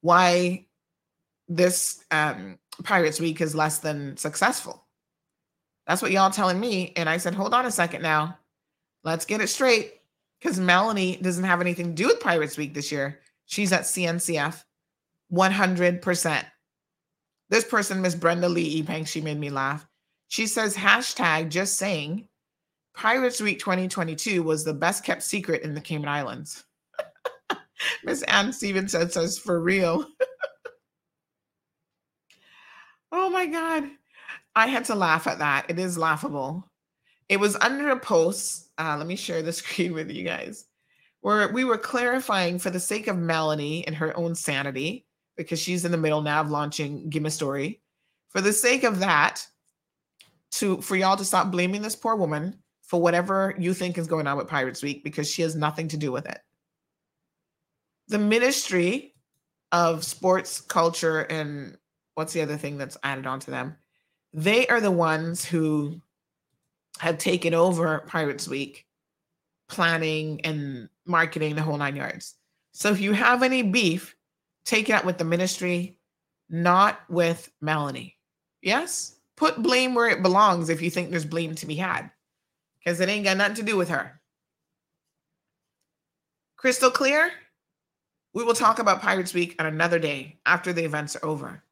why 0.00 0.66
this 1.48 2.04
um, 2.10 2.58
Pirates 2.82 3.20
Week 3.20 3.40
is 3.40 3.54
less 3.54 3.78
than 3.78 4.16
successful. 4.16 4.84
That's 5.86 6.02
what 6.02 6.12
y'all 6.12 6.30
telling 6.30 6.60
me. 6.60 6.92
And 6.96 7.08
I 7.08 7.18
said, 7.18 7.34
hold 7.34 7.54
on 7.54 7.66
a 7.66 7.70
second 7.70 8.02
now. 8.02 8.38
Let's 9.02 9.26
get 9.26 9.40
it 9.40 9.48
straight. 9.48 9.92
Because 10.40 10.58
Melanie 10.58 11.16
doesn't 11.16 11.44
have 11.44 11.60
anything 11.60 11.88
to 11.88 12.02
do 12.02 12.06
with 12.08 12.20
Pirates 12.20 12.58
Week 12.58 12.74
this 12.74 12.92
year. 12.92 13.20
She's 13.46 13.72
at 13.72 13.82
CNCF 13.82 14.62
100%. 15.32 16.44
This 17.50 17.64
person, 17.64 18.02
Miss 18.02 18.14
Brenda 18.14 18.48
Lee 18.48 18.82
Ebanks, 18.82 19.08
she 19.08 19.20
made 19.20 19.38
me 19.38 19.50
laugh. 19.50 19.86
She 20.28 20.46
says, 20.46 20.76
hashtag 20.76 21.50
just 21.50 21.76
saying, 21.76 22.28
Pirates 22.94 23.40
Week 23.40 23.58
2022 23.58 24.42
was 24.42 24.64
the 24.64 24.74
best 24.74 25.04
kept 25.04 25.22
secret 25.22 25.62
in 25.62 25.74
the 25.74 25.80
Cayman 25.80 26.08
Islands. 26.08 26.64
Miss 28.04 28.22
Ann 28.22 28.52
Stevenson 28.52 29.10
says, 29.10 29.38
for 29.38 29.60
real. 29.60 30.06
Oh 33.16 33.30
my 33.30 33.46
God. 33.46 33.84
I 34.56 34.66
had 34.66 34.86
to 34.86 34.96
laugh 34.96 35.28
at 35.28 35.38
that. 35.38 35.66
It 35.68 35.78
is 35.78 35.96
laughable. 35.96 36.68
It 37.28 37.38
was 37.38 37.54
under 37.56 37.90
a 37.90 37.98
post. 37.98 38.70
Uh, 38.76 38.96
let 38.98 39.06
me 39.06 39.14
share 39.14 39.40
the 39.40 39.52
screen 39.60 39.92
with 39.92 40.10
you 40.10 40.24
guys, 40.24 40.64
where 41.20 41.52
we 41.52 41.62
were 41.62 41.78
clarifying 41.78 42.58
for 42.58 42.70
the 42.70 42.80
sake 42.80 43.06
of 43.06 43.16
Melanie 43.16 43.86
and 43.86 43.94
her 43.94 44.16
own 44.16 44.34
sanity, 44.34 45.06
because 45.36 45.58
she's 45.58 45.84
in 45.84 45.92
the 45.92 45.98
middle 45.98 46.22
now 46.22 46.40
of 46.40 46.50
launching 46.50 47.10
Gimistory. 47.10 47.80
For 48.30 48.40
the 48.40 48.52
sake 48.52 48.84
of 48.84 49.00
that, 49.00 49.46
to 50.52 50.80
for 50.80 50.96
y'all 50.96 51.16
to 51.16 51.24
stop 51.24 51.50
blaming 51.50 51.82
this 51.82 51.96
poor 51.96 52.16
woman 52.16 52.58
for 52.82 53.00
whatever 53.00 53.54
you 53.58 53.74
think 53.74 53.98
is 53.98 54.06
going 54.06 54.26
on 54.26 54.36
with 54.36 54.48
Pirates 54.48 54.82
Week, 54.82 55.02
because 55.02 55.30
she 55.30 55.42
has 55.42 55.56
nothing 55.56 55.88
to 55.88 55.96
do 55.96 56.12
with 56.12 56.26
it. 56.26 56.38
The 58.08 58.18
Ministry 58.18 59.14
of 59.72 60.04
Sports, 60.04 60.60
Culture, 60.60 61.20
and 61.20 61.76
what's 62.14 62.32
the 62.32 62.42
other 62.42 62.56
thing 62.56 62.78
that's 62.78 62.96
added 63.02 63.26
on 63.26 63.40
to 63.40 63.50
them? 63.50 63.76
They 64.32 64.66
are 64.66 64.80
the 64.80 64.90
ones 64.90 65.44
who 65.44 66.00
have 66.98 67.18
taken 67.18 67.54
over 67.54 68.04
Pirates 68.06 68.46
Week, 68.46 68.86
planning 69.68 70.40
and 70.42 70.88
marketing 71.06 71.54
the 71.54 71.62
whole 71.62 71.78
nine 71.78 71.96
yards. 71.96 72.34
So 72.72 72.90
if 72.90 73.00
you 73.00 73.12
have 73.12 73.42
any 73.42 73.62
beef, 73.62 74.14
take 74.64 74.88
it 74.88 74.92
out 74.92 75.04
with 75.04 75.18
the 75.18 75.24
ministry, 75.24 75.98
not 76.48 77.00
with 77.08 77.50
Melanie. 77.60 78.16
Yes? 78.62 79.16
Put 79.36 79.62
blame 79.62 79.94
where 79.94 80.08
it 80.08 80.22
belongs 80.22 80.68
if 80.68 80.80
you 80.80 80.90
think 80.90 81.10
there's 81.10 81.24
blame 81.24 81.54
to 81.56 81.66
be 81.66 81.74
had, 81.74 82.10
because 82.78 83.00
it 83.00 83.08
ain't 83.08 83.24
got 83.24 83.36
nothing 83.36 83.56
to 83.56 83.62
do 83.62 83.76
with 83.76 83.88
her. 83.88 84.20
Crystal 86.56 86.90
clear? 86.90 87.30
We 88.32 88.44
will 88.44 88.54
talk 88.54 88.78
about 88.78 89.02
Pirates 89.02 89.34
Week 89.34 89.54
on 89.58 89.66
another 89.66 89.98
day 89.98 90.38
after 90.46 90.72
the 90.72 90.84
events 90.84 91.14
are 91.14 91.24
over 91.24 91.62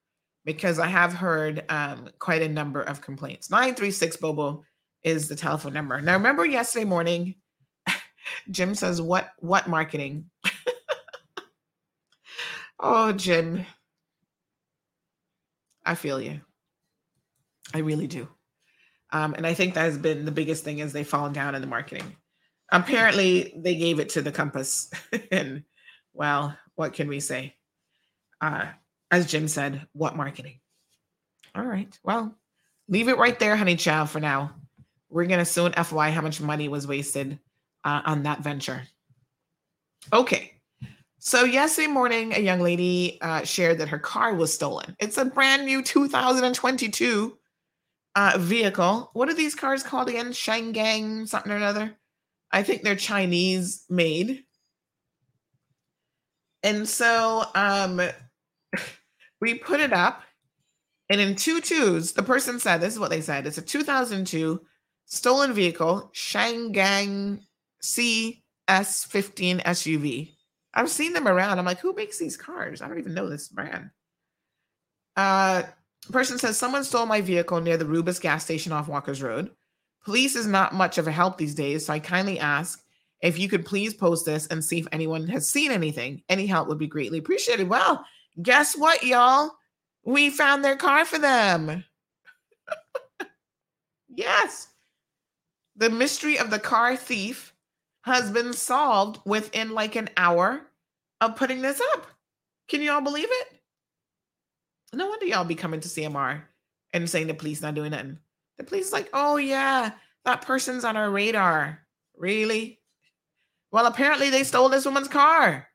because 0.44 0.78
I 0.78 0.86
have 0.86 1.12
heard 1.12 1.64
um, 1.68 2.08
quite 2.18 2.42
a 2.42 2.48
number 2.48 2.82
of 2.82 3.00
complaints. 3.00 3.50
936 3.50 4.16
Bobo 4.16 4.64
is 5.02 5.28
the 5.28 5.36
telephone 5.36 5.72
number. 5.72 6.00
Now, 6.00 6.14
remember 6.14 6.44
yesterday 6.44 6.84
morning, 6.84 7.34
Jim 8.50 8.74
says, 8.74 9.00
What 9.00 9.30
what 9.38 9.68
marketing? 9.68 10.30
oh, 12.82 13.12
Jim. 13.12 13.64
I 15.84 15.94
feel 15.94 16.20
you. 16.20 16.40
I 17.74 17.78
really 17.78 18.06
do. 18.06 18.28
Um, 19.12 19.34
and 19.34 19.46
I 19.46 19.54
think 19.54 19.74
that 19.74 19.82
has 19.82 19.98
been 19.98 20.24
the 20.24 20.32
biggest 20.32 20.64
thing 20.64 20.78
is 20.78 20.92
they've 20.92 21.06
fallen 21.06 21.32
down 21.32 21.54
in 21.54 21.60
the 21.60 21.66
marketing. 21.66 22.16
Apparently, 22.70 23.52
they 23.56 23.74
gave 23.74 24.00
it 24.00 24.10
to 24.10 24.22
the 24.22 24.32
Compass. 24.32 24.90
and 25.30 25.64
well, 26.14 26.56
what 26.74 26.94
can 26.94 27.08
we 27.08 27.20
say? 27.20 27.54
Uh, 28.40 28.66
as 29.10 29.26
Jim 29.26 29.48
said, 29.48 29.86
what 29.92 30.16
marketing? 30.16 30.60
All 31.54 31.64
right. 31.64 31.98
Well, 32.02 32.34
leave 32.88 33.08
it 33.08 33.18
right 33.18 33.38
there, 33.38 33.56
honey 33.56 33.76
child, 33.76 34.08
for 34.08 34.20
now. 34.20 34.54
We're 35.10 35.26
going 35.26 35.38
to 35.38 35.44
soon 35.44 35.72
FY 35.72 36.10
how 36.10 36.22
much 36.22 36.40
money 36.40 36.68
was 36.68 36.86
wasted 36.86 37.38
uh, 37.84 38.00
on 38.06 38.22
that 38.22 38.40
venture. 38.40 38.82
Okay. 40.12 40.51
So, 41.24 41.44
yesterday 41.44 41.86
morning, 41.86 42.34
a 42.34 42.40
young 42.40 42.58
lady 42.58 43.18
uh, 43.20 43.44
shared 43.44 43.78
that 43.78 43.86
her 43.90 43.98
car 44.00 44.34
was 44.34 44.52
stolen. 44.52 44.96
It's 44.98 45.18
a 45.18 45.24
brand 45.24 45.64
new 45.64 45.80
2022 45.80 47.38
uh, 48.16 48.32
vehicle. 48.38 49.08
What 49.12 49.28
are 49.28 49.34
these 49.34 49.54
cars 49.54 49.84
called 49.84 50.08
again? 50.08 50.32
Changan, 50.32 51.28
something 51.28 51.52
or 51.52 51.56
another. 51.56 51.96
I 52.50 52.64
think 52.64 52.82
they're 52.82 52.96
Chinese 52.96 53.84
made. 53.88 54.42
And 56.64 56.88
so, 56.88 57.44
um, 57.54 58.00
we 59.40 59.54
put 59.54 59.78
it 59.78 59.92
up, 59.92 60.24
and 61.08 61.20
in 61.20 61.36
two 61.36 61.60
twos, 61.60 62.14
the 62.14 62.24
person 62.24 62.58
said, 62.58 62.80
This 62.80 62.94
is 62.94 62.98
what 62.98 63.10
they 63.10 63.20
said 63.20 63.46
it's 63.46 63.58
a 63.58 63.62
2002 63.62 64.60
stolen 65.06 65.52
vehicle, 65.52 66.10
Changan 66.12 67.42
CS15 67.80 69.62
SUV. 69.62 70.32
I've 70.74 70.90
seen 70.90 71.12
them 71.12 71.28
around. 71.28 71.58
I'm 71.58 71.64
like, 71.64 71.80
who 71.80 71.94
makes 71.94 72.18
these 72.18 72.36
cars? 72.36 72.80
I 72.80 72.88
don't 72.88 72.98
even 72.98 73.14
know 73.14 73.28
this 73.28 73.48
brand. 73.48 73.90
Uh, 75.16 75.64
person 76.10 76.38
says 76.38 76.56
someone 76.56 76.84
stole 76.84 77.06
my 77.06 77.20
vehicle 77.20 77.60
near 77.60 77.76
the 77.76 77.86
Rubis 77.86 78.18
gas 78.18 78.44
station 78.44 78.72
off 78.72 78.88
Walker's 78.88 79.22
Road. 79.22 79.50
Police 80.04 80.34
is 80.34 80.46
not 80.46 80.74
much 80.74 80.98
of 80.98 81.06
a 81.06 81.12
help 81.12 81.38
these 81.38 81.54
days, 81.54 81.86
so 81.86 81.92
I 81.92 81.98
kindly 81.98 82.40
ask 82.40 82.82
if 83.20 83.38
you 83.38 83.48
could 83.48 83.64
please 83.64 83.94
post 83.94 84.26
this 84.26 84.46
and 84.48 84.64
see 84.64 84.80
if 84.80 84.88
anyone 84.90 85.28
has 85.28 85.48
seen 85.48 85.70
anything. 85.70 86.22
Any 86.28 86.46
help 86.46 86.66
would 86.68 86.78
be 86.78 86.88
greatly 86.88 87.18
appreciated. 87.18 87.68
Well, 87.68 88.04
Guess 88.40 88.76
what, 88.76 89.02
y'all? 89.02 89.50
We 90.04 90.30
found 90.30 90.64
their 90.64 90.76
car 90.76 91.04
for 91.04 91.18
them. 91.18 91.84
yes. 94.08 94.68
The 95.76 95.90
mystery 95.90 96.38
of 96.38 96.50
the 96.50 96.58
car 96.58 96.96
thief 96.96 97.51
has 98.02 98.30
been 98.30 98.52
solved 98.52 99.20
within 99.24 99.72
like 99.72 99.96
an 99.96 100.10
hour 100.16 100.62
of 101.20 101.36
putting 101.36 101.62
this 101.62 101.80
up. 101.92 102.06
Can 102.68 102.82
you 102.82 102.90
all 102.90 103.00
believe 103.00 103.28
it? 103.28 103.60
No 104.92 105.08
wonder 105.08 105.26
y'all 105.26 105.44
be 105.44 105.54
coming 105.54 105.80
to 105.80 105.88
CMR 105.88 106.42
and 106.92 107.08
saying 107.08 107.26
the 107.26 107.34
police 107.34 107.62
not 107.62 107.74
doing 107.74 107.92
nothing. 107.92 108.18
The 108.58 108.64
police 108.64 108.86
is 108.86 108.92
like, 108.92 109.08
oh 109.14 109.36
yeah, 109.36 109.92
that 110.24 110.42
person's 110.42 110.84
on 110.84 110.96
our 110.96 111.10
radar. 111.10 111.80
Really? 112.16 112.80
Well, 113.70 113.86
apparently 113.86 114.28
they 114.28 114.44
stole 114.44 114.68
this 114.68 114.84
woman's 114.84 115.08
car. 115.08 115.66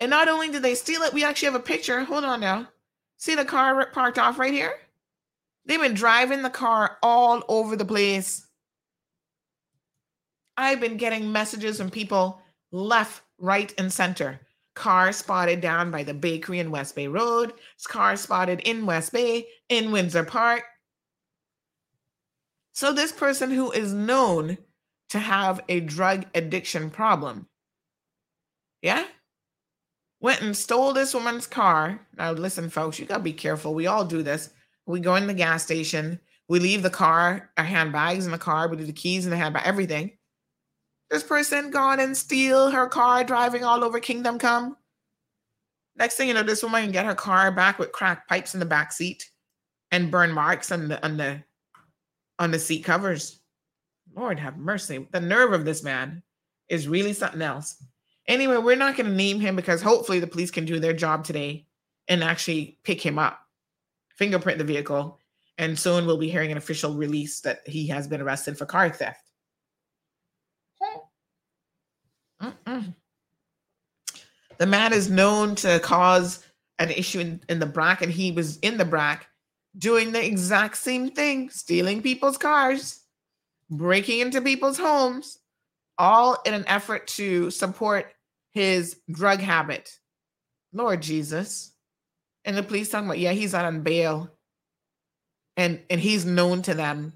And 0.00 0.10
not 0.10 0.28
only 0.28 0.48
did 0.50 0.62
they 0.62 0.74
steal 0.74 1.02
it, 1.02 1.12
we 1.12 1.24
actually 1.24 1.46
have 1.46 1.54
a 1.54 1.60
picture. 1.60 2.02
Hold 2.04 2.24
on 2.24 2.40
now. 2.40 2.68
See 3.18 3.34
the 3.34 3.44
car 3.44 3.86
parked 3.86 4.18
off 4.18 4.38
right 4.38 4.52
here? 4.52 4.74
They've 5.64 5.80
been 5.80 5.94
driving 5.94 6.42
the 6.42 6.50
car 6.50 6.98
all 7.02 7.44
over 7.48 7.76
the 7.76 7.84
place. 7.84 8.47
I've 10.58 10.80
been 10.80 10.96
getting 10.96 11.30
messages 11.30 11.78
from 11.78 11.88
people 11.88 12.42
left, 12.72 13.22
right, 13.38 13.72
and 13.78 13.92
center. 13.92 14.40
Car 14.74 15.12
spotted 15.12 15.60
down 15.60 15.92
by 15.92 16.02
the 16.02 16.12
bakery 16.12 16.58
in 16.58 16.72
West 16.72 16.96
Bay 16.96 17.06
Road. 17.06 17.52
Car 17.84 18.16
spotted 18.16 18.60
in 18.60 18.84
West 18.84 19.12
Bay, 19.12 19.46
in 19.68 19.92
Windsor 19.92 20.24
Park. 20.24 20.64
So, 22.72 22.92
this 22.92 23.12
person 23.12 23.52
who 23.52 23.70
is 23.70 23.92
known 23.92 24.58
to 25.10 25.20
have 25.20 25.60
a 25.68 25.80
drug 25.80 26.26
addiction 26.34 26.90
problem, 26.90 27.46
yeah, 28.82 29.04
went 30.20 30.42
and 30.42 30.56
stole 30.56 30.92
this 30.92 31.14
woman's 31.14 31.46
car. 31.46 32.00
Now, 32.16 32.32
listen, 32.32 32.68
folks, 32.68 32.98
you 32.98 33.06
got 33.06 33.18
to 33.18 33.22
be 33.22 33.32
careful. 33.32 33.74
We 33.74 33.86
all 33.86 34.04
do 34.04 34.24
this. 34.24 34.50
We 34.86 35.00
go 35.00 35.14
in 35.14 35.28
the 35.28 35.34
gas 35.34 35.62
station, 35.62 36.18
we 36.48 36.58
leave 36.58 36.82
the 36.82 36.90
car, 36.90 37.50
our 37.56 37.64
handbags 37.64 38.26
in 38.26 38.32
the 38.32 38.38
car, 38.38 38.68
we 38.68 38.76
leave 38.76 38.86
the 38.86 38.92
keys 38.92 39.24
in 39.24 39.30
the 39.30 39.36
handbag, 39.36 39.66
everything. 39.66 40.17
This 41.10 41.22
person 41.22 41.70
gone 41.70 42.00
and 42.00 42.16
steal 42.16 42.70
her 42.70 42.86
car 42.86 43.24
driving 43.24 43.64
all 43.64 43.82
over 43.82 43.98
Kingdom 43.98 44.38
Come. 44.38 44.76
Next 45.96 46.16
thing 46.16 46.28
you 46.28 46.34
know, 46.34 46.42
this 46.42 46.62
woman 46.62 46.82
can 46.82 46.92
get 46.92 47.06
her 47.06 47.14
car 47.14 47.50
back 47.50 47.78
with 47.78 47.92
crack 47.92 48.28
pipes 48.28 48.54
in 48.54 48.60
the 48.60 48.66
back 48.66 48.92
seat 48.92 49.28
and 49.90 50.10
burn 50.10 50.32
marks 50.32 50.70
on 50.70 50.88
the 50.88 51.04
on 51.04 51.16
the 51.16 51.42
on 52.38 52.50
the 52.50 52.58
seat 52.58 52.84
covers. 52.84 53.40
Lord 54.14 54.38
have 54.38 54.56
mercy. 54.56 55.06
The 55.10 55.20
nerve 55.20 55.52
of 55.52 55.64
this 55.64 55.82
man 55.82 56.22
is 56.68 56.88
really 56.88 57.12
something 57.12 57.42
else. 57.42 57.82
Anyway, 58.26 58.58
we're 58.58 58.76
not 58.76 58.96
going 58.96 59.08
to 59.08 59.16
name 59.16 59.40
him 59.40 59.56
because 59.56 59.80
hopefully 59.80 60.20
the 60.20 60.26
police 60.26 60.50
can 60.50 60.66
do 60.66 60.78
their 60.78 60.92
job 60.92 61.24
today 61.24 61.66
and 62.08 62.22
actually 62.22 62.78
pick 62.84 63.00
him 63.00 63.18
up, 63.18 63.40
fingerprint 64.16 64.58
the 64.58 64.64
vehicle, 64.64 65.18
and 65.56 65.78
soon 65.78 66.06
we'll 66.06 66.18
be 66.18 66.30
hearing 66.30 66.52
an 66.52 66.58
official 66.58 66.94
release 66.94 67.40
that 67.40 67.66
he 67.66 67.86
has 67.88 68.06
been 68.06 68.20
arrested 68.20 68.56
for 68.58 68.66
car 68.66 68.90
theft. 68.90 69.27
Mm-mm. 72.42 72.94
The 74.58 74.66
man 74.66 74.92
is 74.92 75.10
known 75.10 75.54
to 75.56 75.78
cause 75.80 76.44
an 76.78 76.90
issue 76.90 77.20
in, 77.20 77.40
in 77.48 77.58
the 77.58 77.66
BRAC, 77.66 78.02
and 78.02 78.12
he 78.12 78.32
was 78.32 78.58
in 78.58 78.76
the 78.76 78.84
BRAC 78.84 79.26
doing 79.76 80.12
the 80.12 80.24
exact 80.24 80.76
same 80.76 81.10
thing, 81.10 81.50
stealing 81.50 82.02
people's 82.02 82.38
cars, 82.38 83.00
breaking 83.70 84.20
into 84.20 84.40
people's 84.40 84.78
homes, 84.78 85.38
all 85.96 86.38
in 86.44 86.54
an 86.54 86.64
effort 86.66 87.06
to 87.06 87.50
support 87.50 88.12
his 88.52 88.96
drug 89.10 89.40
habit. 89.40 89.98
Lord 90.72 91.02
Jesus. 91.02 91.72
And 92.44 92.56
the 92.56 92.62
police 92.62 92.88
talking 92.88 93.08
about, 93.08 93.18
yeah, 93.18 93.32
he's 93.32 93.54
out 93.54 93.64
on 93.64 93.82
bail. 93.82 94.30
And 95.56 95.80
and 95.90 96.00
he's 96.00 96.24
known 96.24 96.62
to 96.62 96.74
them. 96.74 97.14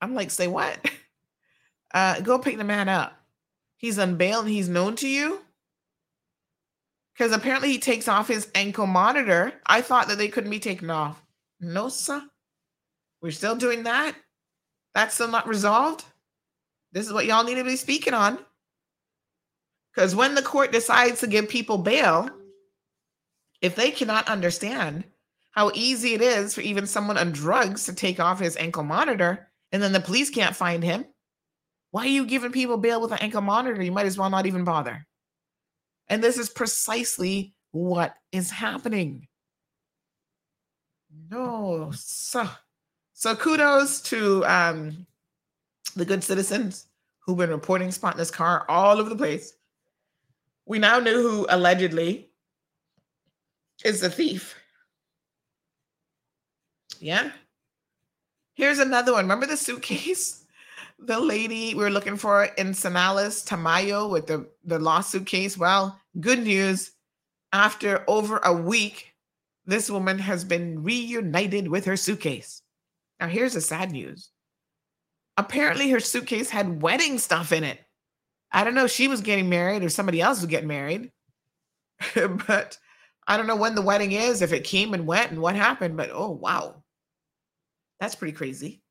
I'm 0.00 0.14
like, 0.14 0.30
say 0.30 0.46
what? 0.46 0.78
Uh, 1.94 2.20
go 2.20 2.38
pick 2.38 2.58
the 2.58 2.64
man 2.64 2.86
up. 2.86 3.17
He's 3.78 3.96
bail 3.96 4.40
and 4.40 4.48
he's 4.48 4.68
known 4.68 4.96
to 4.96 5.08
you? 5.08 5.40
Because 7.14 7.32
apparently 7.32 7.70
he 7.70 7.78
takes 7.78 8.06
off 8.06 8.28
his 8.28 8.50
ankle 8.54 8.86
monitor. 8.86 9.52
I 9.66 9.80
thought 9.80 10.08
that 10.08 10.18
they 10.18 10.28
couldn't 10.28 10.50
be 10.50 10.60
taken 10.60 10.90
off. 10.90 11.20
No, 11.60 11.88
sir. 11.88 12.22
We're 13.22 13.30
still 13.30 13.56
doing 13.56 13.84
that. 13.84 14.14
That's 14.94 15.14
still 15.14 15.28
not 15.28 15.48
resolved. 15.48 16.04
This 16.92 17.06
is 17.06 17.12
what 17.12 17.26
y'all 17.26 17.44
need 17.44 17.56
to 17.56 17.64
be 17.64 17.76
speaking 17.76 18.14
on. 18.14 18.38
Because 19.94 20.14
when 20.14 20.34
the 20.34 20.42
court 20.42 20.72
decides 20.72 21.20
to 21.20 21.26
give 21.26 21.48
people 21.48 21.78
bail, 21.78 22.30
if 23.60 23.74
they 23.74 23.90
cannot 23.90 24.28
understand 24.28 25.04
how 25.50 25.72
easy 25.74 26.14
it 26.14 26.22
is 26.22 26.54
for 26.54 26.60
even 26.60 26.86
someone 26.86 27.18
on 27.18 27.32
drugs 27.32 27.84
to 27.86 27.92
take 27.92 28.20
off 28.20 28.38
his 28.38 28.56
ankle 28.56 28.84
monitor 28.84 29.48
and 29.72 29.82
then 29.82 29.92
the 29.92 30.00
police 30.00 30.30
can't 30.30 30.54
find 30.54 30.84
him, 30.84 31.04
why 31.90 32.02
are 32.02 32.06
you 32.06 32.26
giving 32.26 32.52
people 32.52 32.76
bail 32.76 33.00
with 33.00 33.12
an 33.12 33.18
ankle 33.20 33.40
monitor? 33.40 33.82
You 33.82 33.92
might 33.92 34.06
as 34.06 34.18
well 34.18 34.30
not 34.30 34.46
even 34.46 34.64
bother. 34.64 35.06
And 36.08 36.22
this 36.22 36.38
is 36.38 36.48
precisely 36.48 37.54
what 37.70 38.14
is 38.32 38.50
happening. 38.50 39.28
No, 41.30 41.90
so 41.94 42.48
so 43.14 43.34
kudos 43.34 44.00
to 44.02 44.44
um, 44.46 45.06
the 45.96 46.04
good 46.04 46.22
citizens 46.22 46.86
who've 47.20 47.36
been 47.36 47.50
reporting 47.50 47.92
this 48.16 48.30
car 48.30 48.64
all 48.68 48.98
over 48.98 49.08
the 49.08 49.16
place. 49.16 49.54
We 50.66 50.78
now 50.78 50.98
know 50.98 51.20
who 51.22 51.46
allegedly 51.48 52.30
is 53.84 54.00
the 54.00 54.10
thief. 54.10 54.54
Yeah. 57.00 57.30
Here's 58.54 58.78
another 58.78 59.12
one. 59.12 59.24
Remember 59.24 59.46
the 59.46 59.56
suitcase? 59.56 60.44
The 60.98 61.20
lady 61.20 61.74
we 61.74 61.82
were 61.82 61.90
looking 61.90 62.16
for 62.16 62.44
in 62.44 62.68
Sanalis, 62.68 63.46
Tamayo, 63.46 64.10
with 64.10 64.26
the, 64.26 64.48
the 64.64 64.78
lawsuit 64.78 65.26
case. 65.26 65.56
Well, 65.56 65.98
good 66.20 66.42
news. 66.42 66.92
After 67.52 68.04
over 68.08 68.38
a 68.38 68.52
week, 68.52 69.14
this 69.64 69.90
woman 69.90 70.18
has 70.18 70.44
been 70.44 70.82
reunited 70.82 71.68
with 71.68 71.84
her 71.84 71.96
suitcase. 71.96 72.62
Now, 73.20 73.28
here's 73.28 73.54
the 73.54 73.60
sad 73.60 73.92
news. 73.92 74.30
Apparently, 75.36 75.90
her 75.90 76.00
suitcase 76.00 76.50
had 76.50 76.82
wedding 76.82 77.18
stuff 77.18 77.52
in 77.52 77.64
it. 77.64 77.78
I 78.50 78.64
don't 78.64 78.74
know 78.74 78.86
if 78.86 78.90
she 78.90 79.08
was 79.08 79.20
getting 79.20 79.48
married 79.48 79.84
or 79.84 79.88
somebody 79.88 80.20
else 80.20 80.40
was 80.40 80.50
getting 80.50 80.68
married, 80.68 81.12
but 82.14 82.78
I 83.26 83.36
don't 83.36 83.46
know 83.46 83.56
when 83.56 83.74
the 83.74 83.82
wedding 83.82 84.12
is, 84.12 84.40
if 84.40 84.52
it 84.52 84.64
came 84.64 84.94
and 84.94 85.06
went 85.06 85.30
and 85.30 85.40
what 85.40 85.54
happened, 85.54 85.96
but 85.96 86.10
oh, 86.12 86.30
wow. 86.30 86.82
That's 88.00 88.14
pretty 88.14 88.32
crazy. 88.32 88.82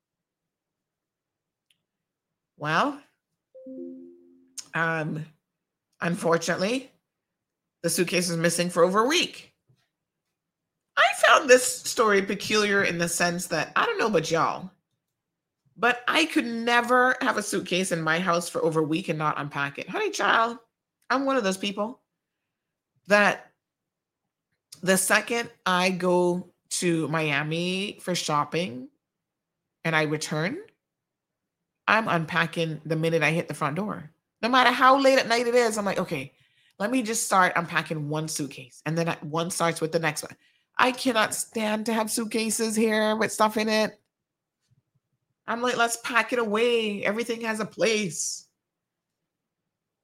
Well, 2.58 3.00
um, 4.74 5.26
unfortunately, 6.02 6.92
the 7.84 7.90
suitcase 7.90 8.30
is 8.30 8.38
missing 8.38 8.70
for 8.70 8.84
over 8.84 9.04
a 9.04 9.08
week. 9.08 9.54
I 10.98 11.06
found 11.28 11.50
this 11.50 11.66
story 11.66 12.22
peculiar 12.24 12.84
in 12.84 12.98
the 12.98 13.08
sense 13.08 13.48
that 13.48 13.72
I 13.76 13.86
don't 13.86 14.00
know 14.00 14.08
about 14.08 14.32
y'all, 14.32 14.72
but 15.78 16.02
I 16.08 16.26
could 16.26 16.46
never 16.46 17.16
have 17.22 17.38
a 17.38 17.44
suitcase 17.44 17.92
in 17.92 18.02
my 18.02 18.20
house 18.20 18.50
for 18.50 18.64
over 18.66 18.80
a 18.80 18.84
week 18.84 19.10
and 19.10 19.20
not 19.20 19.40
unpack 19.40 19.78
it. 19.78 19.88
Honey, 19.88 20.10
child, 20.10 20.58
I'm 21.10 21.26
one 21.26 21.38
of 21.38 21.44
those 21.44 21.58
people 21.58 22.02
that 23.08 23.52
the 24.82 24.98
second 24.98 25.50
I 25.66 25.92
go 25.92 26.50
to 26.70 27.08
Miami 27.08 28.00
for 28.02 28.16
shopping 28.16 28.90
and 29.86 29.96
I 29.96 30.04
return, 30.04 30.58
I'm 31.88 32.08
unpacking 32.08 32.82
the 32.86 32.96
minute 32.96 33.24
I 33.24 33.32
hit 33.32 33.48
the 33.48 33.54
front 33.54 33.76
door. 33.76 34.12
No 34.42 34.50
matter 34.50 34.72
how 34.72 35.00
late 35.00 35.20
at 35.20 35.28
night 35.28 35.48
it 35.48 35.56
is, 35.56 35.78
I'm 35.78 35.86
like, 35.86 36.00
okay, 36.00 36.34
let 36.80 36.92
me 36.92 37.02
just 37.02 37.26
start 37.26 37.54
unpacking 37.56 38.10
one 38.10 38.28
suitcase. 38.28 38.82
And 38.86 38.98
then 38.98 39.16
one 39.22 39.50
starts 39.50 39.82
with 39.82 39.92
the 39.92 40.00
next 40.00 40.24
one. 40.24 40.36
I 40.78 40.92
cannot 40.92 41.34
stand 41.34 41.88
to 41.88 41.94
have 41.94 42.12
suitcases 42.12 42.76
here 42.76 43.16
with 43.16 43.32
stuff 43.32 43.58
in 43.58 43.68
it. 43.68 44.00
I'm 45.48 45.62
like, 45.62 45.78
let's 45.78 45.98
pack 46.04 46.34
it 46.34 46.40
away. 46.40 47.04
Everything 47.04 47.42
has 47.42 47.60
a 47.60 47.66
place. 47.66 48.46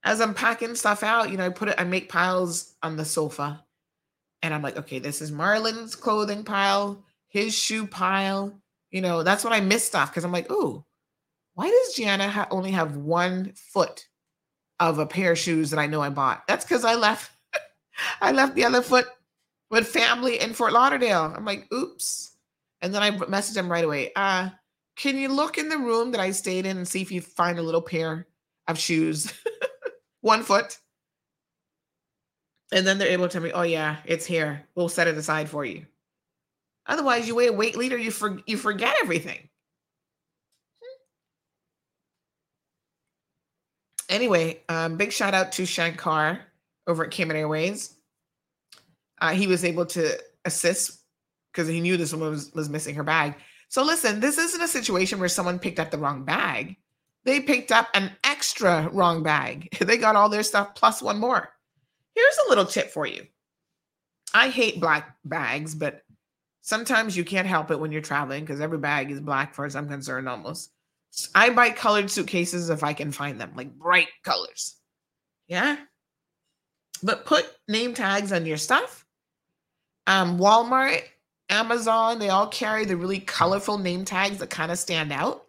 As 0.03 0.19
I'm 0.19 0.33
packing 0.33 0.75
stuff 0.75 1.03
out, 1.03 1.29
you 1.29 1.37
know, 1.37 1.45
I 1.45 1.49
put 1.49 1.69
it, 1.69 1.75
I 1.77 1.83
make 1.83 2.09
piles 2.09 2.73
on 2.81 2.97
the 2.97 3.05
sofa. 3.05 3.63
And 4.41 4.53
I'm 4.53 4.61
like, 4.61 4.77
okay, 4.77 4.99
this 4.99 5.21
is 5.21 5.31
Marlon's 5.31 5.95
clothing 5.95 6.43
pile, 6.43 7.05
his 7.27 7.53
shoe 7.53 7.85
pile. 7.85 8.59
You 8.89 9.01
know, 9.01 9.23
that's 9.23 9.43
when 9.43 9.53
I 9.53 9.61
miss 9.61 9.85
stuff 9.85 10.09
because 10.09 10.25
I'm 10.25 10.31
like, 10.31 10.51
ooh, 10.51 10.83
why 11.55 11.69
does 11.69 11.95
Gianna 11.95 12.27
ha- 12.27 12.47
only 12.51 12.71
have 12.71 12.97
one 12.97 13.53
foot 13.55 14.07
of 14.79 14.99
a 14.99 15.05
pair 15.05 15.33
of 15.33 15.39
shoes 15.39 15.69
that 15.69 15.79
I 15.79 15.87
know 15.87 16.01
I 16.01 16.09
bought? 16.09 16.47
That's 16.47 16.65
because 16.65 16.83
I 16.83 16.95
left, 16.95 17.31
I 18.21 18.31
left 18.31 18.55
the 18.55 18.65
other 18.65 18.81
foot 18.81 19.05
with 19.69 19.87
family 19.87 20.39
in 20.39 20.53
Fort 20.53 20.73
Lauderdale. 20.73 21.33
I'm 21.35 21.45
like, 21.45 21.71
oops. 21.73 22.35
And 22.81 22.93
then 22.93 23.03
I 23.03 23.11
messaged 23.11 23.55
him 23.55 23.71
right 23.71 23.85
away. 23.85 24.11
Uh, 24.15 24.49
can 24.95 25.17
you 25.17 25.29
look 25.29 25.57
in 25.57 25.69
the 25.69 25.77
room 25.77 26.11
that 26.11 26.21
I 26.21 26.31
stayed 26.31 26.65
in 26.65 26.77
and 26.77 26.87
see 26.87 27.01
if 27.01 27.11
you 27.11 27.21
find 27.21 27.57
a 27.57 27.63
little 27.63 27.81
pair 27.81 28.27
of 28.67 28.77
shoes, 28.77 29.31
one 30.21 30.43
foot? 30.43 30.77
And 32.71 32.85
then 32.85 32.97
they're 32.97 33.09
able 33.09 33.27
to 33.27 33.33
tell 33.33 33.41
me, 33.41 33.51
oh 33.51 33.61
yeah, 33.61 33.97
it's 34.05 34.25
here. 34.25 34.67
We'll 34.75 34.89
set 34.89 35.07
it 35.07 35.17
aside 35.17 35.49
for 35.49 35.63
you. 35.63 35.85
Otherwise, 36.87 37.27
you 37.27 37.35
wait 37.35 37.49
a 37.49 37.53
wait 37.53 37.77
leader, 37.77 37.97
you 37.97 38.11
for, 38.11 38.39
you 38.45 38.57
forget 38.57 38.95
everything. 39.01 39.47
Anyway, 44.13 44.61
um, 44.69 44.95
big 44.95 45.11
shout 45.11 45.33
out 45.33 45.51
to 45.53 45.65
Shankar 45.65 46.39
over 46.87 47.05
at 47.05 47.11
Cayman 47.11 47.35
Airways. 47.35 47.95
uh, 49.21 49.31
he 49.33 49.47
was 49.47 49.65
able 49.65 49.87
to 49.87 50.19
assist 50.45 51.01
because 51.51 51.67
he 51.67 51.81
knew 51.81 51.97
this 51.97 52.13
woman 52.13 52.29
was, 52.29 52.51
was 52.53 52.69
missing 52.69 52.93
her 52.95 53.03
bag. 53.03 53.35
So 53.69 53.83
listen, 53.83 54.19
this 54.19 54.37
isn't 54.37 54.61
a 54.61 54.67
situation 54.67 55.19
where 55.19 55.29
someone 55.29 55.57
picked 55.57 55.79
up 55.79 55.89
the 55.89 55.97
wrong 55.97 56.25
bag. 56.25 56.77
They 57.25 57.39
picked 57.39 57.71
up 57.71 57.87
an 57.95 58.11
extra 58.23 58.89
wrong 58.93 59.23
bag. 59.23 59.69
They 59.85 59.97
got 59.97 60.15
all 60.15 60.29
their 60.29 60.43
stuff 60.43 60.75
plus 60.75 61.01
one 61.01 61.19
more. 61.19 61.49
Here's 62.13 62.37
a 62.45 62.49
little 62.49 62.65
tip 62.65 62.91
for 62.91 63.07
you. 63.07 63.25
I 64.33 64.49
hate 64.49 64.79
black 64.79 65.15
bags, 65.25 65.73
but 65.73 66.03
sometimes 66.61 67.17
you 67.17 67.23
can't 67.23 67.47
help 67.47 67.71
it 67.71 67.79
when 67.79 67.91
you're 67.91 68.01
traveling 68.01 68.43
because 68.43 68.61
every 68.61 68.77
bag 68.77 69.09
is 69.09 69.19
black, 69.19 69.55
far 69.55 69.65
as 69.65 69.75
I'm 69.75 69.89
concerned, 69.89 70.29
almost. 70.29 70.71
I 71.35 71.49
buy 71.49 71.69
colored 71.69 72.09
suitcases 72.09 72.69
if 72.69 72.83
I 72.83 72.93
can 72.93 73.11
find 73.11 73.39
them, 73.39 73.53
like 73.55 73.73
bright 73.73 74.09
colors. 74.23 74.77
Yeah. 75.47 75.77
But 77.03 77.25
put 77.25 77.45
name 77.67 77.93
tags 77.93 78.31
on 78.31 78.45
your 78.45 78.57
stuff. 78.57 79.05
Um, 80.07 80.39
Walmart, 80.39 81.03
Amazon, 81.49 82.19
they 82.19 82.29
all 82.29 82.47
carry 82.47 82.85
the 82.85 82.97
really 82.97 83.19
colorful 83.19 83.77
name 83.77 84.05
tags 84.05 84.37
that 84.39 84.49
kind 84.49 84.71
of 84.71 84.79
stand 84.79 85.11
out. 85.11 85.45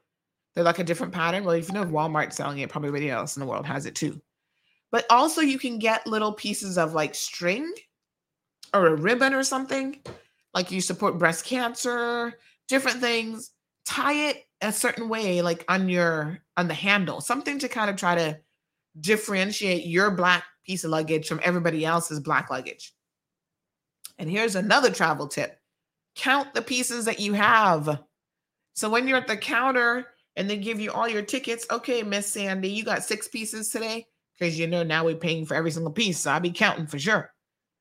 They're 0.54 0.64
like 0.64 0.78
a 0.78 0.84
different 0.84 1.12
pattern. 1.12 1.44
Well, 1.44 1.54
if 1.54 1.68
you 1.68 1.74
know 1.74 1.84
Walmart's 1.84 2.36
selling 2.36 2.58
it, 2.58 2.68
probably 2.68 2.88
everybody 2.88 3.10
else 3.10 3.36
in 3.36 3.40
the 3.40 3.46
world 3.46 3.66
has 3.66 3.86
it 3.86 3.94
too. 3.94 4.20
But 4.92 5.06
also, 5.10 5.40
you 5.40 5.58
can 5.58 5.78
get 5.78 6.06
little 6.06 6.32
pieces 6.32 6.78
of 6.78 6.94
like 6.94 7.14
string 7.14 7.72
or 8.72 8.86
a 8.86 8.94
ribbon 8.94 9.34
or 9.34 9.42
something, 9.42 10.00
like 10.52 10.70
you 10.70 10.80
support 10.80 11.18
breast 11.18 11.44
cancer, 11.44 12.38
different 12.68 13.00
things. 13.00 13.50
Tie 13.84 14.28
it 14.28 14.46
a 14.60 14.72
certain 14.72 15.08
way, 15.08 15.42
like 15.42 15.64
on 15.68 15.88
your 15.88 16.38
on 16.56 16.68
the 16.68 16.74
handle, 16.74 17.20
something 17.20 17.58
to 17.58 17.68
kind 17.68 17.90
of 17.90 17.96
try 17.96 18.14
to 18.14 18.38
differentiate 19.00 19.84
your 19.86 20.10
black 20.10 20.44
piece 20.64 20.84
of 20.84 20.90
luggage 20.90 21.28
from 21.28 21.40
everybody 21.42 21.84
else's 21.84 22.20
black 22.20 22.50
luggage. 22.50 22.94
And 24.18 24.30
here's 24.30 24.54
another 24.54 24.90
travel 24.90 25.28
tip 25.28 25.58
count 26.14 26.54
the 26.54 26.62
pieces 26.62 27.04
that 27.04 27.20
you 27.20 27.32
have. 27.32 28.00
So 28.74 28.88
when 28.88 29.06
you're 29.06 29.18
at 29.18 29.26
the 29.26 29.36
counter 29.36 30.06
and 30.36 30.48
they 30.48 30.56
give 30.56 30.80
you 30.80 30.92
all 30.92 31.08
your 31.08 31.22
tickets, 31.22 31.66
okay, 31.70 32.02
Miss 32.02 32.26
Sandy, 32.26 32.68
you 32.68 32.84
got 32.84 33.04
six 33.04 33.28
pieces 33.28 33.68
today 33.68 34.06
because 34.38 34.58
you 34.58 34.66
know 34.66 34.82
now 34.82 35.04
we're 35.04 35.16
paying 35.16 35.44
for 35.44 35.54
every 35.54 35.70
single 35.70 35.92
piece. 35.92 36.20
So 36.20 36.30
I'll 36.30 36.40
be 36.40 36.50
counting 36.50 36.86
for 36.86 36.98
sure. 36.98 37.32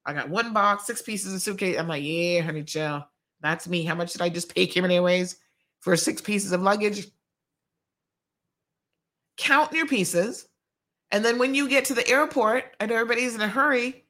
I 0.05 0.13
got 0.13 0.30
one 0.30 0.53
box, 0.53 0.85
six 0.85 1.01
pieces 1.01 1.34
of 1.34 1.41
suitcase. 1.41 1.77
I'm 1.77 1.88
like, 1.88 2.03
yeah, 2.03 2.41
honey, 2.41 2.63
chill. 2.63 3.05
That's 3.41 3.67
me. 3.67 3.84
How 3.84 3.95
much 3.95 4.13
did 4.13 4.21
I 4.21 4.30
just 4.30 4.53
pay 4.53 4.67
Cayman 4.67 4.91
Airways 4.91 5.38
for 5.84 5.97
six 5.97 6.22
pieces 6.22 6.53
of 6.53 6.61
luggage? 6.61 7.07
Count 9.38 9.73
your 9.73 9.85
pieces. 9.85 10.47
And 11.11 11.23
then 11.23 11.38
when 11.38 11.53
you 11.53 11.69
get 11.69 11.85
to 11.85 11.93
the 11.93 12.07
airport, 12.07 12.76
and 12.80 12.89
everybody's 12.91 13.35
in 13.35 13.41
a 13.41 13.47
hurry, 13.47 14.05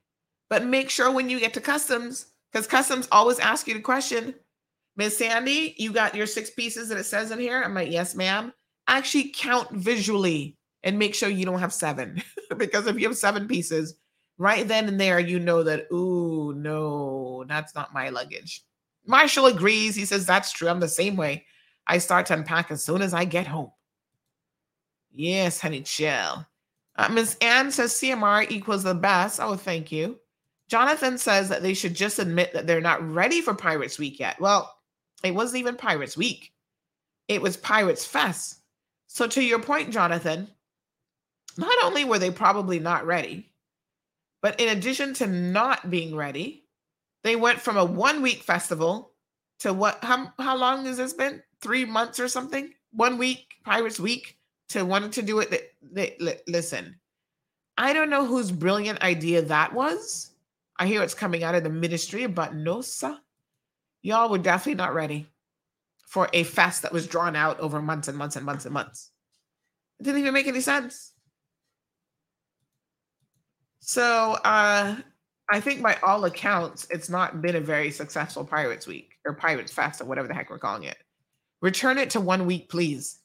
but 0.50 0.66
make 0.66 0.90
sure 0.90 1.12
when 1.12 1.30
you 1.30 1.40
get 1.40 1.54
to 1.56 1.62
customs, 1.62 2.28
because 2.52 2.68
customs 2.68 3.08
always 3.12 3.40
ask 3.40 3.68
you 3.68 3.74
the 3.74 3.80
question, 3.80 4.36
Miss 4.95 5.18
Sandy, 5.18 5.74
you 5.78 5.91
got 5.91 6.14
your 6.14 6.28
six 6.28 6.52
pieces 6.52 6.90
that 6.90 7.00
it 7.00 7.06
says 7.06 7.32
in 7.32 7.40
here? 7.40 7.64
I'm 7.64 7.74
like, 7.74 7.91
yes, 7.91 8.14
ma'am. 8.14 8.54
Actually 8.88 9.34
count 9.36 9.72
visually 9.72 10.56
and 10.84 11.00
make 11.00 11.16
sure 11.16 11.30
you 11.30 11.45
don't 11.45 11.60
have 11.60 11.74
seven. 11.74 12.22
because 12.58 12.86
if 12.86 13.00
you 13.00 13.08
have 13.08 13.18
seven 13.18 13.48
pieces, 13.48 13.95
right 14.38 14.68
then 14.68 14.88
and 14.88 15.00
there, 15.02 15.20
you 15.20 15.40
know 15.40 15.64
that, 15.64 15.91
ooh, 15.91 16.54
no, 16.56 17.44
that's 17.48 17.74
not 17.74 17.94
my 17.94 18.10
luggage. 18.10 18.64
Marshall 19.06 19.48
agrees. 19.48 19.95
He 19.95 20.06
says, 20.06 20.26
that's 20.26 20.52
true. 20.52 20.70
I'm 20.70 20.80
the 20.80 20.88
same 20.88 21.18
way. 21.18 21.45
I 21.88 21.97
start 21.97 22.26
to 22.27 22.34
unpack 22.34 22.72
as 22.72 22.84
soon 22.84 23.01
as 23.01 23.14
I 23.14 23.26
get 23.26 23.47
home. 23.47 23.72
Yes, 25.14 25.60
honey, 25.60 25.81
chill. 25.81 26.45
Uh, 26.95 27.10
Ms. 27.10 27.38
Ann 27.41 27.72
says 27.72 27.93
CMR 27.93 28.49
equals 28.49 28.84
the 28.84 28.95
best. 28.95 29.39
Oh, 29.39 29.55
thank 29.55 29.91
you. 29.91 30.19
Jonathan 30.68 31.18
says 31.18 31.49
that 31.49 31.61
they 31.61 31.73
should 31.73 31.93
just 31.93 32.19
admit 32.19 32.53
that 32.53 32.65
they're 32.68 32.81
not 32.81 33.07
ready 33.07 33.41
for 33.41 33.53
Pirates 33.53 33.99
Week 33.99 34.19
yet. 34.19 34.39
Well, 34.39 34.73
it 35.23 35.35
wasn't 35.35 35.60
even 35.60 35.76
Pirates 35.76 36.18
Week, 36.18 36.53
it 37.27 37.41
was 37.41 37.57
Pirates 37.57 38.05
Fest. 38.05 38.60
So, 39.07 39.27
to 39.27 39.43
your 39.43 39.60
point, 39.60 39.91
Jonathan, 39.91 40.47
not 41.57 41.76
only 41.84 42.05
were 42.05 42.19
they 42.19 42.31
probably 42.31 42.80
not 42.80 43.05
ready, 43.05 43.51
but 44.41 44.60
in 44.60 44.69
addition 44.69 45.14
to 45.15 45.27
not 45.27 45.89
being 45.89 46.15
ready, 46.15 46.65
they 47.23 47.35
went 47.35 47.61
from 47.61 47.77
a 47.77 47.85
one 47.85 48.22
week 48.22 48.41
festival 48.41 49.14
to 49.60 49.73
what? 49.73 50.03
How, 50.03 50.34
how 50.39 50.57
long 50.57 50.85
has 50.85 50.97
this 50.97 51.14
been? 51.14 51.41
Three 51.64 51.85
months 51.85 52.19
or 52.19 52.27
something? 52.27 52.73
One 52.91 53.18
week, 53.18 53.56
Pirates 53.64 53.99
Week, 53.99 54.38
to 54.69 54.84
wanting 54.84 55.11
to 55.11 55.22
do 55.22 55.40
it. 55.40 55.49
They, 55.49 56.15
they, 56.19 56.40
listen, 56.48 56.95
I 57.77 57.94
don't 57.94 58.10
know 58.10 58.26
whose 58.26 58.52
brilliant 58.52 59.02
idea 59.02 59.41
that 59.41 59.73
was. 59.73 60.31
I 60.77 60.85
hear 60.85 61.02
it's 61.02 61.14
coming 61.14 61.44
out 61.44 61.56
of 61.56 61.64
the 61.64 61.69
ministry, 61.69 62.27
but 62.27 62.53
no, 62.53 62.81
sir. 62.81 63.18
Y'all 64.02 64.30
were 64.30 64.38
definitely 64.38 64.76
not 64.76 64.94
ready 64.94 65.27
for 66.06 66.30
a 66.34 66.44
fest 66.44 66.81
that 66.81 66.91
was 66.91 67.07
drawn 67.07 67.35
out 67.35 67.60
over 67.60 67.81
months 67.81 68.10
and 68.10 68.18
months 68.18 68.35
and 68.35 68.45
months 68.45 68.65
and 68.65 68.73
months. 68.73 69.10
It 69.99 70.03
didn't 70.03 70.19
even 70.19 70.34
make 70.34 70.48
any 70.48 70.61
sense. 70.61 71.14
So 73.80 74.38
uh, 74.44 74.98
I 75.49 75.60
think 75.60 75.81
by 75.81 75.98
all 76.03 76.26
accounts, 76.26 76.88
it's 76.90 77.10
not 77.10 77.41
been 77.41 77.56
a 77.56 77.61
very 77.61 77.91
successful 77.91 78.45
Pirates 78.45 78.88
Week 78.88 79.14
or 79.26 79.34
Pirates 79.34 79.72
Fest 79.72 80.02
or 80.02 80.06
whatever 80.06 80.27
the 80.27 80.34
heck 80.34 80.49
we're 80.49 80.60
calling 80.60 80.84
it. 80.84 80.98
Return 81.64 81.98
it 81.98 82.11
to 82.11 82.19
one 82.19 82.45
week, 82.45 82.69
please. 82.69 83.19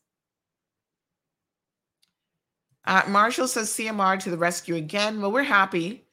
Uh, 2.87 3.03
Marshall 3.09 3.49
says 3.49 3.69
CMR 3.69 4.19
to 4.21 4.31
the 4.31 4.39
rescue 4.39 4.77
again. 4.77 5.21
Well, 5.21 5.33
we're 5.33 5.43
happy 5.43 6.07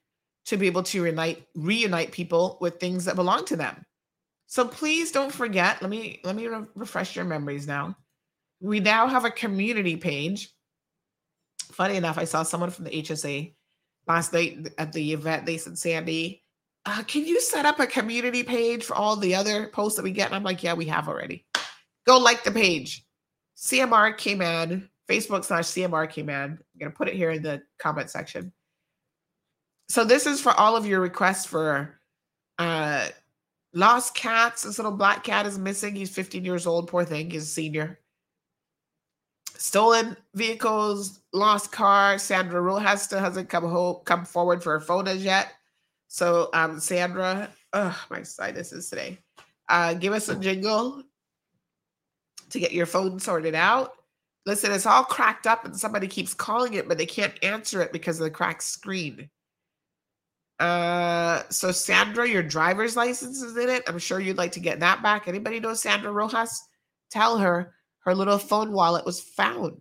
to 0.47 0.57
be 0.57 0.65
able 0.65 0.84
to 0.84 1.03
reunite 1.03 1.47
reunite 1.56 2.11
people 2.11 2.57
with 2.60 2.80
things 2.80 3.06
that 3.06 3.15
belong 3.15 3.45
to 3.45 3.56
them. 3.56 3.85
So 4.47 4.68
please 4.68 5.11
don't 5.11 5.31
forget. 5.31 5.81
Let 5.84 5.91
me 5.91 6.19
let 6.23 6.35
me 6.35 6.47
re- 6.47 6.65
refresh 6.73 7.15
your 7.15 7.26
memories 7.26 7.68
now. 7.68 7.95
We 8.60 8.80
now 8.80 9.07
have 9.07 9.26
a 9.26 9.31
community 9.31 9.95
page. 9.95 10.49
Funny 11.72 11.95
enough, 11.95 12.18
I 12.18 12.26
saw 12.26 12.41
someone 12.41 12.72
from 12.72 12.85
the 12.85 12.91
HSA 13.03 13.53
last 14.07 14.34
night 14.34 14.73
at 14.77 14.93
the 14.93 15.14
event, 15.14 15.45
they 15.45 15.57
said, 15.57 15.77
Sandy, 15.77 16.43
uh, 16.85 17.03
can 17.03 17.26
you 17.26 17.39
set 17.41 17.65
up 17.65 17.80
a 17.80 17.88
community 17.88 18.43
page 18.43 18.84
for 18.84 18.95
all 18.95 19.15
the 19.15 19.35
other 19.35 19.68
posts 19.68 19.97
that 19.97 20.03
we 20.03 20.11
get? 20.11 20.27
And 20.27 20.35
I'm 20.35 20.43
like, 20.43 20.64
yeah, 20.64 20.73
we 20.73 20.85
have 20.85 21.07
already. 21.07 21.45
Go 22.06 22.18
like 22.18 22.44
the 22.44 22.52
page. 22.52 23.06
CMR 23.57 24.18
Cayman, 24.18 24.90
Facebook 25.10 25.45
slash 25.45 25.65
CMR 25.65 26.10
Cayman. 26.10 26.52
I'm 26.52 26.80
going 26.80 26.91
to 26.91 26.98
put 26.98 27.07
it 27.07 27.15
here 27.15 27.32
in 27.32 27.41
the 27.41 27.61
comment 27.80 28.10
section. 28.10 28.52
So 29.90 30.03
this 30.03 30.26
is 30.26 30.41
for 30.41 30.52
all 30.52 30.76
of 30.76 30.86
your 30.86 30.99
requests 30.99 31.45
for 31.45 31.99
uh 32.57 33.07
lost 33.73 34.15
cats. 34.15 34.64
This 34.64 34.80
little 34.80 34.91
black 34.91 35.23
cat 35.23 35.45
is 35.45 35.60
missing. 35.60 35.95
He's 35.95 36.10
15 36.10 36.44
years 36.44 36.65
old. 36.65 36.88
Poor 36.88 37.06
thing. 37.06 37.30
He's 37.30 37.44
a 37.44 37.48
senior 37.48 37.99
stolen 39.57 40.15
vehicles, 40.34 41.22
lost 41.34 41.72
car. 41.72 42.18
Sandra 42.18 42.98
still 42.98 43.19
hasn't 43.19 43.49
come 43.49 43.64
home, 43.64 43.98
come 44.06 44.26
forward 44.26 44.64
for 44.64 44.73
her 44.73 44.80
photos 44.80 45.23
yet. 45.23 45.53
So, 46.07 46.49
um, 46.53 46.80
Sandra, 46.80 47.49
oh, 47.73 48.06
my 48.10 48.23
sinuses 48.23 48.90
today. 48.90 49.18
Uh, 49.68 49.94
give 49.95 50.14
us 50.14 50.30
a 50.30 50.36
jingle 50.36 51.03
to 52.49 52.59
get 52.59 52.73
your 52.73 52.85
phone 52.85 53.19
sorted 53.19 53.55
out. 53.55 53.93
Listen, 54.45 54.72
it's 54.72 54.85
all 54.85 55.03
cracked 55.03 55.47
up 55.47 55.65
and 55.65 55.76
somebody 55.76 56.07
keeps 56.07 56.34
calling 56.34 56.73
it, 56.73 56.88
but 56.88 56.97
they 56.97 57.05
can't 57.05 57.43
answer 57.43 57.81
it 57.81 57.91
because 57.91 58.19
of 58.19 58.26
the 58.26 58.31
cracked 58.31 58.63
screen. 58.63 59.30
Uh, 60.59 61.43
so 61.49 61.72
Sandra, 61.72 62.27
your 62.27 62.43
driver's 62.43 62.95
license 62.95 63.41
is 63.41 63.57
in 63.57 63.69
it. 63.69 63.84
I'm 63.88 63.99
sure 63.99 64.19
you'd 64.19 64.38
like 64.38 64.53
to 64.53 64.59
get 64.59 64.80
that 64.80 65.01
back. 65.01 65.27
Anybody 65.27 65.59
know 65.59 65.73
Sandra 65.73 66.11
Rojas? 66.11 66.61
Tell 67.09 67.38
her 67.38 67.73
her 67.99 68.15
little 68.15 68.38
phone 68.38 68.72
wallet 68.72 69.05
was 69.05 69.19
found. 69.19 69.77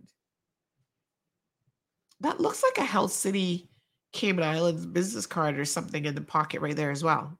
That 2.21 2.39
looks 2.39 2.63
like 2.63 2.77
a 2.77 2.89
Health 2.89 3.11
City 3.11 3.69
Cayman 4.13 4.43
Islands 4.43 4.85
business 4.85 5.27
card 5.27 5.59
or 5.59 5.65
something 5.65 6.05
in 6.05 6.15
the 6.15 6.21
pocket 6.21 6.61
right 6.61 6.75
there 6.75 6.91
as 6.91 7.03
well. 7.03 7.37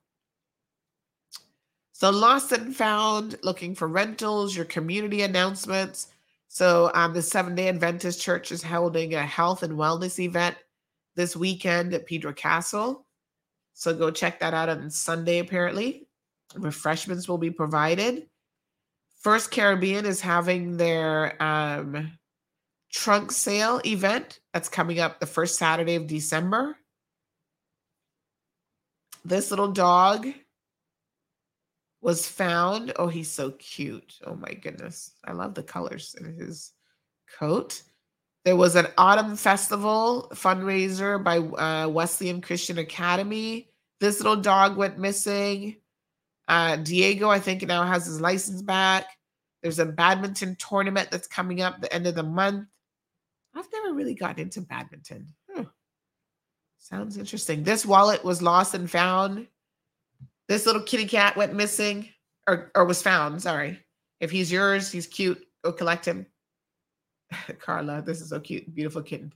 So 1.98 2.10
lost 2.10 2.52
and 2.52 2.76
found, 2.76 3.38
looking 3.42 3.74
for 3.74 3.88
rentals, 3.88 4.54
your 4.54 4.66
community 4.66 5.22
announcements. 5.22 6.08
So 6.46 6.90
um, 6.92 7.14
the 7.14 7.22
Seven 7.22 7.54
Day 7.54 7.68
Adventist 7.70 8.20
Church 8.20 8.52
is 8.52 8.62
holding 8.62 9.14
a 9.14 9.24
health 9.24 9.62
and 9.62 9.78
wellness 9.78 10.18
event 10.18 10.56
this 11.14 11.34
weekend 11.34 11.94
at 11.94 12.04
Pedro 12.04 12.34
Castle. 12.34 13.06
So 13.72 13.94
go 13.94 14.10
check 14.10 14.40
that 14.40 14.52
out 14.52 14.68
on 14.68 14.90
Sunday, 14.90 15.38
apparently. 15.38 16.06
Refreshments 16.54 17.30
will 17.30 17.38
be 17.38 17.50
provided. 17.50 18.28
First 19.22 19.50
Caribbean 19.50 20.04
is 20.04 20.20
having 20.20 20.76
their 20.76 21.42
um, 21.42 22.12
trunk 22.92 23.32
sale 23.32 23.80
event 23.86 24.40
that's 24.52 24.68
coming 24.68 25.00
up 25.00 25.18
the 25.18 25.24
first 25.24 25.56
Saturday 25.56 25.94
of 25.94 26.06
December. 26.06 26.76
This 29.24 29.48
little 29.48 29.72
dog 29.72 30.26
was 32.06 32.28
found. 32.28 32.92
Oh, 33.00 33.08
he's 33.08 33.28
so 33.28 33.50
cute. 33.58 34.14
Oh 34.24 34.36
my 34.36 34.54
goodness. 34.54 35.10
I 35.24 35.32
love 35.32 35.54
the 35.54 35.62
colors 35.64 36.14
in 36.16 36.38
his 36.38 36.70
coat. 37.36 37.82
There 38.44 38.54
was 38.54 38.76
an 38.76 38.86
autumn 38.96 39.34
festival 39.34 40.30
fundraiser 40.32 41.22
by 41.22 41.38
uh, 41.38 41.88
Wesleyan 41.88 42.40
Christian 42.40 42.78
Academy 42.78 43.70
This 43.98 44.20
little 44.20 44.36
dog 44.36 44.76
went 44.76 45.00
missing. 45.00 45.78
Uh, 46.46 46.76
Diego, 46.76 47.28
I 47.28 47.40
think, 47.40 47.66
now 47.66 47.82
has 47.82 48.06
his 48.06 48.20
license 48.20 48.62
back. 48.62 49.06
There's 49.64 49.80
a 49.80 49.86
badminton 49.86 50.54
tournament 50.60 51.10
that's 51.10 51.26
coming 51.26 51.60
up 51.60 51.80
the 51.80 51.92
end 51.92 52.06
of 52.06 52.14
the 52.14 52.22
month. 52.22 52.68
I've 53.52 53.66
never 53.72 53.94
really 53.94 54.14
gotten 54.14 54.42
into 54.42 54.60
badminton. 54.60 55.34
Hmm. 55.50 55.62
Sounds 56.78 57.16
interesting. 57.16 57.64
This 57.64 57.84
wallet 57.84 58.22
was 58.22 58.42
lost 58.42 58.74
and 58.74 58.88
found. 58.88 59.48
This 60.48 60.66
little 60.66 60.82
kitty 60.82 61.06
cat 61.06 61.36
went 61.36 61.54
missing 61.54 62.08
or, 62.46 62.70
or 62.74 62.84
was 62.84 63.02
found. 63.02 63.42
Sorry. 63.42 63.80
If 64.20 64.30
he's 64.30 64.50
yours, 64.50 64.90
he's 64.90 65.06
cute. 65.06 65.44
Go 65.64 65.72
collect 65.72 66.04
him. 66.04 66.26
Carla, 67.58 68.02
this 68.02 68.20
is 68.20 68.30
so 68.30 68.40
cute. 68.40 68.72
Beautiful 68.74 69.02
kitten. 69.02 69.32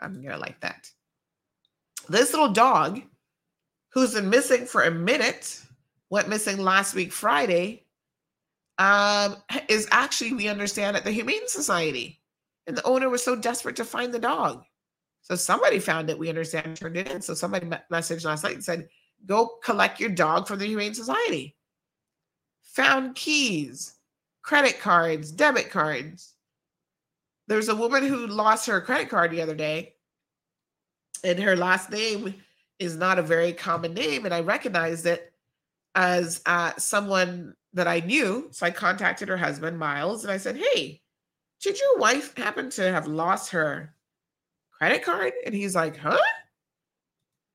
I'm 0.00 0.14
going 0.14 0.34
to 0.34 0.38
like 0.38 0.60
that. 0.60 0.90
This 2.08 2.32
little 2.32 2.52
dog, 2.52 3.00
who's 3.92 4.14
been 4.14 4.30
missing 4.30 4.66
for 4.66 4.82
a 4.82 4.90
minute, 4.90 5.60
went 6.10 6.28
missing 6.28 6.58
last 6.58 6.94
week, 6.94 7.12
Friday, 7.12 7.84
um, 8.78 9.36
is 9.68 9.86
actually, 9.92 10.32
we 10.32 10.48
understand, 10.48 10.96
at 10.96 11.04
the 11.04 11.12
Humane 11.12 11.46
Society. 11.46 12.20
And 12.66 12.76
the 12.76 12.84
owner 12.84 13.08
was 13.08 13.22
so 13.22 13.36
desperate 13.36 13.76
to 13.76 13.84
find 13.84 14.12
the 14.12 14.18
dog. 14.18 14.64
So 15.22 15.36
somebody 15.36 15.78
found 15.78 16.10
it, 16.10 16.18
we 16.18 16.28
understand, 16.28 16.76
turned 16.76 16.96
it 16.96 17.10
in. 17.10 17.22
So 17.22 17.34
somebody 17.34 17.66
messaged 17.92 18.24
last 18.24 18.42
night 18.42 18.54
and 18.54 18.64
said, 18.64 18.88
go 19.26 19.58
collect 19.62 20.00
your 20.00 20.10
dog 20.10 20.46
from 20.46 20.58
the 20.58 20.66
Humane 20.66 20.94
Society. 20.94 21.56
Found 22.74 23.14
keys, 23.14 23.94
credit 24.42 24.80
cards, 24.80 25.30
debit 25.30 25.70
cards. 25.70 26.34
There's 27.48 27.68
a 27.68 27.76
woman 27.76 28.04
who 28.04 28.26
lost 28.26 28.66
her 28.66 28.80
credit 28.80 29.08
card 29.08 29.30
the 29.30 29.42
other 29.42 29.54
day, 29.54 29.94
and 31.24 31.38
her 31.38 31.56
last 31.56 31.90
name 31.90 32.34
is 32.78 32.96
not 32.96 33.18
a 33.18 33.22
very 33.22 33.52
common 33.52 33.94
name. 33.94 34.24
And 34.24 34.34
I 34.34 34.40
recognized 34.40 35.06
it 35.06 35.32
as 35.94 36.40
uh, 36.46 36.72
someone 36.78 37.54
that 37.74 37.86
I 37.86 38.00
knew. 38.00 38.48
So 38.50 38.66
I 38.66 38.70
contacted 38.70 39.28
her 39.28 39.36
husband, 39.36 39.78
Miles, 39.78 40.24
and 40.24 40.32
I 40.32 40.36
said, 40.36 40.56
Hey, 40.56 41.00
did 41.60 41.78
your 41.78 41.98
wife 41.98 42.36
happen 42.36 42.70
to 42.70 42.90
have 42.90 43.06
lost 43.06 43.50
her 43.50 43.94
credit 44.78 45.04
card? 45.04 45.32
And 45.44 45.54
he's 45.54 45.74
like, 45.74 45.96
Huh? 45.96 46.18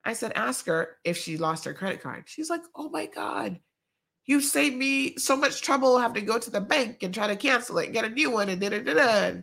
I 0.08 0.14
said, 0.14 0.32
Ask 0.36 0.66
her 0.68 0.96
if 1.04 1.18
she 1.18 1.36
lost 1.36 1.66
her 1.66 1.74
credit 1.74 2.02
card. 2.02 2.24
She's 2.28 2.50
like, 2.50 2.62
Oh 2.74 2.90
my 2.90 3.08
God, 3.08 3.60
you 4.26 4.40
saved 4.40 4.78
me 4.78 5.18
so 5.18 5.36
much 5.36 5.62
trouble 5.62 6.00
having 6.00 6.16
to 6.16 6.22
go 6.22 6.40
to 6.40 6.50
the 6.50 6.62
bank 6.62 7.04
and 7.04 7.14
try 7.14 7.28
to 7.28 7.36
cancel 7.36 7.78
it 7.80 7.86
and 7.86 7.94
get 7.94 8.06
a 8.06 8.10
new 8.10 8.32
one 8.32 8.48
and 8.48 8.62
da 8.62 8.70
da 8.70 8.80
da 8.82 8.94
da. 8.94 9.42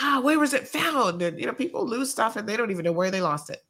Ah, 0.00 0.20
where 0.20 0.40
was 0.40 0.52
it 0.52 0.66
found? 0.66 1.22
And 1.22 1.38
you 1.38 1.46
know, 1.46 1.52
people 1.52 1.86
lose 1.86 2.10
stuff 2.10 2.34
and 2.34 2.48
they 2.48 2.56
don't 2.56 2.72
even 2.72 2.84
know 2.84 2.90
where 2.90 3.12
they 3.12 3.20
lost 3.20 3.48
it. 3.48 3.62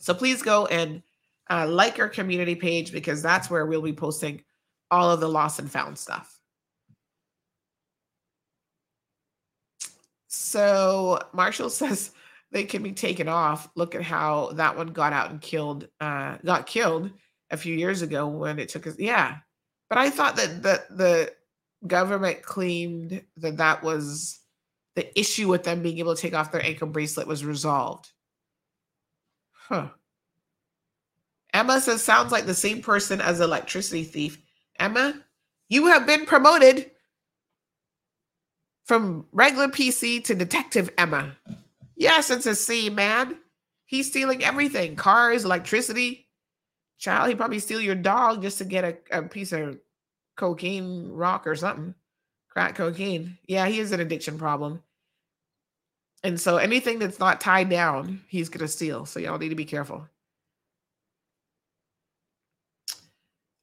So 0.00 0.14
please 0.14 0.40
go 0.40 0.64
and 0.64 1.02
uh, 1.50 1.66
like 1.68 1.98
our 1.98 2.08
community 2.08 2.54
page 2.54 2.90
because 2.90 3.20
that's 3.20 3.50
where 3.50 3.66
we'll 3.66 3.82
be 3.82 3.92
posting 3.92 4.42
all 4.90 5.10
of 5.10 5.20
the 5.20 5.28
lost 5.28 5.58
and 5.58 5.70
found 5.70 5.98
stuff. 5.98 6.40
So 10.28 11.18
Marshall 11.34 11.68
says 11.70 12.12
they 12.52 12.64
can 12.64 12.82
be 12.82 12.92
taken 12.92 13.28
off. 13.28 13.68
Look 13.74 13.94
at 13.94 14.02
how 14.02 14.52
that 14.54 14.76
one 14.76 14.88
got 14.88 15.12
out 15.12 15.30
and 15.30 15.40
killed, 15.40 15.88
uh, 16.00 16.36
got 16.44 16.66
killed 16.66 17.10
a 17.50 17.56
few 17.56 17.74
years 17.74 18.02
ago 18.02 18.26
when 18.26 18.58
it 18.58 18.68
took 18.68 18.86
us. 18.86 18.98
Yeah, 18.98 19.38
but 19.88 19.98
I 19.98 20.10
thought 20.10 20.36
that 20.36 20.62
the 20.62 20.84
the 20.90 21.32
government 21.86 22.42
claimed 22.42 23.22
that 23.38 23.56
that 23.56 23.82
was 23.82 24.40
the 24.96 25.18
issue 25.18 25.48
with 25.48 25.64
them 25.64 25.82
being 25.82 25.98
able 25.98 26.14
to 26.14 26.20
take 26.20 26.34
off 26.34 26.52
their 26.52 26.64
ankle 26.64 26.88
bracelet 26.88 27.26
was 27.26 27.44
resolved. 27.44 28.10
Huh. 29.52 29.88
Emma 31.52 31.80
says 31.80 32.02
sounds 32.02 32.32
like 32.32 32.46
the 32.46 32.54
same 32.54 32.82
person 32.82 33.20
as 33.20 33.40
electricity 33.40 34.04
thief. 34.04 34.38
Emma, 34.78 35.14
you 35.68 35.86
have 35.86 36.06
been 36.06 36.26
promoted 36.26 36.90
from 38.84 39.26
regular 39.32 39.68
PC 39.68 40.22
to 40.24 40.34
detective 40.34 40.90
Emma. 40.98 41.36
Yes, 42.00 42.30
it's 42.30 42.46
a 42.46 42.54
C 42.54 42.88
man. 42.88 43.36
He's 43.84 44.06
stealing 44.06 44.42
everything 44.42 44.96
cars, 44.96 45.44
electricity. 45.44 46.28
Child, 46.98 47.28
he 47.28 47.34
probably 47.34 47.58
steal 47.58 47.80
your 47.80 47.94
dog 47.94 48.40
just 48.40 48.56
to 48.56 48.64
get 48.64 48.84
a, 48.84 49.18
a 49.18 49.22
piece 49.22 49.52
of 49.52 49.78
cocaine 50.34 51.10
rock 51.10 51.46
or 51.46 51.54
something. 51.54 51.94
Crack 52.48 52.74
cocaine. 52.74 53.36
Yeah, 53.46 53.66
he 53.66 53.78
has 53.80 53.92
an 53.92 54.00
addiction 54.00 54.38
problem. 54.38 54.82
And 56.24 56.40
so 56.40 56.56
anything 56.56 57.00
that's 57.00 57.18
not 57.18 57.38
tied 57.38 57.68
down, 57.68 58.22
he's 58.28 58.48
going 58.48 58.60
to 58.64 58.68
steal. 58.68 59.04
So 59.04 59.20
y'all 59.20 59.38
need 59.38 59.50
to 59.50 59.54
be 59.54 59.66
careful. 59.66 60.08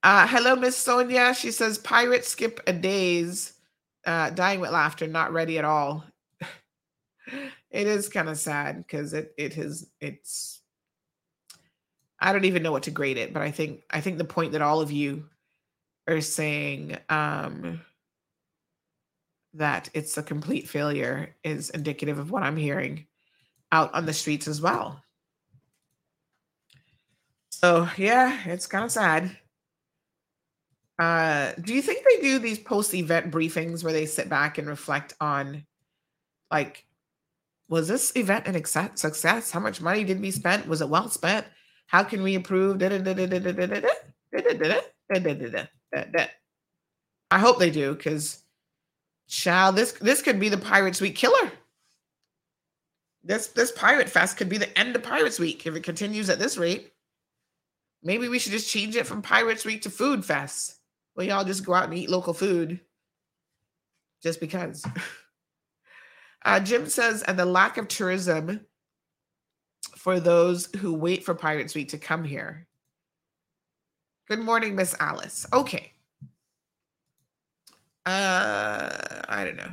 Uh, 0.04 0.28
hello, 0.28 0.56
Miss 0.56 0.78
Sonia. 0.78 1.34
She 1.34 1.50
says, 1.50 1.80
Pirates 1.80 2.28
skip 2.28 2.60
a 2.68 2.74
days. 2.74 3.54
Uh, 4.06 4.30
dying 4.30 4.60
with 4.60 4.70
laughter, 4.70 5.08
not 5.08 5.34
ready 5.34 5.58
at 5.58 5.66
all. 5.66 6.04
it 7.78 7.86
is 7.86 8.10
kind 8.10 8.28
of 8.28 8.40
sad 8.40 8.78
because 8.78 9.14
it 9.14 9.36
it 9.38 9.54
has 9.54 9.88
it's 10.02 10.62
I 12.20 12.34
don't 12.34 12.46
even 12.46 12.64
know 12.64 12.72
what 12.72 12.84
to 12.84 12.92
grade 12.92 13.20
it, 13.20 13.34
but 13.34 13.44
I 13.44 13.52
think 13.52 13.84
I 13.92 14.02
think 14.02 14.18
the 14.18 14.24
point 14.24 14.54
that 14.54 14.64
all 14.64 14.82
of 14.82 14.92
you 14.92 15.26
are 16.08 16.20
saying 16.20 16.98
um, 17.10 17.82
that 19.54 19.92
it's 19.94 20.18
a 20.18 20.24
complete 20.24 20.68
failure 20.68 21.36
is 21.44 21.70
indicative 21.70 22.18
of 22.18 22.32
what 22.32 22.42
I'm 22.42 22.58
hearing 22.58 23.06
out 23.72 23.94
on 23.94 24.08
the 24.08 24.14
streets 24.14 24.48
as 24.48 24.60
well. 24.60 25.04
So 27.52 27.88
yeah, 27.96 28.40
it's 28.46 28.66
kind 28.66 28.86
of 28.86 28.92
sad. 28.92 29.38
Uh, 30.98 31.52
do 31.62 31.76
you 31.76 31.84
think 31.84 32.04
they 32.04 32.22
do 32.22 32.40
these 32.40 32.58
post-event 32.58 33.30
briefings 33.30 33.84
where 33.84 33.94
they 33.94 34.08
sit 34.08 34.30
back 34.30 34.58
and 34.58 34.68
reflect 34.68 35.14
on, 35.22 35.64
like, 36.50 36.87
was 37.70 37.88
this 37.88 38.14
event 38.16 38.48
an 38.48 38.64
success? 38.64 39.52
How 39.52 39.60
much 39.60 39.82
money 39.82 40.04
did 40.04 40.22
we 40.22 40.32
spend? 40.32 40.66
Was 40.66 40.82
it 40.82 40.90
well 40.90 41.10
spent? 41.10 41.46
How 41.88 42.04
can 42.04 42.24
we 42.24 42.36
improve? 42.36 42.82
I 47.30 47.40
hope 47.40 47.60
they 47.60 47.72
do, 47.72 47.94
because 47.94 48.44
child, 49.28 49.76
this 49.76 49.94
this 49.94 50.22
could 50.22 50.40
be 50.40 50.50
the 50.50 50.58
Pirates 50.58 51.02
Week 51.02 51.16
killer. 51.16 51.52
This 53.24 53.48
this 53.48 53.72
Pirate 53.72 54.10
Fest 54.10 54.38
could 54.38 54.50
be 54.50 54.58
the 54.58 54.78
end 54.80 54.96
of 54.96 55.04
Pirates 55.04 55.40
Week 55.40 55.66
if 55.66 55.76
it 55.76 55.84
continues 55.84 56.30
at 56.30 56.40
this 56.40 56.58
rate. 56.58 56.94
Maybe 58.04 58.30
we 58.30 58.40
should 58.40 58.54
just 58.54 58.70
change 58.70 58.96
it 58.96 59.08
from 59.08 59.22
Pirates 59.22 59.66
Week 59.66 59.82
to 59.82 59.90
Food 59.90 60.24
Fest. 60.24 60.76
Where 61.16 61.26
y'all 61.26 61.44
just 61.44 61.66
go 61.66 61.74
out 61.74 61.86
and 61.86 61.94
eat 61.94 62.10
local 62.10 62.34
food. 62.34 62.80
Just 64.24 64.40
because. 64.40 64.86
Uh, 66.46 66.60
Jim 66.60 66.88
says, 66.88 67.24
and 67.24 67.38
the 67.38 67.46
lack 67.46 67.78
of 67.78 67.88
tourism 67.88 68.62
for 69.96 70.20
those 70.20 70.68
who 70.78 70.94
wait 70.94 71.26
for 71.26 71.34
Pirates 71.34 71.76
Week 71.76 71.90
to 71.90 71.98
come 71.98 72.24
here. 72.24 72.68
Good 74.28 74.40
morning, 74.40 74.76
Miss 74.76 74.96
Alice. 75.00 75.46
Okay. 75.52 75.92
Uh, 78.06 78.90
I 79.28 79.44
don't 79.44 79.58
know. 79.58 79.72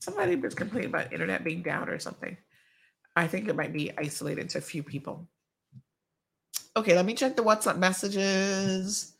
Somebody 0.00 0.36
was 0.36 0.54
complaining 0.54 0.90
about 0.90 1.12
internet 1.12 1.42
being 1.42 1.62
down 1.62 1.88
or 1.88 1.98
something. 1.98 2.36
I 3.16 3.26
think 3.26 3.48
it 3.48 3.56
might 3.56 3.72
be 3.72 3.90
isolated 3.96 4.50
to 4.50 4.58
a 4.58 4.60
few 4.60 4.82
people. 4.82 5.26
Okay, 6.76 6.94
let 6.94 7.06
me 7.06 7.14
check 7.14 7.34
the 7.34 7.42
WhatsApp 7.42 7.78
messages. 7.78 9.15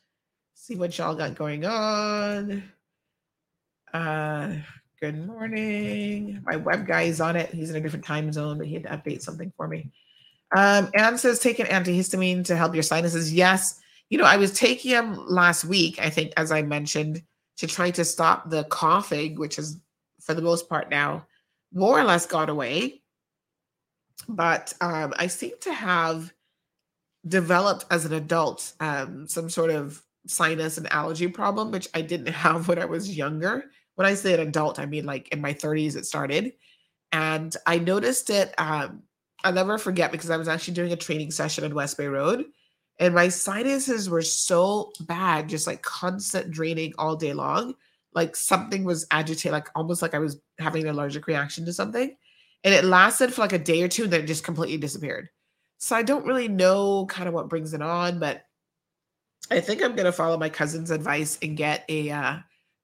See 0.67 0.75
what 0.75 0.99
y'all 0.99 1.15
got 1.15 1.37
going 1.37 1.65
on. 1.65 2.65
Uh, 3.95 4.57
Good 5.01 5.25
morning. 5.25 6.43
My 6.45 6.57
web 6.57 6.89
guy 6.89 7.03
is 7.03 7.21
on 7.21 7.37
it. 7.37 7.51
He's 7.51 7.71
in 7.71 7.77
a 7.77 7.81
different 7.81 8.05
time 8.05 8.33
zone, 8.33 8.59
but 8.59 8.67
he 8.67 8.75
had 8.75 8.83
to 8.83 8.89
update 8.89 9.23
something 9.23 9.53
for 9.57 9.69
me. 9.69 9.93
Um, 10.57 10.91
Anne 10.97 11.19
says 11.19 11.39
take 11.39 11.61
an 11.61 11.67
antihistamine 11.67 12.45
to 12.47 12.57
help 12.57 12.75
your 12.75 12.83
sinuses. 12.83 13.33
Yes. 13.33 13.79
You 14.11 14.19
know, 14.19 14.25
I 14.25 14.39
was 14.39 14.55
taking 14.55 14.91
them 14.91 15.25
last 15.29 15.65
week, 15.65 16.01
I 16.01 16.11
think, 16.11 16.33
as 16.37 16.51
I 16.51 16.63
mentioned, 16.63 17.23
to 17.59 17.69
try 17.69 17.93
to 17.93 18.05
stop 18.05 18.51
the 18.51 18.65
coughing, 18.65 19.37
which 19.37 19.61
is 19.61 19.79
for 20.21 20.35
the 20.35 20.43
most 20.43 20.69
part 20.69 20.91
now 20.91 21.29
more 21.73 21.97
or 21.97 22.03
less 22.03 22.27
gone 22.27 22.49
away. 22.49 23.03
But 24.29 24.75
um, 24.81 25.15
I 25.17 25.29
seem 25.29 25.53
to 25.61 25.73
have 25.73 26.33
developed 27.25 27.85
as 27.89 28.05
an 28.05 28.15
adult 28.15 28.73
um, 28.81 29.29
some 29.29 29.49
sort 29.49 29.71
of 29.71 30.03
sinus 30.27 30.79
and 30.79 30.93
allergy 30.93 31.29
problem, 31.29 31.71
which 31.71 31.89
I 31.95 32.03
didn't 32.03 32.29
have 32.33 32.69
when 32.69 32.79
I 32.79 32.85
was 32.85 33.17
younger 33.17 33.65
when 33.97 34.07
I 34.07 34.15
say 34.15 34.35
an 34.35 34.41
adult, 34.41 34.79
I 34.79 34.87
mean 34.87 35.05
like 35.05 35.29
in 35.31 35.41
my 35.41 35.53
30s 35.53 35.97
it 35.97 36.07
started. 36.07 36.53
And 37.13 37.55
I 37.67 37.79
noticed 37.79 38.31
it, 38.31 38.55
um, 38.59 39.03
I'll 39.43 39.53
never 39.53 39.79
forget 39.79 40.13
because 40.13 40.31
I 40.31 40.37
was 40.37 40.49
actually 40.49 40.75
doing 40.75 40.93
a 40.93 40.97
training 40.97 41.31
session 41.31 41.65
in 41.65 41.75
West 41.75 41.97
Bay 41.97 42.07
Road. 42.07 42.45
And 42.99 43.15
my 43.15 43.29
sinuses 43.29 44.09
were 44.09 44.23
so 44.23 44.93
bad, 45.01 45.49
just 45.49 45.67
like 45.67 45.83
constant 45.83 46.51
draining 46.51 46.95
all 46.99 47.17
day 47.17 47.33
long. 47.33 47.75
Like 48.15 48.37
something 48.37 48.85
was 48.85 49.07
agitated, 49.11 49.53
like 49.53 49.69
almost 49.75 50.03
like 50.03 50.15
I 50.15 50.19
was 50.19 50.41
having 50.59 50.85
an 50.85 50.91
allergic 50.91 51.27
reaction 51.27 51.65
to 51.67 51.73
something. 51.73 52.17
and 52.65 52.75
it 52.75 52.85
lasted 52.85 53.33
for 53.33 53.43
like 53.43 53.53
a 53.53 53.59
day 53.59 53.83
or 53.83 53.89
two, 53.89 54.05
and 54.05 54.13
then 54.13 54.23
it 54.23 54.27
just 54.27 54.45
completely 54.45 54.79
disappeared. 54.79 55.29
So 55.79 55.95
I 55.95 56.03
don't 56.03 56.27
really 56.27 56.49
know 56.49 57.07
kind 57.07 57.29
of 57.29 57.35
what 57.35 57.49
brings 57.49 57.75
it 57.75 57.83
on, 57.83 58.19
but 58.19 58.45
I 59.51 59.61
think 59.61 59.83
I'm 59.83 59.95
gonna 59.95 60.13
follow 60.13 60.37
my 60.37 60.49
cousin's 60.49 60.91
advice 60.91 61.39
and 61.43 61.57
get 61.57 61.85
a 61.89 62.11
uh, 62.11 62.37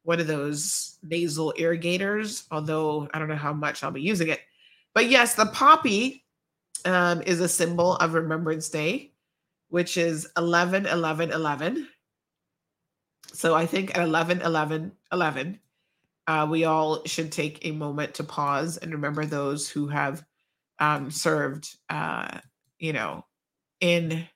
one 0.05 0.21
of 0.21 0.27
those 0.27 0.99
nasal 1.03 1.53
irrigators. 1.57 2.45
Although 2.51 3.09
I 3.13 3.19
don't 3.19 3.29
know 3.29 3.37
how 3.37 3.53
much 3.53 3.83
I'll 3.83 3.91
be 3.91 4.03
using 4.03 4.29
it, 4.29 4.41
but 4.95 5.09
yes, 5.09 5.35
the 5.35 5.47
poppy 5.47 6.25
um, 6.85 7.23
is 7.23 7.41
a 7.41 7.49
symbol 7.49 7.97
of 7.97 8.15
Remembrance 8.15 8.69
Day, 8.69 9.13
which 9.69 9.97
is 9.97 10.29
11 10.37 10.87
11 10.87 11.33
11. 11.33 11.89
So 13.33 13.55
I 13.55 13.67
think 13.67 13.97
at 13.97 14.03
11 14.03 14.43
11 14.43 14.93
11, 15.13 15.59
uh, 16.27 16.47
we 16.49 16.65
all 16.65 17.05
should 17.07 17.33
take 17.33 17.67
a 17.67 17.73
moment 17.73 18.15
to 18.15 18.25
pause 18.25 18.77
and 18.77 18.93
remember 18.93 19.27
those 19.27 19.69
who 19.69 19.89
have 19.89 20.25
um, 20.79 21.11
served, 21.11 21.77
uh, 21.89 22.39
you 22.79 22.93
know, 22.93 23.25
in 23.81 24.27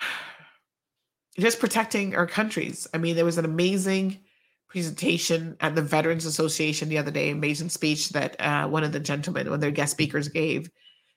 just 1.38 1.60
protecting 1.60 2.16
our 2.16 2.26
countries. 2.26 2.86
I 2.94 2.98
mean, 2.98 3.16
there 3.16 3.24
was 3.24 3.38
an 3.38 3.44
amazing 3.44 4.20
presentation 4.68 5.56
at 5.60 5.74
the 5.74 5.82
Veterans 5.82 6.26
Association 6.26 6.88
the 6.88 6.98
other 6.98 7.10
day, 7.10 7.30
amazing 7.30 7.68
speech 7.68 8.10
that 8.10 8.40
uh, 8.40 8.66
one 8.68 8.84
of 8.84 8.92
the 8.92 9.00
gentlemen, 9.00 9.46
one 9.46 9.54
of 9.54 9.60
their 9.60 9.70
guest 9.70 9.92
speakers 9.92 10.28
gave, 10.28 10.70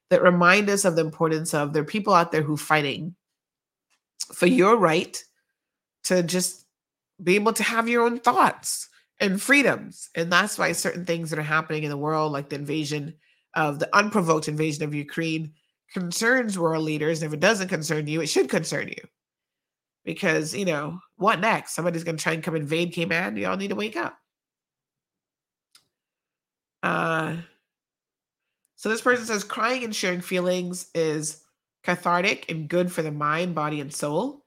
that 0.09 0.23
remind 0.23 0.69
us 0.69 0.85
of 0.85 0.95
the 0.95 1.01
importance 1.01 1.53
of 1.53 1.73
there 1.73 1.81
are 1.81 1.85
people 1.85 2.13
out 2.13 2.31
there 2.31 2.41
who 2.41 2.53
are 2.53 2.57
fighting 2.57 3.15
for 4.33 4.45
your 4.45 4.77
right 4.77 5.23
to 6.03 6.23
just 6.23 6.65
be 7.21 7.35
able 7.35 7.53
to 7.53 7.63
have 7.63 7.89
your 7.89 8.03
own 8.03 8.19
thoughts 8.19 8.89
and 9.19 9.41
freedoms. 9.41 10.09
And 10.15 10.31
that's 10.31 10.57
why 10.57 10.71
certain 10.71 11.05
things 11.05 11.29
that 11.29 11.39
are 11.39 11.43
happening 11.43 11.83
in 11.83 11.89
the 11.89 11.97
world, 11.97 12.31
like 12.31 12.49
the 12.49 12.55
invasion 12.55 13.15
of 13.55 13.79
the 13.79 13.93
unprovoked 13.95 14.47
invasion 14.47 14.83
of 14.83 14.95
Ukraine, 14.95 15.53
concerns 15.93 16.57
world 16.57 16.83
leaders. 16.83 17.23
If 17.23 17.33
it 17.33 17.39
doesn't 17.39 17.67
concern 17.67 18.07
you, 18.07 18.21
it 18.21 18.27
should 18.27 18.49
concern 18.49 18.87
you. 18.89 19.03
Because, 20.05 20.55
you 20.55 20.65
know, 20.65 20.99
what 21.17 21.39
next? 21.39 21.75
Somebody's 21.75 22.03
going 22.03 22.17
to 22.17 22.23
try 22.23 22.33
and 22.33 22.43
come 22.43 22.55
invade 22.55 22.93
Cayman. 22.93 23.37
You 23.37 23.47
all 23.47 23.57
need 23.57 23.69
to 23.69 23.75
wake 23.75 23.95
up. 23.95 24.17
Uh, 26.81 27.35
so 28.75 28.89
this 28.89 29.01
person 29.01 29.25
says 29.25 29.43
crying 29.43 29.83
and 29.83 29.95
sharing 29.95 30.21
feelings 30.21 30.89
is 30.95 31.43
cathartic 31.83 32.49
and 32.49 32.69
good 32.69 32.91
for 32.91 33.01
the 33.01 33.11
mind, 33.11 33.53
body, 33.53 33.81
and 33.81 33.93
soul. 33.93 34.45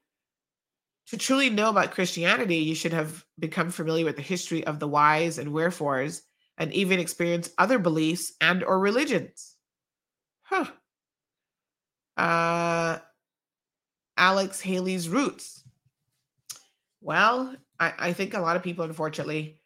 To 1.07 1.17
truly 1.17 1.49
know 1.49 1.69
about 1.69 1.91
Christianity, 1.91 2.57
you 2.57 2.75
should 2.75 2.93
have 2.93 3.23
become 3.37 3.69
familiar 3.69 4.05
with 4.05 4.15
the 4.15 4.21
history 4.21 4.65
of 4.65 4.79
the 4.79 4.87
whys 4.87 5.37
and 5.37 5.53
wherefores 5.53 6.23
and 6.57 6.73
even 6.73 6.99
experience 6.99 7.51
other 7.57 7.77
beliefs 7.77 8.33
and 8.41 8.63
or 8.63 8.79
religions. 8.79 9.55
Huh. 10.43 10.65
Uh 12.17 12.99
Alex 14.17 14.61
Haley's 14.61 15.09
roots. 15.09 15.63
Well, 17.01 17.55
I, 17.79 17.93
I 17.99 18.13
think 18.13 18.33
a 18.33 18.39
lot 18.39 18.55
of 18.55 18.63
people, 18.63 18.85
unfortunately, 18.85 19.59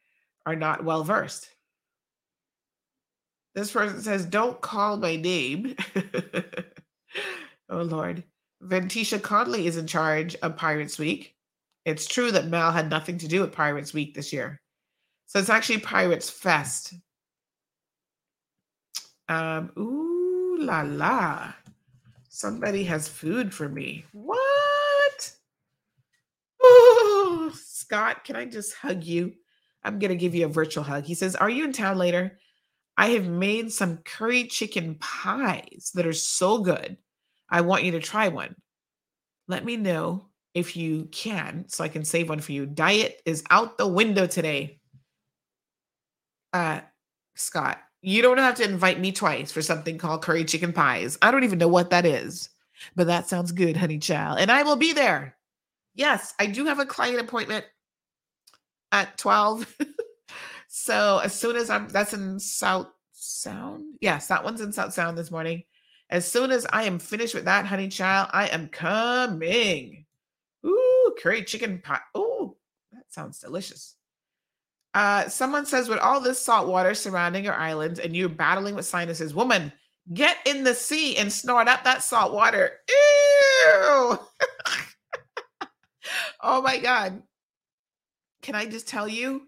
are 0.45 0.55
not 0.55 0.83
well 0.83 1.03
versed. 1.03 1.49
This 3.53 3.71
person 3.71 4.01
says, 4.01 4.25
Don't 4.25 4.61
call 4.61 4.97
my 4.97 5.15
name. 5.15 5.75
oh, 7.69 7.81
Lord. 7.81 8.23
Ventisha 8.63 9.21
Conley 9.21 9.67
is 9.67 9.77
in 9.77 9.85
charge 9.85 10.35
of 10.35 10.57
Pirates 10.57 10.97
Week. 10.97 11.35
It's 11.85 12.07
true 12.07 12.31
that 12.31 12.47
Mel 12.47 12.71
had 12.71 12.89
nothing 12.89 13.17
to 13.19 13.27
do 13.27 13.41
with 13.41 13.51
Pirates 13.51 13.93
Week 13.93 14.13
this 14.13 14.33
year. 14.33 14.59
So 15.27 15.39
it's 15.39 15.49
actually 15.49 15.79
Pirates 15.79 16.29
Fest. 16.29 16.93
Um, 19.29 19.71
ooh 19.77 20.57
la 20.59 20.81
la. 20.81 21.53
Somebody 22.37 22.83
has 22.83 23.07
food 23.07 23.51
for 23.51 23.67
me. 23.67 24.05
What? 24.11 25.31
Oh, 26.61 27.51
Scott, 27.63 28.25
can 28.25 28.35
I 28.35 28.45
just 28.45 28.75
hug 28.75 29.03
you? 29.03 29.33
I'm 29.83 29.97
going 29.97 30.11
to 30.11 30.15
give 30.15 30.35
you 30.35 30.45
a 30.45 30.47
virtual 30.49 30.83
hug. 30.83 31.03
He 31.03 31.15
says, 31.15 31.35
Are 31.35 31.49
you 31.49 31.63
in 31.63 31.73
town 31.73 31.97
later? 31.97 32.37
I 32.95 33.07
have 33.07 33.27
made 33.27 33.71
some 33.71 33.97
curry 34.05 34.43
chicken 34.43 34.97
pies 34.99 35.89
that 35.95 36.05
are 36.05 36.13
so 36.13 36.59
good. 36.59 36.97
I 37.49 37.61
want 37.61 37.85
you 37.85 37.93
to 37.93 37.99
try 37.99 38.27
one. 38.27 38.55
Let 39.47 39.65
me 39.65 39.75
know 39.75 40.27
if 40.53 40.77
you 40.77 41.05
can 41.11 41.65
so 41.69 41.83
I 41.83 41.87
can 41.87 42.05
save 42.05 42.29
one 42.29 42.41
for 42.41 42.51
you. 42.51 42.67
Diet 42.67 43.19
is 43.25 43.43
out 43.49 43.79
the 43.79 43.87
window 43.87 44.27
today. 44.27 44.79
Uh, 46.53 46.81
Scott, 47.33 47.79
you 48.07 48.21
don't 48.21 48.37
have 48.37 48.55
to 48.55 48.63
invite 48.63 49.01
me 49.01 49.11
twice 49.11 49.51
for 49.51 49.61
something 49.61 49.97
called 49.97 50.21
curry 50.21 50.45
chicken 50.45 50.71
pies. 50.71 51.17
I 51.21 51.29
don't 51.29 51.43
even 51.43 51.59
know 51.59 51.67
what 51.67 51.89
that 51.89 52.05
is, 52.05 52.47
but 52.95 53.07
that 53.07 53.27
sounds 53.27 53.51
good, 53.51 53.75
honey 53.75 53.99
child. 53.99 54.39
And 54.39 54.49
I 54.49 54.63
will 54.63 54.77
be 54.77 54.93
there. 54.93 55.35
Yes, 55.93 56.33
I 56.39 56.45
do 56.45 56.63
have 56.67 56.79
a 56.79 56.85
client 56.85 57.19
appointment 57.19 57.65
at 58.93 59.17
12. 59.17 59.75
so 60.69 61.19
as 61.21 61.33
soon 61.37 61.57
as 61.57 61.69
I'm, 61.69 61.89
that's 61.89 62.13
in 62.13 62.39
South 62.39 62.87
Sound. 63.11 63.97
Yes, 63.99 64.27
that 64.27 64.45
one's 64.45 64.61
in 64.61 64.71
South 64.71 64.93
Sound 64.93 65.17
this 65.17 65.29
morning. 65.29 65.63
As 66.09 66.25
soon 66.25 66.51
as 66.51 66.65
I 66.71 66.83
am 66.83 66.99
finished 66.99 67.35
with 67.35 67.43
that, 67.43 67.65
honey 67.65 67.89
child, 67.89 68.29
I 68.31 68.47
am 68.47 68.69
coming. 68.69 70.05
Ooh, 70.65 71.15
curry 71.21 71.43
chicken 71.43 71.81
pie. 71.83 71.99
Ooh, 72.15 72.55
that 72.93 73.11
sounds 73.11 73.39
delicious. 73.39 73.96
Uh, 74.97 75.29
someone 75.29 75.63
says, 75.63 75.87
with 75.87 75.99
all 75.99 76.19
this 76.19 76.43
salt 76.43 76.67
water 76.67 76.95
surrounding 76.95 77.43
your 77.45 77.53
island 77.53 77.99
and 77.99 78.15
you're 78.15 78.27
battling 78.27 78.73
with 78.73 78.83
sinuses, 78.83 79.31
woman, 79.31 79.71
get 80.11 80.37
in 80.47 80.63
the 80.63 80.73
sea 80.73 81.15
and 81.17 81.31
snort 81.31 81.67
up 81.67 81.83
that 81.83 82.01
salt 82.01 82.33
water. 82.33 82.71
Ew. 82.89 84.17
oh 86.41 86.63
my 86.63 86.79
God. 86.79 87.21
Can 88.41 88.55
I 88.55 88.65
just 88.65 88.87
tell 88.87 89.07
you? 89.07 89.43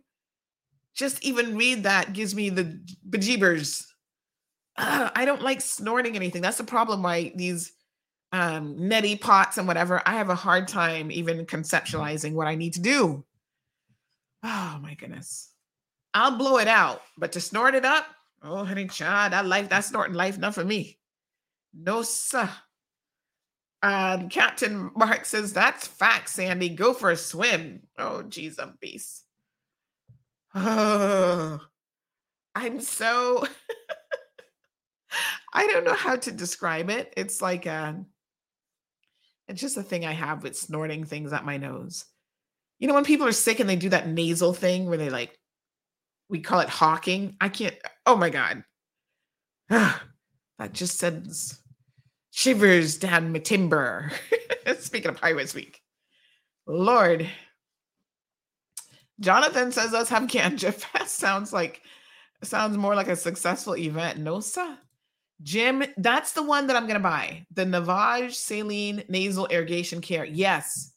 Just 0.94 1.24
even 1.24 1.58
read 1.58 1.82
that 1.82 2.14
gives 2.14 2.36
me 2.36 2.52
the 2.52 2.80
bejeebers. 3.10 3.88
Uh, 4.78 5.10
I 5.16 5.26
don't 5.26 5.42
like 5.42 5.62
snorting 5.62 6.16
anything. 6.16 6.44
That's 6.44 6.60
the 6.60 6.64
problem 6.64 7.02
why 7.02 7.34
these 7.36 7.72
um 8.32 8.76
neti 8.78 9.20
pots 9.20 9.58
and 9.58 9.68
whatever, 9.68 10.00
I 10.06 10.14
have 10.14 10.30
a 10.30 10.36
hard 10.36 10.68
time 10.68 11.12
even 11.12 11.48
conceptualizing 11.48 12.34
what 12.34 12.46
I 12.46 12.54
need 12.54 12.74
to 12.74 12.82
do. 12.82 13.26
Oh 14.44 14.80
my 14.82 14.94
goodness. 14.94 15.52
I'll 16.14 16.38
blow 16.38 16.58
it 16.58 16.68
out, 16.68 17.02
but 17.18 17.34
to 17.34 17.42
snort 17.42 17.76
it 17.76 17.86
up, 17.86 18.06
oh 18.42 18.64
honey 18.64 18.88
child, 18.88 19.34
that 19.34 19.46
life, 19.46 19.70
that 19.70 19.86
snorting 19.86 20.16
life, 20.16 20.38
not 20.38 20.56
for 20.56 20.66
me. 20.66 20.98
No, 21.74 22.02
sir. 22.02 22.50
Um, 23.82 24.30
Captain 24.30 24.92
Mark 24.96 25.26
says, 25.26 25.54
That's 25.54 25.88
fact, 25.88 26.30
Sandy. 26.30 26.70
Go 26.70 26.94
for 26.94 27.12
a 27.12 27.16
swim. 27.16 27.82
Oh, 27.98 28.24
geez, 28.24 28.60
I'm 28.60 28.78
beast. 28.82 29.24
Oh, 30.56 31.60
I'm 32.56 32.82
so 32.82 33.46
I 35.54 35.68
don't 35.68 35.86
know 35.86 35.94
how 35.94 36.16
to 36.16 36.32
describe 36.32 36.90
it. 36.90 37.14
It's 37.16 37.42
like 37.42 37.66
a 37.66 38.04
it's 39.48 39.62
just 39.62 39.78
a 39.78 39.84
thing 39.84 40.06
I 40.06 40.12
have 40.12 40.44
with 40.44 40.58
snorting 40.58 41.06
things 41.06 41.34
at 41.34 41.46
my 41.46 41.58
nose. 41.58 42.06
You 42.80 42.88
know, 42.88 42.94
when 42.94 43.04
people 43.04 43.28
are 43.28 43.34
sick 43.34 43.60
and 43.60 43.70
they 43.70 43.76
do 43.76 43.90
that 43.90 44.08
nasal 44.08 44.54
thing 44.54 44.88
where 44.88 44.98
they 44.98 45.10
like, 45.10 45.38
we 46.30 46.40
call 46.40 46.62
it 46.62 46.70
hawking. 46.70 47.36
I 47.42 47.50
can't, 47.50 47.76
oh 48.06 48.16
my 48.16 48.30
God. 48.30 48.64
that 49.70 50.00
just 50.72 50.98
sends 50.98 51.60
shivers 52.32 52.98
down 52.98 53.32
my 53.32 53.40
timber. 53.40 54.12
Speaking 54.80 55.10
of 55.10 55.20
Pirates 55.20 55.54
Week. 55.54 55.82
Lord. 56.66 57.28
Jonathan 59.20 59.72
says, 59.72 59.92
let's 59.92 60.10
have 60.10 60.24
Ganja 60.24 60.74
Fest. 60.74 61.16
Sounds 61.18 61.52
like, 61.52 61.82
sounds 62.42 62.78
more 62.78 62.96
like 62.96 63.10
a 63.10 63.16
successful 63.18 63.76
event. 63.76 64.20
No, 64.20 64.40
sir. 64.40 64.78
Jim, 65.42 65.84
that's 65.98 66.34
the 66.34 66.44
one 66.44 66.68
that 66.68 66.76
I'm 66.76 66.84
to 66.96 67.00
buy. 67.00 67.46
The 67.54 67.66
Navage 67.66 68.34
Saline 68.34 69.04
Nasal 69.10 69.48
Irrigation 69.48 70.02
Care. 70.02 70.26
Yes. 70.26 70.94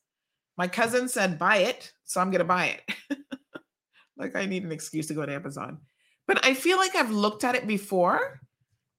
My 0.62 0.68
cousin 0.68 1.08
said 1.08 1.40
buy 1.40 1.56
it, 1.56 1.90
so 2.04 2.20
I'm 2.20 2.30
going 2.30 2.38
to 2.38 2.44
buy 2.44 2.66
it. 2.66 3.18
like 4.16 4.36
I 4.36 4.46
need 4.46 4.62
an 4.62 4.70
excuse 4.70 5.08
to 5.08 5.14
go 5.14 5.26
to 5.26 5.34
Amazon. 5.34 5.78
But 6.28 6.46
I 6.46 6.54
feel 6.54 6.76
like 6.76 6.94
I've 6.94 7.10
looked 7.10 7.42
at 7.42 7.56
it 7.56 7.66
before 7.66 8.38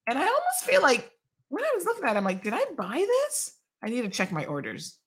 and 0.05 0.19
I 0.19 0.23
almost 0.23 0.65
feel 0.65 0.81
like 0.81 1.09
when 1.47 1.63
I 1.63 1.71
was 1.73 1.85
looking 1.85 2.03
at 2.03 2.15
it, 2.15 2.17
I'm 2.17 2.25
like, 2.25 2.43
did 2.43 2.51
I 2.53 2.65
buy 2.77 2.97
this? 2.97 3.53
I 3.81 3.87
need 3.87 4.01
to 4.01 4.09
check 4.09 4.33
my 4.33 4.43
orders. 4.43 4.97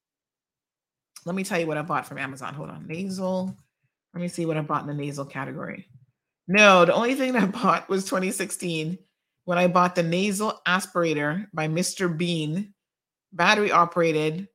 Let 1.27 1.35
me 1.35 1.45
tell 1.45 1.61
you 1.61 1.67
what 1.67 1.77
I 1.77 1.83
bought 1.83 2.07
from 2.07 2.17
Amazon. 2.17 2.55
Hold 2.55 2.71
on. 2.71 2.87
Nasal. 2.87 3.55
Let 4.15 4.23
me 4.23 4.29
see 4.29 4.47
what 4.47 4.57
I 4.57 4.63
bought 4.63 4.81
in 4.81 4.89
the 4.89 4.95
nasal 4.95 5.27
category. 5.27 5.87
No, 6.49 6.87
the 6.87 6.95
only 6.95 7.17
thing 7.17 7.37
I 7.37 7.45
bought 7.45 7.91
was 7.91 8.07
2016 8.07 8.97
when 9.45 9.59
I 9.59 9.69
bought 9.69 9.95
the 9.95 10.03
nasal 10.03 10.59
aspirator 10.67 11.49
by 11.53 11.69
Mr. 11.69 12.17
Bean, 12.17 12.73
battery 13.31 13.73
operated 13.73 14.49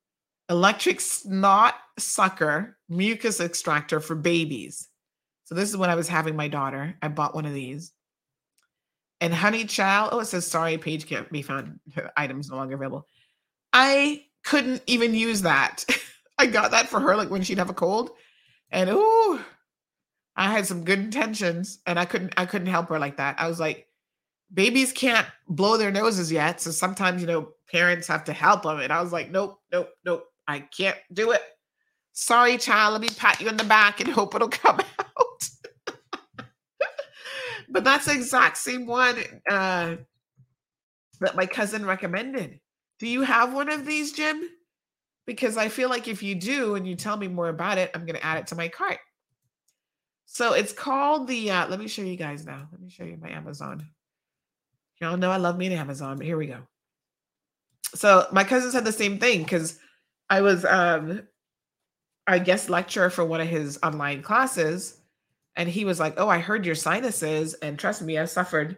electric 0.51 0.99
snot 0.99 1.75
sucker 1.97 2.77
mucus 2.89 3.39
extractor 3.39 4.01
for 4.01 4.15
babies. 4.15 4.89
So 5.45 5.55
this 5.55 5.69
is 5.69 5.77
when 5.77 5.89
I 5.89 5.95
was 5.95 6.07
having 6.07 6.35
my 6.35 6.49
daughter. 6.49 6.95
I 7.01 7.07
bought 7.07 7.33
one 7.33 7.45
of 7.45 7.53
these. 7.53 7.93
And 9.21 9.33
Honey 9.33 9.65
Child, 9.65 10.09
oh, 10.11 10.19
it 10.19 10.25
says 10.25 10.45
sorry, 10.45 10.77
page 10.77 11.07
can't 11.07 11.31
be 11.31 11.41
found. 11.41 11.79
Her 11.95 12.11
Items 12.17 12.49
no 12.49 12.57
longer 12.57 12.75
available. 12.75 13.07
I 13.71 14.25
couldn't 14.43 14.83
even 14.87 15.13
use 15.13 15.41
that. 15.43 15.85
I 16.37 16.47
got 16.47 16.71
that 16.71 16.87
for 16.87 16.99
her 16.99 17.15
like 17.15 17.29
when 17.29 17.43
she'd 17.43 17.57
have 17.57 17.69
a 17.69 17.73
cold. 17.73 18.11
And 18.71 18.89
ooh, 18.89 19.39
I 20.35 20.51
had 20.51 20.65
some 20.65 20.83
good 20.83 20.99
intentions 20.99 21.79
and 21.85 21.97
I 21.99 22.05
couldn't 22.05 22.33
I 22.35 22.45
couldn't 22.45 22.67
help 22.67 22.89
her 22.89 22.99
like 22.99 23.17
that. 23.17 23.39
I 23.39 23.47
was 23.47 23.59
like, 23.59 23.87
babies 24.53 24.91
can't 24.91 25.27
blow 25.47 25.77
their 25.77 25.91
noses 25.91 26.31
yet. 26.31 26.59
So 26.59 26.71
sometimes, 26.71 27.21
you 27.21 27.27
know, 27.27 27.49
parents 27.71 28.07
have 28.07 28.25
to 28.25 28.33
help 28.33 28.63
them. 28.63 28.79
And 28.79 28.91
I 28.91 29.01
was 29.01 29.13
like, 29.13 29.31
nope, 29.31 29.59
nope, 29.71 29.89
nope. 30.03 30.25
I 30.47 30.59
can't 30.59 30.97
do 31.13 31.31
it. 31.31 31.41
Sorry, 32.13 32.57
child. 32.57 32.93
Let 32.93 33.01
me 33.01 33.09
pat 33.09 33.39
you 33.39 33.47
in 33.47 33.57
the 33.57 33.63
back 33.63 33.99
and 33.99 34.09
hope 34.09 34.35
it'll 34.35 34.49
come 34.49 34.79
out. 34.99 35.49
but 37.69 37.83
that's 37.83 38.05
the 38.05 38.13
exact 38.13 38.57
same 38.57 38.85
one 38.85 39.15
uh, 39.49 39.95
that 41.19 41.35
my 41.35 41.45
cousin 41.45 41.85
recommended. 41.85 42.59
Do 42.99 43.07
you 43.07 43.21
have 43.21 43.53
one 43.53 43.69
of 43.69 43.85
these, 43.85 44.11
Jim? 44.11 44.49
Because 45.25 45.57
I 45.57 45.69
feel 45.69 45.89
like 45.89 46.07
if 46.07 46.21
you 46.21 46.35
do 46.35 46.75
and 46.75 46.87
you 46.87 46.95
tell 46.95 47.15
me 47.15 47.27
more 47.27 47.49
about 47.49 47.77
it, 47.77 47.91
I'm 47.93 48.05
going 48.05 48.15
to 48.15 48.25
add 48.25 48.39
it 48.39 48.47
to 48.47 48.55
my 48.55 48.67
cart. 48.67 48.99
So 50.25 50.53
it's 50.53 50.73
called 50.73 51.27
the, 51.27 51.51
uh, 51.51 51.67
let 51.67 51.79
me 51.79 51.87
show 51.87 52.01
you 52.01 52.15
guys 52.15 52.45
now. 52.45 52.67
Let 52.71 52.81
me 52.81 52.89
show 52.89 53.03
you 53.03 53.17
my 53.21 53.29
Amazon. 53.29 53.85
Y'all 54.99 55.17
know 55.17 55.31
I 55.31 55.37
love 55.37 55.57
me 55.57 55.67
an 55.67 55.73
Amazon, 55.73 56.17
but 56.17 56.25
here 56.25 56.37
we 56.37 56.47
go. 56.47 56.59
So 57.95 58.27
my 58.31 58.43
cousin 58.43 58.71
said 58.71 58.85
the 58.85 58.91
same 58.91 59.19
thing 59.19 59.43
because 59.43 59.77
I 60.31 60.41
was 60.41 60.63
um 60.65 61.27
I 62.25 62.39
guess 62.39 62.69
lecturer 62.69 63.09
for 63.09 63.25
one 63.25 63.41
of 63.41 63.47
his 63.47 63.77
online 63.83 64.21
classes, 64.21 64.97
and 65.57 65.67
he 65.67 65.85
was 65.85 65.99
like, 65.99 66.13
"Oh, 66.17 66.29
I 66.29 66.39
heard 66.39 66.65
your 66.65 66.75
sinuses, 66.75 67.53
and 67.55 67.77
trust 67.77 68.01
me, 68.01 68.17
I 68.17 68.25
suffered 68.25 68.77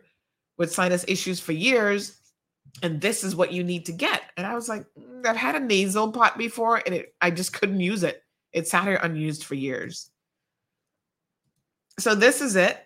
with 0.57 0.73
sinus 0.73 1.05
issues 1.07 1.39
for 1.39 1.51
years, 1.51 2.17
and 2.81 2.99
this 2.99 3.23
is 3.23 3.35
what 3.35 3.53
you 3.53 3.63
need 3.63 3.85
to 3.85 3.91
get." 3.93 4.23
And 4.35 4.47
I 4.47 4.55
was 4.55 4.67
like, 4.67 4.85
mm, 4.99 5.25
"I've 5.27 5.35
had 5.37 5.55
a 5.55 5.59
nasal 5.59 6.11
pot 6.11 6.37
before, 6.37 6.81
and 6.85 6.95
it, 6.95 7.15
I 7.21 7.31
just 7.31 7.53
couldn't 7.53 7.79
use 7.81 8.03
it. 8.03 8.23
It 8.53 8.67
sat 8.67 8.85
here 8.85 8.99
unused 9.03 9.43
for 9.43 9.55
years." 9.55 10.09
So 11.99 12.15
this 12.15 12.41
is 12.41 12.55
it, 12.55 12.79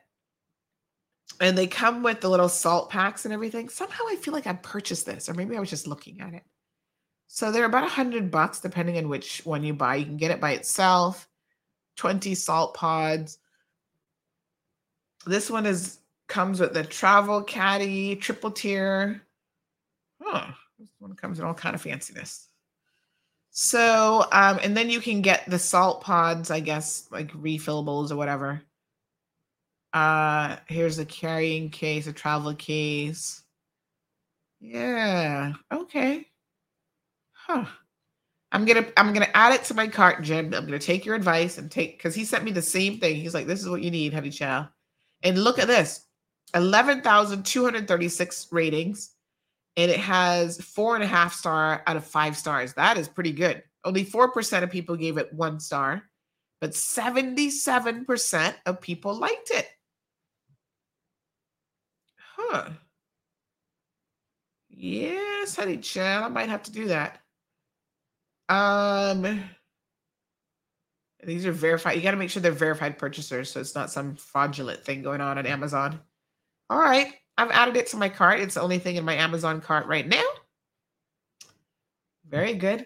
and 1.40 1.58
they 1.58 1.68
come 1.68 2.04
with 2.04 2.20
the 2.22 2.30
little 2.30 2.50
salt 2.50 2.90
packs 2.90 3.24
and 3.26 3.34
everything. 3.34 3.70
Somehow 3.70 4.04
I 4.10 4.18
feel 4.18 4.34
like 4.34 4.48
I 4.48 4.54
purchased 4.54 5.06
this, 5.06 5.30
or 5.30 5.34
maybe 5.36 5.56
I 5.56 5.60
was 5.62 5.70
just 5.70 5.88
looking 5.88 6.20
at 6.22 6.34
it. 6.34 6.44
So 7.28 7.52
they're 7.52 7.66
about 7.66 7.84
a 7.84 7.90
hundred 7.90 8.32
bucks, 8.32 8.62
depending 8.62 8.98
on 8.98 9.10
which 9.10 9.46
one 9.46 9.64
you 9.64 9.74
buy. 9.74 9.98
You 9.98 10.06
can 10.06 10.18
get 10.18 10.32
it 10.32 10.42
by 10.42 10.52
itself, 10.52 11.28
20 11.98 12.34
salt 12.36 12.74
pods. 12.74 13.38
This 15.26 15.50
one 15.50 15.66
is 15.66 16.00
comes 16.28 16.60
with 16.60 16.74
the 16.74 16.84
travel 16.84 17.44
caddy, 17.44 18.16
triple 18.16 18.52
tier. 18.52 19.22
Oh, 20.24 20.54
this 20.80 20.90
one 21.00 21.16
comes 21.16 21.40
in 21.40 21.46
all 21.46 21.54
kind 21.54 21.76
of 21.76 21.84
fanciness. 21.84 22.48
So, 23.52 24.26
um, 24.32 24.60
and 24.62 24.78
then 24.78 24.90
you 24.90 25.02
can 25.02 25.22
get 25.22 25.50
the 25.50 25.60
salt 25.60 26.02
pods, 26.02 26.52
I 26.52 26.60
guess, 26.60 27.08
like 27.12 27.32
refillables 27.34 28.12
or 28.12 28.16
whatever. 28.16 28.62
Uh, 29.94 30.58
here's 30.68 31.00
a 31.00 31.06
carrying 31.06 31.70
case, 31.70 32.08
a 32.08 32.14
travel 32.14 32.54
case. 32.54 33.42
Yeah, 34.60 35.54
okay. 35.72 36.28
Huh. 37.48 37.66
I'm 38.52 38.66
gonna 38.66 38.86
I'm 38.98 39.14
gonna 39.14 39.30
add 39.34 39.54
it 39.54 39.64
to 39.66 39.74
my 39.74 39.88
cart, 39.88 40.22
Jim. 40.24 40.54
I'm 40.54 40.66
gonna 40.66 40.80
take 40.80 41.06
your 41.06 41.16
advice 41.16 41.58
and 41.58 41.72
take 41.72 41.98
because 41.98 42.14
he 42.16 42.26
sent 42.26 42.44
me 42.44 42.52
the 42.52 42.62
same 42.62 43.00
thing. 43.00 43.16
He's 43.16 43.34
like, 43.34 43.48
"This 43.48 43.62
is 43.62 43.70
what 43.70 43.82
you 43.84 43.92
need, 43.92 44.14
honey 44.14 44.30
child. 44.30 44.68
And 45.24 45.44
look 45.44 45.60
at 45.60 45.68
this, 45.68 46.06
eleven 46.56 47.02
thousand 47.02 47.46
two 47.46 47.64
hundred 47.64 47.88
thirty 47.88 48.10
six 48.10 48.48
ratings, 48.52 49.12
and 49.78 49.90
it 49.92 50.00
has 50.00 50.62
four 50.62 50.96
and 50.96 51.04
a 51.04 51.08
half 51.08 51.34
star 51.34 51.84
out 51.88 51.98
of 51.98 52.06
five 52.06 52.38
stars. 52.38 52.74
That 52.74 52.98
is 52.98 53.08
pretty 53.08 53.32
good. 53.34 53.64
Only 53.86 54.04
four 54.04 54.32
percent 54.32 54.64
of 54.64 54.72
people 54.72 54.96
gave 54.98 55.18
it 55.18 55.32
one 55.34 55.60
star, 55.60 56.04
but 56.62 56.76
seventy 56.76 57.50
seven 57.50 58.06
percent 58.06 58.58
of 58.66 58.82
people 58.82 59.14
liked 59.16 59.52
it. 59.52 59.70
Huh. 62.36 62.70
Yes, 64.70 65.56
honey 65.56 65.78
chow. 65.78 66.26
I 66.26 66.30
might 66.30 66.50
have 66.50 66.64
to 66.64 66.72
do 66.72 66.88
that. 66.88 67.20
Um, 68.50 69.44
these 71.24 71.46
are 71.46 71.52
verified. 71.52 71.98
You 71.98 72.02
got 72.02 72.12
to 72.12 72.18
make 72.18 72.30
sure 72.30 72.42
they're 72.42 72.52
verified 72.52 72.98
purchasers, 72.98 73.52
so 73.52 73.60
it's 73.60 73.76
not 73.76 73.92
some 73.92 74.16
fraudulent 74.16 74.84
thing 74.84 75.02
going 75.02 75.22
on 75.22 75.38
on 75.38 75.46
Amazon. 75.46 76.00
All 76.70 76.80
right, 76.80 77.14
I've 77.38 77.52
added 77.52 77.78
it 77.78 77.88
to 77.88 77.98
my 77.98 78.10
cart. 78.10 78.40
It's 78.40 78.56
the 78.56 78.62
only 78.62 78.80
thing 78.80 78.96
in 78.96 79.06
my 79.06 79.16
Amazon 79.16 79.62
cart 79.62 79.88
right 79.88 80.08
now. 80.08 80.24
Very 82.28 82.54
good. 82.54 82.86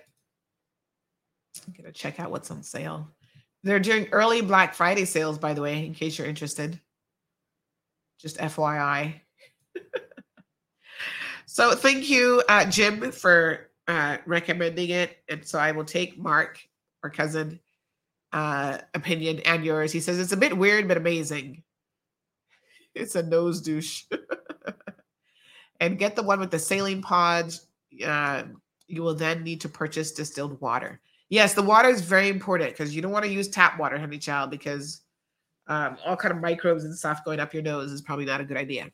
I'm 1.67 1.73
gonna 1.73 1.91
check 1.91 2.19
out 2.19 2.31
what's 2.31 2.51
on 2.51 2.63
sale. 2.63 3.09
They're 3.63 3.79
doing 3.79 4.07
early 4.11 4.41
Black 4.41 4.73
Friday 4.73 5.05
sales, 5.05 5.37
by 5.37 5.53
the 5.53 5.61
way, 5.61 5.85
in 5.85 5.93
case 5.93 6.17
you're 6.17 6.27
interested. 6.27 6.79
Just 8.19 8.37
FYI. 8.37 9.21
so 11.45 11.75
thank 11.75 12.09
you, 12.09 12.41
uh, 12.49 12.65
Jim, 12.65 13.11
for 13.11 13.70
uh, 13.87 14.17
recommending 14.25 14.89
it, 14.89 15.17
and 15.29 15.45
so 15.45 15.59
I 15.59 15.71
will 15.71 15.85
take 15.85 16.17
Mark, 16.17 16.59
our 17.03 17.09
cousin, 17.09 17.59
uh, 18.33 18.77
opinion 18.93 19.39
and 19.45 19.65
yours. 19.65 19.91
He 19.91 19.99
says 19.99 20.19
it's 20.19 20.31
a 20.31 20.37
bit 20.37 20.57
weird 20.57 20.87
but 20.87 20.97
amazing. 20.97 21.63
It's 22.93 23.15
a 23.15 23.23
nose 23.23 23.61
douche. 23.61 24.03
and 25.79 25.97
get 25.97 26.13
the 26.13 26.23
one 26.23 26.41
with 26.41 26.51
the 26.51 26.59
saline 26.59 27.01
pods. 27.01 27.67
Uh, 28.05 28.43
you 28.85 29.01
will 29.01 29.15
then 29.15 29.43
need 29.43 29.61
to 29.61 29.69
purchase 29.69 30.11
distilled 30.11 30.59
water. 30.59 30.99
Yes, 31.29 31.53
the 31.53 31.61
water 31.61 31.87
is 31.87 32.01
very 32.01 32.27
important 32.27 32.71
because 32.71 32.93
you 32.93 33.01
don't 33.01 33.13
want 33.13 33.23
to 33.23 33.31
use 33.31 33.47
tap 33.47 33.79
water, 33.79 33.97
honey 33.97 34.17
child, 34.17 34.51
because 34.51 35.03
um, 35.67 35.95
all 36.05 36.17
kind 36.17 36.33
of 36.33 36.41
microbes 36.41 36.83
and 36.83 36.93
stuff 36.93 37.23
going 37.23 37.39
up 37.39 37.53
your 37.53 37.63
nose 37.63 37.93
is 37.93 38.01
probably 38.01 38.25
not 38.25 38.41
a 38.41 38.43
good 38.43 38.57
idea. 38.57 38.91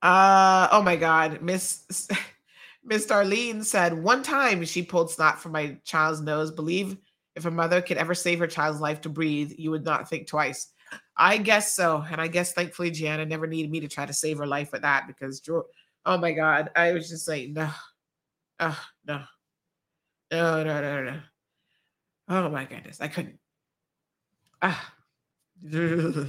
Uh 0.00 0.68
oh 0.72 0.80
my 0.80 0.96
god, 0.96 1.42
Miss 1.42 2.08
Miss 2.84 3.06
Darlene 3.06 3.64
said, 3.64 4.02
one 4.02 4.22
time 4.22 4.64
she 4.64 4.82
pulled 4.82 5.10
snot 5.10 5.40
from 5.40 5.52
my 5.52 5.78
child's 5.84 6.20
nose. 6.20 6.50
Believe 6.50 6.96
if 7.34 7.46
a 7.46 7.50
mother 7.50 7.80
could 7.80 7.96
ever 7.96 8.14
save 8.14 8.38
her 8.40 8.46
child's 8.46 8.80
life 8.80 9.00
to 9.02 9.08
breathe, 9.08 9.52
you 9.56 9.70
would 9.70 9.84
not 9.84 10.08
think 10.08 10.26
twice. 10.26 10.72
I 11.16 11.38
guess 11.38 11.74
so. 11.74 12.04
And 12.10 12.20
I 12.20 12.28
guess 12.28 12.52
thankfully 12.52 12.90
Gianna 12.90 13.24
never 13.24 13.46
needed 13.46 13.70
me 13.70 13.80
to 13.80 13.88
try 13.88 14.04
to 14.04 14.12
save 14.12 14.38
her 14.38 14.46
life 14.46 14.72
with 14.72 14.82
that 14.82 15.06
because, 15.06 15.40
oh 16.04 16.18
my 16.18 16.32
God, 16.32 16.70
I 16.76 16.92
was 16.92 17.08
just 17.08 17.28
like, 17.28 17.50
no, 17.50 17.70
oh, 18.60 18.84
no, 19.06 19.22
no, 20.30 20.64
no, 20.64 20.80
no, 20.80 21.04
no. 21.04 21.20
Oh 22.28 22.48
my 22.48 22.64
goodness, 22.64 23.00
I 23.00 23.08
couldn't. 23.08 23.38
Ah, 24.60 24.94
there's 25.62 26.28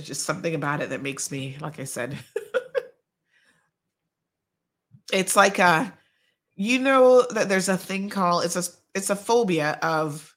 just 0.00 0.24
something 0.24 0.54
about 0.54 0.80
it 0.80 0.90
that 0.90 1.02
makes 1.02 1.30
me, 1.30 1.56
like 1.60 1.78
I 1.80 1.84
said, 1.84 2.18
it's 5.12 5.36
like 5.36 5.58
a 5.58 5.92
you 6.54 6.78
know 6.78 7.26
that 7.30 7.48
there's 7.48 7.68
a 7.68 7.76
thing 7.76 8.08
called 8.08 8.44
it's 8.44 8.56
a 8.56 8.64
it's 8.94 9.10
a 9.10 9.16
phobia 9.16 9.78
of 9.82 10.34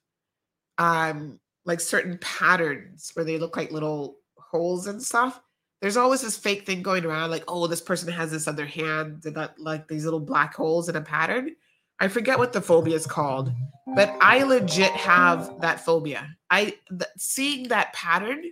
um 0.78 1.38
like 1.64 1.80
certain 1.80 2.18
patterns 2.18 3.10
where 3.14 3.24
they 3.24 3.38
look 3.38 3.56
like 3.56 3.72
little 3.72 4.18
holes 4.38 4.86
and 4.86 5.02
stuff. 5.02 5.40
There's 5.82 5.96
always 5.96 6.22
this 6.22 6.38
fake 6.38 6.64
thing 6.64 6.82
going 6.82 7.04
around 7.04 7.30
like 7.30 7.44
oh 7.48 7.66
this 7.66 7.80
person 7.80 8.12
has 8.12 8.30
this 8.30 8.48
other 8.48 8.66
hand 8.66 9.24
and 9.24 9.34
got 9.34 9.58
like 9.58 9.88
these 9.88 10.04
little 10.04 10.20
black 10.20 10.54
holes 10.54 10.88
in 10.88 10.96
a 10.96 11.00
pattern. 11.00 11.56
I 11.98 12.08
forget 12.08 12.38
what 12.38 12.52
the 12.52 12.60
phobia 12.60 12.94
is 12.94 13.06
called 13.06 13.52
but 13.96 14.14
i 14.20 14.42
legit 14.42 14.90
have 14.92 15.60
that 15.60 15.84
phobia. 15.84 16.36
I 16.50 16.76
th- 16.90 17.10
seeing 17.16 17.68
that 17.68 17.92
pattern 17.92 18.42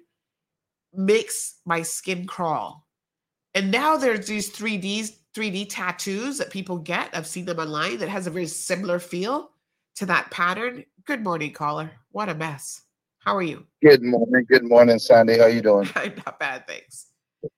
makes 0.94 1.56
my 1.66 1.82
skin 1.82 2.26
crawl. 2.26 2.86
And 3.54 3.70
now 3.70 3.96
there's 3.96 4.26
these 4.26 4.50
3ds 4.50 5.12
3D 5.34 5.66
tattoos 5.68 6.38
that 6.38 6.50
people 6.50 6.78
get. 6.78 7.10
I've 7.12 7.26
seen 7.26 7.44
them 7.44 7.58
online 7.58 7.98
that 7.98 8.08
has 8.08 8.26
a 8.26 8.30
very 8.30 8.46
similar 8.46 8.98
feel 8.98 9.50
to 9.96 10.06
that 10.06 10.30
pattern. 10.30 10.84
Good 11.04 11.24
morning, 11.24 11.52
caller. 11.52 11.90
What 12.10 12.28
a 12.28 12.34
mess. 12.34 12.82
How 13.18 13.36
are 13.36 13.42
you? 13.42 13.66
Good 13.82 14.02
morning. 14.02 14.46
Good 14.48 14.68
morning, 14.68 14.98
Sandy. 14.98 15.38
How 15.38 15.46
you 15.46 15.60
doing? 15.60 15.88
I'm 15.96 16.14
not 16.24 16.38
bad, 16.38 16.66
thanks. 16.66 17.06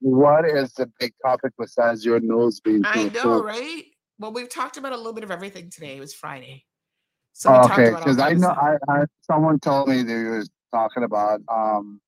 What 0.01 0.47
is 0.47 0.73
the 0.73 0.90
big 0.98 1.12
topic 1.24 1.53
besides 1.59 2.05
your 2.05 2.19
nose 2.20 2.61
being 2.61 2.82
I 2.85 3.05
know, 3.05 3.23
full? 3.23 3.43
right? 3.43 3.85
Well, 4.19 4.32
we've 4.32 4.48
talked 4.48 4.78
about 4.78 4.93
a 4.93 4.97
little 4.97 5.12
bit 5.12 5.24
of 5.24 5.31
everything 5.31 5.70
today. 5.70 5.97
It 5.97 6.01
was 6.01 6.15
Friday. 6.15 6.65
So 7.35 7.51
we 7.51 7.69
talked 7.69 7.78
okay, 7.78 7.90
because 7.90 8.19
I 8.19 8.32
know 8.32 8.48
I, 8.48 8.77
I 8.89 9.05
someone 9.20 9.61
told 9.61 9.89
me 9.89 9.98
that 9.98 10.05
they 10.07 10.24
was 10.24 10.48
talking 10.73 11.03
about 11.03 11.43
um 11.48 12.01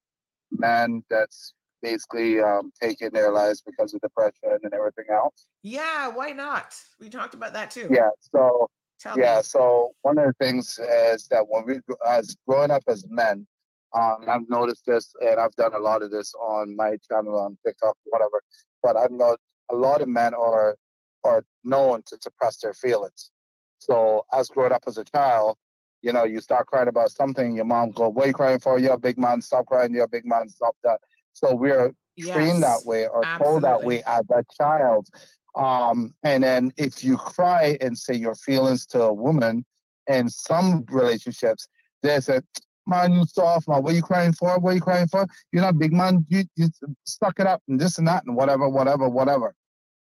men 0.51 1.03
that's 1.11 1.53
basically 1.83 2.41
um 2.41 2.73
taking 2.81 3.11
their 3.11 3.31
lives 3.31 3.63
because 3.65 3.95
of 3.95 4.01
depression 4.01 4.59
and 4.63 4.73
everything 4.75 5.07
else. 5.13 5.47
Yeah, 5.63 6.09
why 6.09 6.31
not? 6.33 6.75
We 7.01 7.09
talked 7.09 7.35
about 7.35 7.53
that 7.55 7.71
too. 7.71 7.89
Yeah. 7.91 8.11
So 8.33 8.69
Tell 9.01 9.19
yeah. 9.19 9.37
me. 9.37 9.43
So 9.43 9.93
one 10.03 10.19
of 10.19 10.27
the 10.27 10.45
things 10.45 10.79
is 10.79 11.29
that 11.29 11.45
when 11.49 11.65
we 11.67 11.81
as 12.07 12.37
growing 12.47 12.71
up 12.71 12.83
as 12.89 13.05
men, 13.09 13.47
Um, 13.95 14.29
I've 14.29 14.49
noticed 14.51 14.85
this, 14.85 15.15
and 15.27 15.41
I've 15.41 15.57
done 15.57 15.75
a 15.75 15.79
lot 15.79 16.03
of 16.03 16.11
this 16.11 16.35
on 16.35 16.77
my 16.77 16.99
channel 17.09 17.39
on 17.41 17.57
TikTok, 17.65 17.97
whatever. 18.05 18.43
But 18.83 18.99
I've 18.99 19.11
noticed 19.11 19.49
a 19.71 19.77
lot 19.77 20.03
of 20.03 20.09
men 20.09 20.35
are 20.35 20.77
are 21.25 21.43
known 21.65 22.03
to 22.09 22.19
suppress 22.21 22.59
their 22.61 22.75
feelings. 22.75 23.31
So, 23.79 24.27
as 24.39 24.49
growing 24.51 24.73
up 24.73 24.85
as 24.87 24.99
a 24.99 25.05
child, 25.05 25.57
you 26.03 26.13
know, 26.13 26.25
you 26.25 26.41
start 26.41 26.67
crying 26.67 26.89
about 26.89 27.11
something, 27.13 27.57
your 27.57 27.65
mom 27.65 27.93
go, 27.93 28.11
"What 28.11 28.25
are 28.25 28.29
you 28.29 28.35
crying 28.35 28.61
for? 28.61 28.79
You're 28.79 29.01
a 29.03 29.07
big 29.09 29.19
man. 29.19 29.41
Stop 29.41 29.65
crying. 29.67 29.95
You're 29.95 30.05
a 30.13 30.15
big 30.17 30.27
man. 30.27 30.49
Stop 30.51 30.77
that." 30.85 31.01
So 31.39 31.55
we're 31.55 31.93
trained 32.19 32.63
that 32.63 32.85
way 32.85 33.07
or 33.07 33.23
told 33.39 33.63
that 33.63 33.85
way 33.85 34.03
as 34.05 34.25
a 34.31 34.45
child. 34.57 35.09
Um, 35.55 36.15
and 36.23 36.45
then 36.45 36.73
if 36.77 37.03
you 37.03 37.17
cry 37.17 37.79
and 37.81 37.97
say 37.97 38.15
your 38.15 38.35
feelings 38.35 38.87
to 38.87 39.03
a 39.03 39.13
woman, 39.13 39.65
in 40.09 40.29
some 40.29 40.85
relationships, 40.91 41.69
they 42.03 42.19
say, 42.21 42.41
"Man, 42.87 43.13
you 43.13 43.25
soft 43.27 43.69
man. 43.69 43.83
What 43.83 43.93
are 43.93 43.97
you 43.97 44.03
crying 44.03 44.33
for? 44.33 44.59
What 44.59 44.71
are 44.71 44.75
you 44.75 44.81
crying 44.81 45.09
for? 45.09 45.27
You're 45.53 45.63
not 45.63 45.75
a 45.75 45.79
big 45.79 45.93
man. 45.93 46.25
You 46.29 46.45
you 46.57 46.69
suck 47.05 47.39
it 47.41 47.47
up 47.47 47.63
and 47.69 47.79
this 47.79 47.99
and 47.99 48.09
that 48.09 48.25
and 48.25 48.35
whatever, 48.35 48.69
whatever, 48.69 49.09
whatever." 49.09 49.55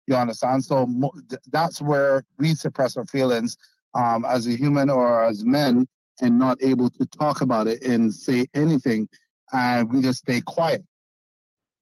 You 0.06 0.16
understand? 0.16 0.64
So 0.64 0.88
that's 1.50 1.80
where 1.80 2.24
we 2.38 2.54
suppress 2.54 2.96
our 2.96 3.06
feelings 3.06 3.56
um, 3.94 4.24
as 4.24 4.46
a 4.46 4.56
human 4.56 4.90
or 4.90 5.24
as 5.24 5.44
men 5.44 5.86
and 6.20 6.38
not 6.38 6.58
able 6.62 6.90
to 6.90 7.06
talk 7.06 7.40
about 7.40 7.66
it 7.66 7.82
and 7.82 8.12
say 8.12 8.46
anything. 8.54 9.08
And 9.52 9.92
we 9.92 10.02
just 10.02 10.20
stay 10.20 10.40
quiet. 10.40 10.84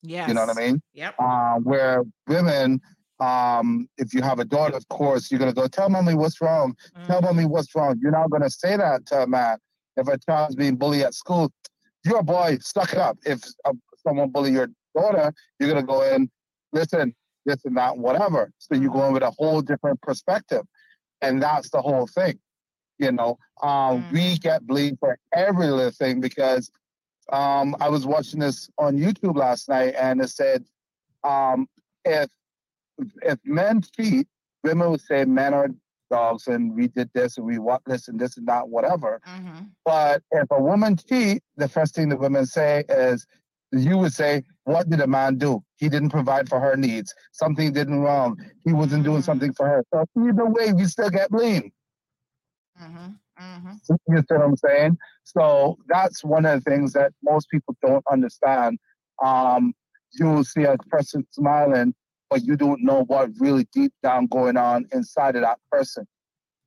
Yes. 0.03 0.29
You 0.29 0.35
know 0.35 0.47
what 0.47 0.57
I 0.57 0.61
mean? 0.61 0.83
Yep. 0.95 1.15
Uh, 1.19 1.55
where 1.57 2.03
women, 2.27 2.81
um, 3.21 3.89
if 3.99 4.13
you 4.13 4.23
have 4.23 4.39
a 4.41 4.45
daughter, 4.45 4.77
of 4.77 4.89
course, 4.89 5.31
you're 5.31 5.39
going 5.39 5.51
to 5.51 5.55
go, 5.55 5.67
tell 5.69 5.89
mommy 5.89 6.15
what's 6.15 6.41
wrong. 6.41 6.75
Tell 7.07 7.23
mommy 7.23 7.45
what's 7.45 7.75
wrong. 7.75 7.99
You're 8.01 8.13
not 8.13 8.31
going 8.31 8.43
to 8.43 8.51
say 8.51 8.77
that 8.77 9.07
to 9.07 9.23
a 9.23 9.27
man. 9.27 9.59
If 9.97 10.09
a 10.09 10.19
child's 10.19 10.57
being 10.57 10.77
bullied 10.77 11.03
at 11.03 11.15
school, 11.15 11.53
you're 12.05 12.19
a 12.19 12.23
boy, 12.23 12.59
suck 12.61 12.93
it 12.93 12.99
up. 12.99 13.19
If 13.25 13.41
uh, 13.65 13.73
someone 14.07 14.31
bully 14.31 14.53
your 14.53 14.69
daughter, 14.97 15.33
you're 15.61 15.71
going 15.71 15.83
to 15.83 15.87
go 15.87 16.03
in, 16.03 16.31
listen, 16.73 17.15
this 17.45 17.65
and 17.65 17.77
that, 17.77 17.97
whatever. 17.97 18.51
So 18.59 18.75
you 18.75 18.91
go 18.91 19.05
in 19.07 19.13
with 19.13 19.23
a 19.23 19.31
whole 19.31 19.61
different 19.61 20.01
perspective. 20.01 20.63
And 21.21 21.41
that's 21.41 21.71
the 21.71 21.81
whole 21.81 22.09
thing. 22.09 22.39
You 22.99 23.13
know, 23.13 23.39
um, 23.63 24.05
we 24.13 24.39
get 24.39 24.67
blamed 24.67 24.99
for 24.99 25.19
every 25.35 25.69
little 25.69 25.91
thing 25.91 26.21
because 26.21 26.71
um, 27.31 27.77
I 27.81 27.89
was 27.89 28.07
watching 28.07 28.41
this 28.41 28.71
on 28.79 28.97
YouTube 28.99 29.37
last 29.37 29.69
night 29.69 29.95
and 29.99 30.21
it 30.21 30.31
said, 30.31 30.65
um, 31.25 31.69
if 32.05 32.29
if 33.23 33.39
men 33.45 33.83
cheat, 33.97 34.27
women 34.65 34.91
would 34.91 35.01
say 35.01 35.25
men 35.25 35.55
are 35.55 35.69
dogs 36.11 36.47
and 36.47 36.75
we 36.75 36.89
did 36.89 37.11
this 37.15 37.39
and 37.39 37.47
we 37.47 37.59
want 37.59 37.83
this 37.87 38.09
and 38.09 38.19
this 38.21 38.37
and 38.37 38.47
that, 38.47 38.69
whatever. 38.69 39.21
But 39.85 40.23
if 40.31 40.47
a 40.51 40.61
woman 40.61 40.97
cheat, 40.97 41.43
the 41.57 41.69
first 41.69 41.95
thing 41.95 42.09
the 42.09 42.17
women 42.17 42.47
say 42.47 42.85
is, 42.89 43.27
you 43.73 43.97
would 43.99 44.13
say, 44.13 44.43
what 44.65 44.91
did 44.91 45.01
a 45.01 45.07
man 45.07 45.39
do? 45.39 45.65
He 45.77 45.89
didn't 45.89 46.11
provide 46.11 46.49
for 46.49 46.61
her 46.61 46.77
needs. 46.77 47.15
Something 47.33 47.73
didn't 47.73 48.01
wrong. 48.01 48.39
He 48.65 48.73
wasn't 48.73 49.05
doing 49.05 49.23
something 49.23 49.53
for 49.55 49.67
her. 49.67 49.83
So 49.93 50.05
either 50.29 50.45
way, 50.47 50.73
we 50.75 50.85
still 50.85 51.09
get 51.09 51.31
blamed. 51.31 51.73
You 54.09 54.19
see 54.19 54.25
what 54.29 54.43
I'm 54.43 54.57
saying? 54.57 54.99
So 55.25 55.79
that's 55.89 56.25
one 56.25 56.47
of 56.47 56.63
the 56.63 56.71
things 56.71 56.93
that 56.93 57.13
most 57.23 57.49
people 57.51 57.77
don't 57.85 58.05
understand. 58.11 58.79
Um, 59.25 59.75
you'll 60.15 60.45
see 60.45 60.65
a 60.65 60.77
person 60.91 61.27
smiling, 61.31 61.95
but 62.31 62.45
you 62.45 62.57
don't 62.57 62.83
know 62.83 63.05
what 63.05 63.31
really 63.39 63.67
deep 63.73 63.93
down 64.03 64.27
going 64.27 64.57
on 64.57 64.87
inside 64.93 65.37
of 65.37 65.43
that 65.43 65.59
person. 65.71 66.07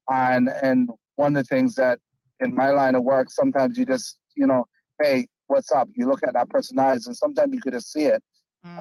And 0.09 0.49
and 0.61 0.89
one 1.15 1.35
of 1.35 1.47
the 1.47 1.55
things 1.55 1.75
that 1.75 1.99
in 2.39 2.53
my 2.55 2.69
line 2.71 2.95
of 2.95 3.03
work, 3.03 3.29
sometimes 3.31 3.77
you 3.77 3.85
just, 3.85 4.17
you 4.35 4.45
know, 4.45 4.65
hey, 5.01 5.27
what's 5.47 5.71
up? 5.71 5.87
You 5.95 6.07
look 6.07 6.21
at 6.27 6.33
that 6.33 6.49
person's 6.49 6.79
eyes, 6.79 7.07
and 7.07 7.15
sometimes 7.15 7.53
you 7.53 7.61
could 7.61 7.73
just 7.73 7.91
see 7.91 8.05
it. 8.05 8.21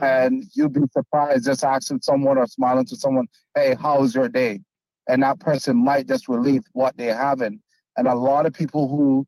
And 0.02 0.44
you'd 0.54 0.72
be 0.72 0.80
surprised 0.92 1.44
just 1.46 1.64
asking 1.64 2.00
someone 2.02 2.38
or 2.38 2.46
smiling 2.46 2.86
to 2.86 2.96
someone, 2.96 3.26
hey, 3.54 3.76
how's 3.80 4.14
your 4.14 4.28
day? 4.28 4.60
And 5.08 5.22
that 5.22 5.38
person 5.40 5.76
might 5.76 6.08
just 6.08 6.28
relieve 6.28 6.62
what 6.72 6.96
they're 6.96 7.16
having. 7.16 7.60
And 7.96 8.08
a 8.08 8.14
lot 8.14 8.46
of 8.46 8.52
people 8.52 8.88
who 8.88 9.26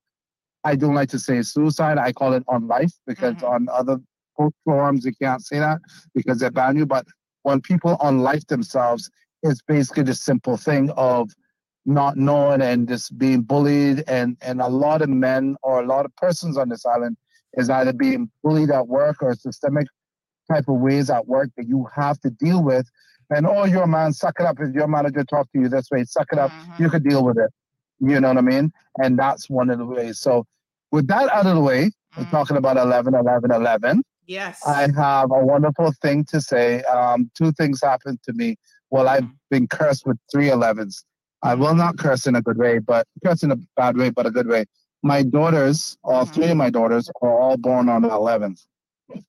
I 0.65 0.75
don't 0.75 0.95
like 0.95 1.11
to 1.11 1.19
say 1.19 1.41
suicide, 1.43 1.97
I 1.97 2.13
call 2.13 2.33
it 2.33 2.43
on 2.49 2.67
life 2.67 2.93
because 3.07 3.35
mm-hmm. 3.35 3.47
on 3.47 3.69
other 3.73 3.99
forums 4.65 5.05
you 5.05 5.13
can't 5.21 5.45
say 5.45 5.59
that 5.59 5.81
because 6.13 6.41
they 6.41 6.51
ban 6.51 6.77
you. 6.77 6.87
But 6.87 7.07
when 7.43 7.61
people 7.61 7.97
on 8.01 8.19
life 8.19 8.47
themselves, 8.49 9.09
it's 9.45 9.63
basically 9.63 10.03
the 10.03 10.15
simple 10.15 10.57
thing 10.57 10.91
of 10.97 11.31
not 11.85 12.17
knowing 12.17 12.63
and 12.63 12.89
just 12.89 13.17
being 13.17 13.43
bullied. 13.43 14.03
And 14.09 14.37
and 14.41 14.61
a 14.61 14.67
lot 14.69 15.03
of 15.03 15.09
men 15.09 15.57
or 15.63 15.81
a 15.81 15.87
lot 15.87 16.05
of 16.05 16.15
persons 16.17 16.57
on 16.57 16.69
this 16.69 16.85
island 16.85 17.17
is 17.55 17.71
either 17.71 17.93
being 17.93 18.29
bullied 18.43 18.71
at 18.71 18.89
work 18.89 19.23
or 19.23 19.35
systemic 19.35 19.87
type 20.51 20.69
of 20.69 20.77
ways 20.77 21.11
at 21.11 21.27
work 21.27 21.51
that 21.57 21.69
you 21.69 21.87
have 21.95 22.19
to 22.21 22.31
deal 22.31 22.63
with. 22.63 22.89
And 23.31 23.47
oh 23.47 23.65
you're 23.65 23.85
a 23.85 23.89
man 23.89 24.13
suck 24.13 24.41
it 24.41 24.47
up. 24.47 24.57
If 24.59 24.75
your 24.75 24.89
manager 24.89 25.23
talk 25.23 25.51
to 25.53 25.61
you 25.61 25.69
this 25.69 25.89
way 25.93 26.03
suck 26.05 26.27
it 26.33 26.39
up. 26.39 26.51
Mm-hmm. 26.51 26.83
You 26.83 26.91
could 26.91 27.05
deal 27.05 27.25
with 27.25 27.39
it 27.39 27.51
you 28.01 28.21
know 28.21 28.29
what 28.29 28.39
i 28.39 28.43
mean 28.43 28.73
and 29.03 29.19
that's 29.19 29.49
one 29.49 29.71
of 29.71 29.79
the 29.79 29.85
ways 29.87 30.19
so 30.21 30.45
with 30.93 31.07
that 31.09 31.29
out 31.31 31.47
of 31.47 31.55
the 31.55 31.61
way 31.61 31.91
we're 32.17 32.25
talking 32.31 32.57
about 32.57 32.77
11 32.77 33.15
11 33.15 33.51
11 33.51 34.03
Yes. 34.29 34.61
I 34.67 34.89
have 34.97 35.31
a 35.31 35.39
wonderful 35.45 35.93
thing 36.03 36.25
to 36.31 36.41
say. 36.41 36.83
Um, 36.83 37.31
two 37.39 37.53
things 37.53 37.81
happened 37.81 38.19
to 38.25 38.33
me. 38.33 38.57
Well, 38.91 39.09
I've 39.09 39.29
been 39.53 39.69
cursed 39.69 40.05
with 40.05 40.19
three 40.33 40.47
11s. 40.49 41.05
I 41.45 41.55
will 41.55 41.77
not 41.77 41.97
curse 41.97 42.27
in 42.27 42.35
a 42.35 42.43
good 42.43 42.59
way, 42.59 42.81
but 42.81 43.07
curse 43.25 43.45
in 43.45 43.53
a 43.53 43.57
bad 43.77 43.97
way, 43.97 44.11
but 44.11 44.27
a 44.27 44.33
good 44.33 44.49
way. 44.49 44.65
My 45.05 45.23
daughters, 45.23 45.97
all 46.03 46.25
three 46.27 46.49
of 46.49 46.57
my 46.57 46.71
daughters, 46.71 47.09
are 47.23 47.39
all 47.41 47.57
born 47.57 47.89
on 47.89 48.03
the 48.03 48.09
11th. 48.09 48.67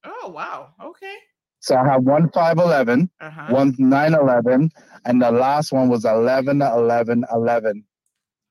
Oh 0.03 0.29
wow. 0.29 0.69
Okay. 0.83 1.13
So 1.59 1.75
I 1.75 1.85
have 1.87 2.01
one 2.01 2.29
5'11, 2.29 3.07
Uh-huh. 3.21 3.47
one 3.53 3.73
9'11, 3.73 4.71
and 5.05 5.21
the 5.21 5.31
last 5.31 5.71
one 5.71 5.89
was 5.89 6.05
11 6.05 6.59
11 6.61 7.23
11. 7.31 7.83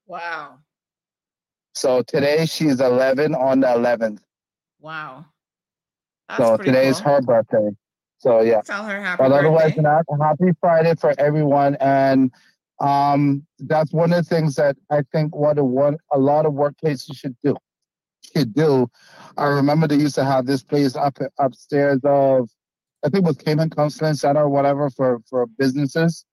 Wow. 0.07 0.59
So 1.74 2.03
today 2.03 2.47
she's 2.47 2.81
11 2.81 3.35
on 3.35 3.61
the 3.61 3.66
11th. 3.66 4.20
Wow. 4.81 5.27
That's 6.28 6.41
so 6.41 6.57
today 6.57 6.89
is 6.89 7.01
cool. 7.01 7.15
her 7.15 7.23
birthday. 7.23 7.70
So 8.19 8.41
yeah. 8.41 8.62
Tell 8.62 8.85
her 8.85 9.01
happy 9.01 9.23
but 9.23 9.33
otherwise 9.33 9.74
birthday. 9.74 9.83
that, 9.83 10.05
happy 10.20 10.53
Friday 10.61 10.95
for 10.95 11.15
everyone. 11.19 11.77
And 11.81 12.33
um, 12.81 13.47
that's 13.59 13.93
one 13.93 14.12
of 14.12 14.16
the 14.19 14.35
things 14.35 14.55
that 14.57 14.77
I 14.91 15.03
think 15.12 15.35
what 15.35 15.59
a 15.59 15.65
one 15.65 15.99
a 16.12 16.19
lot 16.19 16.47
of 16.47 16.53
workplaces 16.53 17.16
should 17.16 17.37
do. 17.45 17.57
Should 18.35 18.55
do. 18.55 18.89
I 19.37 19.47
remember 19.47 19.87
they 19.87 19.97
used 19.97 20.15
to 20.16 20.24
have 20.24 20.47
this 20.47 20.62
place 20.62 20.97
up 20.97 21.19
upstairs 21.39 22.01
of 22.05 22.49
I 23.05 23.09
think 23.09 23.24
it 23.24 23.28
was 23.28 23.37
Cayman 23.37 23.70
Counseling 23.70 24.15
Center 24.15 24.43
or 24.43 24.49
whatever 24.49 24.91
for 24.91 25.20
for 25.28 25.47
businesses. 25.47 26.24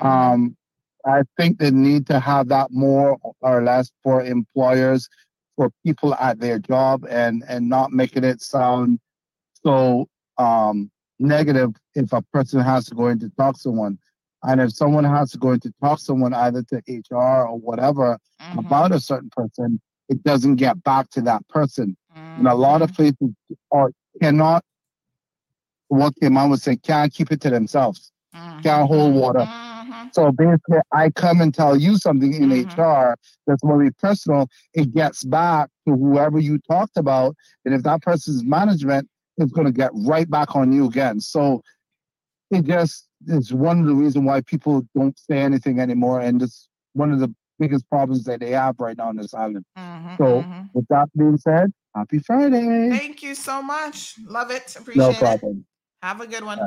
Um, 0.00 0.56
I 1.06 1.22
think 1.36 1.58
they 1.58 1.70
need 1.70 2.06
to 2.08 2.18
have 2.20 2.48
that 2.48 2.70
more 2.70 3.16
or 3.40 3.62
less 3.62 3.90
for 4.02 4.22
employers, 4.24 5.08
for 5.56 5.70
people 5.84 6.14
at 6.14 6.40
their 6.40 6.58
job, 6.58 7.06
and 7.08 7.44
and 7.48 7.68
not 7.68 7.92
making 7.92 8.24
it 8.24 8.42
sound 8.42 8.98
so 9.64 10.08
um, 10.38 10.90
negative 11.18 11.70
if 11.94 12.12
a 12.12 12.22
person 12.32 12.60
has 12.60 12.86
to 12.86 12.94
go 12.94 13.08
in 13.08 13.18
to 13.20 13.30
talk 13.30 13.54
to 13.54 13.60
someone. 13.60 13.98
And 14.42 14.60
if 14.60 14.72
someone 14.72 15.04
has 15.04 15.30
to 15.32 15.38
go 15.38 15.52
in 15.52 15.60
to 15.60 15.72
talk 15.82 15.98
to 15.98 16.04
someone 16.04 16.34
either 16.34 16.62
to 16.62 16.82
HR 16.88 17.46
or 17.46 17.58
whatever 17.58 18.18
mm-hmm. 18.40 18.58
about 18.58 18.92
a 18.92 19.00
certain 19.00 19.30
person, 19.30 19.80
it 20.08 20.22
doesn't 20.22 20.56
get 20.56 20.82
back 20.82 21.10
to 21.10 21.20
that 21.22 21.46
person. 21.48 21.96
And 22.14 22.46
a 22.46 22.54
lot 22.54 22.82
of 22.82 22.90
mm-hmm. 22.92 22.96
places 22.96 23.36
are 23.70 23.90
cannot 24.20 24.62
what 25.88 26.14
your 26.20 26.30
mom 26.30 26.50
would 26.50 26.62
say, 26.62 26.76
can't 26.76 27.12
keep 27.12 27.30
it 27.30 27.40
to 27.42 27.50
themselves. 27.50 28.10
Can't 28.62 28.86
hold 28.86 29.14
water. 29.14 29.40
Mm-hmm. 29.40 29.65
Mm-hmm. 29.86 30.08
So 30.12 30.32
basically 30.32 30.78
I 30.92 31.10
come 31.10 31.40
and 31.40 31.54
tell 31.54 31.76
you 31.76 31.96
something 31.96 32.34
in 32.34 32.50
mm-hmm. 32.50 32.80
HR 32.80 33.16
that's 33.46 33.62
very 33.64 33.92
personal, 33.92 34.48
it 34.74 34.94
gets 34.94 35.24
back 35.24 35.70
to 35.86 35.94
whoever 35.94 36.38
you 36.38 36.58
talked 36.70 36.96
about. 36.96 37.34
And 37.64 37.74
if 37.74 37.82
that 37.82 38.02
person's 38.02 38.44
management, 38.44 39.08
it's 39.38 39.52
gonna 39.52 39.72
get 39.72 39.90
right 39.94 40.28
back 40.28 40.56
on 40.56 40.72
you 40.72 40.86
again. 40.86 41.20
So 41.20 41.62
it 42.50 42.64
just 42.64 43.08
is 43.26 43.52
one 43.52 43.80
of 43.80 43.86
the 43.86 43.94
reasons 43.94 44.24
why 44.24 44.40
people 44.42 44.86
don't 44.94 45.18
say 45.18 45.38
anything 45.38 45.80
anymore, 45.80 46.20
and 46.20 46.42
it's 46.42 46.68
one 46.92 47.12
of 47.12 47.20
the 47.20 47.34
biggest 47.58 47.88
problems 47.88 48.24
that 48.24 48.40
they 48.40 48.50
have 48.50 48.76
right 48.78 48.96
now 48.96 49.08
on 49.08 49.16
this 49.16 49.34
island. 49.34 49.64
Mm-hmm, 49.78 50.16
so, 50.18 50.44
with 50.74 50.86
that 50.88 51.08
being 51.16 51.38
said, 51.38 51.72
happy 51.94 52.18
Friday. 52.18 52.90
Thank 52.90 53.22
you 53.22 53.34
so 53.34 53.62
much. 53.62 54.14
Love 54.26 54.50
it. 54.50 54.76
Appreciate 54.76 55.02
No 55.02 55.10
it. 55.10 55.18
problem. 55.18 55.64
Have 56.02 56.20
a 56.20 56.26
good 56.26 56.44
one. 56.44 56.58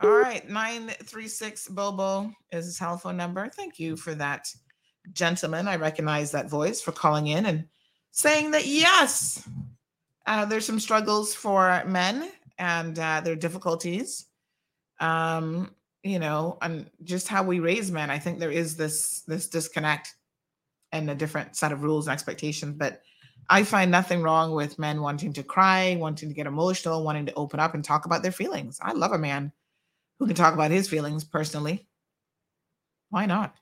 All 0.00 0.10
right. 0.10 0.48
936 0.48 1.68
Bobo 1.68 2.32
is 2.52 2.66
his 2.66 2.78
telephone 2.78 3.16
number. 3.16 3.48
Thank 3.48 3.80
you 3.80 3.96
for 3.96 4.14
that, 4.14 4.52
gentlemen. 5.12 5.66
I 5.66 5.76
recognize 5.76 6.30
that 6.30 6.48
voice 6.48 6.80
for 6.80 6.92
calling 6.92 7.26
in 7.26 7.46
and 7.46 7.64
saying 8.12 8.52
that 8.52 8.66
yes, 8.66 9.48
uh, 10.26 10.44
there's 10.44 10.66
some 10.66 10.78
struggles 10.78 11.34
for 11.34 11.82
men 11.84 12.30
and 12.58 12.96
uh, 12.98 13.20
there 13.22 13.32
are 13.32 13.36
difficulties. 13.36 14.26
Um, 15.00 15.74
you 16.04 16.20
know, 16.20 16.58
and 16.62 16.88
just 17.02 17.26
how 17.26 17.42
we 17.42 17.58
raise 17.58 17.90
men. 17.90 18.08
I 18.08 18.20
think 18.20 18.38
there 18.38 18.52
is 18.52 18.76
this 18.76 19.22
this 19.26 19.48
disconnect 19.48 20.14
and 20.92 21.10
a 21.10 21.14
different 21.14 21.56
set 21.56 21.72
of 21.72 21.82
rules 21.82 22.06
and 22.06 22.12
expectations. 22.12 22.76
But 22.78 23.02
I 23.50 23.64
find 23.64 23.90
nothing 23.90 24.22
wrong 24.22 24.52
with 24.52 24.78
men 24.78 25.02
wanting 25.02 25.32
to 25.34 25.42
cry, 25.42 25.96
wanting 25.98 26.28
to 26.28 26.34
get 26.34 26.46
emotional, 26.46 27.02
wanting 27.02 27.26
to 27.26 27.34
open 27.34 27.58
up 27.58 27.74
and 27.74 27.84
talk 27.84 28.06
about 28.06 28.22
their 28.22 28.32
feelings. 28.32 28.78
I 28.80 28.92
love 28.92 29.12
a 29.12 29.18
man 29.18 29.52
who 30.18 30.26
can 30.26 30.36
talk 30.36 30.54
about 30.54 30.70
his 30.70 30.88
feelings 30.88 31.24
personally. 31.24 31.86
Why 33.10 33.26
not? 33.26 33.54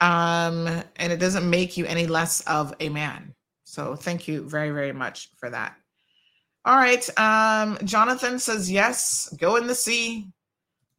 Um, 0.00 0.66
and 0.96 1.12
it 1.12 1.18
doesn't 1.18 1.48
make 1.48 1.76
you 1.76 1.86
any 1.86 2.06
less 2.06 2.40
of 2.42 2.74
a 2.80 2.88
man. 2.88 3.34
So 3.64 3.96
thank 3.96 4.28
you 4.28 4.48
very, 4.48 4.70
very 4.70 4.92
much 4.92 5.30
for 5.38 5.50
that. 5.50 5.76
All 6.64 6.76
right. 6.76 7.18
Um, 7.18 7.78
Jonathan 7.84 8.38
says 8.38 8.70
yes, 8.70 9.34
go 9.38 9.56
in 9.56 9.66
the 9.66 9.74
sea. 9.74 10.28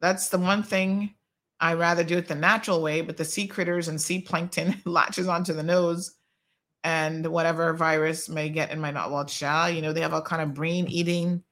That's 0.00 0.28
the 0.28 0.38
one 0.38 0.62
thing 0.62 1.14
I 1.58 1.74
rather 1.74 2.04
do 2.04 2.18
it 2.18 2.28
the 2.28 2.34
natural 2.34 2.82
way, 2.82 3.00
but 3.00 3.16
the 3.16 3.24
sea 3.24 3.46
critters 3.46 3.88
and 3.88 4.00
sea 4.00 4.20
plankton 4.20 4.80
latches 4.84 5.26
onto 5.26 5.52
the 5.52 5.62
nose 5.62 6.14
and 6.84 7.26
whatever 7.26 7.72
virus 7.72 8.28
may 8.28 8.48
get 8.48 8.70
in 8.70 8.80
my 8.80 8.90
not 8.90 9.10
well 9.10 9.26
shall. 9.26 9.70
You 9.70 9.82
know, 9.82 9.92
they 9.92 10.02
have 10.02 10.14
all 10.14 10.22
kind 10.22 10.42
of 10.42 10.54
brain 10.54 10.86
eating 10.86 11.42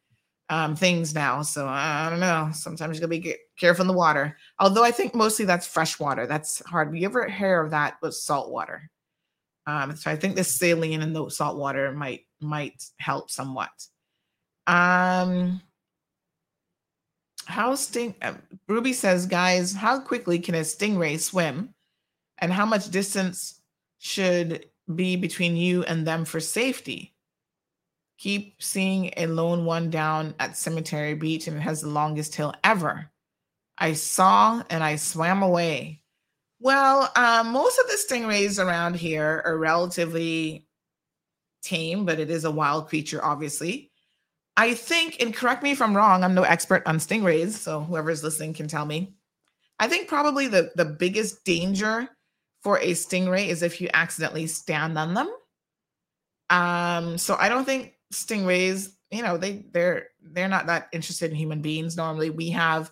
um, 0.51 0.77
things 0.77 1.15
now. 1.15 1.43
So 1.43 1.67
I 1.67 2.09
don't 2.11 2.21
know. 2.21 2.51
Sometimes 2.53 2.97
you 2.97 3.01
gotta 3.01 3.21
be 3.21 3.37
careful 3.59 3.83
in 3.83 3.89
the 3.89 3.95
water. 3.95 4.37
Although 4.59 4.85
I 4.85 4.91
think 4.91 5.15
mostly 5.15 5.45
that's 5.45 5.67
fresh 5.67 5.99
water. 5.99 6.27
That's 6.27 6.65
hard. 6.67 6.97
You 6.97 7.07
ever 7.07 7.29
hear 7.29 7.63
of 7.63 7.71
that 7.71 7.97
with 8.03 8.15
salt 8.15 8.51
water? 8.51 8.91
Um, 9.67 9.97
so 9.97 10.11
I 10.11 10.17
think 10.17 10.37
the 10.37 10.45
saline 10.45 11.03
and 11.03 11.17
the 11.17 11.29
salt 11.31 11.57
water 11.57 11.93
might 11.93 12.27
might 12.41 12.85
help 12.99 13.31
somewhat. 13.31 13.71
Um, 14.67 15.61
how 17.47 17.75
sting? 17.75 18.15
Uh, 18.21 18.35
Ruby 18.69 18.93
says, 18.93 19.27
guys, 19.27 19.73
how 19.73 20.01
quickly 20.01 20.39
can 20.39 20.55
a 20.55 20.61
stingray 20.61 21.19
swim, 21.19 21.75
and 22.39 22.53
how 22.53 22.67
much 22.67 22.91
distance 22.91 23.61
should 23.99 24.67
be 24.95 25.17
between 25.17 25.57
you 25.57 25.83
and 25.85 26.07
them 26.07 26.27
for 26.27 26.41
safety? 26.41 27.14
Keep 28.19 28.63
seeing 28.63 29.13
a 29.17 29.27
lone 29.27 29.65
one 29.65 29.91
down 29.91 30.35
at 30.39 30.57
Cemetery 30.57 31.15
Beach, 31.15 31.47
and 31.47 31.57
it 31.57 31.61
has 31.61 31.81
the 31.81 31.89
longest 31.89 32.35
tail 32.35 32.55
ever. 32.63 33.11
I 33.77 33.95
saw 33.95 34.63
and 34.71 34.85
I 34.85 34.97
swam 34.97 35.43
away. 35.43 36.03
Well, 36.61 37.11
um, 37.17 37.51
most 37.51 37.79
of 37.79 37.87
the 37.89 37.99
stingrays 37.99 38.65
around 38.65 38.95
here 38.95 39.43
are 39.45 39.59
relatively 39.59 40.67
tame, 41.63 42.05
but 42.05 42.21
it 42.21 42.31
is 42.31 42.45
a 42.45 42.51
wild 42.51 42.89
creature, 42.89 43.23
obviously. 43.23 43.91
I 44.57 44.75
think, 44.75 45.21
and 45.21 45.35
correct 45.35 45.63
me 45.63 45.73
if 45.73 45.83
I'm 45.83 45.97
wrong, 45.97 46.23
I'm 46.23 46.35
no 46.35 46.45
expert 46.45 46.85
on 46.87 46.99
stingrays, 46.99 47.53
so 47.53 47.81
whoever's 47.81 48.23
listening 48.23 48.55
can 48.55 48.69
tell 48.69 48.87
me. 48.87 49.15
I 49.81 49.89
think 49.89 50.07
probably 50.07 50.47
the, 50.47 50.71
the 50.77 50.85
biggest 50.85 51.45
danger 51.45 52.09
for 52.63 52.79
a 52.79 52.93
stingray 52.93 53.49
is 53.49 53.63
if 53.63 53.81
you 53.81 53.89
accidentally 53.93 54.47
stand 54.47 54.97
on 54.97 55.15
them. 55.15 55.29
Um, 56.51 57.19
so 57.19 57.37
I 57.39 57.49
don't 57.49 57.65
think 57.65 57.94
stingrays, 58.15 58.91
you 59.11 59.23
know, 59.23 59.37
they 59.37 59.65
they're 59.73 60.09
they're 60.23 60.49
not 60.49 60.67
that 60.67 60.89
interested 60.93 61.31
in 61.31 61.37
human 61.37 61.61
beings. 61.61 61.97
Normally, 61.97 62.31
we 62.31 62.51
have 62.51 62.91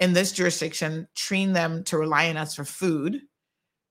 in 0.00 0.12
this 0.12 0.32
jurisdiction 0.32 1.06
trained 1.14 1.54
them 1.54 1.84
to 1.84 1.98
rely 1.98 2.28
on 2.28 2.36
us 2.36 2.54
for 2.54 2.64
food. 2.64 3.22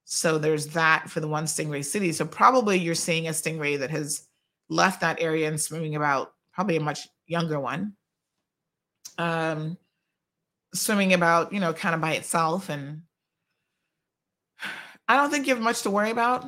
So 0.04 0.38
there's 0.38 0.68
that 0.68 1.10
for 1.10 1.22
the 1.22 1.28
one 1.28 1.46
stingray 1.46 1.86
city. 1.86 2.12
So 2.12 2.26
probably 2.26 2.78
you're 2.78 2.96
seeing 2.96 3.28
a 3.28 3.32
stingray 3.32 3.80
that 3.80 3.92
has 3.92 4.28
left 4.68 5.02
that 5.02 5.22
area 5.22 5.48
and 5.48 5.60
swimming 5.60 5.96
about, 5.96 6.34
probably 6.54 6.76
a 6.76 6.82
much 6.82 7.08
younger 7.28 7.60
one. 7.60 7.94
Um, 9.18 9.78
swimming 10.74 11.14
about, 11.14 11.54
you 11.54 11.62
know, 11.62 11.72
kind 11.72 11.96
of 11.96 12.02
by 12.02 12.14
itself. 12.16 12.70
And 12.70 13.04
I 15.08 15.16
don't 15.16 15.32
think 15.32 15.48
you 15.48 15.54
have 15.54 15.64
much 15.64 15.84
to 15.84 15.90
worry 15.90 16.12
about. 16.12 16.46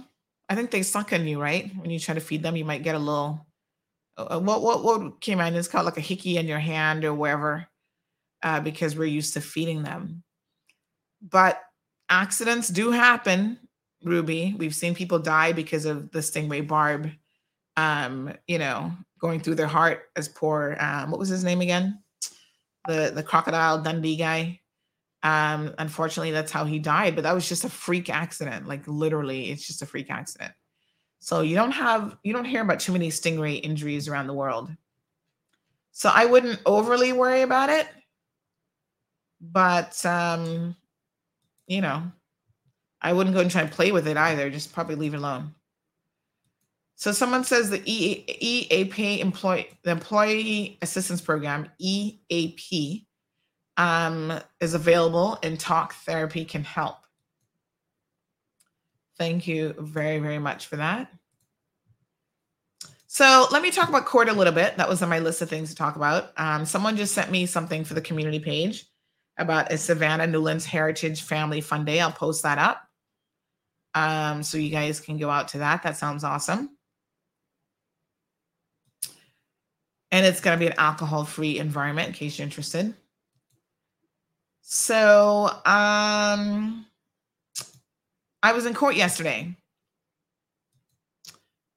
I 0.49 0.55
think 0.55 0.72
they 0.72 0.84
suck 0.84 1.14
on 1.14 1.26
you, 1.26 1.41
right? 1.41 1.72
When 1.77 1.89
you 1.89 1.99
try 1.99 2.15
to 2.15 2.22
feed 2.22 2.43
them, 2.43 2.57
you 2.57 2.65
might 2.65 2.84
get 2.84 2.95
a 2.95 2.99
little 2.99 3.47
uh, 4.18 4.40
what 4.40 4.61
what 4.61 4.84
what 4.84 5.22
came 5.22 5.40
out? 5.40 5.53
It's 5.53 5.68
called 5.68 5.85
like 5.85 5.98
a 5.98 6.02
hickey 6.02 6.38
in 6.38 6.48
your 6.48 6.60
hand 6.60 7.03
or 7.03 7.14
wherever, 7.14 7.68
uh, 8.44 8.60
because 8.60 8.95
we're 8.95 9.06
used 9.06 9.34
to 9.34 9.41
feeding 9.41 9.84
them. 9.84 10.23
But 11.22 11.60
accidents 12.10 12.68
do 12.68 12.91
happen, 12.91 13.60
Ruby. 14.03 14.56
We've 14.57 14.76
seen 14.76 14.94
people 14.94 15.19
die 15.19 15.53
because 15.53 15.85
of 15.85 16.11
the 16.11 16.19
stingray 16.19 16.68
barb. 16.68 17.10
Um, 17.76 18.34
you 18.48 18.60
know, 18.60 18.91
going 19.19 19.40
through 19.40 19.56
their 19.56 19.68
heart 19.68 20.03
as 20.15 20.27
poor. 20.27 20.77
Um, 20.80 21.10
what 21.10 21.19
was 21.19 21.30
his 21.30 21.44
name 21.44 21.61
again? 21.61 22.03
The 22.88 23.11
the 23.15 23.23
crocodile 23.23 23.81
Dundee 23.81 24.18
guy. 24.18 24.60
Um, 25.23 25.73
unfortunately, 25.80 26.31
that's 26.31 26.52
how 26.52 26.65
he 26.65 26.77
died. 26.77 27.15
But 27.15 27.23
that 27.23 27.34
was 27.34 27.48
just 27.49 27.64
a 27.64 27.69
freak 27.69 28.10
accident. 28.10 28.68
Like 28.68 28.88
literally, 28.88 29.49
it's 29.49 29.65
just 29.65 29.81
a 29.81 29.88
freak 29.88 30.11
accident. 30.11 30.53
So 31.23 31.39
you 31.39 31.55
don't 31.55 31.71
have 31.71 32.17
you 32.21 32.33
don't 32.33 32.43
hear 32.43 32.61
about 32.61 32.81
too 32.81 32.91
many 32.91 33.07
stingray 33.07 33.63
injuries 33.63 34.09
around 34.09 34.27
the 34.27 34.33
world. 34.33 34.69
So 35.93 36.11
I 36.13 36.25
wouldn't 36.25 36.59
overly 36.65 37.13
worry 37.13 37.43
about 37.43 37.69
it. 37.69 37.87
But 39.39 40.05
um, 40.05 40.75
you 41.65 41.79
know, 41.79 42.03
I 43.01 43.13
wouldn't 43.13 43.33
go 43.33 43.41
and 43.41 43.49
try 43.49 43.61
and 43.61 43.71
play 43.71 43.93
with 43.93 44.05
it 44.05 44.17
either. 44.17 44.49
Just 44.49 44.73
probably 44.73 44.95
leave 44.95 45.13
it 45.13 45.17
alone. 45.17 45.55
So 46.95 47.13
someone 47.13 47.45
says 47.45 47.69
the 47.69 47.81
e- 47.85 48.25
EAP 48.27 49.21
employee 49.21 49.69
the 49.83 49.91
Employee 49.91 50.77
Assistance 50.81 51.21
Program 51.21 51.71
EAP 51.79 53.07
um, 53.77 54.41
is 54.59 54.73
available 54.73 55.39
and 55.41 55.57
talk 55.57 55.93
therapy 56.05 56.43
can 56.43 56.65
help. 56.65 56.97
Thank 59.18 59.48
you 59.48 59.76
very, 59.77 60.19
very 60.19 60.40
much 60.40 60.68
for 60.68 60.77
that. 60.77 61.11
So 63.07 63.48
let 63.52 63.61
me 63.61 63.69
talk 63.69 63.90
about 63.90 64.06
court 64.06 64.27
a 64.27 64.34
little 64.34 64.53
bit. 64.53 64.76
That 64.77 64.90
was 64.90 65.03
on 65.03 65.10
my 65.10 65.19
list 65.19 65.41
of 65.44 65.49
things 65.49 65.69
to 65.69 65.76
talk 65.76 65.95
about. 65.95 66.31
Um, 66.35 66.65
someone 66.65 66.98
just 66.98 67.14
sent 67.14 67.30
me 67.30 67.45
something 67.45 67.84
for 67.84 67.94
the 67.94 68.02
community 68.02 68.40
page 68.40 68.85
about 69.38 69.72
a 69.72 69.77
Savannah 69.77 70.26
Newlands 70.26 70.65
Heritage 70.65 71.22
Family 71.22 71.61
Fun 71.61 71.85
Day. 71.85 71.99
I'll 71.99 72.11
post 72.11 72.41
that 72.41 72.57
up. 72.57 72.81
Um, 73.94 74.41
so 74.41 74.57
you 74.57 74.72
guys 74.72 74.99
can 74.99 75.19
go 75.19 75.30
out 75.30 75.49
to 75.49 75.60
that. 75.60 75.84
That 75.84 75.95
sounds 75.95 76.23
awesome. 76.23 76.76
And 80.11 80.26
it's 80.26 80.41
going 80.41 80.57
to 80.57 80.60
be 80.60 80.72
an 80.72 80.80
alcohol 80.80 81.23
free 81.23 81.60
environment 81.60 82.07
in 82.07 82.14
case 82.14 82.40
you're 82.40 82.45
interested. 82.45 82.95
So, 84.61 85.52
um, 85.65 86.85
I 88.43 88.51
was 88.51 88.65
in 88.65 88.73
court 88.73 88.95
yesterday. 88.95 89.55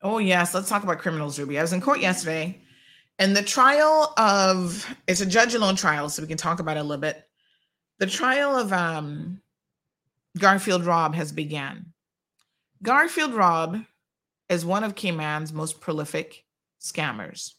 Oh, 0.02 0.18
yes. 0.18 0.52
Let's 0.52 0.68
talk 0.68 0.82
about 0.82 0.98
criminals, 0.98 1.38
Ruby. 1.38 1.58
I 1.58 1.62
was 1.62 1.72
in 1.72 1.80
court 1.80 2.00
yesterday, 2.00 2.60
and 3.18 3.34
the 3.34 3.42
trial 3.42 4.12
of 4.18 4.84
it's 5.06 5.20
a 5.20 5.26
judge 5.26 5.54
alone 5.54 5.76
trial, 5.76 6.08
so 6.08 6.22
we 6.22 6.28
can 6.28 6.36
talk 6.36 6.58
about 6.58 6.76
it 6.76 6.80
a 6.80 6.82
little 6.82 7.00
bit. 7.00 7.22
The 7.98 8.06
trial 8.06 8.56
of 8.56 8.72
um, 8.72 9.40
Garfield 10.36 10.84
Rob 10.84 11.14
has 11.14 11.32
began. 11.32 11.86
Garfield 12.82 13.32
Rob 13.32 13.80
is 14.48 14.66
one 14.66 14.84
of 14.84 14.96
Cayman's 14.96 15.52
most 15.52 15.80
prolific 15.80 16.44
scammers. 16.80 17.52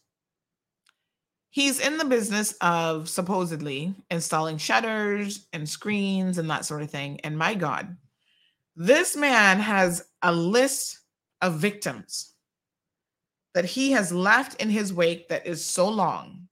He's 1.50 1.80
in 1.80 1.96
the 1.96 2.04
business 2.04 2.52
of 2.60 3.08
supposedly 3.08 3.94
installing 4.10 4.58
shutters 4.58 5.48
and 5.52 5.68
screens 5.68 6.38
and 6.38 6.50
that 6.50 6.66
sort 6.66 6.82
of 6.82 6.90
thing. 6.90 7.20
And 7.24 7.36
my 7.36 7.54
God, 7.54 7.96
this 8.78 9.16
man 9.16 9.58
has 9.58 10.04
a 10.22 10.32
list 10.32 11.00
of 11.42 11.54
victims 11.54 12.34
that 13.52 13.64
he 13.64 13.90
has 13.90 14.12
left 14.12 14.62
in 14.62 14.70
his 14.70 14.92
wake 14.92 15.28
that 15.28 15.48
is 15.48 15.64
so 15.64 15.88
long. 15.88 16.46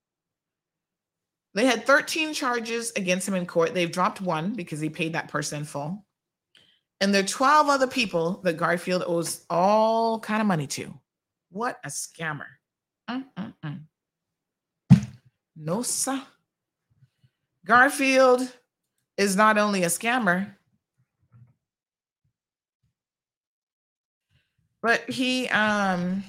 They 1.55 1.67
had 1.67 1.87
13 1.87 2.35
charges 2.35 2.93
against 2.97 3.29
him 3.29 3.35
in 3.35 3.47
court. 3.47 3.75
They've 3.75 3.91
dropped 3.91 4.21
one 4.21 4.55
because 4.55 4.81
he 4.81 4.91
paid 4.91 5.13
that 5.13 5.29
person 5.29 5.61
in 5.61 5.65
full. 5.65 6.05
And 7.01 7.15
there 7.15 7.23
are 7.23 7.27
12 7.27 7.69
other 7.69 7.87
people 7.87 8.41
that 8.43 8.57
Garfield 8.57 9.05
owes 9.07 9.47
all 9.49 10.19
kind 10.19 10.41
of 10.41 10.49
money 10.49 10.67
to. 10.67 10.93
What 11.51 11.79
a 11.85 11.89
scammer. 11.89 12.47
Mm-mm-mm. 13.09 13.83
No, 15.55 15.83
sir. 15.83 16.21
Garfield 17.65 18.53
is 19.17 19.37
not 19.37 19.59
only 19.59 19.85
a 19.85 19.87
scammer, 19.87 20.57
But 24.83 25.09
he 25.09 25.49
um 25.49 26.25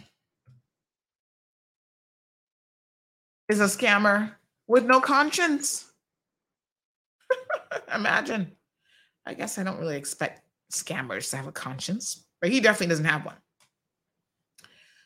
is 3.50 3.60
a 3.60 3.66
scammer 3.66 4.32
with 4.68 4.86
no 4.86 5.00
conscience. 5.00 5.92
Imagine. 7.94 8.52
I 9.26 9.34
guess 9.34 9.58
I 9.58 9.64
don't 9.64 9.80
really 9.80 9.98
expect 9.98 10.42
scammers 10.72 11.30
to 11.32 11.38
have 11.38 11.48
a 11.48 11.52
conscience, 11.52 12.26
but 12.42 12.50
he 12.50 12.60
definitely 12.60 12.88
doesn't 12.88 13.06
have 13.06 13.26
one. 13.26 13.36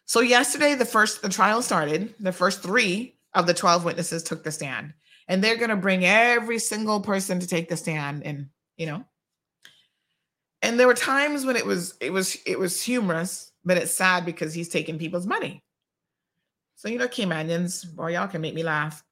So 0.05 0.19
yesterday, 0.19 0.75
the 0.75 0.85
first 0.85 1.21
the 1.21 1.29
trial 1.29 1.61
started. 1.61 2.13
The 2.19 2.33
first 2.33 2.61
three 2.61 3.17
of 3.33 3.47
the 3.47 3.53
12 3.53 3.85
witnesses 3.85 4.23
took 4.23 4.43
the 4.43 4.51
stand. 4.51 4.93
And 5.27 5.43
they're 5.43 5.57
gonna 5.57 5.77
bring 5.77 6.03
every 6.05 6.59
single 6.59 6.99
person 6.99 7.39
to 7.39 7.47
take 7.47 7.69
the 7.69 7.77
stand 7.77 8.23
and 8.23 8.47
you 8.77 8.87
know 8.87 9.05
and 10.61 10.79
there 10.79 10.87
were 10.87 10.93
times 10.93 11.45
when 11.45 11.55
it 11.55 11.65
was 11.65 11.95
it 11.99 12.11
was 12.11 12.37
it 12.45 12.59
was 12.59 12.81
humorous 12.81 13.51
but 13.63 13.77
it's 13.77 13.93
sad 13.93 14.25
because 14.25 14.53
he's 14.53 14.69
taking 14.69 14.97
people's 14.97 15.27
money. 15.27 15.63
So 16.75 16.89
you 16.89 16.97
know, 16.97 17.07
Caymanians, 17.07 17.95
boy, 17.95 18.13
y'all 18.13 18.27
can 18.27 18.41
make 18.41 18.55
me 18.55 18.63
laugh. 18.63 19.03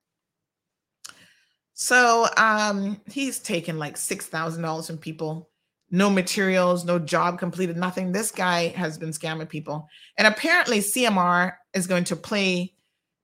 So 1.73 2.27
um, 2.35 2.99
he's 3.11 3.39
taken 3.39 3.77
like 3.77 3.95
six 3.95 4.25
thousand 4.25 4.63
dollars 4.63 4.87
from 4.87 4.97
people, 4.97 5.49
no 5.91 6.09
materials, 6.09 6.83
no 6.83 6.99
job 6.99 7.39
completed, 7.39 7.77
nothing. 7.77 8.11
This 8.11 8.31
guy 8.31 8.69
has 8.69 8.97
been 8.97 9.11
scamming 9.11 9.49
people, 9.49 9.87
and 10.17 10.27
apparently 10.27 10.79
CMR 10.79 11.53
is 11.73 11.87
going 11.87 12.05
to 12.05 12.15
play 12.15 12.73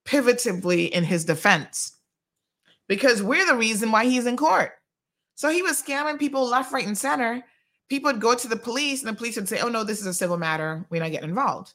pivotably 0.06 0.94
in 0.94 1.04
his 1.04 1.26
defense 1.26 1.98
because 2.88 3.24
we're 3.24 3.48
the 3.48 3.56
reason 3.56 3.92
why 3.92 4.06
he's 4.06 4.28
in 4.28 4.38
court. 4.38 4.74
So 5.34 5.50
he 5.50 5.64
was 5.64 5.82
scamming 5.82 6.20
people 6.20 6.48
left, 6.48 6.72
right, 6.72 6.86
and 6.86 6.98
center. 6.98 7.44
People 7.90 8.12
would 8.12 8.22
go 8.22 8.36
to 8.36 8.48
the 8.48 8.56
police, 8.56 9.02
and 9.02 9.10
the 9.10 9.18
police 9.18 9.36
would 9.36 9.50
say, 9.50 9.60
"Oh 9.60 9.70
no, 9.70 9.84
this 9.84 10.02
is 10.02 10.08
a 10.08 10.14
civil 10.14 10.38
matter. 10.38 10.86
We're 10.90 11.02
not 11.02 11.12
getting 11.12 11.30
involved." 11.30 11.74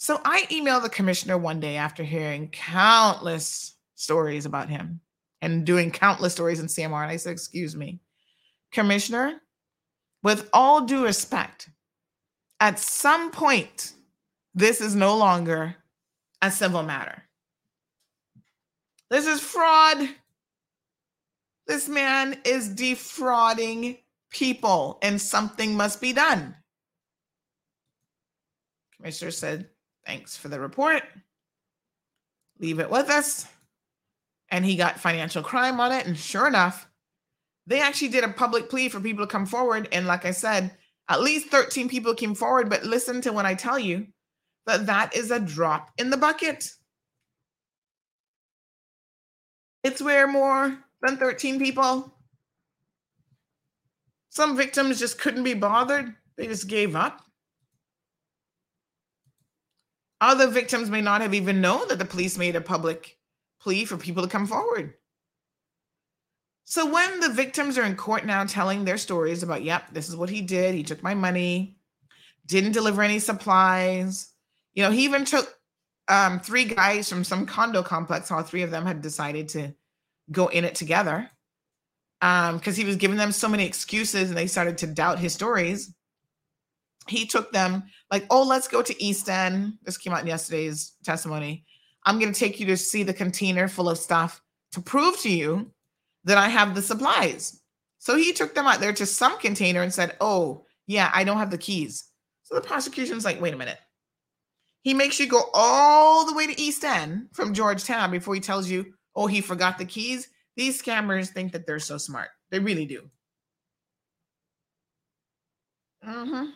So 0.00 0.20
I 0.24 0.42
emailed 0.50 0.82
the 0.82 0.88
commissioner 0.88 1.36
one 1.36 1.58
day 1.58 1.76
after 1.76 2.04
hearing 2.04 2.50
countless 2.50 3.74
stories 3.96 4.46
about 4.46 4.68
him 4.68 5.00
and 5.42 5.66
doing 5.66 5.90
countless 5.90 6.32
stories 6.34 6.60
in 6.60 6.66
CMR. 6.66 7.02
And 7.02 7.10
I 7.10 7.16
said, 7.16 7.32
Excuse 7.32 7.74
me, 7.74 8.00
Commissioner, 8.70 9.40
with 10.22 10.48
all 10.52 10.82
due 10.84 11.04
respect, 11.04 11.68
at 12.60 12.78
some 12.78 13.32
point, 13.32 13.92
this 14.54 14.80
is 14.80 14.94
no 14.94 15.16
longer 15.16 15.76
a 16.42 16.50
civil 16.50 16.84
matter. 16.84 17.24
This 19.10 19.26
is 19.26 19.40
fraud. 19.40 20.08
This 21.66 21.88
man 21.88 22.38
is 22.44 22.68
defrauding 22.68 23.98
people, 24.30 24.98
and 25.02 25.20
something 25.20 25.76
must 25.76 26.00
be 26.00 26.12
done. 26.12 26.54
Commissioner 28.96 29.30
said, 29.30 29.68
Thanks 30.06 30.36
for 30.36 30.48
the 30.48 30.58
report. 30.58 31.02
Leave 32.58 32.80
it 32.80 32.90
with 32.90 33.10
us 33.10 33.46
and 34.50 34.64
he 34.64 34.76
got 34.76 35.00
financial 35.00 35.42
crime 35.42 35.80
on 35.80 35.92
it. 35.92 36.06
And 36.06 36.16
sure 36.16 36.46
enough, 36.46 36.88
they 37.66 37.80
actually 37.80 38.08
did 38.08 38.24
a 38.24 38.28
public 38.28 38.70
plea 38.70 38.88
for 38.88 39.00
people 39.00 39.26
to 39.26 39.30
come 39.30 39.46
forward. 39.46 39.88
And 39.92 40.06
like 40.06 40.24
I 40.24 40.30
said, 40.30 40.74
at 41.08 41.20
least 41.20 41.48
13 41.48 41.88
people 41.88 42.14
came 42.14 42.34
forward. 42.34 42.70
But 42.70 42.84
listen 42.84 43.20
to 43.22 43.32
when 43.32 43.46
I 43.46 43.54
tell 43.54 43.78
you 43.78 44.06
that 44.66 44.86
that 44.86 45.14
is 45.14 45.30
a 45.30 45.40
drop 45.40 45.90
in 45.98 46.10
the 46.10 46.16
bucket. 46.16 46.70
It's 49.84 50.02
where 50.02 50.26
more 50.26 50.78
than 51.02 51.16
13 51.16 51.58
people. 51.58 52.14
Some 54.30 54.56
victims 54.56 54.98
just 54.98 55.20
couldn't 55.20 55.44
be 55.44 55.54
bothered, 55.54 56.14
they 56.36 56.46
just 56.46 56.68
gave 56.68 56.94
up. 56.94 57.22
Other 60.20 60.48
victims 60.48 60.90
may 60.90 61.00
not 61.00 61.20
have 61.20 61.34
even 61.34 61.60
known 61.60 61.88
that 61.88 61.98
the 61.98 62.04
police 62.04 62.36
made 62.36 62.56
a 62.56 62.60
public 62.60 63.18
plea 63.60 63.84
for 63.84 63.96
people 63.96 64.22
to 64.22 64.28
come 64.28 64.46
forward. 64.46 64.94
So 66.64 66.84
when 66.92 67.20
the 67.20 67.30
victims 67.30 67.78
are 67.78 67.84
in 67.84 67.96
court 67.96 68.26
now 68.26 68.44
telling 68.44 68.84
their 68.84 68.98
stories 68.98 69.42
about, 69.42 69.62
yep, 69.62 69.84
this 69.92 70.08
is 70.08 70.16
what 70.16 70.28
he 70.28 70.42
did, 70.42 70.74
he 70.74 70.82
took 70.82 71.02
my 71.02 71.14
money, 71.14 71.78
didn't 72.46 72.72
deliver 72.72 73.02
any 73.02 73.20
supplies. 73.20 74.32
You 74.74 74.82
know, 74.82 74.90
he 74.90 75.04
even 75.04 75.24
took 75.24 75.56
um, 76.08 76.40
three 76.40 76.64
guys 76.64 77.08
from 77.08 77.24
some 77.24 77.46
condo 77.46 77.82
complex. 77.82 78.30
All 78.30 78.42
three 78.42 78.62
of 78.62 78.70
them 78.70 78.84
had 78.84 79.00
decided 79.00 79.48
to 79.50 79.72
go 80.30 80.48
in 80.48 80.64
it 80.64 80.74
together 80.74 81.30
because 82.20 82.66
um, 82.66 82.74
he 82.74 82.84
was 82.84 82.96
giving 82.96 83.16
them 83.16 83.32
so 83.32 83.48
many 83.48 83.64
excuses 83.64 84.28
and 84.28 84.36
they 84.36 84.46
started 84.46 84.78
to 84.78 84.86
doubt 84.86 85.18
his 85.18 85.32
stories. 85.32 85.94
He 87.06 87.26
took 87.26 87.52
them 87.52 87.84
like, 88.10 88.26
oh, 88.30 88.42
let's 88.42 88.68
go 88.68 88.82
to 88.82 89.02
East 89.02 89.28
End. 89.28 89.74
This 89.82 89.96
came 89.96 90.12
out 90.12 90.22
in 90.22 90.26
yesterday's 90.26 90.94
testimony. 91.04 91.64
I'm 92.04 92.18
going 92.18 92.32
to 92.32 92.38
take 92.38 92.60
you 92.60 92.66
to 92.66 92.76
see 92.76 93.02
the 93.02 93.14
container 93.14 93.68
full 93.68 93.88
of 93.88 93.98
stuff 93.98 94.42
to 94.72 94.80
prove 94.80 95.18
to 95.20 95.30
you 95.30 95.70
that 96.24 96.38
I 96.38 96.48
have 96.48 96.74
the 96.74 96.82
supplies. 96.82 97.60
So 97.98 98.16
he 98.16 98.32
took 98.32 98.54
them 98.54 98.66
out 98.66 98.80
there 98.80 98.92
to 98.92 99.06
some 99.06 99.38
container 99.38 99.82
and 99.82 99.92
said, 99.92 100.16
Oh, 100.20 100.64
yeah, 100.86 101.10
I 101.12 101.24
don't 101.24 101.38
have 101.38 101.50
the 101.50 101.58
keys. 101.58 102.04
So 102.42 102.54
the 102.54 102.60
prosecution's 102.60 103.24
like, 103.24 103.40
Wait 103.40 103.54
a 103.54 103.56
minute. 103.56 103.78
He 104.82 104.94
makes 104.94 105.18
you 105.18 105.26
go 105.26 105.50
all 105.52 106.24
the 106.24 106.34
way 106.34 106.46
to 106.46 106.60
East 106.60 106.84
End 106.84 107.28
from 107.32 107.54
Georgetown 107.54 108.10
before 108.10 108.34
he 108.34 108.40
tells 108.40 108.68
you, 108.68 108.94
Oh, 109.14 109.26
he 109.26 109.40
forgot 109.40 109.78
the 109.78 109.84
keys. 109.84 110.28
These 110.58 110.82
scammers 110.82 111.28
think 111.28 111.52
that 111.52 111.66
they're 111.66 111.78
so 111.78 111.98
smart. 111.98 112.30
They 112.50 112.58
really 112.58 112.84
do. 112.84 113.08
Mm-hmm. 116.04 116.50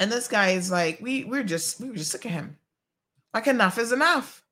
And 0.00 0.10
this 0.10 0.26
guy 0.26 0.50
is 0.50 0.72
like, 0.72 0.98
we 1.00 1.22
we're 1.22 1.44
just 1.44 1.80
we 1.80 1.88
were 1.88 1.94
just 1.94 2.10
sick 2.10 2.24
of 2.24 2.32
him. 2.32 2.58
Like 3.32 3.46
enough 3.46 3.78
is 3.78 3.92
enough. 3.92 4.42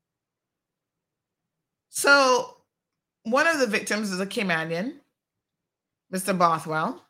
So 1.89 2.59
one 3.23 3.45
of 3.45 3.59
the 3.59 3.67
victims 3.67 4.09
is 4.09 4.21
a 4.21 4.25
Caymanian, 4.25 4.93
Mr. 6.13 6.37
Bothwell. 6.37 7.03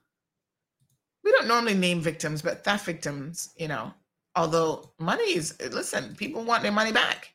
We 1.23 1.31
don't 1.31 1.47
normally 1.47 1.75
name 1.75 2.01
victims, 2.01 2.41
but 2.41 2.63
theft 2.63 2.87
victims, 2.87 3.53
you 3.55 3.67
know, 3.67 3.93
although 4.35 4.91
money 4.97 5.35
is, 5.35 5.55
listen, 5.71 6.15
people 6.15 6.43
want 6.43 6.63
their 6.63 6.71
money 6.71 6.91
back. 6.91 7.32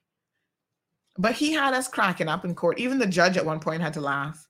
But 1.19 1.35
he 1.35 1.53
had 1.53 1.74
us 1.74 1.89
cracking 1.89 2.28
up 2.28 2.45
in 2.45 2.55
court. 2.55 2.78
Even 2.78 2.99
the 2.99 3.07
judge 3.07 3.36
at 3.36 3.45
one 3.45 3.59
point 3.59 3.82
had 3.82 3.95
to 3.95 4.01
laugh. 4.01 4.47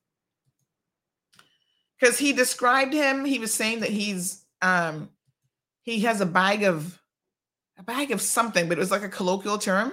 Because 1.99 2.19
he 2.19 2.33
described 2.33 2.93
him, 2.93 3.25
he 3.25 3.39
was 3.39 3.53
saying 3.53 3.81
that 3.81 3.91
he's 3.91 4.45
um 4.61 5.09
he 5.83 6.01
has 6.01 6.21
a 6.21 6.27
bag 6.27 6.65
of 6.65 7.01
a 7.79 7.83
bag 7.83 8.11
of 8.11 8.21
something, 8.21 8.69
but 8.69 8.77
it 8.77 8.81
was 8.81 8.91
like 8.91 9.03
a 9.03 9.09
colloquial 9.09 9.59
term. 9.59 9.93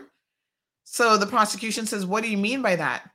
So 0.83 1.17
the 1.17 1.25
prosecution 1.25 1.85
says, 1.85 2.05
"What 2.05 2.23
do 2.23 2.29
you 2.29 2.37
mean 2.37 2.61
by 2.61 2.75
that?" 2.75 3.09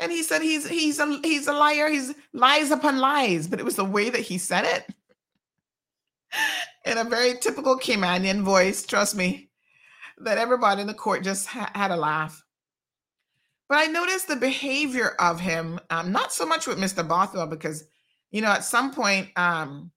And 0.00 0.10
he 0.10 0.22
said, 0.22 0.42
"He's 0.42 0.68
he's 0.68 0.98
a 0.98 1.20
he's 1.22 1.46
a 1.46 1.52
liar. 1.52 1.88
He's 1.88 2.14
lies 2.32 2.70
upon 2.70 2.98
lies." 2.98 3.46
But 3.46 3.60
it 3.60 3.64
was 3.64 3.76
the 3.76 3.84
way 3.84 4.10
that 4.10 4.20
he 4.20 4.38
said 4.38 4.64
it, 4.64 4.94
in 6.84 6.98
a 6.98 7.04
very 7.04 7.38
typical 7.38 7.78
Caymanian 7.78 8.42
voice. 8.42 8.84
Trust 8.84 9.14
me, 9.14 9.50
that 10.18 10.38
everybody 10.38 10.80
in 10.80 10.86
the 10.86 10.94
court 10.94 11.22
just 11.22 11.46
ha- 11.46 11.70
had 11.74 11.90
a 11.90 11.96
laugh. 11.96 12.43
But 13.68 13.78
I 13.78 13.86
noticed 13.86 14.28
the 14.28 14.36
behavior 14.36 15.14
of 15.18 15.40
him, 15.40 15.80
um, 15.90 16.12
not 16.12 16.32
so 16.32 16.44
much 16.44 16.66
with 16.66 16.78
Mr. 16.78 17.06
Bothwell, 17.06 17.46
because 17.46 17.84
you 18.30 18.42
know 18.42 18.48
at 18.48 18.64
some 18.64 18.92
point, 18.92 19.28
um, 19.36 19.90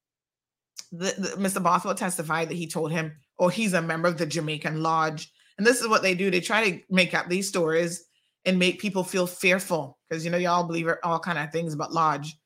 the, 0.92 1.14
the, 1.18 1.28
Mr. 1.42 1.62
Bothwell 1.62 1.96
testified 1.96 2.50
that 2.50 2.56
he 2.56 2.68
told 2.68 2.92
him 2.92 3.14
or 3.38 3.52
he's 3.52 3.74
a 3.74 3.82
member 3.82 4.08
of 4.08 4.18
the 4.18 4.26
Jamaican 4.26 4.82
Lodge. 4.82 5.32
And 5.58 5.66
this 5.66 5.82
is 5.82 5.88
what 5.88 6.02
they 6.02 6.16
do. 6.16 6.32
They 6.32 6.40
try 6.40 6.70
to 6.70 6.80
make 6.90 7.14
up 7.14 7.28
these 7.28 7.48
stories 7.48 8.04
and 8.46 8.60
make 8.60 8.80
people 8.80 9.04
feel 9.04 9.28
fearful 9.28 9.98
because 10.08 10.24
you 10.24 10.32
know 10.32 10.38
y'all 10.38 10.64
believe 10.64 10.88
all 11.04 11.20
kind 11.20 11.38
of 11.38 11.52
things 11.52 11.74
about 11.74 11.94
lodge, 11.94 12.38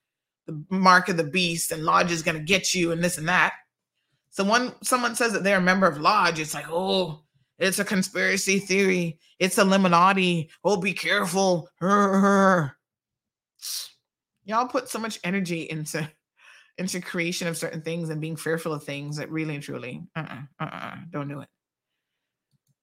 the 0.48 0.64
mark 0.70 1.10
of 1.10 1.18
the 1.18 1.24
beast, 1.24 1.72
and 1.72 1.84
lodge 1.84 2.12
is 2.12 2.24
gonna 2.24 2.40
get 2.40 2.74
you 2.74 2.92
and 2.92 3.04
this 3.04 3.18
and 3.18 3.30
that. 3.30 3.54
So 4.32 4.44
when 4.44 4.74
someone 4.82 5.16
says 5.16 5.34
that 5.34 5.44
they're 5.44 5.58
a 5.58 5.62
member 5.62 5.88
of 5.88 6.00
lodge, 6.00 6.40
it's 6.40 6.54
like, 6.54 6.70
oh, 6.70 7.21
it's 7.62 7.80
a 7.80 7.86
conspiracy 7.86 8.60
theory. 8.60 9.20
It's 9.40 9.58
Illuminati. 9.58 10.50
Oh, 10.64 10.78
be 10.78 10.94
careful. 10.94 11.70
Y'all 11.80 12.68
put 14.68 14.90
so 14.90 15.00
much 15.00 15.20
energy 15.24 15.70
into 15.70 16.10
into 16.78 17.00
creation 17.00 17.48
of 17.48 17.56
certain 17.56 17.82
things 17.82 18.10
and 18.10 18.20
being 18.20 18.36
fearful 18.36 18.74
of 18.74 18.84
things 18.84 19.18
that 19.18 19.30
really 19.30 19.54
and 19.54 19.64
truly 19.64 20.02
uh-uh, 20.16 20.42
uh-uh, 20.60 20.96
don't 21.12 21.28
do 21.28 21.42
it 21.42 21.50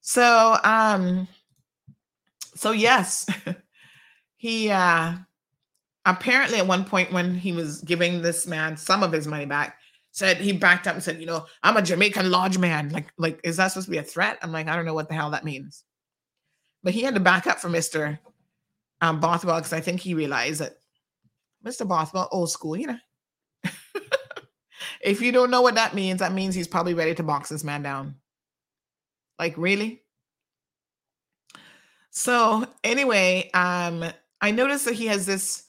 so 0.00 0.56
um 0.62 1.26
so 2.54 2.70
yes 2.70 3.26
he 4.36 4.70
uh 4.70 5.14
apparently 6.04 6.58
at 6.58 6.66
one 6.66 6.84
point 6.84 7.10
when 7.12 7.34
he 7.34 7.52
was 7.52 7.80
giving 7.80 8.20
this 8.20 8.46
man 8.46 8.76
some 8.76 9.02
of 9.02 9.10
his 9.10 9.26
money 9.26 9.46
back 9.46 9.78
said 10.18 10.38
he 10.38 10.52
backed 10.52 10.86
up 10.86 10.94
and 10.94 11.02
said 11.02 11.20
you 11.20 11.26
know 11.26 11.46
i'm 11.62 11.76
a 11.76 11.82
jamaican 11.82 12.30
lodge 12.30 12.58
man 12.58 12.88
like 12.90 13.12
like 13.18 13.40
is 13.44 13.56
that 13.56 13.68
supposed 13.68 13.86
to 13.86 13.90
be 13.90 13.98
a 13.98 14.02
threat 14.02 14.38
i'm 14.42 14.52
like 14.52 14.68
i 14.68 14.74
don't 14.74 14.84
know 14.84 14.94
what 14.94 15.08
the 15.08 15.14
hell 15.14 15.30
that 15.30 15.44
means 15.44 15.84
but 16.82 16.92
he 16.92 17.02
had 17.02 17.14
to 17.14 17.20
back 17.20 17.46
up 17.46 17.58
for 17.58 17.68
mr 17.68 18.18
um 19.00 19.20
bothwell 19.20 19.58
because 19.58 19.72
i 19.72 19.80
think 19.80 20.00
he 20.00 20.14
realized 20.14 20.60
that 20.60 20.78
mr 21.64 21.86
bothwell 21.86 22.28
old 22.32 22.50
school 22.50 22.76
you 22.76 22.86
know 22.86 22.98
if 25.00 25.20
you 25.20 25.32
don't 25.32 25.50
know 25.50 25.62
what 25.62 25.74
that 25.76 25.94
means, 25.94 26.20
that 26.20 26.32
means 26.32 26.54
he's 26.54 26.68
probably 26.68 26.94
ready 26.94 27.14
to 27.14 27.22
box 27.22 27.48
this 27.48 27.64
man 27.64 27.82
down. 27.82 28.16
Like, 29.38 29.56
really? 29.56 30.02
So, 32.10 32.66
anyway, 32.82 33.50
um, 33.54 34.04
I 34.40 34.50
noticed 34.50 34.86
that 34.86 34.94
he 34.94 35.06
has 35.06 35.26
this 35.26 35.64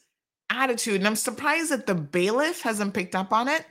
attitude, 0.49 0.95
and 0.95 1.07
I'm 1.07 1.15
surprised 1.15 1.71
that 1.71 1.85
the 1.85 1.95
bailiff 1.95 2.61
hasn't 2.61 2.93
picked 2.93 3.15
up 3.15 3.31
on 3.31 3.47
it. 3.47 3.65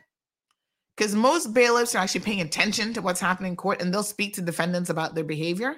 Because 0.99 1.15
most 1.15 1.55
bailiffs 1.55 1.95
are 1.95 1.99
actually 1.99 2.23
paying 2.23 2.41
attention 2.41 2.93
to 2.95 3.01
what's 3.01 3.21
happening 3.21 3.53
in 3.53 3.57
court 3.57 3.81
and 3.81 3.95
they'll 3.95 4.03
speak 4.03 4.35
to 4.35 4.43
defendants 4.43 4.91
about 4.91 5.15
their 5.15 5.23
behavior. 5.23 5.77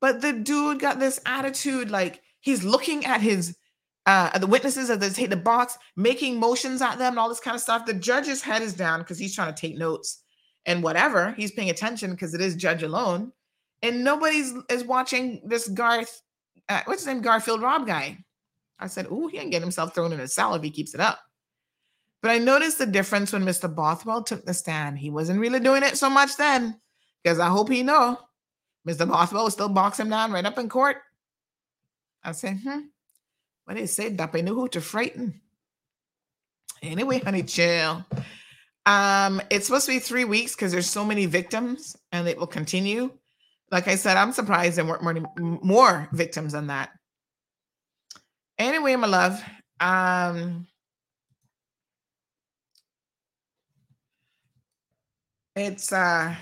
But 0.00 0.20
the 0.22 0.32
dude 0.32 0.80
got 0.80 0.98
this 0.98 1.20
attitude 1.24 1.88
like 1.88 2.20
he's 2.40 2.64
looking 2.64 3.06
at 3.06 3.20
his 3.20 3.56
uh, 4.06 4.36
the 4.36 4.46
witnesses 4.46 4.88
they 4.88 5.08
take 5.10 5.30
the 5.30 5.36
box, 5.36 5.78
making 5.96 6.38
motions 6.38 6.82
at 6.82 6.98
them 6.98 7.12
and 7.12 7.18
all 7.18 7.28
this 7.28 7.40
kind 7.40 7.54
of 7.54 7.60
stuff. 7.60 7.86
The 7.86 7.94
judge's 7.94 8.42
head 8.42 8.60
is 8.60 8.74
down 8.74 9.00
because 9.00 9.18
he's 9.18 9.34
trying 9.34 9.54
to 9.54 9.58
take 9.58 9.78
notes. 9.78 10.22
and 10.66 10.82
whatever. 10.82 11.32
He's 11.32 11.52
paying 11.52 11.70
attention 11.70 12.10
because 12.10 12.34
it 12.34 12.40
is 12.40 12.56
judge 12.56 12.82
alone. 12.82 13.32
And 13.82 14.02
nobody's 14.02 14.52
is 14.70 14.84
watching 14.84 15.42
this 15.44 15.68
Garth, 15.68 16.22
uh, 16.68 16.80
what's 16.86 17.02
his 17.02 17.06
name, 17.06 17.22
Garfield 17.22 17.62
Rob 17.62 17.86
guy. 17.86 18.18
I 18.78 18.86
said, 18.88 19.06
"Ooh, 19.06 19.28
he 19.28 19.38
can 19.38 19.50
get 19.50 19.62
himself 19.62 19.94
thrown 19.94 20.12
in 20.12 20.20
a 20.20 20.28
cell 20.28 20.54
if 20.54 20.62
he 20.62 20.70
keeps 20.70 20.94
it 20.94 21.00
up." 21.00 21.20
But 22.24 22.30
I 22.30 22.38
noticed 22.38 22.78
the 22.78 22.86
difference 22.86 23.34
when 23.34 23.44
Mr. 23.44 23.72
Bothwell 23.72 24.22
took 24.22 24.46
the 24.46 24.54
stand. 24.54 24.98
He 24.98 25.10
wasn't 25.10 25.40
really 25.40 25.60
doing 25.60 25.82
it 25.82 25.98
so 25.98 26.08
much 26.08 26.38
then, 26.38 26.80
because 27.22 27.38
I 27.38 27.48
hope 27.48 27.68
he 27.68 27.82
know 27.82 28.18
Mr. 28.88 29.06
Bothwell 29.06 29.50
still 29.50 29.68
boxing 29.68 30.06
him 30.06 30.10
down 30.10 30.32
right 30.32 30.46
up 30.46 30.58
in 30.58 30.70
court. 30.70 30.96
I 32.22 32.32
said, 32.32 32.60
"Hmm, 32.60 32.86
what 33.66 33.76
they 33.76 33.84
say, 33.84 34.08
Duppy 34.08 34.40
knew 34.40 34.54
who 34.54 34.68
to 34.68 34.80
frighten." 34.80 35.42
Anyway, 36.80 37.18
honey, 37.18 37.42
chill. 37.42 38.06
Um, 38.86 39.42
it's 39.50 39.66
supposed 39.66 39.84
to 39.84 39.92
be 39.92 39.98
three 39.98 40.24
weeks 40.24 40.54
because 40.54 40.72
there's 40.72 40.88
so 40.88 41.04
many 41.04 41.26
victims, 41.26 41.94
and 42.10 42.26
it 42.26 42.38
will 42.38 42.46
continue. 42.46 43.10
Like 43.70 43.86
I 43.86 43.96
said, 43.96 44.16
I'm 44.16 44.32
surprised 44.32 44.78
there 44.78 44.86
weren't 44.86 45.02
more, 45.02 45.60
more 45.62 46.08
victims 46.12 46.54
than 46.54 46.68
that. 46.68 46.88
Anyway, 48.58 48.96
my 48.96 49.08
love, 49.08 49.44
um, 49.78 50.66
it's 55.56 55.92
uh, 55.92 56.34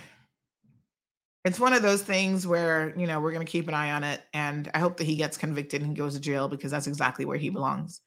it's 1.45 1.61
one 1.61 1.73
of 1.73 1.83
those 1.83 2.03
things 2.03 2.47
where 2.47 2.95
you 2.97 3.07
know 3.07 3.21
we're 3.21 3.33
gonna 3.33 3.45
keep 3.45 3.69
an 3.69 3.75
eye 3.75 3.93
on 3.93 4.05
it, 4.05 4.23
and 4.33 4.71
I 4.75 4.79
hope 4.79 4.97
that 4.99 5.05
he 5.05 5.17
gets 5.17 5.37
convicted 5.37 5.83
and 5.83 5.97
goes 5.97 6.15
to 6.15 6.21
jail 6.21 6.49
because 6.49 6.71
that's 6.71 6.87
exactly 6.87 7.25
where 7.25 7.39
he 7.39 7.51
belongs. 7.51 8.01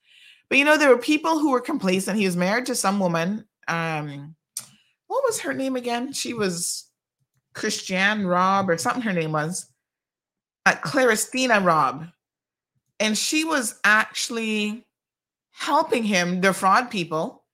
But 0.50 0.58
you 0.58 0.66
know, 0.66 0.78
there 0.78 0.90
were 0.90 1.02
people 1.02 1.40
who 1.40 1.52
were 1.52 1.62
complacent. 1.62 2.18
He 2.18 2.26
was 2.26 2.38
married 2.38 2.68
to 2.68 2.76
some 2.76 3.00
woman. 3.00 3.46
Um, 3.68 4.36
what 5.08 5.24
was 5.24 5.40
her 5.42 5.54
name 5.54 5.76
again? 5.76 6.14
She 6.14 6.34
was 6.34 6.90
Christiane 7.54 8.26
Robb 8.26 8.70
or 8.70 8.78
something. 8.78 9.02
Her 9.02 9.14
name 9.14 9.32
was 9.32 9.68
uh, 10.66 10.76
Claristina 10.82 11.60
Robb, 11.62 12.08
and 13.00 13.18
she 13.18 13.44
was 13.44 13.80
actually 13.84 14.86
helping 15.52 16.04
him 16.04 16.42
defraud 16.42 16.92
people, 16.92 17.45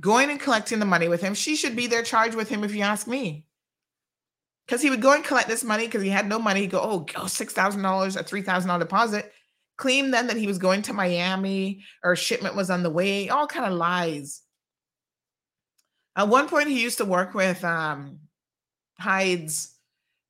going 0.00 0.30
and 0.30 0.40
collecting 0.40 0.78
the 0.78 0.86
money 0.86 1.08
with 1.08 1.20
him. 1.20 1.34
She 1.34 1.56
should 1.56 1.76
be 1.76 1.86
there 1.86 2.02
charged 2.02 2.34
with 2.34 2.48
him, 2.48 2.64
if 2.64 2.74
you 2.74 2.82
ask 2.82 3.06
me. 3.06 3.46
Because 4.66 4.80
he 4.80 4.90
would 4.90 5.02
go 5.02 5.12
and 5.12 5.24
collect 5.24 5.48
this 5.48 5.64
money 5.64 5.86
because 5.86 6.02
he 6.02 6.08
had 6.08 6.28
no 6.28 6.38
money. 6.38 6.60
He'd 6.60 6.70
go, 6.70 6.80
oh, 6.80 7.00
go 7.00 7.26
six 7.26 7.52
thousand 7.52 7.82
dollars, 7.82 8.16
a 8.16 8.22
three 8.22 8.42
thousand 8.42 8.68
dollar 8.68 8.84
deposit. 8.84 9.32
Claim 9.76 10.10
then 10.10 10.28
that 10.28 10.36
he 10.36 10.46
was 10.46 10.58
going 10.58 10.82
to 10.82 10.92
Miami 10.92 11.82
or 12.04 12.14
shipment 12.14 12.54
was 12.54 12.70
on 12.70 12.82
the 12.82 12.90
way. 12.90 13.28
All 13.28 13.46
kind 13.46 13.66
of 13.66 13.72
lies. 13.72 14.42
At 16.14 16.28
one 16.28 16.48
point, 16.48 16.68
he 16.68 16.82
used 16.82 16.98
to 16.98 17.04
work 17.04 17.34
with 17.34 17.64
um, 17.64 18.20
Hydes 19.00 19.74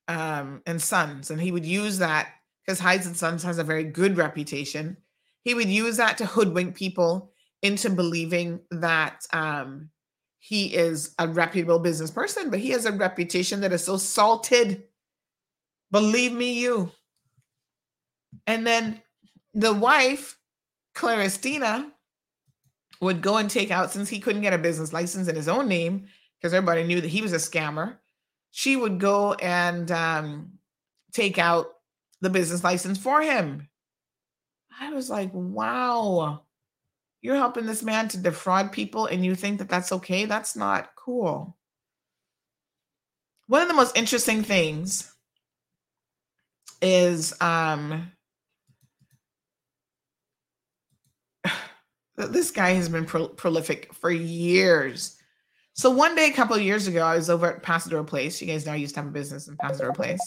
um, 0.09 0.63
and 0.65 0.81
Sons, 0.81 1.31
and 1.31 1.41
he 1.41 1.53
would 1.53 1.67
use 1.67 1.99
that 1.99 2.29
because 2.65 2.79
Hydes 2.79 3.07
and 3.07 3.17
Sons 3.17 3.43
has 3.43 3.59
a 3.59 3.65
very 3.65 3.85
good 3.85 4.17
reputation. 4.17 4.97
He 5.45 5.55
would 5.55 5.69
use 5.69 5.97
that 5.97 6.19
to 6.19 6.27
hoodwink 6.27 6.77
people 6.77 7.32
into 7.63 7.89
believing 7.91 8.61
that 8.71 9.25
um, 9.33 9.91
he 10.39 10.75
is 10.75 11.15
a 11.19 11.29
reputable 11.29 11.79
business 11.79 12.11
person, 12.11 12.51
but 12.51 12.59
he 12.59 12.71
has 12.71 12.85
a 12.85 12.93
reputation 12.93 13.61
that 13.61 13.73
is 13.73 13.85
so 13.85 13.97
salted. 13.97 14.85
Believe 15.91 16.33
me, 16.33 16.55
you. 16.55 16.91
And 18.47 18.67
then 18.67 19.01
the 19.55 19.73
wife, 19.73 20.39
Claristina, 20.95 21.93
would 23.01 23.21
go 23.21 23.37
and 23.37 23.49
take 23.49 23.71
out, 23.71 23.91
since 23.91 24.09
he 24.09 24.19
couldn't 24.19 24.43
get 24.43 24.53
a 24.53 24.59
business 24.59 24.93
license 24.93 25.29
in 25.29 25.37
his 25.37 25.49
own 25.49 25.69
name, 25.69 26.07
because 26.39 26.55
everybody 26.55 26.83
knew 26.83 27.01
that 27.01 27.11
he 27.11 27.23
was 27.23 27.33
a 27.33 27.37
scammer, 27.37 27.97
she 28.51 28.77
would 28.77 28.99
go 28.99 29.35
and 29.35 29.91
um, 29.91 30.53
take 31.13 31.39
out 31.39 31.67
the 32.21 32.31
business 32.31 32.65
license 32.65 32.99
for 32.99 33.23
him. 33.23 33.69
I 34.81 34.91
was 34.93 35.09
like, 35.09 35.31
wow, 35.33 36.43
you're 37.23 37.37
helping 37.37 37.67
this 37.67 37.83
man 37.83 38.09
to 38.09 38.19
defraud 38.19 38.73
people 38.73 39.07
and 39.07 39.25
you 39.25 39.35
think 39.35 39.59
that 39.59 39.69
that's 39.69 39.93
okay? 39.93 40.25
That's 40.27 40.57
not 40.57 40.91
cool. 40.97 41.57
One 43.47 43.63
of 43.63 43.69
the 43.69 43.75
most 43.75 43.97
interesting 43.97 44.43
things 44.43 45.13
is 46.81 47.33
um, 47.41 48.11
this 52.17 52.51
guy 52.51 52.71
has 52.71 52.89
been 52.89 53.07
pro- 53.07 53.29
prolific 53.29 53.95
for 53.95 54.11
years. 54.11 55.17
So 55.75 55.91
one 55.91 56.15
day, 56.15 56.29
a 56.29 56.33
couple 56.33 56.57
of 56.57 56.63
years 56.63 56.87
ago, 56.87 57.03
I 57.03 57.17
was 57.17 57.31
over 57.31 57.47
at 57.47 57.63
Pasadena 57.63 58.05
Place. 58.05 58.41
You 58.41 58.47
guys 58.49 58.67
know 58.67 58.73
I 58.73 58.77
used 58.77 58.95
to 58.97 59.01
have 59.01 59.09
a 59.09 59.13
business 59.13 59.49
in 59.49 59.57
Pasadena 59.57 59.93
Place. 59.93 60.21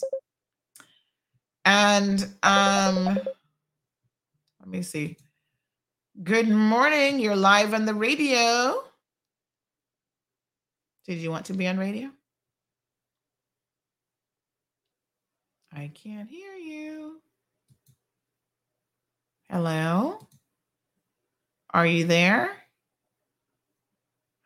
And 1.65 2.21
um, 2.41 3.05
let 3.05 4.67
me 4.67 4.81
see. 4.81 5.17
Good 6.23 6.47
morning. 6.47 7.19
You're 7.19 7.35
live 7.35 7.73
on 7.73 7.83
the 7.85 7.93
radio. 7.93 8.81
Did 11.05 11.17
you 11.17 11.29
want 11.29 11.47
to 11.47 11.53
be 11.53 11.67
on 11.67 11.77
radio? 11.77 12.09
I 15.73 15.91
can't 15.93 16.29
hear 16.29 16.53
you. 16.53 17.19
Hello? 19.49 20.25
Are 21.73 21.85
you 21.85 22.05
there? 22.05 22.49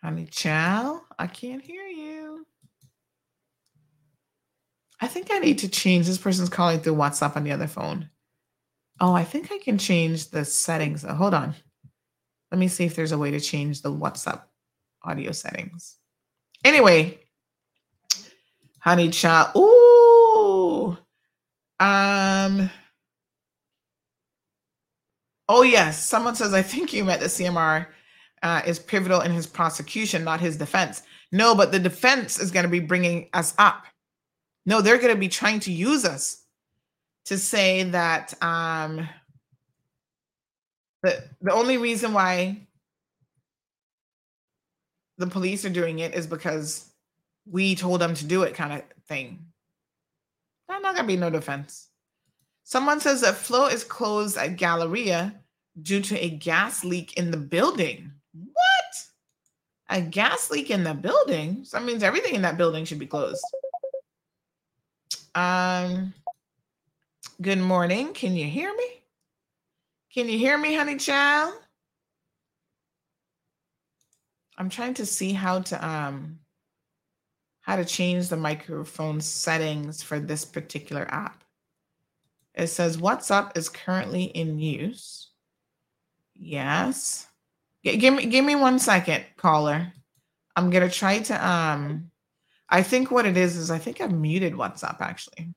Honey 0.04 0.26
Chow, 0.26 1.02
I 1.20 1.28
can't 1.28 1.62
hear 1.62 1.86
you. 1.86 2.48
I 5.00 5.08
think 5.08 5.28
I 5.30 5.38
need 5.38 5.60
to 5.60 5.70
change. 5.70 6.08
This 6.08 6.18
person's 6.18 6.50
calling 6.50 6.80
through 6.80 6.96
WhatsApp 6.96 7.36
on 7.36 7.44
the 7.44 7.52
other 7.52 7.68
phone. 7.68 8.10
Oh, 9.02 9.14
I 9.14 9.24
think 9.24 9.52
I 9.52 9.60
can 9.60 9.78
change 9.78 10.30
the 10.30 10.44
settings. 10.44 11.06
Oh, 11.06 11.14
hold 11.14 11.34
on. 11.34 11.56
Let 12.52 12.60
me 12.60 12.68
see 12.68 12.86
if 12.86 12.96
there's 12.96 13.12
a 13.12 13.18
way 13.18 13.32
to 13.32 13.40
change 13.40 13.82
the 13.82 13.92
WhatsApp 13.92 14.42
audio 15.04 15.32
settings. 15.32 15.98
Anyway, 16.66 17.20
honey 18.80 19.10
child. 19.10 19.56
Ooh. 19.56 20.98
Um. 21.80 22.70
Oh 25.48 25.62
yes, 25.64 26.04
someone 26.04 26.36
says 26.36 26.54
I 26.54 26.62
think 26.62 26.92
you 26.92 27.06
met 27.06 27.22
the 27.22 27.28
CMR 27.28 27.88
uh, 28.44 28.62
is 28.66 28.80
pivotal 28.80 29.22
in 29.22 29.32
his 29.32 29.48
prosecution, 29.48 30.24
not 30.24 30.42
his 30.42 30.58
defense. 30.58 31.04
No, 31.32 31.56
but 31.56 31.72
the 31.72 31.80
defense 31.80 32.40
is 32.40 32.52
going 32.52 32.64
to 32.64 32.70
be 32.70 32.80
bringing 32.80 33.30
us 33.34 33.54
up. 33.58 33.86
No, 34.66 34.82
they're 34.82 34.98
going 34.98 35.14
to 35.14 35.20
be 35.20 35.30
trying 35.30 35.60
to 35.62 35.72
use 35.72 36.06
us 36.06 36.39
to 37.26 37.38
say 37.38 37.84
that 37.84 38.34
um, 38.42 39.08
the 41.04 41.24
the 41.42 41.54
only 41.54 41.78
reason 41.78 42.14
why 42.14 42.68
the 45.18 45.28
police 45.28 45.66
are 45.66 45.70
doing 45.70 46.00
it 46.00 46.14
is 46.14 46.28
because 46.28 46.90
we 47.46 47.76
told 47.76 48.02
them 48.02 48.14
to 48.16 48.26
do 48.26 48.44
it, 48.44 48.56
kind 48.56 48.74
of 48.74 48.84
thing. 49.08 49.46
There's 50.68 50.82
not 50.82 50.96
gonna 50.96 51.08
be 51.08 51.18
no 51.18 51.30
defense. 51.30 51.90
Someone 52.64 53.00
says 53.00 53.22
that 53.22 53.36
flow 53.36 53.68
is 53.68 53.84
closed 53.84 54.38
at 54.38 54.58
Galleria 54.58 55.34
due 55.82 56.02
to 56.02 56.24
a 56.24 56.30
gas 56.30 56.84
leak 56.84 57.14
in 57.14 57.32
the 57.32 57.38
building. 57.38 58.12
What? 58.34 59.06
A 59.90 60.02
gas 60.02 60.52
leak 60.52 60.70
in 60.70 60.84
the 60.84 60.94
building? 60.94 61.64
So 61.64 61.78
that 61.78 61.86
means 61.86 62.04
everything 62.04 62.36
in 62.36 62.44
that 62.44 62.58
building 62.58 62.86
should 62.86 63.00
be 63.00 63.08
closed. 63.08 63.44
Um, 65.34 66.14
good 67.42 67.60
morning. 67.60 68.14
Can 68.14 68.36
you 68.36 68.46
hear 68.46 68.74
me? 68.76 69.04
Can 70.14 70.28
you 70.28 70.38
hear 70.38 70.58
me, 70.58 70.76
honey 70.76 70.98
child? 70.98 71.54
I'm 74.58 74.70
trying 74.70 74.96
to 74.96 75.06
see 75.06 75.32
how 75.32 75.62
to 75.62 75.88
um 75.88 76.40
how 77.62 77.78
to 77.78 77.86
change 77.86 78.28
the 78.28 78.36
microphone 78.36 79.22
settings 79.22 80.04
for 80.04 80.20
this 80.20 80.44
particular 80.44 81.08
app. 81.10 81.44
It 82.56 82.68
says 82.68 82.98
WhatsApp 82.98 83.56
is 83.58 83.70
currently 83.70 84.24
in 84.24 84.60
use. 84.60 85.30
Yes. 86.36 87.28
G- 87.86 87.98
give 87.98 88.16
me 88.16 88.26
give 88.26 88.44
me 88.44 88.56
one 88.56 88.80
second, 88.80 89.24
caller. 89.38 89.94
I'm 90.58 90.72
gonna 90.72 90.90
try 90.90 91.20
to 91.20 91.48
um 91.48 92.12
I 92.68 92.84
think 92.84 93.12
what 93.12 93.26
it 93.26 93.38
is 93.38 93.56
is 93.56 93.72
I 93.72 93.78
think 93.78 94.02
I've 94.02 94.12
muted 94.12 94.54
WhatsApp 94.54 95.00
actually. 95.00 95.54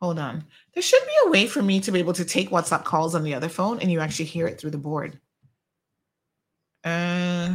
Hold 0.00 0.18
on. 0.18 0.44
There 0.74 0.82
should 0.82 1.02
be 1.02 1.26
a 1.26 1.30
way 1.30 1.46
for 1.46 1.62
me 1.62 1.80
to 1.80 1.92
be 1.92 1.98
able 1.98 2.12
to 2.14 2.24
take 2.24 2.50
WhatsApp 2.50 2.84
calls 2.84 3.14
on 3.14 3.22
the 3.22 3.34
other 3.34 3.48
phone 3.48 3.78
and 3.80 3.90
you 3.90 4.00
actually 4.00 4.26
hear 4.26 4.46
it 4.46 4.60
through 4.60 4.70
the 4.70 4.78
board. 4.78 5.18
Uh 6.84 7.54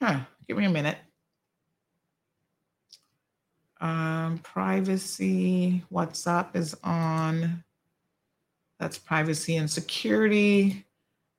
huh. 0.00 0.20
Give 0.48 0.56
me 0.56 0.64
a 0.64 0.70
minute. 0.70 0.98
Um, 3.80 4.38
privacy, 4.38 5.84
WhatsApp 5.92 6.54
is 6.54 6.74
on. 6.84 7.64
That's 8.78 8.98
privacy 8.98 9.56
and 9.56 9.70
security, 9.70 10.86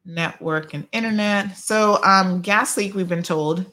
network 0.06 0.74
and 0.74 0.88
internet. 0.92 1.58
So, 1.58 2.04
um, 2.04 2.42
gas 2.42 2.78
leak, 2.78 2.96
we've 2.96 3.08
been 3.08 3.24
told, 3.24 3.66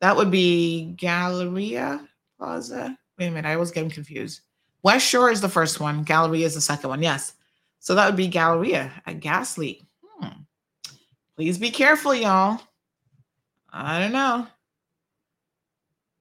That 0.00 0.16
would 0.16 0.30
be 0.30 0.92
Galleria 0.96 2.06
Plaza. 2.36 2.98
Wait 3.20 3.26
a 3.26 3.30
minute, 3.32 3.48
I 3.48 3.56
was 3.58 3.70
getting 3.70 3.90
confused. 3.90 4.40
West 4.82 5.06
Shore 5.06 5.30
is 5.30 5.42
the 5.42 5.48
first 5.48 5.78
one. 5.78 6.04
Galleria 6.04 6.46
is 6.46 6.54
the 6.54 6.60
second 6.62 6.88
one. 6.88 7.02
Yes. 7.02 7.34
So 7.78 7.94
that 7.94 8.06
would 8.06 8.16
be 8.16 8.28
Galleria 8.28 8.90
at 9.06 9.20
Gasly. 9.20 9.82
Hmm. 10.02 10.40
Please 11.36 11.58
be 11.58 11.70
careful, 11.70 12.14
y'all. 12.14 12.62
I 13.70 14.00
don't 14.00 14.12
know. 14.12 14.46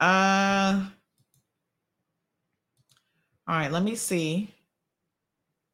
Uh 0.01 0.85
all 3.47 3.55
right, 3.55 3.71
let 3.71 3.83
me 3.83 3.95
see 3.95 4.53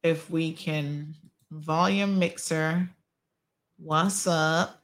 if 0.04 0.30
we 0.30 0.52
can 0.52 1.12
volume 1.50 2.20
mixer. 2.20 2.88
What's 3.78 4.28
up? 4.28 4.80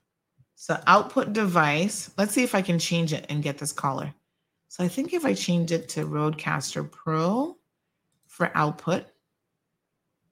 So 0.56 0.78
output 0.88 1.32
device. 1.32 2.10
Let's 2.18 2.34
see 2.34 2.42
if 2.42 2.54
I 2.54 2.62
can 2.62 2.80
change 2.80 3.12
it 3.12 3.26
and 3.28 3.44
get 3.44 3.58
this 3.58 3.72
caller. 3.72 4.12
So 4.72 4.82
I 4.82 4.88
think 4.88 5.12
if 5.12 5.26
I 5.26 5.34
change 5.34 5.70
it 5.70 5.90
to 5.90 6.06
Rodecaster 6.06 6.90
Pro 6.90 7.58
for 8.26 8.50
output 8.54 9.04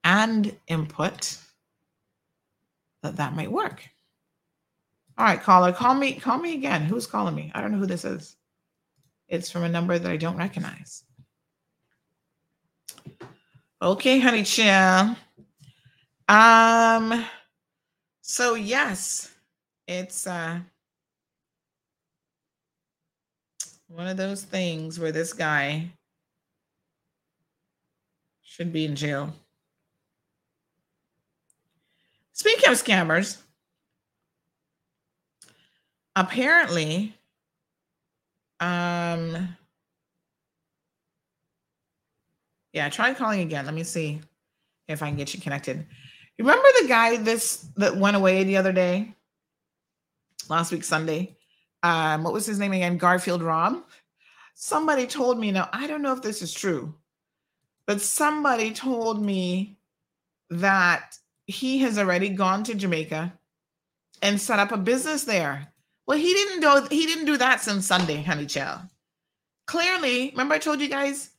and 0.03 0.57
input, 0.67 1.37
that 3.03 3.17
that 3.17 3.37
might 3.37 3.53
work. 3.53 3.87
All 5.19 5.27
right, 5.27 5.43
caller, 5.43 5.75
call 5.75 5.95
me, 5.95 6.15
call 6.15 6.39
me 6.39 6.55
again. 6.55 6.87
Who's 6.87 7.07
calling 7.07 7.35
me? 7.35 7.53
I 7.55 7.61
don't 7.61 7.71
know 7.73 7.77
who 7.77 7.85
this 7.85 8.07
is. 8.07 8.37
It's 9.29 9.51
from 9.51 9.65
a 9.65 9.69
number 9.69 9.99
that 9.99 10.11
I 10.11 10.17
don't 10.17 10.39
recognize. 10.39 11.05
Okay, 13.83 14.21
honey 14.21 14.45
chill. 14.45 15.17
Um, 16.31 17.27
so 18.23 18.55
yes, 18.55 19.35
it's 19.87 20.27
uh 20.27 20.61
one 23.91 24.07
of 24.07 24.17
those 24.17 24.43
things 24.43 25.01
where 25.01 25.11
this 25.11 25.33
guy 25.33 25.91
should 28.43 28.73
be 28.73 28.85
in 28.85 28.95
jail. 28.95 29.33
Speaking 32.33 32.71
of 32.71 32.77
scammers, 32.83 33.39
apparently, 36.15 37.15
um, 38.61 39.57
yeah, 42.73 42.89
try 42.89 43.13
calling 43.13 43.41
again. 43.41 43.65
Let 43.65 43.75
me 43.75 43.83
see 43.83 44.21
if 44.87 45.03
I 45.03 45.09
can 45.09 45.17
get 45.17 45.35
you 45.35 45.41
connected. 45.41 45.85
Remember 46.39 46.69
the 46.81 46.89
guy 46.89 47.17
this 47.17 47.67
that 47.77 47.97
went 47.97 48.17
away 48.17 48.45
the 48.45 48.57
other 48.57 48.73
day, 48.73 49.15
last 50.49 50.71
week 50.71 50.85
Sunday? 50.85 51.37
Um, 51.83 52.23
what 52.23 52.33
was 52.33 52.47
his 52.47 52.59
name 52.59 52.73
again? 52.73 52.99
Garfield 52.99 53.43
Rob. 53.43 53.83
Somebody 54.55 55.07
told 55.07 55.39
me. 55.39 55.51
Now 55.51 55.69
I 55.73 55.87
don't 55.87 56.03
know 56.03 56.13
if 56.13 56.23
this 56.23 56.43
is 56.43 56.53
true, 56.53 56.95
but 57.87 58.01
somebody 58.01 58.73
told 58.73 59.23
me 59.23 59.79
that 60.51 61.17
he 61.47 61.79
has 61.79 61.99
already 61.99 62.29
gone 62.29 62.65
to 62.65 62.75
Jamaica 62.75 63.33
and 64.23 64.41
set 64.41 64.59
up 64.59 64.73
a 64.73 64.77
business 64.77 65.25
there. 65.25 65.69
Well, 66.07 66.19
he 66.19 66.35
didn't 66.35 66.61
do 66.61 66.95
he 66.95 67.07
didn't 67.07 67.27
do 67.27 67.37
that 67.39 67.61
since 67.61 67.87
Sunday, 67.87 68.23
honey 68.23 68.47
child. 68.47 68.81
Clearly, 69.67 70.31
remember 70.31 70.55
I 70.55 70.59
told 70.59 70.81
you 70.81 70.89
guys 70.89 71.31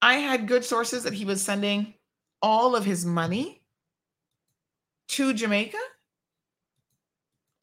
I 0.00 0.14
had 0.14 0.48
good 0.48 0.64
sources 0.64 1.04
that 1.04 1.12
he 1.12 1.24
was 1.24 1.42
sending 1.42 1.94
all 2.40 2.74
of 2.74 2.84
his 2.84 3.04
money 3.04 3.62
to 5.08 5.32
Jamaica. 5.32 5.78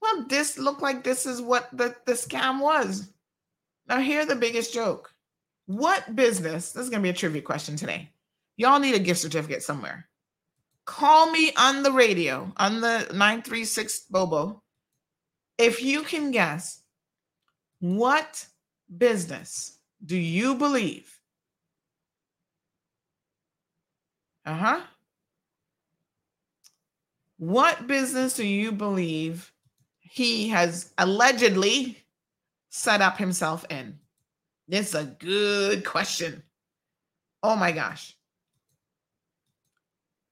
Well, 0.01 0.25
this 0.27 0.57
looked 0.57 0.81
like 0.81 1.03
this 1.03 1.25
is 1.25 1.41
what 1.41 1.69
the, 1.73 1.95
the 2.05 2.13
scam 2.13 2.61
was. 2.61 3.09
Now, 3.87 3.99
here 3.99 4.25
the 4.25 4.35
biggest 4.35 4.73
joke. 4.73 5.13
What 5.65 6.15
business? 6.15 6.71
This 6.71 6.83
is 6.83 6.89
going 6.89 7.01
to 7.01 7.03
be 7.03 7.09
a 7.09 7.13
trivia 7.13 7.41
question 7.41 7.75
today. 7.75 8.09
Y'all 8.57 8.79
need 8.79 8.95
a 8.95 8.99
gift 8.99 9.19
certificate 9.19 9.63
somewhere. 9.63 10.07
Call 10.85 11.31
me 11.31 11.51
on 11.57 11.83
the 11.83 11.91
radio 11.91 12.51
on 12.57 12.81
the 12.81 13.07
936 13.11 14.05
Bobo 14.09 14.63
if 15.57 15.83
you 15.83 16.01
can 16.01 16.31
guess 16.31 16.81
what 17.79 18.45
business 18.97 19.77
do 20.03 20.17
you 20.17 20.55
believe 20.55 21.19
Uh 24.49 24.55
huh. 24.55 24.81
What 27.37 27.85
business 27.85 28.35
do 28.35 28.45
you 28.45 28.71
believe 28.71 29.53
he 30.09 30.49
has 30.49 30.91
allegedly 30.97 32.03
set 32.69 33.01
up 33.01 33.17
himself 33.17 33.63
in? 33.69 33.97
This 34.67 34.89
is 34.89 34.95
a 34.95 35.05
good 35.05 35.85
question. 35.85 36.43
Oh 37.43 37.55
my 37.55 37.71
gosh. 37.71 38.15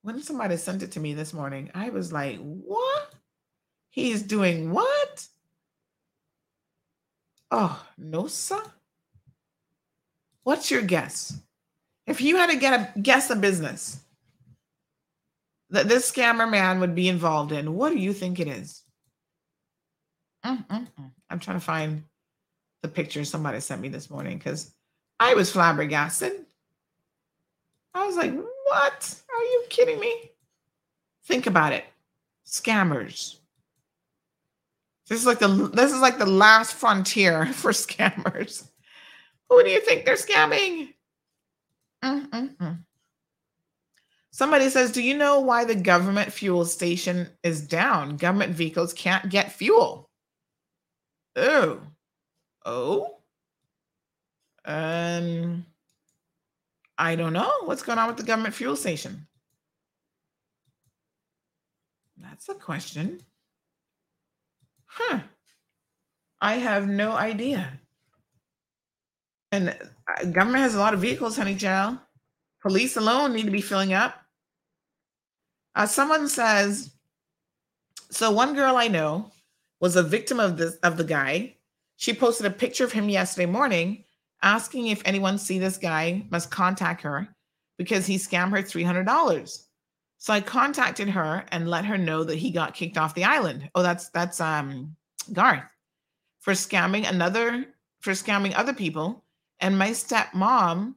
When 0.02 0.22
somebody 0.22 0.58
sent 0.58 0.84
it 0.84 0.92
to 0.94 1.00
me 1.00 1.14
this 1.14 1.34
morning, 1.34 1.70
I 1.76 1.90
was 1.90 2.12
like, 2.12 2.40
what? 2.40 3.14
He's 3.90 4.24
doing 4.24 4.72
what? 4.72 5.28
Oh, 7.52 7.86
no, 7.98 8.28
sir. 8.28 8.62
What's 10.44 10.72
your 10.72 10.82
guess? 10.82 11.40
If 12.06 12.22
you 12.22 12.38
had 12.38 12.50
to 12.50 12.58
get 12.58 12.74
a 12.96 13.00
guess 13.00 13.30
a 13.30 13.36
business, 13.36 14.00
that 15.70 15.88
this 15.88 16.10
scammer 16.12 16.50
man 16.50 16.80
would 16.80 16.96
be 16.96 17.10
involved 17.10 17.52
in. 17.52 17.76
What 17.76 17.92
do 17.92 18.00
you 18.00 18.14
think 18.14 18.40
it 18.40 18.48
is? 18.48 18.84
Mm-mm-mm. 20.48 21.12
I'm 21.30 21.40
trying 21.40 21.60
to 21.60 21.66
find 21.66 22.04
the 22.82 22.88
picture 22.88 23.26
somebody 23.26 23.60
sent 23.60 23.82
me 23.82 23.90
this 23.90 24.10
morning 24.10 24.38
because 24.38 24.74
I 25.20 25.34
was 25.34 25.52
flabbergasted. 25.52 26.46
I 27.94 28.06
was 28.06 28.16
like, 28.16 28.34
what? 28.34 29.16
Are 29.36 29.44
you 29.44 29.64
kidding 29.70 30.00
me? 30.00 30.32
Think 31.26 31.48
about 31.48 31.74
it. 31.74 31.84
Scammers. 32.46 33.38
This 35.10 35.20
is 35.20 35.26
like 35.26 35.40
the 35.40 35.48
this 35.48 35.94
is 35.94 36.02
like 36.02 36.18
the 36.18 36.26
last 36.26 36.74
frontier 36.74 37.46
for 37.54 37.72
scammers. 37.72 38.68
Who 39.50 39.64
do 39.64 39.70
you 39.70 39.82
think 39.82 40.06
they're 40.06 40.16
scamming? 40.16 40.94
Mm-mm-mm. 42.04 42.80
Somebody 44.32 44.70
says, 44.70 44.92
Do 44.92 45.02
you 45.02 45.18
know 45.18 45.40
why 45.40 45.66
the 45.66 45.76
government 45.76 46.32
fuel 46.32 46.66
station 46.66 47.28
is 47.44 47.66
down? 47.66 48.18
Government 48.18 48.54
vehicles 48.54 48.94
can't 48.94 49.30
get 49.30 49.52
fuel. 49.52 50.07
Oh. 51.38 51.80
Oh. 52.66 53.18
Um, 54.66 55.66
I 56.98 57.16
don't 57.16 57.34
know 57.34 57.52
what's 57.66 57.84
going 57.84 58.00
on 58.00 58.08
with 58.08 58.18
the 58.18 58.24
government 58.24 58.56
fuel 58.56 58.76
station. 58.76 59.28
That's 62.18 62.50
a 62.50 62.56
question. 62.56 63.22
Huh. 64.88 65.20
I 66.42 66.56
have 66.56 66.88
no 66.88 67.12
idea. 67.12 67.80
And 69.52 69.70
uh, 69.70 70.26
government 70.26 70.64
has 70.64 70.76
a 70.76 70.80
lot 70.80 70.96
of 70.96 71.00
vehicles, 71.02 71.38
honey 71.38 71.56
child. 71.56 72.00
Police 72.62 72.98
alone 72.98 73.34
need 73.34 73.46
to 73.46 73.52
be 73.52 73.62
filling 73.62 73.94
up. 73.94 74.20
Uh, 75.76 75.86
someone 75.86 76.28
says, 76.28 76.92
so 78.10 78.32
one 78.32 78.56
girl 78.56 78.76
I 78.76 78.88
know 78.88 79.32
was 79.80 79.96
a 79.96 80.04
victim 80.04 80.40
of 80.40 80.58
this 80.58 80.76
of 80.78 80.98
the 80.98 81.04
guy. 81.04 81.56
She 81.98 82.14
posted 82.14 82.46
a 82.46 82.52
picture 82.52 82.84
of 82.84 82.92
him 82.92 83.10
yesterday 83.10 83.46
morning, 83.46 84.04
asking 84.42 84.88
if 84.88 85.02
anyone 85.06 85.38
see 85.38 85.60
this 85.60 85.78
guy 85.78 86.26
must 86.30 86.52
contact 86.52 87.02
her 87.02 87.28
because 87.78 88.06
he 88.06 88.18
scammed 88.18 88.52
her 88.52 88.62
three 88.62 88.84
hundred 88.84 89.06
dollars. 89.06 89.68
So 90.20 90.34
I 90.34 90.42
contacted 90.42 91.10
her 91.10 91.46
and 91.52 91.70
let 91.70 91.86
her 91.86 91.98
know 91.98 92.24
that 92.24 92.38
he 92.38 92.50
got 92.50 92.74
kicked 92.74 92.98
off 92.98 93.14
the 93.14 93.24
island. 93.24 93.70
Oh, 93.76 93.84
that's 93.84 94.10
that's 94.10 94.42
um 94.42 94.96
Garth 95.34 95.64
for 96.40 96.54
scamming 96.54 97.08
another 97.10 97.66
for 98.02 98.12
scamming 98.12 98.54
other 98.56 98.74
people. 98.74 99.24
And 99.60 99.78
my 99.78 99.90
stepmom, 99.90 100.94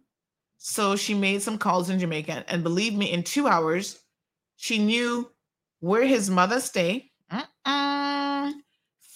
so 0.58 0.94
she 0.96 1.14
made 1.14 1.40
some 1.42 1.56
calls 1.56 1.88
in 1.88 1.98
Jamaica, 1.98 2.44
and 2.48 2.62
believe 2.62 2.94
me, 2.94 3.10
in 3.10 3.22
two 3.22 3.48
hours 3.48 4.00
she 4.56 4.78
knew 4.78 5.30
where 5.80 6.06
his 6.06 6.28
mother 6.28 6.60
stayed, 6.60 7.10
uh-uh. 7.30 7.99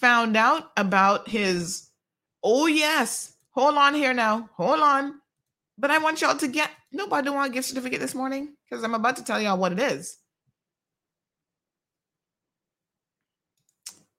Found 0.05 0.37
out 0.37 0.71
about 0.77 1.27
his, 1.27 1.89
oh, 2.43 2.67
yes, 2.67 3.33
hold 3.53 3.75
on 3.75 3.95
here 3.95 4.13
now, 4.13 4.51
hold 4.55 4.81
on. 4.81 5.15
But 5.79 5.91
I 5.91 5.97
want 5.97 6.21
y'all 6.21 6.37
to 6.37 6.47
get, 6.47 6.69
nobody 6.93 7.31
want 7.31 7.51
a 7.51 7.55
gift 7.55 7.69
certificate 7.69 8.01
this 8.01 8.15
morning 8.15 8.55
because 8.69 8.85
I'm 8.85 8.93
about 8.93 9.17
to 9.17 9.25
tell 9.25 9.41
y'all 9.41 9.57
what 9.57 9.73
it 9.73 9.79
is. 9.79 10.19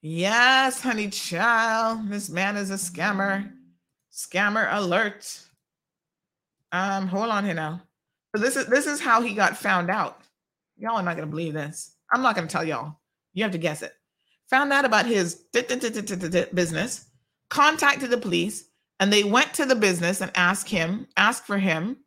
Yes, 0.01 0.81
honey 0.81 1.09
child, 1.09 2.09
this 2.09 2.31
man 2.31 2.57
is 2.57 2.71
a 2.71 2.75
scammer. 2.75 3.51
Scammer 4.11 4.67
alert. 4.71 5.39
Um, 6.71 7.07
hold 7.07 7.29
on 7.29 7.45
here 7.45 7.53
now. 7.53 7.83
So 8.35 8.41
this 8.41 8.55
is 8.55 8.65
this 8.65 8.87
is 8.87 8.99
how 8.99 9.21
he 9.21 9.35
got 9.35 9.55
found 9.55 9.91
out. 9.91 10.19
Y'all 10.77 10.97
are 10.97 11.03
not 11.03 11.17
to 11.17 11.25
believe 11.27 11.53
this. 11.53 11.95
I'm 12.11 12.23
not 12.23 12.35
to 12.35 12.47
tell 12.47 12.65
y'all. 12.65 12.97
You 13.33 13.43
have 13.43 13.51
to 13.51 13.59
guess 13.59 13.83
it. 13.83 13.93
Found 14.49 14.71
out 14.71 14.85
about 14.85 15.05
his 15.05 15.35
business 15.53 17.05
contacted 17.49 18.09
the 18.09 18.17
police 18.17 18.65
and 18.99 19.11
they 19.11 19.23
went 19.23 19.53
to 19.55 19.65
the 19.65 19.75
business 19.75 20.21
and 20.21 20.31
asked 20.35 20.69
him, 20.69 21.07
asked 21.17 21.45
for 21.45 21.57
him 21.57 21.97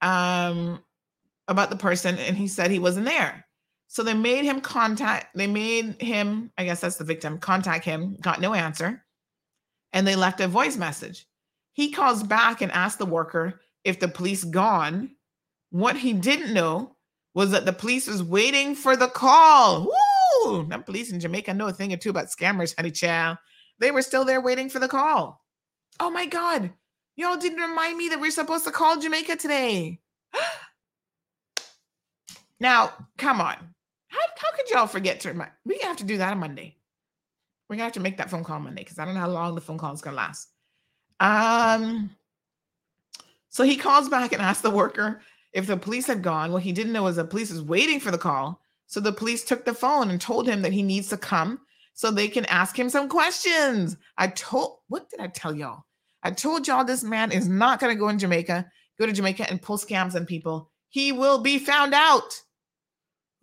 um, 0.00 0.82
about 1.48 1.70
the 1.70 1.76
person, 1.76 2.18
and 2.18 2.36
he 2.36 2.46
said 2.46 2.70
he 2.70 2.78
wasn't 2.78 3.06
there. 3.06 3.44
So 3.88 4.02
they 4.02 4.14
made 4.14 4.44
him 4.44 4.60
contact, 4.60 5.34
they 5.34 5.46
made 5.46 6.00
him, 6.00 6.50
I 6.56 6.64
guess 6.64 6.80
that's 6.80 6.96
the 6.96 7.04
victim, 7.04 7.38
contact 7.38 7.84
him, 7.84 8.16
got 8.20 8.40
no 8.40 8.54
answer, 8.54 9.04
and 9.92 10.06
they 10.06 10.16
left 10.16 10.40
a 10.40 10.48
voice 10.48 10.76
message. 10.76 11.26
He 11.74 11.90
calls 11.90 12.22
back 12.22 12.60
and 12.60 12.72
asks 12.72 12.98
the 12.98 13.06
worker 13.06 13.60
if 13.84 13.98
the 13.98 14.08
police 14.08 14.44
gone. 14.44 15.10
What 15.70 15.96
he 15.96 16.12
didn't 16.12 16.54
know 16.54 16.96
was 17.34 17.50
that 17.50 17.64
the 17.64 17.72
police 17.72 18.06
was 18.06 18.22
waiting 18.22 18.74
for 18.74 18.96
the 18.96 19.08
call. 19.08 19.84
Woo! 19.84 20.01
That 20.68 20.86
police 20.86 21.12
in 21.12 21.20
Jamaica 21.20 21.54
know 21.54 21.68
a 21.68 21.72
thing 21.72 21.92
or 21.92 21.96
two 21.96 22.10
about 22.10 22.26
scammers, 22.26 22.74
honey 22.76 22.90
child. 22.90 23.38
They 23.78 23.90
were 23.90 24.02
still 24.02 24.24
there 24.24 24.40
waiting 24.40 24.68
for 24.68 24.78
the 24.78 24.88
call. 24.88 25.44
Oh 26.00 26.10
my 26.10 26.26
God. 26.26 26.70
Y'all 27.16 27.36
didn't 27.36 27.60
remind 27.60 27.98
me 27.98 28.08
that 28.08 28.20
we're 28.20 28.30
supposed 28.30 28.64
to 28.64 28.70
call 28.70 28.98
Jamaica 28.98 29.36
today. 29.36 30.00
now, 32.60 32.92
come 33.18 33.40
on. 33.40 33.56
How, 34.08 34.20
how 34.36 34.52
could 34.56 34.70
y'all 34.70 34.86
forget 34.86 35.20
to 35.20 35.28
remind? 35.28 35.50
We 35.64 35.78
have 35.78 35.96
to 35.98 36.04
do 36.04 36.16
that 36.18 36.32
on 36.32 36.38
Monday. 36.38 36.76
We're 37.68 37.76
gonna 37.76 37.84
have 37.84 37.92
to 37.94 38.00
make 38.00 38.18
that 38.18 38.30
phone 38.30 38.44
call 38.44 38.60
Monday 38.60 38.82
because 38.82 38.98
I 38.98 39.04
don't 39.04 39.14
know 39.14 39.20
how 39.20 39.28
long 39.28 39.54
the 39.54 39.60
phone 39.60 39.78
call 39.78 39.94
is 39.94 40.02
gonna 40.02 40.16
last. 40.16 40.48
Um, 41.20 42.10
so 43.48 43.64
he 43.64 43.76
calls 43.76 44.08
back 44.08 44.32
and 44.32 44.42
asks 44.42 44.62
the 44.62 44.70
worker 44.70 45.20
if 45.52 45.66
the 45.66 45.76
police 45.76 46.06
had 46.06 46.22
gone. 46.22 46.52
What 46.52 46.62
he 46.62 46.72
didn't 46.72 46.92
know 46.92 47.04
was 47.04 47.16
the 47.16 47.24
police 47.24 47.50
was 47.50 47.62
waiting 47.62 48.00
for 48.00 48.10
the 48.10 48.18
call. 48.18 48.61
So 48.86 49.00
the 49.00 49.12
police 49.12 49.44
took 49.44 49.64
the 49.64 49.74
phone 49.74 50.10
and 50.10 50.20
told 50.20 50.46
him 50.46 50.62
that 50.62 50.72
he 50.72 50.82
needs 50.82 51.08
to 51.08 51.16
come 51.16 51.60
so 51.94 52.10
they 52.10 52.28
can 52.28 52.44
ask 52.46 52.78
him 52.78 52.90
some 52.90 53.08
questions. 53.08 53.96
I 54.18 54.28
told, 54.28 54.78
what 54.88 55.08
did 55.10 55.20
I 55.20 55.28
tell 55.28 55.54
y'all? 55.54 55.84
I 56.22 56.30
told 56.30 56.68
y'all 56.68 56.84
this 56.84 57.02
man 57.02 57.32
is 57.32 57.48
not 57.48 57.80
going 57.80 57.94
to 57.94 57.98
go 57.98 58.08
in 58.08 58.18
Jamaica, 58.18 58.70
go 58.98 59.06
to 59.06 59.12
Jamaica 59.12 59.48
and 59.50 59.60
pull 59.60 59.78
scams 59.78 60.14
on 60.14 60.26
people. 60.26 60.70
He 60.88 61.10
will 61.10 61.38
be 61.38 61.58
found 61.58 61.94
out. 61.94 62.40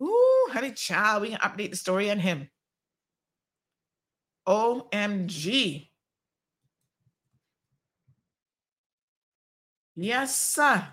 Ooh, 0.02 0.48
honey 0.50 0.72
child, 0.72 1.22
we 1.22 1.30
can 1.30 1.38
update 1.38 1.70
the 1.70 1.76
story 1.76 2.10
on 2.10 2.18
him. 2.18 2.48
OMG. 4.46 5.88
Yes, 9.96 10.34
sir. 10.34 10.86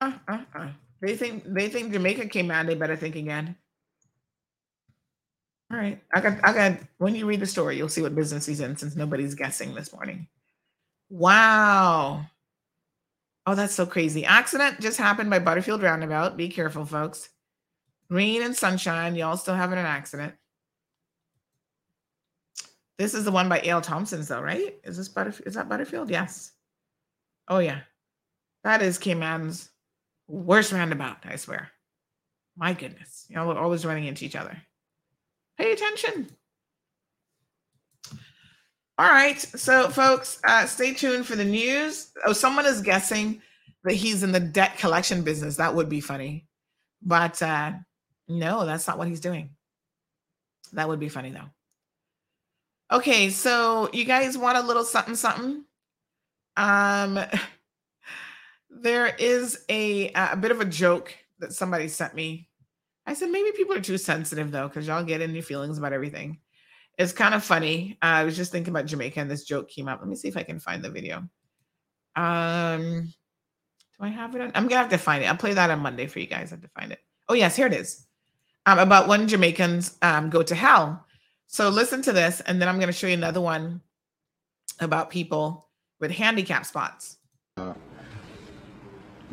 Uh, 0.00 0.12
uh, 0.28 0.44
uh. 0.54 0.68
They 1.02 1.16
think 1.16 1.42
they 1.44 1.68
think 1.68 1.92
Jamaica 1.92 2.28
came 2.28 2.50
out. 2.50 2.66
They 2.66 2.76
better 2.76 2.96
think 2.96 3.16
again. 3.16 3.56
All 5.70 5.76
right. 5.76 6.00
I 6.14 6.20
got 6.20 6.38
I 6.44 6.52
got 6.52 6.78
when 6.98 7.16
you 7.16 7.26
read 7.26 7.40
the 7.40 7.46
story, 7.46 7.76
you'll 7.76 7.88
see 7.88 8.02
what 8.02 8.14
business 8.14 8.46
he's 8.46 8.60
in 8.60 8.76
since 8.76 8.94
nobody's 8.94 9.34
guessing 9.34 9.74
this 9.74 9.92
morning. 9.92 10.28
Wow. 11.10 12.24
Oh, 13.44 13.56
that's 13.56 13.74
so 13.74 13.84
crazy. 13.84 14.24
Accident 14.24 14.80
just 14.80 14.96
happened 14.96 15.28
by 15.28 15.40
Butterfield 15.40 15.82
Roundabout. 15.82 16.36
Be 16.36 16.48
careful, 16.48 16.84
folks. 16.84 17.28
Rain 18.08 18.42
and 18.42 18.54
sunshine. 18.54 19.16
Y'all 19.16 19.36
still 19.36 19.54
having 19.54 19.80
an 19.80 19.86
accident. 19.86 20.34
This 22.98 23.14
is 23.14 23.24
the 23.24 23.32
one 23.32 23.48
by 23.48 23.58
A.L. 23.60 23.80
Thompson's, 23.80 24.28
though, 24.28 24.40
right? 24.40 24.78
Is 24.84 24.96
this 24.96 25.08
Butterfield? 25.08 25.48
Is 25.48 25.54
that 25.54 25.68
Butterfield? 25.68 26.08
Yes. 26.08 26.52
Oh, 27.48 27.58
yeah. 27.58 27.80
That 28.62 28.80
is 28.80 28.98
Cayman's 28.98 29.71
worst 30.28 30.72
roundabout, 30.72 31.18
I 31.24 31.36
swear. 31.36 31.70
My 32.56 32.72
goodness. 32.72 33.26
Y'all 33.28 33.50
are 33.50 33.58
always 33.58 33.84
running 33.84 34.04
into 34.04 34.24
each 34.24 34.36
other. 34.36 34.56
Pay 35.58 35.72
attention. 35.72 36.28
All 38.98 39.08
right. 39.08 39.40
So, 39.40 39.88
folks, 39.88 40.38
uh, 40.44 40.66
stay 40.66 40.92
tuned 40.92 41.26
for 41.26 41.34
the 41.34 41.44
news. 41.44 42.12
Oh, 42.26 42.32
someone 42.32 42.66
is 42.66 42.82
guessing 42.82 43.40
that 43.84 43.94
he's 43.94 44.22
in 44.22 44.32
the 44.32 44.40
debt 44.40 44.78
collection 44.78 45.22
business. 45.22 45.56
That 45.56 45.74
would 45.74 45.88
be 45.88 46.00
funny. 46.00 46.46
But 47.02 47.42
uh, 47.42 47.72
no, 48.28 48.66
that's 48.66 48.86
not 48.86 48.98
what 48.98 49.08
he's 49.08 49.20
doing. 49.20 49.50
That 50.74 50.88
would 50.88 51.00
be 51.00 51.08
funny, 51.08 51.30
though. 51.30 51.50
Okay. 52.96 53.30
So, 53.30 53.88
you 53.92 54.04
guys 54.04 54.36
want 54.36 54.58
a 54.58 54.62
little 54.62 54.84
something, 54.84 55.16
something? 55.16 55.64
Um, 56.56 57.18
there 58.80 59.14
is 59.18 59.64
a, 59.68 60.10
a 60.14 60.36
bit 60.36 60.50
of 60.50 60.60
a 60.60 60.64
joke 60.64 61.14
that 61.38 61.52
somebody 61.52 61.88
sent 61.88 62.14
me 62.14 62.48
I 63.06 63.14
said 63.14 63.30
maybe 63.30 63.50
people 63.52 63.74
are 63.74 63.80
too 63.80 63.98
sensitive 63.98 64.50
though, 64.50 64.68
because 64.68 64.86
y'all 64.86 65.04
get 65.04 65.20
in 65.20 65.34
your 65.34 65.42
feelings 65.42 65.78
about 65.78 65.92
everything. 65.92 66.38
It's 66.98 67.12
kind 67.12 67.34
of 67.34 67.42
funny. 67.42 67.98
Uh, 68.02 68.06
I 68.06 68.24
was 68.24 68.36
just 68.36 68.52
thinking 68.52 68.72
about 68.72 68.86
Jamaica 68.86 69.18
and 69.20 69.30
this 69.30 69.44
joke 69.44 69.68
came 69.68 69.88
up. 69.88 70.00
Let 70.00 70.08
me 70.08 70.16
see 70.16 70.28
if 70.28 70.36
I 70.36 70.42
can 70.42 70.60
find 70.60 70.84
the 70.84 70.90
video. 70.90 71.28
Um, 72.14 73.12
do 73.98 74.04
I 74.04 74.08
have 74.08 74.34
it? 74.34 74.42
On? 74.42 74.52
I'm 74.54 74.68
gonna 74.68 74.82
have 74.82 74.90
to 74.90 74.98
find 74.98 75.24
it. 75.24 75.26
I'll 75.26 75.36
play 75.36 75.54
that 75.54 75.70
on 75.70 75.80
Monday 75.80 76.06
for 76.06 76.20
you 76.20 76.26
guys. 76.26 76.52
I 76.52 76.56
have 76.56 76.62
to 76.62 76.68
find 76.68 76.92
it. 76.92 77.00
Oh 77.28 77.34
yes, 77.34 77.56
here 77.56 77.66
it 77.66 77.72
is. 77.72 78.06
Um, 78.66 78.78
about 78.78 79.08
when 79.08 79.26
Jamaicans 79.26 79.96
um, 80.02 80.30
go 80.30 80.42
to 80.42 80.54
hell. 80.54 81.04
So 81.48 81.68
listen 81.68 82.02
to 82.02 82.12
this, 82.12 82.40
and 82.42 82.60
then 82.60 82.68
I'm 82.68 82.78
gonna 82.78 82.92
show 82.92 83.06
you 83.06 83.14
another 83.14 83.40
one 83.40 83.80
about 84.80 85.10
people 85.10 85.68
with 85.98 86.10
handicap 86.10 86.66
spots. 86.66 87.16
Uh, 87.56 87.74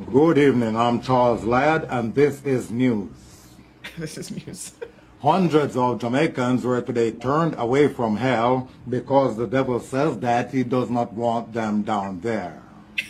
good 0.06 0.38
evening. 0.38 0.78
I'm 0.78 1.02
Charles 1.02 1.44
Ladd, 1.44 1.86
and 1.90 2.16
this 2.16 2.44
is 2.45 2.72
news. 2.72 3.10
this 3.98 4.18
is 4.18 4.32
news. 4.32 4.74
Hundreds 5.22 5.76
of 5.76 6.00
Jamaicans 6.00 6.64
were 6.64 6.82
today 6.82 7.11
turned 7.11 7.56
away 7.58 7.90
from 7.90 8.18
hell 8.18 8.69
because 8.88 9.36
the 9.36 9.48
devil 9.48 9.80
says 9.80 10.18
that 10.19 10.52
he 10.52 10.64
does 10.64 10.90
not 10.90 11.14
want 11.14 11.52
them 11.53 11.82
down 11.82 12.22
there, 12.22 12.61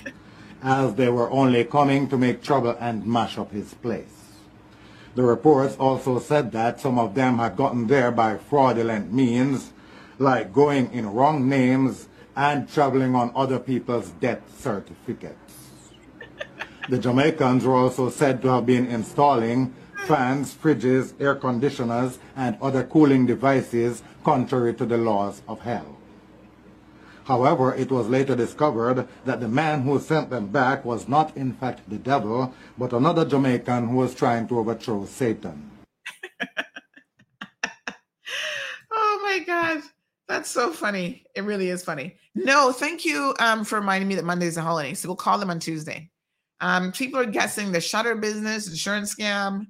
as 0.64 0.96
they 0.96 1.10
were 1.10 1.30
only 1.30 1.64
coming 1.64 2.10
to 2.10 2.18
make 2.18 2.42
trouble 2.42 2.76
and 2.80 3.06
mash 3.06 3.38
up 3.38 3.52
his 3.52 3.74
place. 3.76 4.34
The 5.16 5.24
reports 5.24 5.76
also 5.78 6.20
said 6.20 6.52
that 6.54 6.82
some 6.82 6.98
of 6.98 7.14
them 7.14 7.38
had 7.38 7.56
gotten 7.56 7.88
there 7.88 8.12
by 8.12 8.38
fraudulent 8.38 9.14
means, 9.14 9.74
like 10.18 10.52
going 10.52 10.92
in 10.92 11.14
wrong 11.14 11.48
names 11.48 12.08
and 12.36 12.68
traveling 12.68 13.16
on 13.16 13.32
other 13.36 13.60
people's 13.60 14.10
death 14.12 14.42
certificates. 14.60 15.49
The 16.90 16.98
Jamaicans 16.98 17.66
were 17.66 17.76
also 17.76 18.10
said 18.10 18.42
to 18.42 18.48
have 18.48 18.66
been 18.66 18.88
installing 18.88 19.76
fans, 20.08 20.56
fridges, 20.56 21.14
air 21.22 21.36
conditioners, 21.36 22.18
and 22.36 22.58
other 22.64 22.84
cooling 22.84 23.28
devices 23.28 24.02
contrary 24.24 24.74
to 24.74 24.88
the 24.88 24.98
laws 24.98 25.44
of 25.48 25.60
hell. 25.62 25.98
However, 27.26 27.76
it 27.76 27.92
was 27.92 28.10
later 28.10 28.36
discovered 28.36 29.08
that 29.26 29.40
the 29.40 29.48
man 29.48 29.84
who 29.84 30.00
sent 30.00 30.32
them 30.32 30.48
back 30.48 30.84
was 30.84 31.08
not 31.08 31.38
in 31.38 31.54
fact 31.54 31.88
the 31.88 32.00
devil, 32.00 32.56
but 32.76 32.92
another 32.92 33.24
Jamaican 33.24 33.90
who 33.90 33.98
was 33.98 34.16
trying 34.16 34.48
to 34.48 34.58
overthrow 34.58 35.06
Satan. 35.06 35.70
oh 38.92 39.22
my 39.24 39.44
God. 39.46 39.84
That's 40.28 40.50
so 40.50 40.74
funny. 40.74 41.24
It 41.36 41.42
really 41.42 41.70
is 41.70 41.84
funny. 41.84 42.18
No, 42.34 42.72
thank 42.72 43.06
you 43.06 43.36
um, 43.40 43.64
for 43.64 43.80
reminding 43.80 44.08
me 44.08 44.16
that 44.16 44.26
Monday 44.26 44.48
is 44.48 44.58
a 44.58 44.64
holiday. 44.64 44.96
So 44.96 45.08
we'll 45.08 45.16
call 45.16 45.38
them 45.38 45.52
on 45.52 45.60
Tuesday. 45.60 46.10
Um, 46.62 46.92
people 46.92 47.20
are 47.20 47.26
guessing 47.26 47.72
the 47.72 47.82
shutter 47.82 48.16
business, 48.16 48.70
insurance 48.70 49.14
scam, 49.14 49.68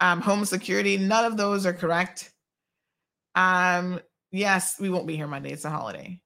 um, 0.00 0.20
home 0.20 0.44
security. 0.44 0.96
None 0.96 1.24
of 1.24 1.36
those 1.36 1.66
are 1.66 1.72
correct. 1.72 2.32
Um, 3.34 4.00
yes, 4.32 4.76
we 4.80 4.90
won't 4.90 5.06
be 5.06 5.16
here 5.16 5.26
Monday. 5.26 5.52
It's 5.52 5.64
a 5.64 5.70
holiday. 5.70 6.20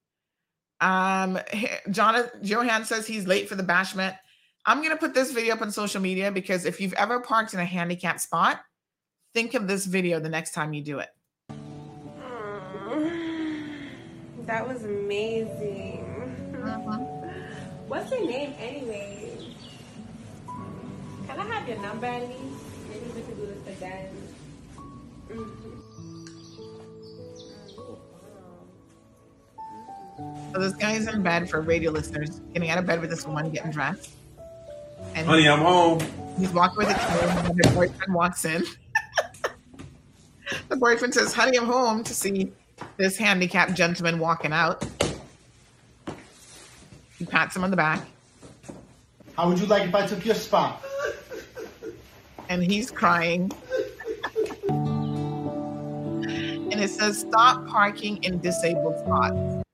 Um, 0.80 1.38
Jonathan 1.90 2.40
Johan 2.42 2.84
says 2.84 3.06
he's 3.06 3.26
late 3.26 3.48
for 3.48 3.54
the 3.54 3.62
bashment. 3.62 4.16
I'm 4.64 4.82
gonna 4.82 4.96
put 4.96 5.14
this 5.14 5.32
video 5.32 5.54
up 5.54 5.62
on 5.62 5.70
social 5.70 6.00
media 6.00 6.30
because 6.30 6.64
if 6.64 6.80
you've 6.80 6.94
ever 6.94 7.20
parked 7.20 7.52
in 7.52 7.60
a 7.60 7.64
handicapped 7.64 8.20
spot, 8.20 8.60
think 9.34 9.54
of 9.54 9.68
this 9.68 9.84
video 9.86 10.20
the 10.20 10.28
next 10.28 10.52
time 10.52 10.72
you 10.72 10.82
do 10.82 10.98
it. 11.00 11.08
That 14.46 14.66
was 14.66 14.84
amazing. 14.84 16.06
Uh-huh. 16.64 16.98
What's 17.86 18.10
your 18.10 18.26
name, 18.26 18.54
anyways? 18.58 19.29
Can 21.30 21.38
I 21.38 21.54
have 21.54 21.68
your 21.68 21.78
number 21.78 22.06
at 22.06 22.22
least? 22.22 22.40
Maybe 22.88 23.04
we 23.14 23.22
could 23.22 23.36
do 23.36 23.46
this 23.46 23.76
again. 23.76 24.08
So 30.52 30.58
this 30.58 30.72
guy's 30.74 31.06
in 31.06 31.22
bed 31.22 31.48
for 31.48 31.60
radio 31.60 31.92
listeners, 31.92 32.40
getting 32.52 32.68
out 32.70 32.78
of 32.78 32.86
bed 32.86 33.00
with 33.00 33.10
this 33.10 33.24
woman, 33.24 33.48
getting 33.50 33.70
dressed. 33.70 34.10
And 35.14 35.24
Honey, 35.24 35.48
I'm 35.48 35.60
home. 35.60 36.00
He's 36.36 36.50
walking 36.52 36.78
with 36.78 36.90
a 36.90 36.94
kid, 36.94 37.30
and 37.30 37.64
her 37.64 37.74
boyfriend 37.74 38.12
walks 38.12 38.44
in. 38.44 38.64
the 40.68 40.76
boyfriend 40.76 41.14
says, 41.14 41.32
Honey, 41.32 41.56
I'm 41.56 41.66
home 41.66 42.02
to 42.04 42.12
see 42.12 42.50
this 42.96 43.16
handicapped 43.16 43.74
gentleman 43.74 44.18
walking 44.18 44.52
out. 44.52 44.84
He 47.20 47.24
pats 47.24 47.54
him 47.54 47.62
on 47.62 47.70
the 47.70 47.76
back. 47.76 48.04
How 49.36 49.48
would 49.48 49.60
you 49.60 49.66
like 49.66 49.84
if 49.84 49.94
I 49.94 50.08
took 50.08 50.24
your 50.24 50.34
spot? 50.34 50.84
And 52.50 52.62
he's 52.62 52.90
crying. 52.90 53.50
and 56.70 56.80
it 56.80 56.90
says 56.90 57.20
stop 57.20 57.66
parking 57.68 58.22
in 58.24 58.40
disabled 58.40 58.98
spots. 58.98 59.64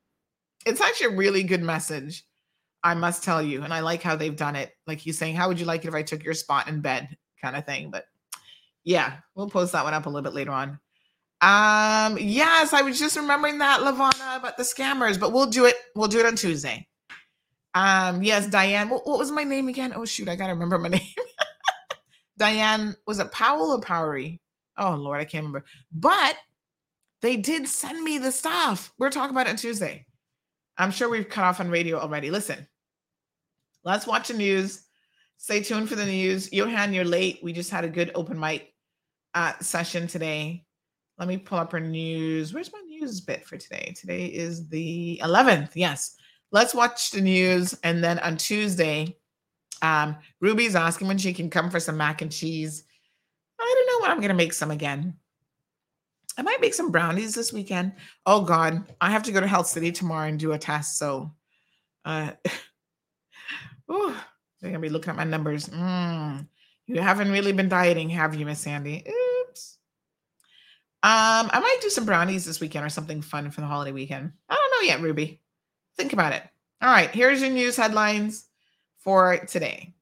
It's 0.67 0.81
actually 0.81 1.15
a 1.15 1.17
really 1.17 1.43
good 1.43 1.63
message, 1.63 2.25
I 2.83 2.95
must 2.95 3.23
tell 3.25 3.41
you. 3.43 3.63
And 3.63 3.73
I 3.73 3.81
like 3.81 4.03
how 4.03 4.15
they've 4.17 4.37
done 4.37 4.57
it. 4.57 4.73
Like 4.87 4.99
he's 4.99 5.17
saying, 5.17 5.37
How 5.37 5.49
would 5.49 5.59
you 5.59 5.67
like 5.67 5.85
it 5.85 5.89
if 5.89 5.95
I 5.95 6.03
took 6.03 6.23
your 6.23 6.35
spot 6.35 6.69
in 6.69 6.81
bed? 6.81 7.17
kind 7.43 7.57
of 7.57 7.65
thing. 7.67 7.91
But 7.91 8.05
yeah, 8.85 9.19
we'll 9.35 9.49
post 9.49 9.73
that 9.73 9.85
one 9.85 9.95
up 9.95 10.07
a 10.07 10.09
little 10.09 10.23
bit 10.23 10.35
later 10.35 10.53
on. 10.53 10.79
Um, 11.43 12.19
yes, 12.19 12.73
I 12.73 12.83
was 12.83 12.99
just 12.99 13.17
remembering 13.17 13.59
that, 13.59 13.81
Lavana, 13.81 14.39
about 14.39 14.57
the 14.57 14.63
scammers, 14.63 15.21
but 15.21 15.33
we'll 15.33 15.47
do 15.47 15.67
it. 15.67 15.77
We'll 15.95 16.09
do 16.09 16.19
it 16.19 16.27
on 16.27 16.35
Tuesday. 16.37 16.89
Um, 17.75 18.23
yes, 18.23 18.47
Diane. 18.47 18.89
What, 18.89 19.07
what 19.07 19.19
was 19.19 19.31
my 19.31 19.45
name 19.45 19.69
again? 19.69 19.93
Oh 19.95 20.05
shoot, 20.05 20.29
I 20.29 20.37
gotta 20.37 20.55
remember 20.55 20.79
my 20.79 20.89
name. 20.91 21.03
Diane, 22.39 22.95
was 23.07 23.19
it 23.19 23.33
Powell 23.33 23.73
or 23.73 23.81
Powery? 23.81 24.41
Oh 24.79 24.95
Lord, 24.95 25.21
I 25.21 25.25
can't 25.25 25.45
remember. 25.45 25.65
But 25.93 26.37
they 27.23 27.37
did 27.37 27.67
send 27.69 28.03
me 28.03 28.19
the 28.19 28.33
stuff. 28.33 28.93
We're 28.99 29.11
talking 29.11 29.35
about 29.35 29.47
it 29.47 29.51
on 29.51 29.57
Tuesday. 29.57 30.07
I'm 30.79 30.91
sure 30.91 31.09
we've 31.09 31.29
cut 31.29 31.45
off 31.45 31.61
on 31.61 31.71
radio 31.71 31.99
already. 31.99 32.31
Listen, 32.31 32.67
let's 33.85 34.07
watch 34.07 34.29
the 34.29 34.35
news. 34.35 34.83
Stay 35.39 35.63
tuned 35.63 35.89
for 35.89 35.97
the 35.97 36.05
news. 36.05 36.53
Johan, 36.53 36.93
you're 36.93 37.05
late. 37.05 37.41
We 37.43 37.53
just 37.53 37.71
had 37.71 37.85
a 37.85 37.89
good 37.89 38.11
open 38.15 38.39
mic 38.39 38.73
uh, 39.35 39.53
session 39.61 40.07
today. 40.07 40.65
Let 41.19 41.29
me 41.29 41.39
pull 41.39 41.59
up 41.59 41.73
our 41.73 41.81
news. 41.81 42.53
Where's 42.53 42.73
my 42.73 42.81
news 42.81 43.21
bit 43.21 43.47
for 43.47 43.57
today? 43.57 43.95
Today 43.99 44.27
is 44.27 44.69
the 44.69 45.21
11th. 45.23 45.71
Yes. 45.75 46.17
Let's 46.53 46.75
watch 46.75 47.11
the 47.11 47.21
news. 47.21 47.75
And 47.83 48.05
then 48.05 48.19
on 48.19 48.37
Tuesday, 48.37 49.17
um, 49.83 50.17
Ruby's 50.41 50.75
asking 50.75 51.09
when 51.09 51.19
she 51.19 51.33
can 51.33 51.51
come 51.51 51.71
for 51.71 51.81
some 51.81 51.97
mac 51.97 52.23
and 52.23 52.33
cheese. 52.33 52.85
I 53.61 53.75
don't 53.75 53.87
know 53.87 54.03
when 54.03 54.11
I'm 54.11 54.21
going 54.21 54.29
to 54.29 54.35
make 54.35 54.53
some 54.53 54.71
again. 54.71 55.15
I 56.39 56.43
might 56.43 56.61
make 56.61 56.75
some 56.75 56.91
brownies 56.91 57.35
this 57.35 57.53
weekend. 57.53 57.93
Oh 58.27 58.43
God, 58.43 58.85
I 59.01 59.11
have 59.11 59.23
to 59.25 59.33
go 59.33 59.41
to 59.41 59.47
Health 59.47 59.69
City 59.69 59.91
tomorrow 59.91 60.29
and 60.29 60.39
do 60.39 60.53
a 60.53 60.59
test. 60.59 60.99
So, 60.99 61.33
uh, 62.05 62.33
ooh, 63.91 64.15
they're 64.61 64.71
gonna 64.71 64.81
be 64.81 64.91
looking 64.91 65.11
at 65.11 65.17
my 65.17 65.25
numbers. 65.25 65.69
Mm, 65.69 66.47
you 66.87 67.01
haven't 67.01 67.33
really 67.33 67.53
been 67.53 67.69
dieting, 67.69 68.11
have 68.11 68.35
you, 68.35 68.45
Miss 68.45 68.61
Sandy? 68.61 69.03
Oops. 69.09 69.79
Um, 71.03 71.51
I 71.53 71.61
might 71.61 71.79
do 71.81 71.89
some 71.89 72.05
brownies 72.05 72.45
this 72.45 72.61
weekend 72.61 72.85
or 72.85 72.91
something 72.91 73.23
fun 73.23 73.51
for 73.51 73.63
the 73.63 73.67
holiday 73.67 73.93
weekend. 73.93 74.33
I 74.49 74.55
don't 74.55 74.83
know 74.83 74.87
yet, 74.89 75.01
Ruby. 75.01 75.41
Think 75.97 76.13
about 76.13 76.35
it. 76.35 76.43
All 76.83 76.91
right, 76.91 77.11
here's 77.11 77.41
your 77.41 77.51
news 77.51 77.77
headlines 77.77 78.46
for 79.07 79.39
today. 79.47 79.93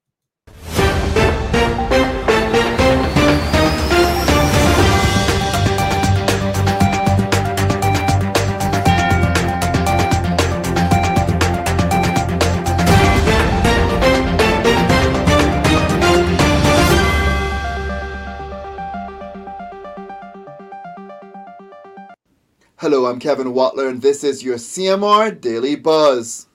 Hello, 22.78 23.05
I'm 23.05 23.20
Kevin 23.20 23.49
Watler, 23.49 23.91
and 23.91 24.00
this 24.00 24.24
is 24.24 24.42
your 24.42 24.57
CMR 24.57 25.39
Daily 25.39 25.76
Buzz. 25.76 26.47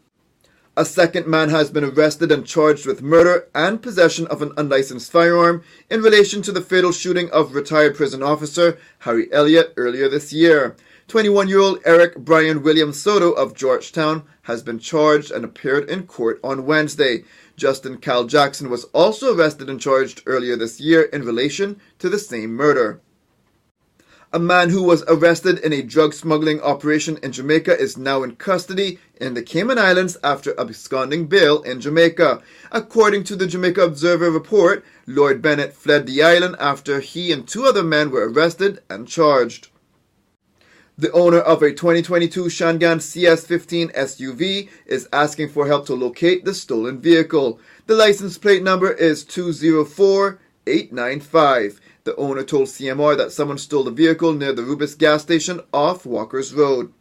A 0.77 0.85
second 0.85 1.27
man 1.27 1.49
has 1.49 1.71
been 1.71 1.83
arrested 1.83 2.31
and 2.31 2.45
charged 2.45 2.85
with 2.85 3.01
murder 3.01 3.47
and 3.55 3.81
possession 3.81 4.27
of 4.27 4.41
an 4.41 4.51
unlicensed 4.55 5.11
firearm 5.11 5.63
in 5.89 6.01
relation 6.01 6.41
to 6.43 6.51
the 6.51 6.61
fatal 6.61 6.91
shooting 6.91 7.29
of 7.31 7.55
retired 7.55 7.95
prison 7.95 8.21
officer 8.21 8.77
Harry 8.99 9.31
Elliott 9.33 9.73
earlier 9.77 10.07
this 10.07 10.31
year. 10.31 10.75
21 11.07 11.49
year 11.49 11.59
old 11.59 11.79
Eric 11.85 12.17
Brian 12.17 12.61
William 12.61 12.93
Soto 12.93 13.31
of 13.31 13.55
Georgetown 13.55 14.23
has 14.43 14.61
been 14.61 14.77
charged 14.77 15.31
and 15.31 15.43
appeared 15.43 15.89
in 15.89 16.05
court 16.05 16.39
on 16.43 16.67
Wednesday. 16.67 17.23
Justin 17.57 17.97
Cal 17.97 18.25
Jackson 18.25 18.69
was 18.69 18.83
also 18.93 19.35
arrested 19.35 19.69
and 19.69 19.81
charged 19.81 20.21
earlier 20.27 20.55
this 20.55 20.79
year 20.79 21.01
in 21.01 21.25
relation 21.25 21.81
to 21.97 22.09
the 22.09 22.19
same 22.19 22.53
murder. 22.53 23.01
A 24.31 24.37
man 24.37 24.69
who 24.69 24.83
was 24.83 25.03
arrested 25.07 25.57
in 25.57 25.73
a 25.73 25.81
drug 25.81 26.13
smuggling 26.13 26.61
operation 26.61 27.17
in 27.23 27.31
Jamaica 27.31 27.75
is 27.75 27.97
now 27.97 28.21
in 28.21 28.35
custody 28.35 28.99
in 29.19 29.33
the 29.33 29.41
Cayman 29.41 29.79
Islands 29.79 30.17
after 30.23 30.53
absconding 30.59 31.25
bail 31.25 31.63
in 31.63 31.81
Jamaica. 31.81 32.43
According 32.71 33.23
to 33.23 33.35
the 33.35 33.47
Jamaica 33.47 33.81
Observer 33.81 34.29
report, 34.29 34.85
Lloyd 35.07 35.41
Bennett 35.41 35.73
fled 35.73 36.05
the 36.05 36.21
island 36.21 36.57
after 36.59 36.99
he 36.99 37.31
and 37.31 37.47
two 37.47 37.65
other 37.65 37.81
men 37.81 38.11
were 38.11 38.29
arrested 38.29 38.83
and 38.87 39.07
charged. 39.07 39.69
The 40.95 41.11
owner 41.11 41.39
of 41.39 41.63
a 41.63 41.71
2022 41.71 42.43
Changan 42.43 42.99
CS15 42.99 43.91
SUV 43.95 44.69
is 44.85 45.09
asking 45.11 45.49
for 45.49 45.65
help 45.65 45.87
to 45.87 45.95
locate 45.95 46.45
the 46.45 46.53
stolen 46.53 47.01
vehicle. 47.01 47.59
The 47.87 47.95
license 47.95 48.37
plate 48.37 48.61
number 48.61 48.91
is 48.91 49.23
204895. 49.23 51.81
The 52.05 52.15
owner 52.15 52.43
told 52.43 52.67
CMR 52.67 53.17
that 53.17 53.31
someone 53.31 53.57
stole 53.57 53.83
the 53.83 53.91
vehicle 53.91 54.33
near 54.33 54.53
the 54.53 54.63
Rubis 54.63 54.95
gas 54.95 55.21
station 55.21 55.61
off 55.73 56.05
Walker's 56.05 56.53
Road. 56.53 56.93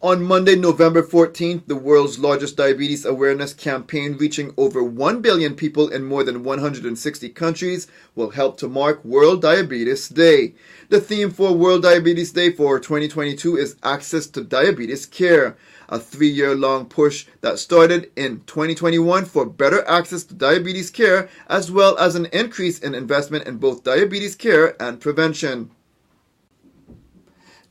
On 0.00 0.22
Monday, 0.22 0.54
November 0.54 1.02
14th, 1.02 1.66
the 1.66 1.74
world's 1.74 2.20
largest 2.20 2.56
diabetes 2.56 3.04
awareness 3.04 3.52
campaign, 3.52 4.16
reaching 4.16 4.54
over 4.56 4.80
1 4.80 5.20
billion 5.20 5.56
people 5.56 5.88
in 5.88 6.04
more 6.04 6.22
than 6.22 6.44
160 6.44 7.28
countries, 7.30 7.88
will 8.14 8.30
help 8.30 8.56
to 8.58 8.68
mark 8.68 9.04
World 9.04 9.42
Diabetes 9.42 10.08
Day. 10.08 10.54
The 10.88 11.00
theme 11.00 11.30
for 11.30 11.52
World 11.52 11.82
Diabetes 11.82 12.30
Day 12.30 12.52
for 12.52 12.78
2022 12.78 13.56
is 13.56 13.74
Access 13.82 14.28
to 14.28 14.44
Diabetes 14.44 15.04
Care 15.04 15.56
a 15.88 15.98
three 15.98 16.28
year 16.28 16.54
long 16.54 16.86
push 16.86 17.26
that 17.40 17.58
started 17.58 18.10
in 18.16 18.40
2021 18.46 19.24
for 19.24 19.46
better 19.46 19.86
access 19.88 20.24
to 20.24 20.34
diabetes 20.34 20.90
care, 20.90 21.28
as 21.48 21.70
well 21.70 21.96
as 21.98 22.14
an 22.14 22.26
increase 22.26 22.78
in 22.78 22.94
investment 22.94 23.46
in 23.46 23.56
both 23.56 23.84
diabetes 23.84 24.34
care 24.34 24.80
and 24.82 25.00
prevention. 25.00 25.70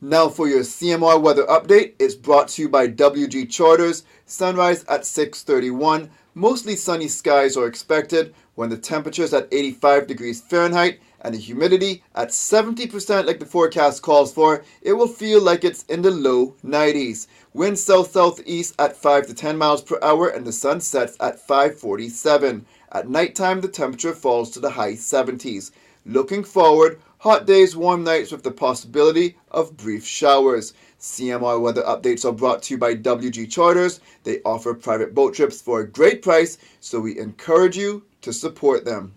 Now 0.00 0.28
for 0.28 0.46
your 0.46 0.60
CMR 0.60 1.20
weather 1.20 1.44
update, 1.46 1.94
it's 1.98 2.14
brought 2.14 2.48
to 2.48 2.62
you 2.62 2.68
by 2.68 2.86
WG 2.86 3.50
Charters. 3.50 4.04
Sunrise 4.26 4.84
at 4.88 5.04
6:31. 5.04 6.10
Mostly 6.34 6.76
sunny 6.76 7.08
skies 7.08 7.56
are 7.56 7.66
expected 7.66 8.32
when 8.54 8.70
the 8.70 8.76
temperature 8.76 9.24
is 9.24 9.34
at 9.34 9.48
85 9.50 10.06
degrees 10.06 10.40
Fahrenheit 10.40 11.00
and 11.20 11.34
the 11.34 11.38
humidity 11.38 12.02
at 12.14 12.28
70% 12.28 13.26
like 13.26 13.40
the 13.40 13.46
forecast 13.46 14.02
calls 14.02 14.32
for, 14.32 14.64
it 14.82 14.92
will 14.92 15.08
feel 15.08 15.42
like 15.42 15.64
it's 15.64 15.82
in 15.84 16.02
the 16.02 16.10
low 16.10 16.54
90s. 16.64 17.26
Wind 17.58 17.76
south 17.76 18.12
southeast 18.12 18.76
at 18.78 18.96
5 18.96 19.26
to 19.26 19.34
10 19.34 19.58
miles 19.58 19.82
per 19.82 19.98
hour 20.00 20.28
and 20.28 20.46
the 20.46 20.52
sun 20.52 20.80
sets 20.80 21.16
at 21.18 21.40
547. 21.40 22.64
At 22.92 23.10
nighttime 23.10 23.60
the 23.60 23.66
temperature 23.66 24.14
falls 24.14 24.50
to 24.50 24.60
the 24.60 24.70
high 24.70 24.92
70s. 24.92 25.72
Looking 26.06 26.44
forward, 26.44 27.00
hot 27.18 27.46
days, 27.46 27.74
warm 27.74 28.04
nights 28.04 28.30
with 28.30 28.44
the 28.44 28.52
possibility 28.52 29.36
of 29.50 29.76
brief 29.76 30.06
showers. 30.06 30.72
CMR 31.00 31.60
weather 31.60 31.82
updates 31.82 32.24
are 32.24 32.30
brought 32.30 32.62
to 32.62 32.74
you 32.74 32.78
by 32.78 32.94
WG 32.94 33.50
Charters. 33.50 33.98
They 34.22 34.40
offer 34.44 34.72
private 34.72 35.12
boat 35.12 35.34
trips 35.34 35.60
for 35.60 35.80
a 35.80 35.88
great 35.88 36.22
price, 36.22 36.58
so 36.78 37.00
we 37.00 37.18
encourage 37.18 37.76
you 37.76 38.04
to 38.20 38.32
support 38.32 38.84
them. 38.84 39.12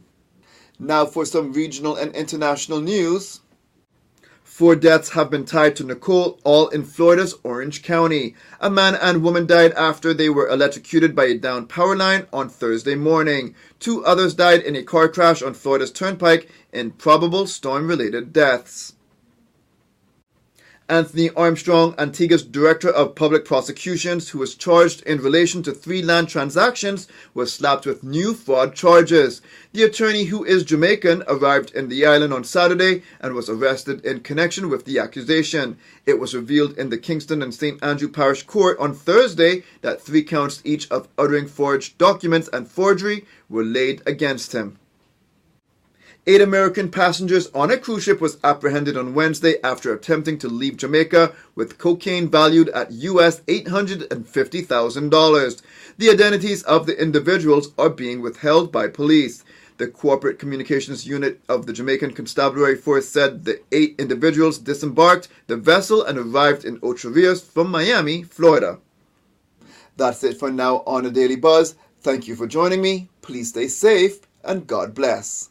Now 0.80 1.06
for 1.06 1.28
some 1.28 1.54
regional 1.54 1.96
and 1.96 2.16
international 2.16 2.82
news. 2.82 3.42
Four 4.62 4.76
deaths 4.76 5.10
have 5.14 5.32
been 5.32 5.46
tied 5.46 5.76
to 5.78 5.84
Nicole, 5.84 6.40
all 6.44 6.68
in 6.68 6.84
Florida's 6.84 7.34
Orange 7.42 7.82
County. 7.82 8.36
A 8.60 8.70
man 8.70 8.94
and 8.94 9.24
woman 9.24 9.48
died 9.48 9.72
after 9.72 10.14
they 10.14 10.30
were 10.30 10.48
electrocuted 10.48 11.16
by 11.16 11.26
a 11.26 11.36
downed 11.36 11.68
power 11.68 11.96
line 11.96 12.28
on 12.32 12.48
Thursday 12.48 12.94
morning. 12.94 13.56
Two 13.80 14.06
others 14.06 14.36
died 14.36 14.62
in 14.62 14.76
a 14.76 14.84
car 14.84 15.10
crash 15.10 15.42
on 15.42 15.56
Florida's 15.56 15.92
Turnpike 15.92 16.48
in 16.72 16.92
probable 16.92 17.48
storm 17.48 17.88
related 17.88 18.32
deaths. 18.34 18.94
Anthony 20.92 21.30
Armstrong, 21.38 21.96
Antigua's 21.98 22.44
Director 22.44 22.90
of 22.90 23.16
Public 23.16 23.46
Prosecutions, 23.46 24.28
who 24.28 24.40
was 24.40 24.56
charged 24.56 25.02
in 25.04 25.22
relation 25.22 25.64
to 25.64 25.72
three 25.72 26.02
land 26.02 26.28
transactions, 26.28 27.08
was 27.34 27.54
slapped 27.54 27.86
with 27.86 28.04
new 28.04 28.34
fraud 28.34 28.76
charges. 28.76 29.42
The 29.72 29.84
attorney, 29.84 30.26
who 30.26 30.44
is 30.44 30.66
Jamaican, 30.66 31.24
arrived 31.30 31.72
in 31.72 31.88
the 31.88 32.06
island 32.06 32.34
on 32.34 32.44
Saturday 32.44 33.04
and 33.22 33.34
was 33.34 33.48
arrested 33.48 34.04
in 34.04 34.20
connection 34.20 34.68
with 34.68 34.84
the 34.84 35.00
accusation. 35.00 35.78
It 36.06 36.20
was 36.20 36.36
revealed 36.36 36.78
in 36.78 36.90
the 36.90 36.98
Kingston 36.98 37.42
and 37.42 37.54
St. 37.54 37.82
Andrew 37.82 38.10
Parish 38.10 38.44
Court 38.44 38.78
on 38.78 38.94
Thursday 38.94 39.64
that 39.80 40.02
three 40.02 40.24
counts 40.24 40.62
each 40.66 40.92
of 40.92 41.08
uttering 41.18 41.48
forged 41.48 41.98
documents 42.00 42.50
and 42.52 42.68
forgery 42.68 43.26
were 43.48 43.64
laid 43.64 44.02
against 44.06 44.52
him. 44.52 44.78
Eight 46.28 46.40
American 46.40 46.92
passengers 46.92 47.48
on 47.48 47.72
a 47.72 47.80
cruise 47.80 48.04
ship 48.04 48.22
was 48.22 48.38
apprehended 48.44 48.96
on 48.96 49.16
Wednesday 49.16 49.56
after 49.64 49.92
attempting 49.92 50.38
to 50.38 50.48
leave 50.48 50.78
Jamaica 50.78 51.34
with 51.56 51.80
cocaine 51.80 52.30
valued 52.30 52.70
at 52.70 52.92
US 52.92 53.40
$850,000. 53.42 55.62
The 55.98 56.12
identities 56.12 56.62
of 56.62 56.86
the 56.86 57.02
individuals 57.02 57.74
are 57.76 57.90
being 57.90 58.22
withheld 58.22 58.72
by 58.72 58.88
police. 58.88 59.44
The 59.78 59.88
Corporate 59.88 60.38
Communications 60.38 61.08
Unit 61.08 61.42
of 61.50 61.66
the 61.66 61.74
Jamaican 61.74 62.14
Constabulary 62.14 62.76
Force 62.76 63.10
said 63.10 63.44
the 63.44 63.60
eight 63.72 63.96
individuals 63.98 64.60
disembarked 64.60 65.28
the 65.48 65.58
vessel 65.58 66.04
and 66.04 66.20
arrived 66.20 66.66
in 66.66 66.80
Ocho 66.84 67.10
Rios 67.10 67.42
from 67.42 67.72
Miami, 67.72 68.22
Florida. 68.22 68.78
That's 69.98 70.24
it 70.24 70.38
for 70.38 70.52
now 70.52 70.84
on 70.86 71.08
a 71.08 71.10
Daily 71.10 71.36
Buzz. 71.36 71.74
Thank 72.02 72.28
you 72.28 72.36
for 72.36 72.46
joining 72.46 72.84
me. 72.84 73.10
Please 73.24 73.50
stay 73.50 73.68
safe 73.68 74.20
and 74.44 74.68
God 74.68 74.94
bless. 74.94 75.51